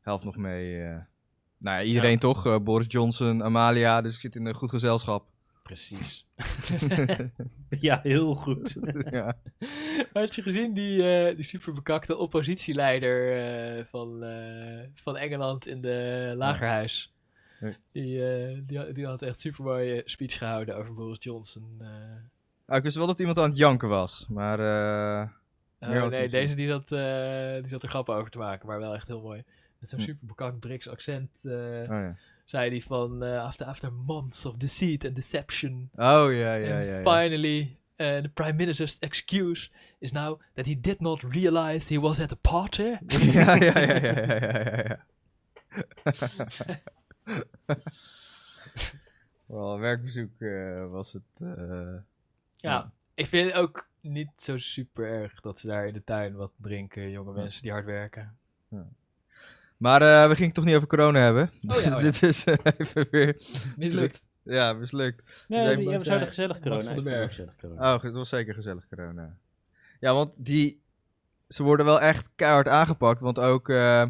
helft 0.00 0.24
nog 0.24 0.36
mee. 0.36 0.78
Nou 1.58 1.76
ja, 1.76 1.82
iedereen 1.82 2.18
toch? 2.18 2.62
Boris 2.62 2.86
Johnson, 2.88 3.44
Amalia, 3.44 4.00
dus 4.00 4.14
ik 4.14 4.20
zit 4.20 4.36
in 4.36 4.46
een 4.46 4.54
goed 4.54 4.70
gezelschap. 4.70 5.24
Precies. 5.70 6.26
Ja, 7.80 8.00
heel 8.02 8.34
goed. 8.34 8.76
ja. 9.10 9.36
Had 10.12 10.34
je 10.34 10.42
gezien 10.42 10.74
die, 10.74 11.02
eh, 11.28 11.36
die 11.36 11.44
super 11.44 11.72
bekakte 11.72 12.16
oppositieleider 12.16 13.36
eh, 13.78 13.84
van, 13.84 14.22
eh, 14.24 14.86
van 14.94 15.16
Engeland 15.16 15.66
in 15.66 15.80
de 15.80 16.32
lagerhuis? 16.36 17.14
Die, 17.92 18.26
eh, 18.32 18.58
die, 18.66 18.78
had- 18.78 18.94
die 18.94 19.06
had 19.06 19.22
echt 19.22 19.40
super 19.40 19.64
mooie 19.64 20.02
speech 20.04 20.38
gehouden 20.38 20.76
over 20.76 20.94
Boris 20.94 21.18
Johnson. 21.20 21.82
Ah, 22.66 22.76
ik 22.76 22.82
wist 22.82 22.96
wel 22.96 23.06
dat 23.06 23.20
iemand 23.20 23.38
aan 23.38 23.48
het 23.48 23.58
janken 23.58 23.88
was, 23.88 24.26
maar... 24.28 24.58
eh, 24.60 25.28
Oh, 25.80 26.06
nee, 26.08 26.28
deze 26.28 26.54
die 26.54 26.68
zat, 26.68 26.92
eh, 26.92 27.54
die 27.60 27.68
zat 27.68 27.82
er 27.82 27.88
grappen 27.88 28.14
over 28.14 28.30
te 28.30 28.38
maken, 28.38 28.66
maar 28.66 28.78
wel 28.78 28.94
echt 28.94 29.08
heel 29.08 29.20
mooi. 29.22 29.42
Met 29.78 29.88
zo'n 29.88 29.98
Hm. 29.98 30.04
super 30.04 30.26
bekakt 30.26 30.60
Brits 30.60 30.88
accent 30.88 31.44
eh, 31.44 31.52
oh 31.52 31.86
ja. 31.86 32.16
Zei 32.50 32.70
hij 32.70 32.80
van 32.80 33.22
eh, 33.22 33.44
after, 33.44 33.66
after 33.66 33.92
months 33.92 34.46
of 34.46 34.56
deceit 34.56 35.04
and 35.04 35.14
deception. 35.14 35.90
Oh 35.94 36.02
ja, 36.32 36.54
ja, 36.54 36.54
ja. 36.54 36.78
ja. 36.78 36.98
finally, 36.98 37.60
uh, 37.96 38.18
the 38.18 38.30
prime 38.34 38.52
minister's 38.56 38.96
excuse 38.98 39.70
is 39.98 40.12
now 40.12 40.40
that 40.54 40.66
he 40.66 40.80
did 40.80 41.00
not 41.00 41.22
realize 41.22 41.94
he 41.94 42.00
was 42.00 42.20
at 42.20 42.32
a 42.32 42.36
party. 42.40 42.82
ja, 43.08 43.54
ja, 43.54 43.78
ja, 43.78 43.78
ja, 43.78 43.98
ja, 43.98 44.36
ja, 44.36 44.70
ja, 44.70 44.82
ja. 44.88 44.98
Wel, 49.46 49.78
werkbezoek 49.78 50.40
eh, 50.40 50.90
was 50.90 51.12
het. 51.12 51.22
eh, 51.40 51.94
Ja, 52.54 52.90
ik 53.14 53.26
vind 53.26 53.46
het 53.52 53.60
ook 53.60 53.88
niet 54.00 54.30
zo 54.36 54.58
super 54.58 55.04
erg 55.06 55.40
dat 55.40 55.58
ze 55.58 55.66
daar 55.66 55.86
in 55.86 55.92
de 55.92 56.04
tuin 56.04 56.34
wat 56.34 56.52
drinken, 56.56 57.10
jonge 57.10 57.34
Ja. 57.34 57.40
mensen 57.40 57.62
die 57.62 57.70
hard 57.72 57.84
werken. 57.84 58.36
Maar 59.80 60.02
eh, 60.02 60.22
we 60.28 60.30
gingen 60.34 60.44
het 60.44 60.54
toch 60.54 60.64
niet 60.64 60.74
over 60.74 60.88
corona 60.88 61.18
hebben. 61.18 61.50
Oh 61.68 61.76
ja, 61.76 61.82
dus 61.82 61.94
oh 61.94 62.00
ja. 62.02 62.10
dit 62.10 62.22
is 62.22 62.44
eh, 62.44 62.54
even 62.78 63.06
weer. 63.10 63.42
Mislukt. 63.76 64.22
Ja, 64.42 64.72
mislukt. 64.72 65.22
Nee, 65.48 65.60
Zijn 65.60 65.84
we, 65.84 65.98
we 65.98 66.04
zouden 66.04 66.28
gezellig 66.28 66.60
corona. 66.60 66.90
Ik 66.90 67.04
het 67.04 67.26
gezellig 67.26 67.56
corona. 67.60 67.94
Oh, 67.94 68.02
het 68.02 68.12
was 68.12 68.28
zeker 68.28 68.54
gezellig 68.54 68.88
corona. 68.88 69.36
Ja, 70.00 70.14
want 70.14 70.32
die. 70.36 70.80
Ze 71.48 71.62
worden 71.62 71.86
wel 71.86 72.00
echt 72.00 72.28
keihard 72.34 72.68
aangepakt. 72.68 73.20
Want 73.20 73.38
ook. 73.38 73.68
eh, 73.68 74.04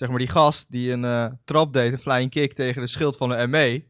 zeg 0.00 0.08
maar 0.08 0.18
die 0.18 0.28
gast 0.28 0.66
die 0.70 0.92
een 0.92 1.04
eh, 1.04 1.26
trap 1.44 1.72
deed, 1.72 1.92
een 1.92 1.98
flying 1.98 2.30
kick 2.30 2.52
tegen 2.52 2.80
de 2.82 2.88
schild 2.88 3.16
van 3.16 3.28
de 3.28 3.46
ME. 3.46 3.84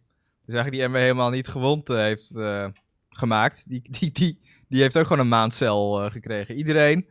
Dus 0.45 0.55
eigenlijk 0.55 0.73
die 0.73 0.89
ME 0.89 0.99
helemaal 0.99 1.31
niet 1.31 1.49
gewond 1.49 1.89
heeft 1.89 2.37
eh, 2.37 2.67
gemaakt. 3.11 3.65
Die, 3.69 3.83
die, 3.91 4.13
die, 4.13 4.41
die 4.69 4.83
heeft 4.83 4.99
ook 4.99 5.07
gewoon 5.07 5.23
een 5.23 5.29
maand 5.29 5.55
cel 5.55 6.05
eh, 6.05 6.11
gekregen. 6.11 6.55
Iedereen 6.55 7.07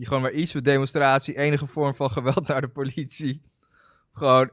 die 0.00 0.08
gewoon 0.08 0.22
maar 0.22 0.32
iets 0.32 0.52
voor 0.52 0.62
demonstratie, 0.62 1.36
enige 1.38 1.66
vorm 1.66 1.94
van 1.94 2.10
geweld 2.10 2.46
naar 2.46 2.60
de 2.60 2.68
politie. 2.68 3.42
Gewoon 4.12 4.50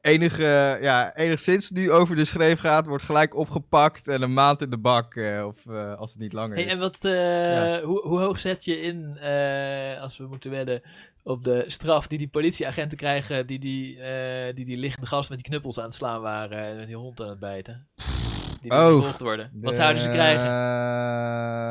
enige, 0.00 0.78
ja, 0.80 1.14
enigszins 1.16 1.70
nu 1.70 1.90
over 1.90 2.16
de 2.16 2.24
schreef 2.24 2.60
gaat, 2.60 2.86
wordt 2.86 3.04
gelijk 3.04 3.36
opgepakt 3.36 4.08
en 4.08 4.22
een 4.22 4.32
maand 4.32 4.62
in 4.62 4.70
de 4.70 4.78
bak. 4.78 5.14
eh, 5.14 5.46
of 5.46 5.66
eh, 5.66 5.94
als 5.94 6.10
het 6.10 6.20
niet 6.20 6.32
langer 6.32 6.56
Hey, 6.56 6.64
is. 6.64 6.70
en 6.72 6.78
wat, 6.78 7.04
eh, 7.04 7.84
hoe, 7.84 8.00
hoe 8.00 8.18
hoog 8.20 8.40
zet 8.40 8.64
je 8.64 8.80
in, 8.80 9.18
als 10.00 10.18
we 10.18 10.26
moeten 10.26 10.50
wedden, 10.50 10.82
op 11.22 11.42
de 11.44 11.64
straf 11.66 12.06
die 12.06 12.18
die 12.18 12.28
politieagenten 12.28 12.98
krijgen, 12.98 13.46
die 13.46 13.58
die, 13.58 13.98
die, 14.54 14.64
die 14.64 14.76
liggende 14.76 15.06
gast 15.06 15.28
met 15.30 15.38
die 15.38 15.48
knuppels 15.48 15.78
aan 15.78 15.84
het 15.84 15.94
slaan 15.94 16.20
waren 16.20 16.58
en 16.58 16.76
met 16.76 16.86
die 16.86 16.96
hond 16.96 17.20
aan 17.20 17.28
het 17.28 17.38
bijten? 17.38 17.88
Die 18.60 18.70
moeten 18.72 18.86
Oh. 18.88 18.92
vervolgd 18.94 19.20
worden. 19.20 19.50
Wat 19.54 19.76
zouden 19.76 20.02
ze 20.02 20.08
krijgen? 20.08 20.46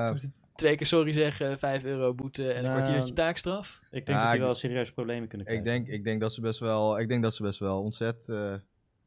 Ze 0.06 0.12
moeten 0.12 0.32
twee 0.56 0.76
keer 0.76 0.86
sorry 0.88 1.12
zeggen, 1.14 1.60
5 1.60 1.84
euro 1.84 2.14
boete 2.14 2.52
en 2.52 2.58
een 2.58 2.64
Nou, 2.72 2.82
kwartiertje 2.82 3.14
taakstraf? 3.14 3.80
Ik 3.92 4.06
denk 4.06 4.18
dat 4.20 4.28
die 4.28 4.36
ik- 4.40 4.46
wel 4.46 4.54
serieus 4.56 4.92
problemen 4.92 5.28
kunnen 5.28 5.48
ik, 5.48 5.62
krijgen. 5.62 5.84
denk, 5.86 5.98
ik, 5.98 6.04
denk 6.04 6.20
dat 6.22 6.34
ze 6.34 6.42
best 6.42 6.60
wel, 6.60 7.00
ik 7.00 7.08
denk 7.08 7.24
dat 7.24 7.36
ze 7.36 7.44
best 7.44 7.60
wel 7.60 7.82
ontzet 7.82 8.28
eh, 8.30 8.54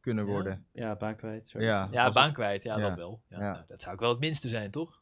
kunnen 0.00 0.24
Ja? 0.26 0.30
worden. 0.30 0.64
Ja, 0.72 0.96
baan 0.96 1.16
kwijt. 1.16 1.48
zo. 1.48 1.60
Ja. 1.60 1.88
Ja, 1.90 2.12
baan 2.12 2.24
het- 2.24 2.34
kwijt, 2.34 2.62
ja, 2.62 2.78
ja. 2.78 2.88
dat 2.88 2.96
wel. 2.96 3.20
Ja, 3.28 3.38
Ja. 3.40 3.52
nou, 3.52 3.64
dat 3.68 3.80
zou 3.80 3.94
ook 3.94 4.00
wel 4.00 4.10
het 4.10 4.20
minste 4.20 4.48
zijn, 4.48 4.70
toch? 4.70 5.00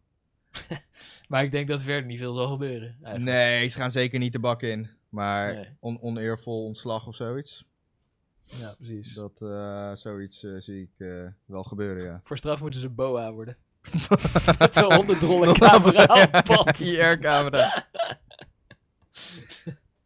maar 1.28 1.42
ik 1.42 1.50
denk 1.50 1.68
dat 1.68 1.82
verder 1.82 2.05
niet 2.05 2.18
veel 2.18 2.34
zal 2.34 2.46
gebeuren. 2.48 2.96
Eigenlijk. 3.02 3.36
Nee, 3.36 3.68
ze 3.68 3.78
gaan 3.78 3.90
zeker 3.90 4.18
niet 4.18 4.32
de 4.32 4.40
bak 4.40 4.62
in. 4.62 4.90
Maar 5.09 5.55
Nee. 5.55 5.68
on- 5.80 6.02
oneervol 6.02 6.64
ontslag 6.64 7.06
of 7.06 7.14
zoiets. 7.14 7.64
Ja, 8.56 8.74
precies. 8.78 9.14
Dat, 9.14 9.42
eh, 9.42 9.92
zoiets 9.94 10.44
eh, 10.44 10.52
zie 10.58 10.82
ik 10.82 11.06
eh, 11.06 11.26
wel 11.44 11.62
gebeuren, 11.62 12.04
ja. 12.04 12.20
Voor 12.24 12.36
straf 12.36 12.60
moeten 12.60 12.80
ze 12.80 12.88
boa 12.88 13.32
worden. 13.32 13.56
Met 14.58 14.76
een 14.76 14.94
honderdrollen 14.94 15.54
camera 15.54 16.22
op 16.22 16.44
pad. 16.44 16.80
IR-camera. 16.80 17.86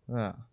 ja. 0.06 0.46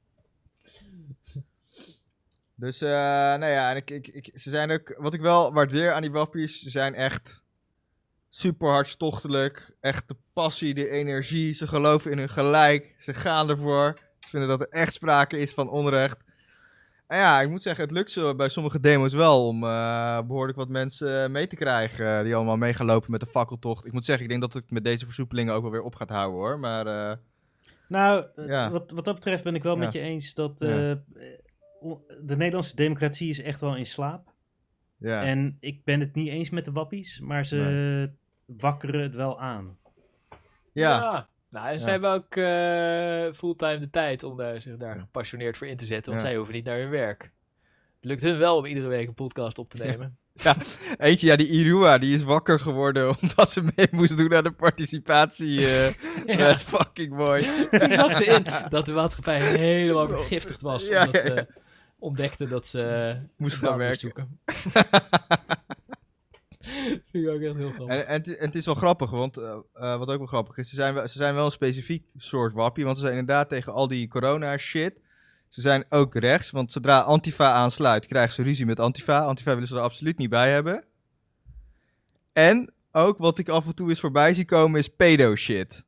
Dus, 2.55 2.81
eh 2.81 2.89
nou 2.89 3.45
ja, 3.45 3.69
en 3.69 3.75
ik, 3.75 3.89
ik, 3.89 4.07
ik, 4.07 4.31
ze 4.33 4.49
zijn 4.49 4.71
ook, 4.71 4.95
wat 4.97 5.13
ik 5.13 5.21
wel 5.21 5.53
waardeer 5.53 5.91
aan 5.91 6.01
die 6.01 6.11
wappies, 6.11 6.61
ze 6.61 6.69
zijn 6.69 6.95
echt 6.95 7.43
super 8.29 8.69
hartstochtelijk. 8.69 9.75
Echt 9.79 10.07
de 10.07 10.15
passie, 10.33 10.73
de 10.73 10.89
energie, 10.89 11.53
ze 11.53 11.67
geloven 11.67 12.11
in 12.11 12.17
hun 12.17 12.29
gelijk, 12.29 12.95
ze 12.97 13.13
gaan 13.13 13.49
ervoor. 13.49 13.99
Ze 14.19 14.29
vinden 14.29 14.49
dat 14.49 14.61
er 14.61 14.69
echt 14.69 14.93
sprake 14.93 15.37
is 15.37 15.53
van 15.53 15.69
onrecht. 15.69 16.17
Ja, 17.17 17.41
ik 17.41 17.49
moet 17.49 17.61
zeggen, 17.61 17.83
het 17.83 17.93
lukt 17.93 18.11
zo 18.11 18.35
bij 18.35 18.49
sommige 18.49 18.79
demos 18.79 19.13
wel 19.13 19.47
om 19.47 19.63
eh, 19.63 20.21
behoorlijk 20.21 20.57
wat 20.57 20.69
mensen 20.69 21.31
mee 21.31 21.47
te 21.47 21.55
krijgen. 21.55 22.17
eh, 22.17 22.23
die 22.23 22.35
allemaal 22.35 22.57
mee 22.57 22.73
gaan 22.73 22.85
lopen 22.85 23.11
met 23.11 23.19
de 23.19 23.25
fakkeltocht. 23.25 23.85
Ik 23.85 23.91
moet 23.93 24.05
zeggen, 24.05 24.23
ik 24.23 24.29
denk 24.29 24.41
dat 24.41 24.53
het 24.53 24.71
met 24.71 24.83
deze 24.83 25.05
versoepelingen 25.05 25.53
ook 25.53 25.61
wel 25.61 25.71
weer 25.71 25.81
op 25.81 25.95
gaat 25.95 26.09
houden 26.09 26.39
hoor. 26.39 26.59
Maar 26.59 26.87
eh, 26.87 27.15
Nou, 27.87 28.25
eh, 28.35 28.47
Ja. 28.47 28.71
wat, 28.71 28.91
wat 28.91 29.05
dat 29.05 29.15
betreft 29.15 29.43
ben 29.43 29.55
ik 29.55 29.63
wel 29.63 29.73
Ja. 29.73 29.79
met 29.79 29.93
je 29.93 29.99
eens 29.99 30.33
dat 30.33 30.59
Ja. 30.59 30.67
eh, 30.91 30.95
de 32.21 32.35
Nederlandse 32.35 32.75
democratie 32.75 33.29
is 33.29 33.41
echt 33.41 33.59
wel 33.59 33.75
in 33.75 33.85
slaap. 33.85 34.33
ja. 34.97 35.23
En 35.23 35.57
ik 35.59 35.83
ben 35.83 35.99
het 35.99 36.15
niet 36.15 36.27
eens 36.27 36.49
met 36.49 36.65
de 36.65 36.71
wappies, 36.71 37.19
maar 37.19 37.45
ze 37.45 38.11
wakkeren 38.45 39.01
het 39.01 39.15
wel 39.15 39.39
aan. 39.41 39.77
ja. 40.73 41.27
Nou, 41.49 41.71
Ja. 41.71 41.77
zij 41.77 41.91
hebben 41.91 42.11
ook 42.13 42.35
eh, 42.35 43.33
fulltime 43.37 43.79
de 43.79 43.89
tijd 43.89 44.23
om 44.23 44.37
daar, 44.37 44.61
zich 44.61 44.77
daar 44.77 44.99
gepassioneerd 44.99 45.57
voor 45.57 45.67
in 45.67 45.77
te 45.77 45.85
zetten. 45.85 46.11
Want 46.11 46.23
Ja. 46.23 46.27
zij 46.29 46.37
hoeven 46.37 46.55
niet 46.55 46.65
naar 46.65 46.77
hun 46.79 46.89
werk. 46.89 47.21
Het 47.95 48.05
lukt 48.05 48.21
hun 48.21 48.37
wel 48.37 48.57
om 48.57 48.65
iedere 48.65 48.87
week 48.87 49.07
een 49.07 49.13
podcast 49.13 49.57
op 49.57 49.69
te 49.69 49.83
nemen. 49.83 50.17
Eentje, 50.97 51.27
ja, 51.27 51.35
die 51.35 51.47
Irua, 51.47 51.97
die 51.97 52.15
is 52.15 52.23
wakker 52.23 52.59
geworden 52.59 53.07
omdat 53.21 53.51
ze 53.51 53.61
mee 53.75 53.87
moest 53.91 54.17
doen 54.17 54.33
aan 54.35 54.43
de 54.43 54.51
participatie 54.51 55.59
Ja. 55.61 55.91
met 56.25 56.63
fucking 56.63 57.13
mooi. 57.13 57.41
Toen 57.69 57.91
zag 57.91 58.15
ze 58.15 58.25
in 58.25 58.45
dat 58.69 58.85
de 58.85 58.93
maatschappij 58.93 59.41
helemaal 59.41 60.07
vergiftigd 60.07 60.61
was. 60.61 60.87
Ja, 60.87 61.05
omdat 61.05 61.23
ja, 61.23 61.29
ja. 61.29 61.35
ze 61.35 61.47
ontdekte 61.99 62.47
dat 62.47 62.67
ze 62.67 63.15
Moest 63.37 63.57
gaan 63.57 63.77
moest 63.79 63.79
werken. 63.81 63.99
zoeken. 63.99 64.39
Heel 67.11 67.71
grappig. 67.71 67.95
En, 67.95 68.07
en, 68.07 68.23
het, 68.39 68.55
is 68.55 68.65
wel 68.65 68.75
grappig, 68.75 69.09
want 69.09 69.37
eh, 69.37 69.57
eh, 69.73 69.97
wat 69.97 70.09
ook 70.09 70.17
wel 70.17 70.25
grappig 70.25 70.57
is, 70.57 70.69
ze 70.69 70.75
zijn, 70.75 70.93
wel- 70.93 71.07
ze 71.07 71.17
zijn 71.17 71.35
wel 71.35 71.45
een 71.45 71.51
specifiek 71.51 72.05
soort 72.17 72.53
wappie, 72.53 72.85
want 72.85 72.97
ze 72.97 73.03
zijn 73.03 73.17
inderdaad 73.17 73.49
tegen 73.49 73.73
al 73.73 73.87
die 73.87 74.07
corona 74.07 74.57
shit. 74.57 74.93
Ze 75.47 75.61
zijn 75.61 75.85
ook 75.89 76.15
rechts, 76.15 76.51
want 76.51 76.71
zodra 76.71 76.99
Antifa 76.99 77.51
aansluit, 77.51 78.05
krijgen 78.05 78.33
ze 78.33 78.43
ruzie 78.43 78.65
met 78.65 78.79
Antifa. 78.79 79.19
Antifa 79.19 79.53
willen 79.53 79.67
ze 79.67 79.75
er 79.75 79.81
absoluut 79.81 80.17
niet 80.17 80.29
bij 80.29 80.51
hebben. 80.51 80.83
En 82.33 82.73
ook 82.91 83.17
wat 83.17 83.37
ik 83.37 83.49
af 83.49 83.65
en 83.65 83.75
toe 83.75 83.89
eens 83.89 83.99
voorbij 83.99 84.33
zie 84.33 84.45
komen 84.45 84.79
is 84.79 84.87
pedo 84.87 85.35
shit. 85.35 85.83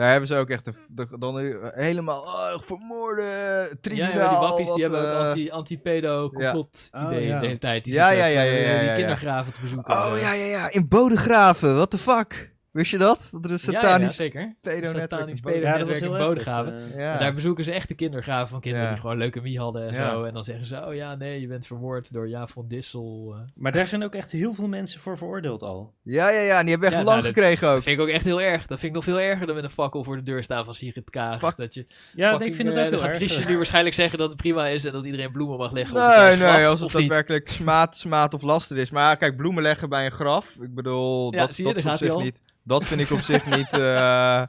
Daar 0.00 0.10
hebben 0.10 0.28
ze 0.28 0.36
ook 0.36 0.48
echt 0.50 0.64
de, 0.64 0.72
de- 0.88 1.18
dan 1.18 1.38
eh, 1.40 1.54
helemaal 1.74 2.20
oh, 2.22 2.52
vermoorden, 2.64 3.80
tribunaal. 3.80 4.12
ja, 4.16 4.28
die 4.28 4.38
wappies 4.38 4.72
die 4.72 4.82
hebben 4.82 5.00
ook 5.00 5.06
eh, 5.22 5.28
anti- 5.28 5.50
anti-pedo 5.50 6.30
complot 6.30 6.88
Oh, 6.92 7.02
idee 7.06 7.26
ja. 7.26 7.38
de 7.40 7.46
hele 7.46 7.58
tijd. 7.58 7.84
Die 7.84 7.92
Ja, 7.94 8.08
zitten 8.08 8.30
ja, 8.30 8.40
ja, 8.42 8.52
ja, 8.52 8.70
ja, 8.72 8.80
die 8.80 8.92
kindergraven 8.92 9.52
te 9.52 9.60
bezoeken. 9.60 9.94
Oh 9.96 10.12
ja, 10.20 10.32
ja, 10.32 10.44
ja, 10.44 10.70
in 10.70 10.88
Bodegraven, 10.88 11.74
what 11.74 11.90
the 11.90 11.98
fuck? 11.98 12.48
Wist 12.70 12.90
je 12.90 12.98
dat? 12.98 13.28
Dat 13.32 13.44
er 13.44 13.50
een 13.50 13.58
Ja, 13.62 13.70
ja, 13.72 13.80
satanisch 13.80 14.16
zeker. 14.16 14.56
pedo-netwerk 14.60 15.10
Satanisch 15.10 15.36
in 15.36 15.42
Bodegraven- 15.42 15.70
Ja, 15.72 15.78
dat 15.78 15.86
was 15.88 15.98
pedonetwerk 15.98 16.28
in 16.28 16.34
Bodegraven. 16.34 16.92
eh. 16.92 16.98
Ja. 17.04 17.18
Daar 17.18 17.34
bezoeken 17.34 17.64
ze 17.64 17.72
echt 17.72 17.88
de 17.88 17.94
kindergraven 17.94 18.48
van 18.48 18.60
kinderen 18.60 18.86
Ja. 18.86 18.92
die 18.92 19.00
gewoon 19.00 19.16
leukemie 19.18 19.58
hadden 19.58 19.88
en 19.88 19.94
Ja. 19.94 20.10
zo. 20.10 20.22
En 20.24 20.32
dan 20.34 20.42
zeggen 20.42 20.64
ze, 20.66 20.86
oh 20.86 20.94
ja, 20.94 21.14
nee, 21.14 21.40
je 21.40 21.46
bent 21.46 21.66
vermoord 21.66 22.12
door 22.12 22.28
Jaap 22.28 22.50
van 22.50 22.68
Dissel. 22.68 23.34
eh. 23.34 23.40
Maar 23.54 23.72
daar 23.72 23.86
zijn 23.86 24.04
ook 24.04 24.14
echt 24.14 24.30
heel 24.32 24.54
veel 24.54 24.68
mensen 24.68 25.00
voor 25.00 25.16
veroordeeld 25.18 25.62
al. 25.62 25.94
Ja, 26.02 26.28
ja, 26.30 26.40
ja, 26.40 26.56
en 26.58 26.62
die 26.62 26.70
hebben 26.70 26.88
echt 26.88 26.98
Ja, 26.98 27.04
lang 27.04 27.20
nou, 27.20 27.32
dat- 27.32 27.38
gekregen 27.42 27.68
ook. 27.68 27.74
Dat 27.74 27.82
vind 27.82 27.96
ik 27.98 28.02
ook 28.02 28.08
echt 28.10 28.24
heel 28.24 28.40
erg. 28.42 28.66
Dat 28.66 28.78
vind 28.78 28.82
ik 28.90 28.94
nog 28.94 29.04
veel 29.04 29.20
erger 29.20 29.46
dan 29.46 29.54
met 29.54 29.64
een 29.64 29.70
fakkel 29.70 30.04
voor 30.04 30.16
de 30.16 30.22
deur 30.22 30.42
staan 30.42 30.64
van 30.64 30.74
Sigrid 30.74 31.10
Kaag. 31.10 31.38
Fuck. 31.40 31.56
Dat 31.56 31.74
je 31.74 31.86
Ja, 32.14 32.30
fucking, 32.30 32.50
ik 32.50 32.56
vind 32.56 32.68
het 32.68 32.76
eh, 32.76 32.84
ook 32.84 32.90
dan 32.90 32.98
heel 32.98 33.08
gaat 33.08 33.16
erg. 33.20 33.26
Christian 33.28 33.50
nu 33.50 33.56
waarschijnlijk 33.56 33.94
zeggen 33.94 34.18
dat 34.18 34.28
het 34.28 34.36
prima 34.36 34.66
is 34.66 34.84
en 34.84 34.92
dat 34.92 35.04
iedereen 35.04 35.30
bloemen 35.32 35.58
mag 35.58 35.72
leggen 35.72 35.96
op 35.96 36.02
Nee, 36.02 36.36
nee, 36.36 36.66
als 36.66 36.80
het 36.80 36.90
daadwerkelijk 36.92 37.48
smaad, 37.48 37.96
smaad 37.96 38.34
of 38.34 38.42
laster 38.42 38.76
is. 38.76 38.90
Maar 38.90 39.16
kijk, 39.16 39.36
bloemen 39.36 39.62
leggen 39.62 39.88
bij 39.88 40.04
een 40.04 40.12
graf, 40.12 40.56
ik 40.60 40.74
bedoel, 40.74 41.32
Ja, 41.32 41.38
dat, 41.38 41.48
dat, 41.56 41.58
is 41.76 41.86
op 41.86 41.96
zich 41.96 42.16
niet, 42.16 42.40
dat 42.70 42.84
vind 42.84 43.00
ik 43.00 43.10
op 43.10 43.20
zich 43.20 43.46
niet, 43.56 43.72
eh, 43.72 44.44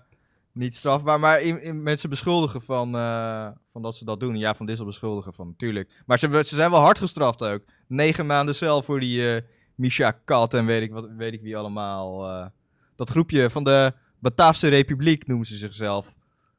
niet 0.52 0.76
strafbaar. 0.76 1.20
Maar 1.20 1.42
in, 1.42 1.62
in, 1.62 1.84
mensen 1.84 2.10
beschuldigen 2.10 2.62
van, 2.62 2.96
eh, 2.96 3.50
van 3.72 3.82
dat 3.82 3.96
ze 3.96 4.06
dat 4.06 4.20
doen. 4.20 4.38
Ja, 4.38 4.56
van 4.56 4.66
Dissel 4.66 4.86
beschuldigen 4.86 5.34
van, 5.34 5.48
natuurlijk. 5.48 6.04
Maar 6.06 6.20
ze, 6.20 6.44
ze 6.44 6.56
zijn 6.56 6.72
wel 6.72 6.80
hard 6.80 7.00
gestraft 7.00 7.44
ook. 7.44 7.64
Negen 7.88 8.26
maanden 8.26 8.56
cel 8.56 8.84
voor 8.84 9.00
die 9.00 9.36
eh 9.36 9.42
Misha 9.76 10.12
Kat 10.12 10.54
en 10.54 10.66
weet 10.66 10.82
ik, 10.82 10.92
wat, 10.92 11.10
weet 11.18 11.34
ik 11.34 11.42
wie 11.42 11.58
allemaal. 11.58 12.52
dat 12.96 13.10
groepje 13.10 13.50
van 13.50 13.64
de 13.64 13.94
Bataafse 14.20 14.68
Republiek 14.68 15.28
noemen 15.28 15.48
ze 15.48 15.58
zichzelf. 15.58 16.14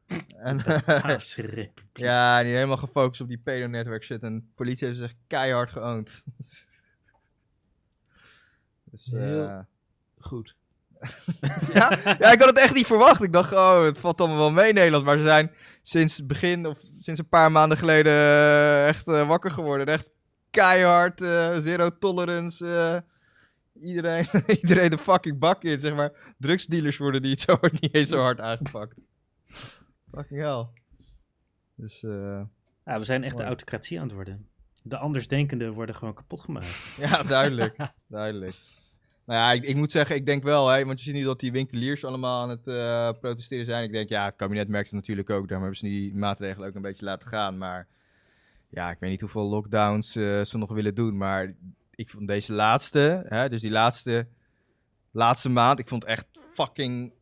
En. 0.36 0.62
Ja, 1.92 2.42
die 2.42 2.54
helemaal 2.54 2.76
gefocust 2.76 3.20
op 3.20 3.28
die 3.28 3.38
pedo-netwerk 3.38 4.04
shit. 4.04 4.22
En 4.22 4.38
de 4.38 4.44
politie 4.54 4.86
heeft 4.86 4.98
ze 4.98 5.04
echt 5.04 5.16
keihard 5.26 5.70
geoond. 5.70 6.22
dus, 8.90 9.06
Heel- 9.10 9.66
Goed. 10.18 10.56
ja, 11.74 11.98
ja, 12.18 12.32
ik 12.32 12.38
had 12.38 12.48
het 12.48 12.58
echt 12.58 12.74
niet 12.74 12.86
verwacht. 12.86 13.22
Ik 13.22 13.32
dacht, 13.32 13.52
oh, 13.52 13.84
het 13.84 13.98
valt 13.98 14.20
allemaal 14.20 14.38
wel 14.38 14.50
mee 14.50 14.68
in 14.68 14.74
Nederland. 14.74 15.04
Maar 15.04 15.16
ze 15.16 15.22
zijn 15.22 15.50
sinds 15.82 16.16
het 16.16 16.26
begin, 16.26 16.66
of 16.66 16.78
sinds 16.98 17.20
een 17.20 17.28
paar 17.28 17.52
maanden 17.52 17.78
geleden, 17.78 18.12
eh, 18.12 18.88
echt 18.88 19.08
eh, 19.08 19.28
wakker 19.28 19.50
geworden. 19.50 19.86
Echt 19.86 20.10
keihard, 20.50 21.20
eh, 21.20 21.58
zero 21.58 21.98
tolerance. 21.98 23.04
iedereen, 23.80 24.26
iedereen 24.62 24.90
de 24.90 24.98
fucking 24.98 25.38
bak 25.38 25.62
in, 25.62 25.80
zeg 25.80 25.94
maar. 25.94 26.34
Drugsdealers 26.38 26.96
worden 26.96 27.22
niet 27.22 27.40
zo 27.40 27.56
hard, 27.60 27.72
niet 27.80 27.94
eens 27.94 28.08
zo 28.08 28.20
hard 28.20 28.40
aangepakt. 28.40 28.94
fucking 30.14 30.40
hell. 30.40 30.66
Dus. 31.74 32.00
Ja, 32.84 32.98
we 32.98 33.04
zijn 33.04 33.22
echt 33.22 33.36
de 33.36 33.42
Mooi. 33.42 33.48
autocratie 33.48 34.00
aan 34.00 34.06
het 34.06 34.14
worden. 34.14 34.48
De 34.82 34.96
andersdenkenden 34.96 35.72
worden 35.72 35.94
gewoon 35.94 36.14
kapot 36.14 36.40
gemaakt. 36.40 36.96
Ja, 36.96 37.22
duidelijk. 37.22 37.76
duidelijk. 38.08 38.54
Nou 39.32 39.44
ja, 39.44 39.62
ik, 39.62 39.76
moet 39.76 39.90
zeggen, 39.90 40.16
ik 40.16 40.26
denk 40.26 40.42
wel, 40.42 40.68
hè, 40.68 40.84
want 40.84 40.98
je 40.98 41.04
ziet 41.04 41.14
nu 41.14 41.24
dat 41.24 41.40
die 41.40 41.52
winkeliers 41.52 42.04
allemaal 42.04 42.42
aan 42.42 42.48
het 42.48 42.66
eh, 42.66 43.10
protesteren 43.20 43.64
zijn. 43.64 43.84
Ik 43.84 43.92
denk, 43.92 44.08
ja, 44.08 44.24
het 44.24 44.36
kabinet 44.36 44.68
merkt 44.68 44.86
het 44.86 44.94
natuurlijk 44.94 45.30
ook. 45.30 45.48
Daarom 45.48 45.60
hebben 45.60 45.76
ze 45.76 45.84
die 45.84 46.14
maatregelen 46.14 46.68
ook 46.68 46.74
een 46.74 46.82
beetje 46.82 47.04
laten 47.04 47.28
gaan. 47.28 47.58
Maar 47.58 47.86
ja, 48.68 48.90
ik 48.90 48.96
weet 49.00 49.10
niet 49.10 49.20
hoeveel 49.20 49.48
lockdowns 49.48 50.16
eh, 50.16 50.40
ze 50.42 50.58
nog 50.58 50.72
willen 50.72 50.94
doen. 50.94 51.16
Maar 51.16 51.54
ik 51.94 52.10
vond 52.10 52.28
deze 52.28 52.52
laatste, 52.52 53.24
hè, 53.28 53.48
dus 53.48 53.60
die 53.60 53.70
laatste, 53.70 54.26
laatste 55.10 55.48
maand, 55.48 55.78
ik 55.78 55.88
vond 55.88 56.04
echt 56.04 56.26
fucking, 56.54 57.12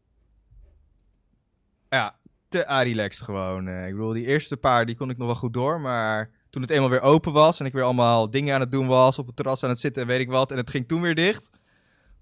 ja, 1.89 2.17
te 2.49 2.65
relaxed 2.67 3.25
gewoon. 3.25 3.69
eh. 3.69 3.87
ik 3.87 3.93
bedoel, 3.93 4.13
die 4.13 4.27
eerste 4.27 4.57
paar, 4.57 4.87
die 4.87 4.97
kon 4.97 5.11
ik 5.11 5.17
nog 5.17 5.27
wel 5.27 5.37
goed 5.37 5.53
door, 5.53 5.81
maar 5.81 6.31
toen 6.51 6.63
het 6.63 6.71
eenmaal 6.71 6.91
weer 6.91 7.01
open 7.01 7.33
was 7.33 7.61
en 7.61 7.67
ik 7.67 7.73
weer 7.73 7.85
allemaal 7.85 8.31
dingen 8.31 8.55
aan 8.55 8.61
het 8.61 8.73
doen 8.73 8.87
was, 8.87 9.19
op 9.19 9.27
het 9.27 9.37
terras 9.37 9.63
aan 9.63 9.71
het 9.71 9.81
zitten 9.81 10.03
en 10.03 10.09
weet 10.09 10.21
ik 10.21 10.31
wat, 10.31 10.51
en 10.51 10.57
het 10.57 10.71
ging 10.71 10.89
toen 10.89 11.01
weer 11.01 11.15
dicht. 11.15 11.59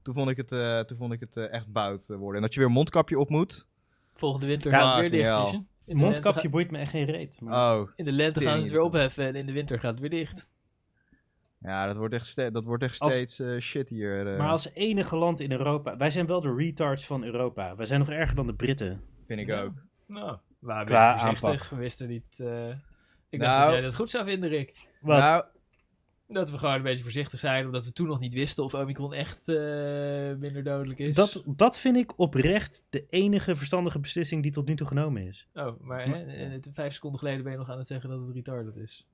Toen 0.09 0.17
vond 0.17 0.31
ik 0.31 0.37
het, 0.37 0.53
eh, 0.53 0.81
toen 0.81 0.97
vond 0.99 1.13
ik 1.13 1.21
het 1.21 1.37
eh, 1.37 1.53
echt 1.53 1.73
bout 1.73 2.09
eh, 2.11 2.17
worden. 2.17 2.37
En 2.37 2.43
dat 2.43 2.53
je 2.55 2.61
weer 2.61 2.69
een 2.69 2.75
mondkapje 2.75 3.19
op 3.19 3.29
moet. 3.31 3.67
Volgende 4.13 4.47
winter 4.47 4.71
Ja, 4.71 4.79
gaat 4.79 5.03
het 5.03 5.11
weer 5.11 5.23
dicht. 5.23 5.53
In 5.53 5.67
de 5.85 5.95
Mondkapje 5.95 6.49
boeit 6.49 6.71
me 6.71 6.79
echt 6.79 6.91
geen 6.91 7.05
reet. 7.05 7.41
Maar... 7.41 7.79
Oh, 7.81 7.89
In 7.97 8.05
de 8.05 8.13
lente 8.13 8.41
gaan 8.41 8.57
ze 8.57 8.63
het 8.63 8.73
weer 8.73 8.81
opheffen 8.81 9.25
en 9.27 9.35
in 9.35 9.47
de 9.47 9.53
winter 9.53 9.81
gaat 9.81 9.91
het 9.91 10.01
weer 10.01 10.11
dicht. 10.11 10.49
Ja, 11.61 11.87
dat 11.87 11.97
wordt 11.97 12.15
echt, 12.15 12.27
ste- 12.27 12.51
dat 12.51 12.65
wordt 12.65 12.83
echt 12.83 12.99
Als- 13.01 13.13
steeds 13.15 13.39
eh, 13.41 13.59
shit 13.59 13.89
hier. 13.89 14.33
eh, 14.33 14.39
Maar 14.39 14.49
als 14.51 14.71
enige 14.75 15.17
land 15.17 15.41
in 15.41 15.53
Europa... 15.53 15.97
Wij 15.97 16.11
zijn 16.11 16.27
wel 16.27 16.41
de 16.41 16.55
retards 16.55 17.07
van 17.07 17.25
Europa. 17.25 17.77
Wij 17.77 17.87
zijn 17.87 18.01
nog 18.01 18.11
erger 18.11 18.35
dan 18.37 18.47
de 18.47 18.55
Britten. 18.55 19.03
Vind 19.27 19.41
ik 19.41 19.47
Ja. 19.47 19.63
ook. 19.63 19.73
Nou, 20.07 20.37
we 20.59 20.67
waren 20.67 20.81
een 20.83 20.87
Qua 20.89 21.13
beetje 21.13 21.27
voorzichtig. 21.27 21.51
aanpak. 21.63 21.71
We 21.71 21.77
wisten 21.77 22.09
niet... 22.09 22.41
eh, 22.41 22.69
ik 23.29 23.41
Nou. 23.41 23.53
dacht 23.53 23.63
dat 23.65 23.73
jij 23.73 23.81
dat 23.81 23.95
goed 23.95 24.11
zou 24.11 24.25
vinden, 24.25 24.49
Rick. 24.49 24.87
Wat? 25.01 25.19
Nou, 25.23 25.45
Dat 26.31 26.51
we 26.51 26.59
gewoon 26.59 26.75
een 26.75 26.83
beetje 26.83 27.03
voorzichtig 27.03 27.39
zijn, 27.39 27.67
omdat 27.67 27.85
we 27.85 27.93
toen 27.93 28.07
nog 28.07 28.21
niet 28.21 28.35
wisten 28.35 28.65
of 28.65 28.75
Omicron 28.75 29.15
echt 29.15 29.49
eh, 29.49 29.57
minder 30.39 30.65
dodelijk 30.65 30.99
is. 30.99 31.15
dat, 31.15 31.43
dat 31.47 31.79
vind 31.79 31.97
ik 31.97 32.19
oprecht 32.19 32.83
de 32.91 33.07
enige 33.11 33.57
verstandige 33.57 33.99
beslissing 33.99 34.43
die 34.43 34.53
tot 34.53 34.67
nu 34.67 34.75
toe 34.75 34.87
genomen 34.87 35.23
is. 35.23 35.49
Oh, 35.55 35.81
maar 35.81 36.07
hè, 36.07 36.25
eh, 36.25 36.59
vijf 36.71 36.93
seconden 36.93 37.19
geleden 37.19 37.43
ben 37.43 37.53
je 37.53 37.59
nog 37.59 37.71
aan 37.71 37.79
het 37.79 37.87
zeggen 37.87 38.11
dat 38.11 38.21
het 38.21 38.35
retarded 38.35 38.77
is. 38.77 39.07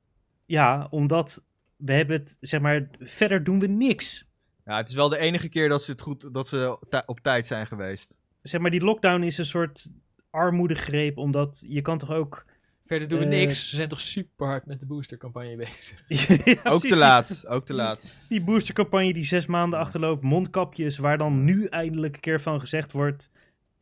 Ja, 0.47 0.87
omdat 0.91 1.45
we 1.77 1.93
hebben 1.93 2.17
het, 2.17 2.37
zeg 2.41 2.61
maar, 2.61 2.89
verder 2.99 3.45
doen 3.45 3.59
we 3.59 3.67
niks. 3.67 4.31
ja, 4.65 4.77
het 4.77 4.89
is 4.89 4.95
wel 4.95 5.09
de 5.09 5.19
enige 5.19 5.49
keer 5.49 5.69
dat 5.69 5.83
ze, 5.83 5.91
het 5.91 6.01
goed, 6.01 6.35
dat 6.35 6.49
ze 6.49 6.79
op 7.07 7.21
tijd 7.21 7.47
zijn 7.47 7.67
geweest. 7.67 8.15
Zeg 8.43 8.61
maar, 8.61 8.71
die 8.71 8.85
lockdown 8.85 9.23
is 9.23 9.39
een 9.39 9.47
soort 9.47 9.91
armoedegreep, 10.31 11.19
omdat 11.19 11.65
je 11.69 11.83
kan 11.83 11.99
toch 11.99 12.11
ook... 12.11 12.45
Verder 12.87 13.09
doen 13.09 13.19
we 13.19 13.25
Eh, 13.25 13.31
niks. 13.31 13.69
Ze 13.71 13.77
zijn 13.77 13.89
toch 13.89 14.01
super 14.01 14.47
hard 14.47 14.67
met 14.67 14.81
de 14.81 14.87
boostercampagne 14.87 15.57
bezig. 15.57 16.03
Ja, 16.45 16.71
Ook 16.71 16.81
te 16.81 16.97
laat, 16.97 17.47
ook 17.49 17.67
te 17.67 17.73
laat. 17.75 18.27
Die 18.29 18.45
boostercampagne 18.45 19.13
die 19.13 19.25
zes 19.25 19.47
maanden 19.47 19.79
achterloopt, 19.79 20.23
mondkapjes, 20.23 20.99
waar 20.99 21.19
dan 21.19 21.45
nu 21.45 21.65
eindelijk 21.67 22.15
een 22.15 22.21
keer 22.21 22.41
van 22.41 22.61
gezegd 22.61 22.93
wordt... 22.93 23.31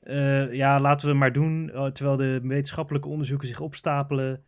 eh, 0.01 0.53
ja, 0.53 0.81
laten 0.81 1.05
we 1.05 1.11
het 1.11 1.19
maar 1.21 1.33
doen, 1.33 1.71
eh, 1.71 1.87
terwijl 1.87 2.17
de 2.17 2.41
wetenschappelijke 2.43 3.09
onderzoeken 3.09 3.49
zich 3.49 3.61
opstapelen. 3.61 4.43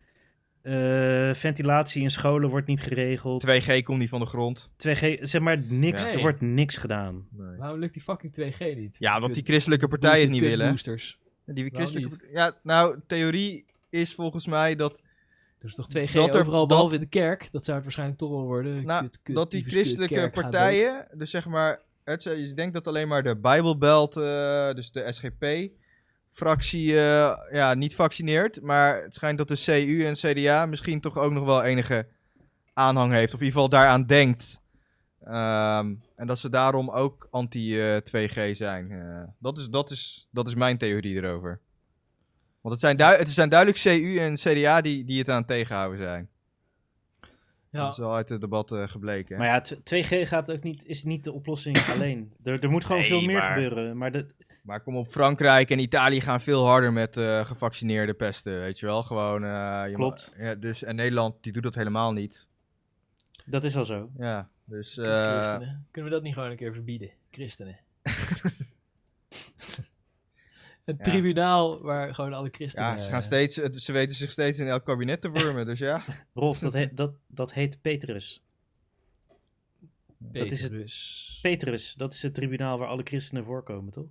Eh, 0.62 1.34
ventilatie 1.34 2.02
in 2.02 2.10
scholen 2.10 2.48
wordt 2.50 2.66
niet 2.66 2.80
geregeld. 2.82 3.46
2G 3.46 3.82
komt 3.82 3.98
niet 3.98 4.08
van 4.08 4.20
de 4.20 4.26
grond. 4.26 4.70
2G, 4.76 5.18
zeg 5.20 5.40
maar 5.40 5.62
niks, 5.68 6.08
er 6.08 6.20
wordt 6.20 6.40
niks 6.40 6.76
gedaan. 6.76 7.26
Nee. 7.30 7.56
Waarom 7.56 7.78
lukt 7.78 7.92
die 7.92 8.02
fucking 8.02 8.32
2G 8.40 8.58
niet? 8.76 8.96
Ja, 8.98 9.20
want 9.20 9.34
die 9.34 9.42
christelijke 9.44 9.88
partijen 9.88 10.22
het 10.22 10.30
niet 10.30 10.40
willen. 10.40 10.68
boosters. 10.68 11.18
Die 11.46 11.70
christelijke 11.74 12.28
Ja, 12.32 12.52
nou, 12.62 13.00
theorie 13.06 13.64
is 13.94 14.14
volgens 14.14 14.46
mij 14.46 14.74
dat, 14.76 15.02
Dus 15.58 15.74
toch 15.74 15.86
2G 15.88 16.12
Dat 16.12 16.34
er- 16.34 16.40
overal, 16.40 16.58
dat- 16.58 16.68
behalve 16.68 16.94
in 16.94 17.00
de 17.00 17.06
kerk. 17.06 17.48
Dat 17.52 17.64
zou 17.64 17.74
het 17.76 17.84
waarschijnlijk 17.84 18.18
toch 18.18 18.30
wel 18.30 18.44
worden. 18.44 18.84
nou, 18.86 19.02
Kut, 19.02 19.18
kut, 19.22 19.34
dat 19.34 19.50
die 19.50 19.62
kut, 19.62 19.72
christelijke 19.72 20.30
partijen, 20.30 21.06
dus 21.14 21.30
zeg 21.30 21.46
maar, 21.46 21.80
het, 22.04 22.22
je 22.22 22.52
denkt 22.54 22.74
dat 22.74 22.86
alleen 22.86 23.08
maar 23.08 23.22
de 23.22 23.36
Bijbelbelt, 23.36 24.16
eh, 24.16 24.72
dus 24.72 24.90
de 24.92 25.12
SGP-fractie, 25.12 26.96
eh, 26.96 27.36
ja, 27.50 27.74
niet 27.74 27.94
vaccineert. 27.94 28.60
Maar 28.62 29.02
het 29.02 29.14
schijnt 29.14 29.38
dat 29.38 29.48
de 29.48 29.56
CU 29.64 30.04
en 30.04 30.14
CDA 30.14 30.66
misschien 30.66 31.00
toch 31.00 31.18
ook 31.18 31.32
nog 31.32 31.44
wel 31.44 31.62
enige 31.62 32.06
aanhang 32.72 33.12
heeft. 33.12 33.34
Of 33.34 33.40
in 33.40 33.46
ieder 33.46 33.60
geval 33.62 33.68
daaraan 33.78 34.06
denkt. 34.06 34.62
Ehm, 35.24 35.94
en 36.16 36.26
dat 36.26 36.38
ze 36.38 36.50
daarom 36.50 36.90
ook 36.90 37.28
anti-2G 37.30 38.56
zijn. 38.56 38.90
Eh, 38.90 39.22
dat, 39.38 39.58
is, 39.58 39.68
dat, 39.68 39.90
is, 39.90 40.28
dat 40.30 40.46
is 40.48 40.54
mijn 40.54 40.78
theorie 40.78 41.14
erover. 41.16 41.60
Want 42.64 42.80
het 42.82 42.98
zijn, 42.98 43.18
het 43.18 43.30
zijn 43.30 43.48
duidelijk 43.48 43.80
CU 43.82 44.16
en 44.18 44.34
CDA 44.34 44.80
die, 44.80 45.04
die 45.04 45.18
het 45.18 45.28
aan 45.30 45.36
het 45.38 45.46
tegenhouden 45.46 45.98
zijn. 45.98 46.28
Ja, 47.70 47.80
Dat 47.82 47.92
is 47.92 47.98
wel 47.98 48.14
uit 48.14 48.28
het 48.28 48.40
debat 48.40 48.72
eh, 48.72 48.88
gebleken. 48.88 49.38
Maar 49.38 49.46
ja, 49.46 49.60
t- 49.60 49.76
2G 49.94 50.28
gaat 50.28 50.52
ook 50.52 50.62
niet, 50.62 50.84
is 50.86 51.02
niet 51.04 51.24
de 51.24 51.32
oplossing 51.32 51.76
alleen. 51.94 52.32
Er, 52.44 52.62
er 52.62 52.70
moet 52.70 52.84
gewoon 52.84 53.00
Nee, 53.00 53.10
veel 53.10 53.20
meer 53.22 53.38
maar- 53.38 53.52
gebeuren. 53.52 53.96
Maar 53.96 54.12
de, 54.12 54.26
Maar 54.62 54.80
kom 54.80 54.96
op, 54.96 55.08
Frankrijk 55.10 55.70
en 55.70 55.78
Italië 55.78 56.20
gaan 56.20 56.40
veel 56.40 56.66
harder 56.66 56.92
met 56.92 57.16
eh 57.16 57.44
gevaccineerde 57.44 58.14
pesten, 58.14 58.60
weet 58.60 58.78
je 58.78 58.86
wel. 58.86 59.02
Gewoon, 59.02 59.44
eh, 59.44 59.82
je 59.88 59.94
Klopt. 59.94 60.34
ja, 60.38 60.54
dus, 60.54 60.82
en 60.82 60.96
Nederland, 60.96 61.34
die 61.42 61.52
doet 61.52 61.62
dat 61.62 61.74
helemaal 61.74 62.12
niet. 62.12 62.46
dat 63.44 63.64
is 63.64 63.74
wel 63.74 63.84
zo. 63.84 64.10
Ja, 64.18 64.48
dus... 64.64 64.96
eh. 64.98 65.58
Kunnen 65.90 66.10
we 66.10 66.16
dat 66.16 66.22
niet 66.22 66.34
gewoon 66.34 66.50
een 66.50 66.56
keer 66.56 66.72
verbieden? 66.72 67.10
Christenen. 67.30 67.78
een 70.84 70.94
Ja. 70.98 71.04
tribunaal 71.04 71.82
waar 71.82 72.14
gewoon 72.14 72.32
alle 72.32 72.48
christenen... 72.50 72.88
ja, 72.90 72.98
ze, 72.98 73.08
gaan 73.10 73.22
steeds, 73.22 73.54
ze 73.54 73.92
weten 73.92 74.16
zich 74.16 74.30
steeds 74.30 74.58
in 74.58 74.66
elk 74.66 74.84
kabinet 74.84 75.20
te 75.20 75.30
wormen, 75.30 75.66
dus 75.66 75.78
ja. 75.78 76.02
Rolf, 76.34 76.58
dat, 76.58 76.72
heet 76.72 76.96
dat, 76.96 77.12
dat 77.26 77.52
heet 77.52 77.80
Petrus. 77.80 78.42
beter 80.18 80.52
is 80.52 80.62
het-. 80.62 81.38
Petrus, 81.42 81.94
dat 81.94 82.12
is 82.12 82.22
het 82.22 82.34
tribunaal 82.34 82.78
waar 82.78 82.88
alle 82.88 83.02
christenen 83.04 83.44
voorkomen, 83.44 83.92
toch? 83.92 84.06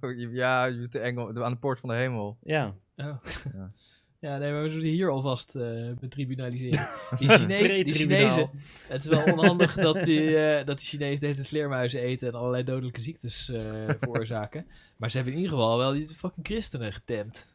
ja, 0.32 0.64
je 0.64 0.88
de 0.88 0.98
engel, 0.98 1.32
de- 1.32 1.44
aan 1.44 1.52
de 1.52 1.58
poort 1.58 1.80
van 1.80 1.88
de 1.88 1.94
hemel. 1.94 2.38
Ja. 2.42 2.66
Oh. 2.96 3.16
Ja. 3.52 3.72
Ja, 4.20 4.38
nee, 4.38 4.52
maar 4.52 4.62
we 4.62 4.70
zullen 4.70 4.86
hier 4.86 5.10
alvast 5.10 5.54
eh 5.56 5.90
betribunaliseren. 6.00 6.88
Die, 7.18 7.28
Chine 7.28 7.84
die. 7.84 7.94
Chinezen, 7.94 8.50
het 8.88 9.04
is 9.04 9.10
wel 9.10 9.22
onhandig 9.24 9.74
dat 9.74 10.00
die, 10.00 10.36
eh, 10.36 10.66
dat 10.66 10.78
die 10.78 10.86
Chinezen 10.86 11.20
de 11.20 11.26
hele 11.26 11.36
tijd 11.36 11.48
vleermuizen 11.48 12.00
eten 12.00 12.28
en 12.28 12.34
allerlei 12.34 12.62
dodelijke 12.62 13.00
ziektes 13.00 13.48
eh, 13.50 13.60
veroorzaken. 14.00 14.66
Maar 14.96 15.10
ze 15.10 15.16
hebben 15.16 15.34
in 15.34 15.40
ieder 15.40 15.56
geval 15.58 15.78
wel 15.78 15.92
die 15.92 16.06
fucking 16.08 16.46
christenen 16.46 16.92
getemd. 16.92 17.46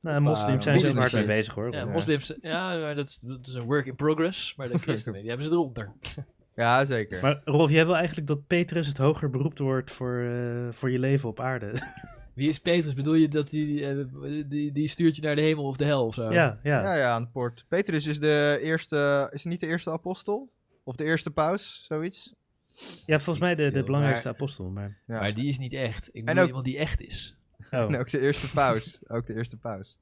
Nou, 0.00 0.20
moslims 0.20 0.62
zijn 0.62 0.76
business 0.76 1.10
zo 1.10 1.16
hard 1.16 1.26
mee 1.26 1.36
bezig, 1.36 1.54
hoor. 1.54 1.72
Ja, 1.72 1.78
Ja. 1.78 1.84
moslims, 1.84 2.34
ja, 2.40 2.76
maar 2.78 2.94
dat 2.94 3.06
is, 3.08 3.20
dat 3.20 3.46
is 3.46 3.54
een 3.54 3.64
work 3.64 3.86
in 3.86 3.94
progress, 3.94 4.54
maar 4.56 4.68
de 4.68 4.78
christenen, 4.88 5.20
die 5.20 5.28
hebben 5.28 5.46
ze 5.46 5.52
eronder. 5.52 5.92
Ja, 6.54 6.84
zeker. 6.84 7.22
Maar 7.22 7.40
Rolf, 7.44 7.70
jij 7.70 7.84
wil 7.86 7.96
eigenlijk 7.96 8.26
dat 8.26 8.46
Petrus 8.46 8.86
het 8.86 8.98
hoger 8.98 9.30
beroept 9.30 9.58
wordt 9.58 9.90
voor, 9.92 10.18
eh, 10.20 10.72
voor 10.72 10.90
je 10.90 10.98
leven 10.98 11.28
op 11.28 11.40
aarde. 11.40 11.72
Wie 12.38 12.48
is 12.48 12.58
Petrus? 12.58 12.94
Bedoel 12.94 13.14
je 13.14 13.28
dat 13.28 13.50
die, 13.50 13.86
eh, 13.86 14.04
die, 14.46 14.72
die 14.72 14.88
stuurt 14.88 15.16
je 15.16 15.22
naar 15.22 15.34
de 15.36 15.40
hemel 15.42 15.64
of 15.64 15.76
de 15.76 15.84
hel 15.84 16.06
of 16.06 16.14
zo? 16.14 16.32
ja, 16.32 16.58
ja. 16.62 16.82
Ja, 16.82 16.94
ja, 16.96 17.10
aan 17.14 17.24
de 17.24 17.30
poort. 17.32 17.64
Petrus 17.68 18.06
is 18.06 18.18
de 18.20 18.58
eerste, 18.62 19.28
is 19.32 19.42
hij 19.42 19.52
niet 19.52 19.60
de 19.60 19.66
eerste 19.66 19.90
apostel? 19.90 20.50
Of 20.84 20.96
de 20.96 21.04
eerste 21.04 21.30
paus, 21.30 21.84
zoiets? 21.88 22.34
Ja, 23.06 23.16
volgens 23.18 23.38
mij 23.38 23.54
de, 23.54 23.70
de 23.70 23.84
belangrijkste 23.84 24.26
maar- 24.28 24.36
apostel. 24.36 24.70
Maar, 24.70 24.98
Ja. 25.06 25.20
Maar 25.20 25.34
die 25.34 25.48
is 25.48 25.58
niet 25.58 25.72
echt. 25.72 26.10
Ik 26.12 26.24
bedoel 26.24 26.40
ook- 26.42 26.46
iemand 26.48 26.64
die 26.64 26.78
echt 26.78 27.00
is. 27.02 27.36
oh. 27.70 27.78
En 27.80 27.96
ook 27.98 28.10
de 28.10 28.20
eerste 28.20 28.50
paus. 28.54 28.98
ook 29.08 29.26
de 29.26 29.34
eerste 29.34 29.56
paus. 29.56 29.98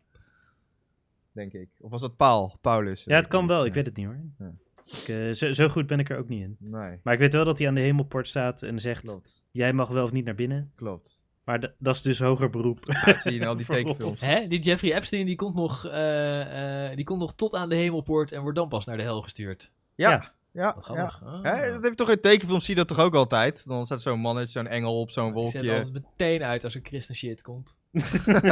Denk 1.32 1.52
ik. 1.52 1.68
Of 1.80 1.90
was 1.90 2.00
dat 2.00 2.16
Paul? 2.16 2.58
Paulus? 2.60 3.04
Ja, 3.04 3.16
het 3.16 3.28
kan 3.28 3.46
wel. 3.46 3.60
Ik 3.64 3.68
Ja. 3.68 3.74
weet 3.74 3.86
het 3.86 3.96
niet, 3.96 4.06
hoor. 4.06 4.20
Ja. 4.38 4.52
Ik, 4.84 5.08
eh, 5.08 5.30
zo, 5.32 5.52
zo 5.52 5.68
goed 5.68 5.86
ben 5.86 5.98
ik 5.98 6.10
er 6.10 6.18
ook 6.18 6.28
niet 6.28 6.42
in. 6.42 6.56
Nee, 6.58 6.98
Maar 7.02 7.14
ik 7.14 7.20
weet 7.20 7.32
wel 7.32 7.44
dat 7.44 7.58
hij 7.58 7.68
aan 7.68 7.74
de 7.74 7.80
hemelpoort 7.80 8.28
staat 8.28 8.62
en 8.62 8.80
zegt... 8.80 9.02
klopt. 9.04 9.42
Jij 9.50 9.72
mag 9.72 9.88
wel 9.88 10.04
of 10.04 10.12
niet 10.12 10.24
naar 10.24 10.34
binnen. 10.34 10.72
Klopt. 10.74 11.24
Maar 11.46 11.74
dat 11.78 11.94
is 11.94 12.02
dus 12.02 12.18
hoger 12.18 12.50
beroep. 12.50 12.84
Dat 13.04 13.20
zie 13.20 13.32
je 13.32 13.40
in 13.40 13.46
al 13.46 13.56
die 13.62 13.66
tekenfilms. 13.66 14.20
Hè? 14.20 14.46
Die 14.46 14.58
Jeffrey 14.58 14.94
Epstein 14.94 15.26
die 15.26 15.36
komt, 15.36 15.54
nog, 15.54 15.86
eh, 15.86 16.88
eh, 16.90 16.96
die 16.96 17.04
komt 17.04 17.18
nog 17.20 17.34
tot 17.34 17.54
aan 17.54 17.68
de 17.68 17.74
hemelpoort 17.74 18.32
en 18.32 18.40
wordt 18.42 18.56
dan 18.58 18.68
pas 18.68 18.84
naar 18.84 18.96
de 18.96 19.02
hel 19.02 19.22
gestuurd. 19.22 19.70
Ja, 19.94 20.10
Ja. 20.10 20.32
ja. 20.52 20.76
Ah. 21.22 21.42
Hè, 21.42 21.60
dat 21.72 21.82
heb 21.82 21.90
je 21.90 21.94
toch 21.94 22.10
in 22.10 22.20
tekenfilms, 22.20 22.64
zie 22.64 22.74
je 22.74 22.80
dat 22.84 22.88
toch 22.96 23.06
ook 23.06 23.14
altijd? 23.14 23.66
Dan 23.66 23.86
staat 23.86 24.02
zo'n 24.02 24.20
mannetje, 24.20 24.52
zo'n 24.52 24.66
engel 24.66 25.00
op 25.00 25.10
zo'n 25.10 25.28
Ik 25.28 25.34
zet 25.48 25.52
wolkje. 25.64 25.72
altijd 25.74 25.92
meteen 25.92 26.42
uit 26.42 26.64
als 26.64 26.74
er 26.74 26.80
christen 26.82 27.14
shit 27.14 27.42
komt. 27.42 27.76
Vroeger 28.02 28.44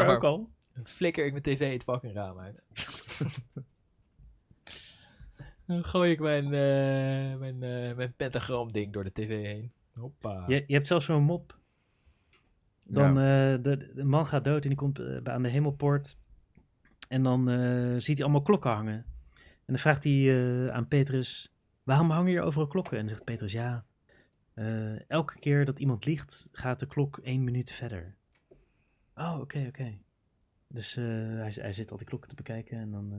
Ja, 0.00 0.06
maar- 0.06 0.16
ook 0.16 0.24
al. 0.24 0.48
Dan 0.74 0.86
flikker 0.86 1.24
ik 1.24 1.30
mijn 1.30 1.42
tv 1.42 1.72
het 1.72 1.82
fucking 1.82 2.14
raam 2.14 2.38
uit. 2.38 2.64
dan 5.66 5.84
gooi 5.84 6.10
ik 6.12 6.20
mijn, 6.20 6.44
eh, 6.44 7.38
mijn, 7.38 7.62
eh, 7.62 7.96
mijn 7.96 8.14
pentagram 8.16 8.72
ding 8.72 8.92
door 8.92 9.04
de 9.04 9.12
tv 9.12 9.42
heen. 9.42 9.72
Hoppa. 9.94 10.44
Je, 10.46 10.64
je 10.66 10.74
hebt 10.74 10.86
zelfs 10.86 11.06
zo'n 11.06 11.22
mop. 11.22 11.60
Dan, 12.92 13.18
eh, 13.18 13.62
de, 13.62 13.90
de 13.94 14.04
man 14.04 14.26
gaat 14.26 14.44
dood 14.44 14.62
en 14.62 14.68
die 14.68 14.78
komt 14.78 14.98
eh, 14.98 15.16
aan 15.24 15.42
de 15.42 15.48
hemelpoort. 15.48 16.16
En 17.08 17.22
dan 17.22 17.50
eh, 17.50 17.94
ziet 17.98 18.16
hij 18.16 18.22
allemaal 18.22 18.42
klokken 18.42 18.70
hangen. 18.70 19.04
En 19.36 19.66
dan 19.66 19.78
vraagt 19.78 20.04
hij 20.04 20.70
aan 20.72 20.88
Petrus, 20.88 21.56
waarom 21.82 22.10
hangen 22.10 22.30
hier 22.30 22.42
overal 22.42 22.66
klokken? 22.66 22.92
En 22.92 23.00
dan 23.00 23.08
zegt 23.08 23.24
Petrus, 23.24 23.52
ja, 23.52 23.84
elke 25.08 25.38
keer 25.38 25.64
dat 25.64 25.78
iemand 25.78 26.04
liegt, 26.04 26.48
gaat 26.52 26.78
de 26.78 26.86
klok 26.86 27.18
één 27.18 27.44
minuut 27.44 27.72
verder. 27.72 28.16
Oh, 29.14 29.38
oké, 29.40 29.64
oké. 29.68 29.98
Dus 30.68 30.94
hij, 30.94 31.52
hij 31.54 31.72
zit 31.72 31.90
al 31.90 31.96
die 31.96 32.06
klokken 32.06 32.28
te 32.28 32.34
bekijken 32.34 32.78
en 32.78 32.90
dan 32.90 33.12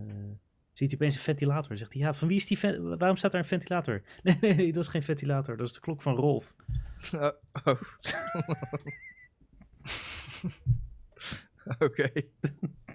ziet 0.73 0.89
hij 0.89 0.99
opeens 0.99 1.15
een 1.15 1.21
ventilator. 1.21 1.77
Zegt 1.77 1.93
hij, 1.93 2.01
ja, 2.01 2.13
van 2.13 2.27
wie 2.27 2.37
is 2.37 2.45
die, 2.47 2.59
waarom 2.81 3.15
staat 3.15 3.31
daar 3.31 3.41
een 3.41 3.47
ventilator? 3.47 4.01
Nee, 4.23 4.37
nee, 4.41 4.53
nee, 4.53 4.71
dat 4.71 4.83
is 4.83 4.89
geen 4.89 5.03
ventilator, 5.03 5.57
dat 5.57 5.67
is 5.67 5.73
de 5.73 5.79
klok 5.79 6.01
van 6.01 6.15
Rolf. 6.15 6.55
Oh. 7.63 7.81
Oké. 11.79 12.11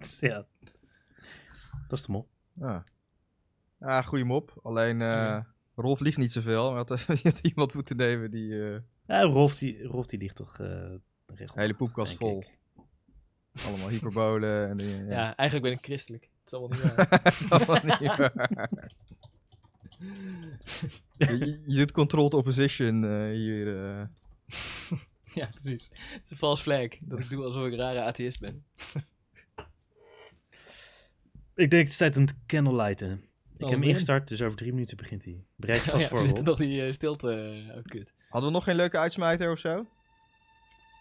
Dus 0.00 0.18
ja, 0.30 0.46
dat 1.88 1.98
is 1.98 2.04
de 2.06 2.12
mop. 2.12 2.28
Ah. 2.60 2.80
Ah, 3.80 4.06
goeie 4.06 4.24
mop. 4.24 4.58
Alleen, 4.62 5.00
eh 5.00 5.06
Ja. 5.08 5.46
Rolf 5.74 6.00
liegt 6.00 6.16
niet 6.18 6.32
zoveel. 6.32 6.74
Had, 6.74 6.88
je 7.06 7.18
had 7.22 7.38
iemand 7.52 7.74
moeten 7.74 7.96
nemen 7.96 8.30
die 8.30 8.64
eh 8.72 8.78
Ja, 9.06 9.22
Rolf 9.22 9.54
die, 9.58 9.82
Rolf 9.82 10.06
die 10.06 10.18
ligt 10.18 10.36
toch 10.36 10.58
eh 10.60 10.66
regelmatig, 11.26 11.54
hele 11.54 11.74
poepkast 11.74 12.16
vol. 12.16 12.38
ik. 12.40 12.56
Allemaal 13.66 13.88
hyperbolen 13.88 14.68
en 14.68 14.76
die, 14.76 14.88
Ja, 14.88 15.04
ja. 15.10 15.36
eigenlijk 15.36 15.68
ben 15.68 15.78
ik 15.78 15.84
christelijk. 15.84 16.22
Het 16.44 16.52
is 16.52 16.52
allemaal 16.58 16.78
niet 16.78 16.94
waar. 16.94 17.08
Dat 17.22 17.32
is 17.32 17.50
allemaal 17.50 17.98
niet 18.00 18.16
waar. 18.16 18.80
je, 21.16 21.62
je 21.66 21.76
doet 21.76 21.92
controlled 21.92 22.34
opposition 22.34 23.04
eh, 23.04 23.30
hier. 23.30 23.66
ja, 25.40 25.48
precies. 25.60 25.88
Het 25.92 26.20
is 26.24 26.30
een 26.30 26.36
false 26.36 26.62
flag. 26.62 26.88
Dat 27.00 27.18
ik 27.18 27.28
doe 27.30 27.44
alsof 27.44 27.66
ik 27.66 27.72
een 27.72 27.78
rare 27.78 28.00
atheïst 28.02 28.40
ben. 28.40 28.64
Ik 31.54 31.70
denk 31.70 31.82
het 31.82 31.90
is 31.92 31.96
tijd 31.96 32.16
om 32.16 32.26
te 32.26 32.34
candlelighten. 32.46 33.10
Ik 33.56 33.60
heb 33.60 33.70
hem 33.70 33.82
ingestart, 33.82 34.28
dus 34.28 34.42
over 34.42 34.56
drie 34.56 34.72
minuten 34.72 34.96
begint 34.96 35.24
hij. 35.24 35.44
Bereid 35.56 35.84
je 35.84 35.86
Oh 35.92 35.96
vast 35.96 36.02
ja, 36.02 36.08
voor, 36.08 36.18
Rob. 36.18 36.26
zitten 36.26 36.44
nog 36.44 36.58
die 36.58 36.86
eh, 36.86 36.92
stilte. 36.92 37.62
Oh, 37.76 37.82
kut. 37.84 38.12
Hadden 38.28 38.50
we 38.50 38.56
nog 38.56 38.64
geen 38.64 38.76
leuke 38.76 38.98
uitsmijter 38.98 39.50
of 39.52 39.58
zo? 39.58 39.86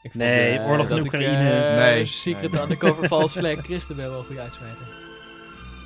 Ik 0.01 0.13
Nee, 0.13 0.57
eh, 0.57 0.67
oorlog 0.69 0.89
in 0.89 0.99
Oekraïne. 0.99 1.61
eh, 1.69 1.75
Nee. 1.75 2.05
Secret 2.05 2.51
Nee. 2.51 2.61
Undercover 2.61 3.07
False 3.07 3.39
Flag 3.39 3.63
Christen 3.65 3.95
wel 3.95 4.19
een 4.19 4.25
goede 4.25 4.41
uitsmijter. 4.41 4.87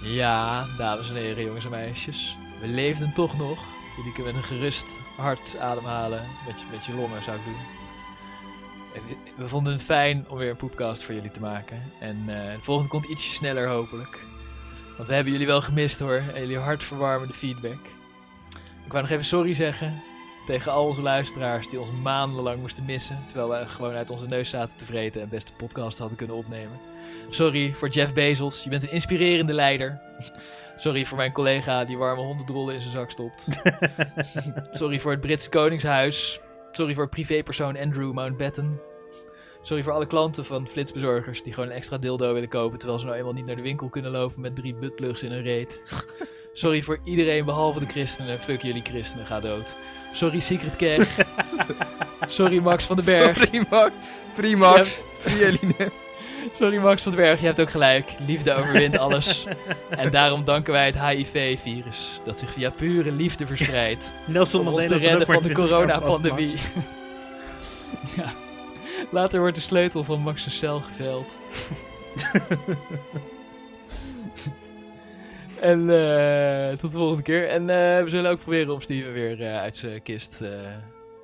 Ja, 0.04 0.66
dames 0.78 1.10
en 1.10 1.16
heren, 1.16 1.44
jongens 1.46 1.66
en 1.66 1.72
meisjes. 1.72 2.38
We 2.62 2.68
leefden 2.68 3.14
toch 3.14 3.38
nog. 3.38 3.60
Jullie 3.98 4.14
kunnen 4.14 4.34
met 4.34 4.42
een 4.44 4.48
gerust 4.50 5.00
hart 5.18 5.58
ademhalen. 5.58 6.28
Met 6.48 6.60
je, 6.62 6.66
met 6.72 6.86
je 6.86 6.94
longen 6.96 7.24
zou 7.24 7.38
ik 7.38 7.44
doen. 7.44 7.81
We- 9.38 9.48
vonden 9.48 9.74
het 9.74 9.84
fijn 9.84 10.26
om 10.30 10.38
weer 10.38 10.50
een 10.50 10.56
poepcast 10.56 11.04
voor 11.04 11.16
jullie 11.16 11.32
te 11.32 11.40
maken. 11.40 11.82
En 12.00 12.18
eh, 12.28 12.56
de 12.56 12.62
volgende 12.62 12.90
komt 12.90 13.06
ietsje 13.06 13.32
sneller 13.32 13.68
hopelijk. 13.68 14.20
Want 14.96 15.08
we 15.08 15.14
hebben 15.16 15.32
jullie 15.32 15.48
wel 15.48 15.62
gemist 15.62 16.00
hoor. 16.00 16.22
En 16.34 16.40
jullie 16.40 16.58
hartverwarmende 16.58 17.34
feedback. 17.34 17.80
Ik 18.86 18.92
wou 18.92 19.02
nog 19.02 19.12
even 19.12 19.26
sorry 19.26 19.54
zeggen 19.54 20.02
tegen 20.46 20.72
al 20.72 20.86
onze 20.88 21.02
luisteraars 21.02 21.70
die 21.70 21.80
ons 21.80 21.90
maandenlang 22.04 22.60
moesten 22.60 22.86
missen. 22.86 23.20
Terwijl 23.28 23.50
we 23.64 23.68
gewoon 23.70 23.94
uit 23.94 24.10
onze 24.10 24.28
neus 24.28 24.50
zaten 24.50 24.78
te 24.78 24.86
vreten 24.86 25.22
en 25.22 25.30
best 25.30 25.50
een 25.50 25.56
podcast 25.56 26.00
hadden 26.00 26.18
kunnen 26.18 26.36
opnemen. 26.36 26.80
Sorry 27.30 27.74
voor 27.74 27.90
Jeff 27.90 28.14
Bezos, 28.14 28.64
je 28.64 28.70
bent 28.70 28.84
een 28.84 28.92
inspirerende 28.92 29.54
leider. 29.54 30.02
Sorry 30.76 31.06
voor 31.06 31.18
mijn 31.18 31.32
collega 31.32 31.84
die 31.86 31.98
warme 31.98 32.22
hondendrollen 32.22 32.74
in 32.74 32.82
zijn 32.82 32.94
zak 32.94 33.12
stopt. 33.12 33.48
Sorry 34.80 35.00
voor 35.00 35.12
het 35.12 35.22
Britse 35.22 35.50
Koningshuis. 35.50 36.40
Sorry 36.72 36.94
voor 36.94 37.10
privépersoon 37.10 37.78
Andrew 37.78 38.14
Mountbatten. 38.14 38.82
Sorry 39.62 39.84
voor 39.84 39.94
alle 39.94 40.08
klanten 40.08 40.46
van 40.46 40.68
flitsbezorgers 40.68 41.44
die 41.44 41.54
gewoon 41.54 41.70
een 41.70 41.76
extra 41.76 41.98
dildo 41.98 42.34
willen 42.34 42.50
kopen 42.50 42.78
terwijl 42.78 43.00
ze 43.00 43.06
nou 43.06 43.18
eenmaal 43.18 43.34
niet 43.34 43.46
naar 43.46 43.56
de 43.56 43.62
winkel 43.62 43.90
kunnen 43.90 44.12
lopen 44.12 44.42
met 44.42 44.56
drie 44.56 44.76
buttplugs 44.76 45.24
in 45.24 45.32
hun 45.32 45.42
reet. 45.42 45.82
Sorry 46.54 46.82
voor 46.82 47.00
iedereen 47.04 47.46
behalve 47.46 47.80
de 47.80 47.86
christenen. 47.86 48.40
Fuck 48.40 48.62
jullie 48.62 48.82
christenen, 48.82 49.26
ga 49.26 49.40
dood. 49.40 49.76
Sorry 50.14 50.40
Secret 50.40 50.76
Keg. 50.76 51.18
Sorry 52.28 52.60
Max 52.60 52.86
van 52.86 52.96
den 52.96 53.06
Berg. 53.06 53.38
Free 53.38 53.66
Max, 53.70 53.92
Free 54.34 54.58
Max, 54.58 55.04
Free 55.20 55.46
Eline. 55.46 55.92
Sorry 56.54 56.78
Max 56.78 57.02
van 57.02 57.16
Berg, 57.16 57.40
je 57.40 57.46
hebt 57.46 57.62
ook 57.62 57.70
gelijk. 57.70 58.16
Liefde 58.26 58.54
overwint 58.54 58.98
alles. 58.98 59.46
En 59.90 60.12
daarom 60.12 60.44
danken 60.44 60.74
wij 60.74 60.86
het 60.86 61.00
HIV-virus, 61.00 62.22
dat 62.26 62.40
zich 62.40 62.54
via 62.54 62.70
pure 62.70 63.12
liefde 63.12 63.46
verspreidt. 63.46 64.14
Nelson 64.26 64.60
om 64.60 64.68
ons 64.68 64.76
Mandela 64.76 65.00
te 65.00 65.08
redden 65.08 65.26
van 65.26 65.36
de 65.36 65.42
20 65.42 65.70
jaar 65.70 65.80
vast, 65.80 66.02
coronapandemie. 66.02 66.54
Ja. 68.16 68.34
Later 69.12 69.40
wordt 69.40 69.56
de 69.56 69.62
sleutel 69.62 70.04
van 70.04 70.20
Max' 70.20 70.60
cel 70.60 70.80
geveld. 70.80 71.40
en 75.60 75.90
eh, 75.90 76.78
tot 76.78 76.92
de 76.92 76.98
volgende 76.98 77.24
keer. 77.24 77.48
En 77.48 77.62
eh, 77.62 78.04
we 78.04 78.10
zullen 78.10 78.32
ook 78.32 78.40
proberen 78.40 78.74
om 78.74 78.82
Steven 78.82 79.14
weer 79.14 79.42
eh, 79.42 79.58
uit 79.58 79.78
zijn 79.78 80.02
kist 80.02 80.38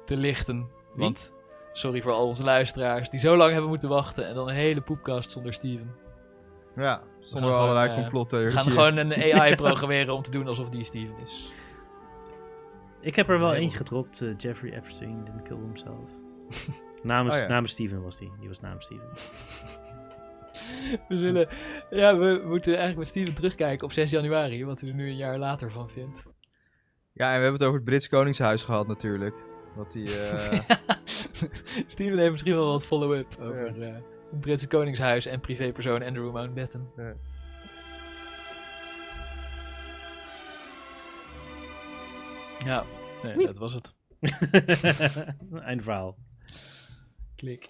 te 0.06 0.18
lichten. 0.18 0.68
Want 0.94 1.34
sorry 1.78 2.02
voor 2.02 2.12
al 2.12 2.28
onze 2.28 2.44
luisteraars 2.44 3.10
die 3.10 3.20
zo 3.20 3.38
lang 3.38 3.52
hebben 3.52 3.70
moeten 3.70 3.90
wachten. 3.90 4.28
En 4.28 4.36
dan 4.36 4.50
een 4.50 4.56
hele 4.56 4.82
poepkast 4.82 5.32
zonder 5.32 5.54
Steven. 5.54 5.96
Ja, 6.76 7.02
zonder 7.20 7.52
allerlei 7.52 7.90
eh, 7.90 7.96
complottheorieën. 7.96 8.52
We 8.52 8.58
gaan 8.58 8.72
gewoon 8.72 8.98
een 8.98 9.14
AI 9.34 9.56
programmeren 9.56 10.14
om 10.14 10.22
te 10.22 10.32
doen 10.32 10.48
alsof 10.48 10.70
die 10.70 10.84
Steven 10.84 11.16
is. 11.24 11.52
Ik 13.02 13.16
heb 13.16 13.30
er 13.30 13.40
wel 13.40 13.54
eentje 13.54 13.78
gedropt. 13.78 14.22
eh, 14.22 14.30
Jeffrey 14.38 14.74
Epstein 14.74 15.24
didn't 15.24 15.42
kill 15.44 15.58
himself. 15.58 16.10
namens, 17.04 17.36
Oh 17.36 17.42
ja. 17.42 17.48
namens 17.48 17.72
Steven 17.72 18.02
was 18.04 18.18
die. 18.18 18.32
Die 18.40 18.48
was 18.48 18.60
namens 18.60 18.86
Steven. 18.86 19.10
We 21.08 21.16
zullen, 21.18 21.48
ja, 21.90 22.18
we 22.18 22.42
moeten 22.46 22.70
eigenlijk 22.72 22.98
met 22.98 23.08
Steven 23.08 23.36
terugkijken 23.36 23.86
op 23.86 23.92
6 23.92 24.12
januari, 24.12 24.66
wat 24.66 24.80
hij 24.80 24.90
er 24.90 24.96
nu 24.96 25.10
een 25.10 25.16
jaar 25.16 25.38
later 25.38 25.72
van 25.72 25.90
vindt. 25.90 26.26
Ja, 27.14 27.26
en 27.32 27.38
we 27.38 27.42
hebben 27.44 27.54
het 27.54 27.64
over 27.64 27.76
het 27.76 27.84
Brits 27.84 28.10
Koningshuis 28.10 28.64
gehad 28.64 28.88
natuurlijk. 28.88 29.44
Wat 29.78 29.92
die, 29.92 30.20
eh, 30.20 30.60
Steven 31.88 32.18
heeft 32.18 32.32
misschien 32.32 32.54
wel 32.54 32.72
wat 32.72 32.86
follow-up 32.86 33.38
over 33.40 33.82
eh, 33.82 33.94
het 34.32 34.40
Britse 34.40 34.68
Koningshuis 34.68 35.26
en 35.26 35.40
privépersoon 35.40 36.04
Andrew 36.04 36.34
Mountbatten. 36.34 36.90
Ja. 36.96 37.14
Ja, 42.66 42.84
nee, 43.24 43.46
dat 43.46 43.58
was 43.58 43.74
het. 43.74 43.94
Einde 45.70 45.84
verhaal. 45.84 46.18
Klik. 47.36 47.70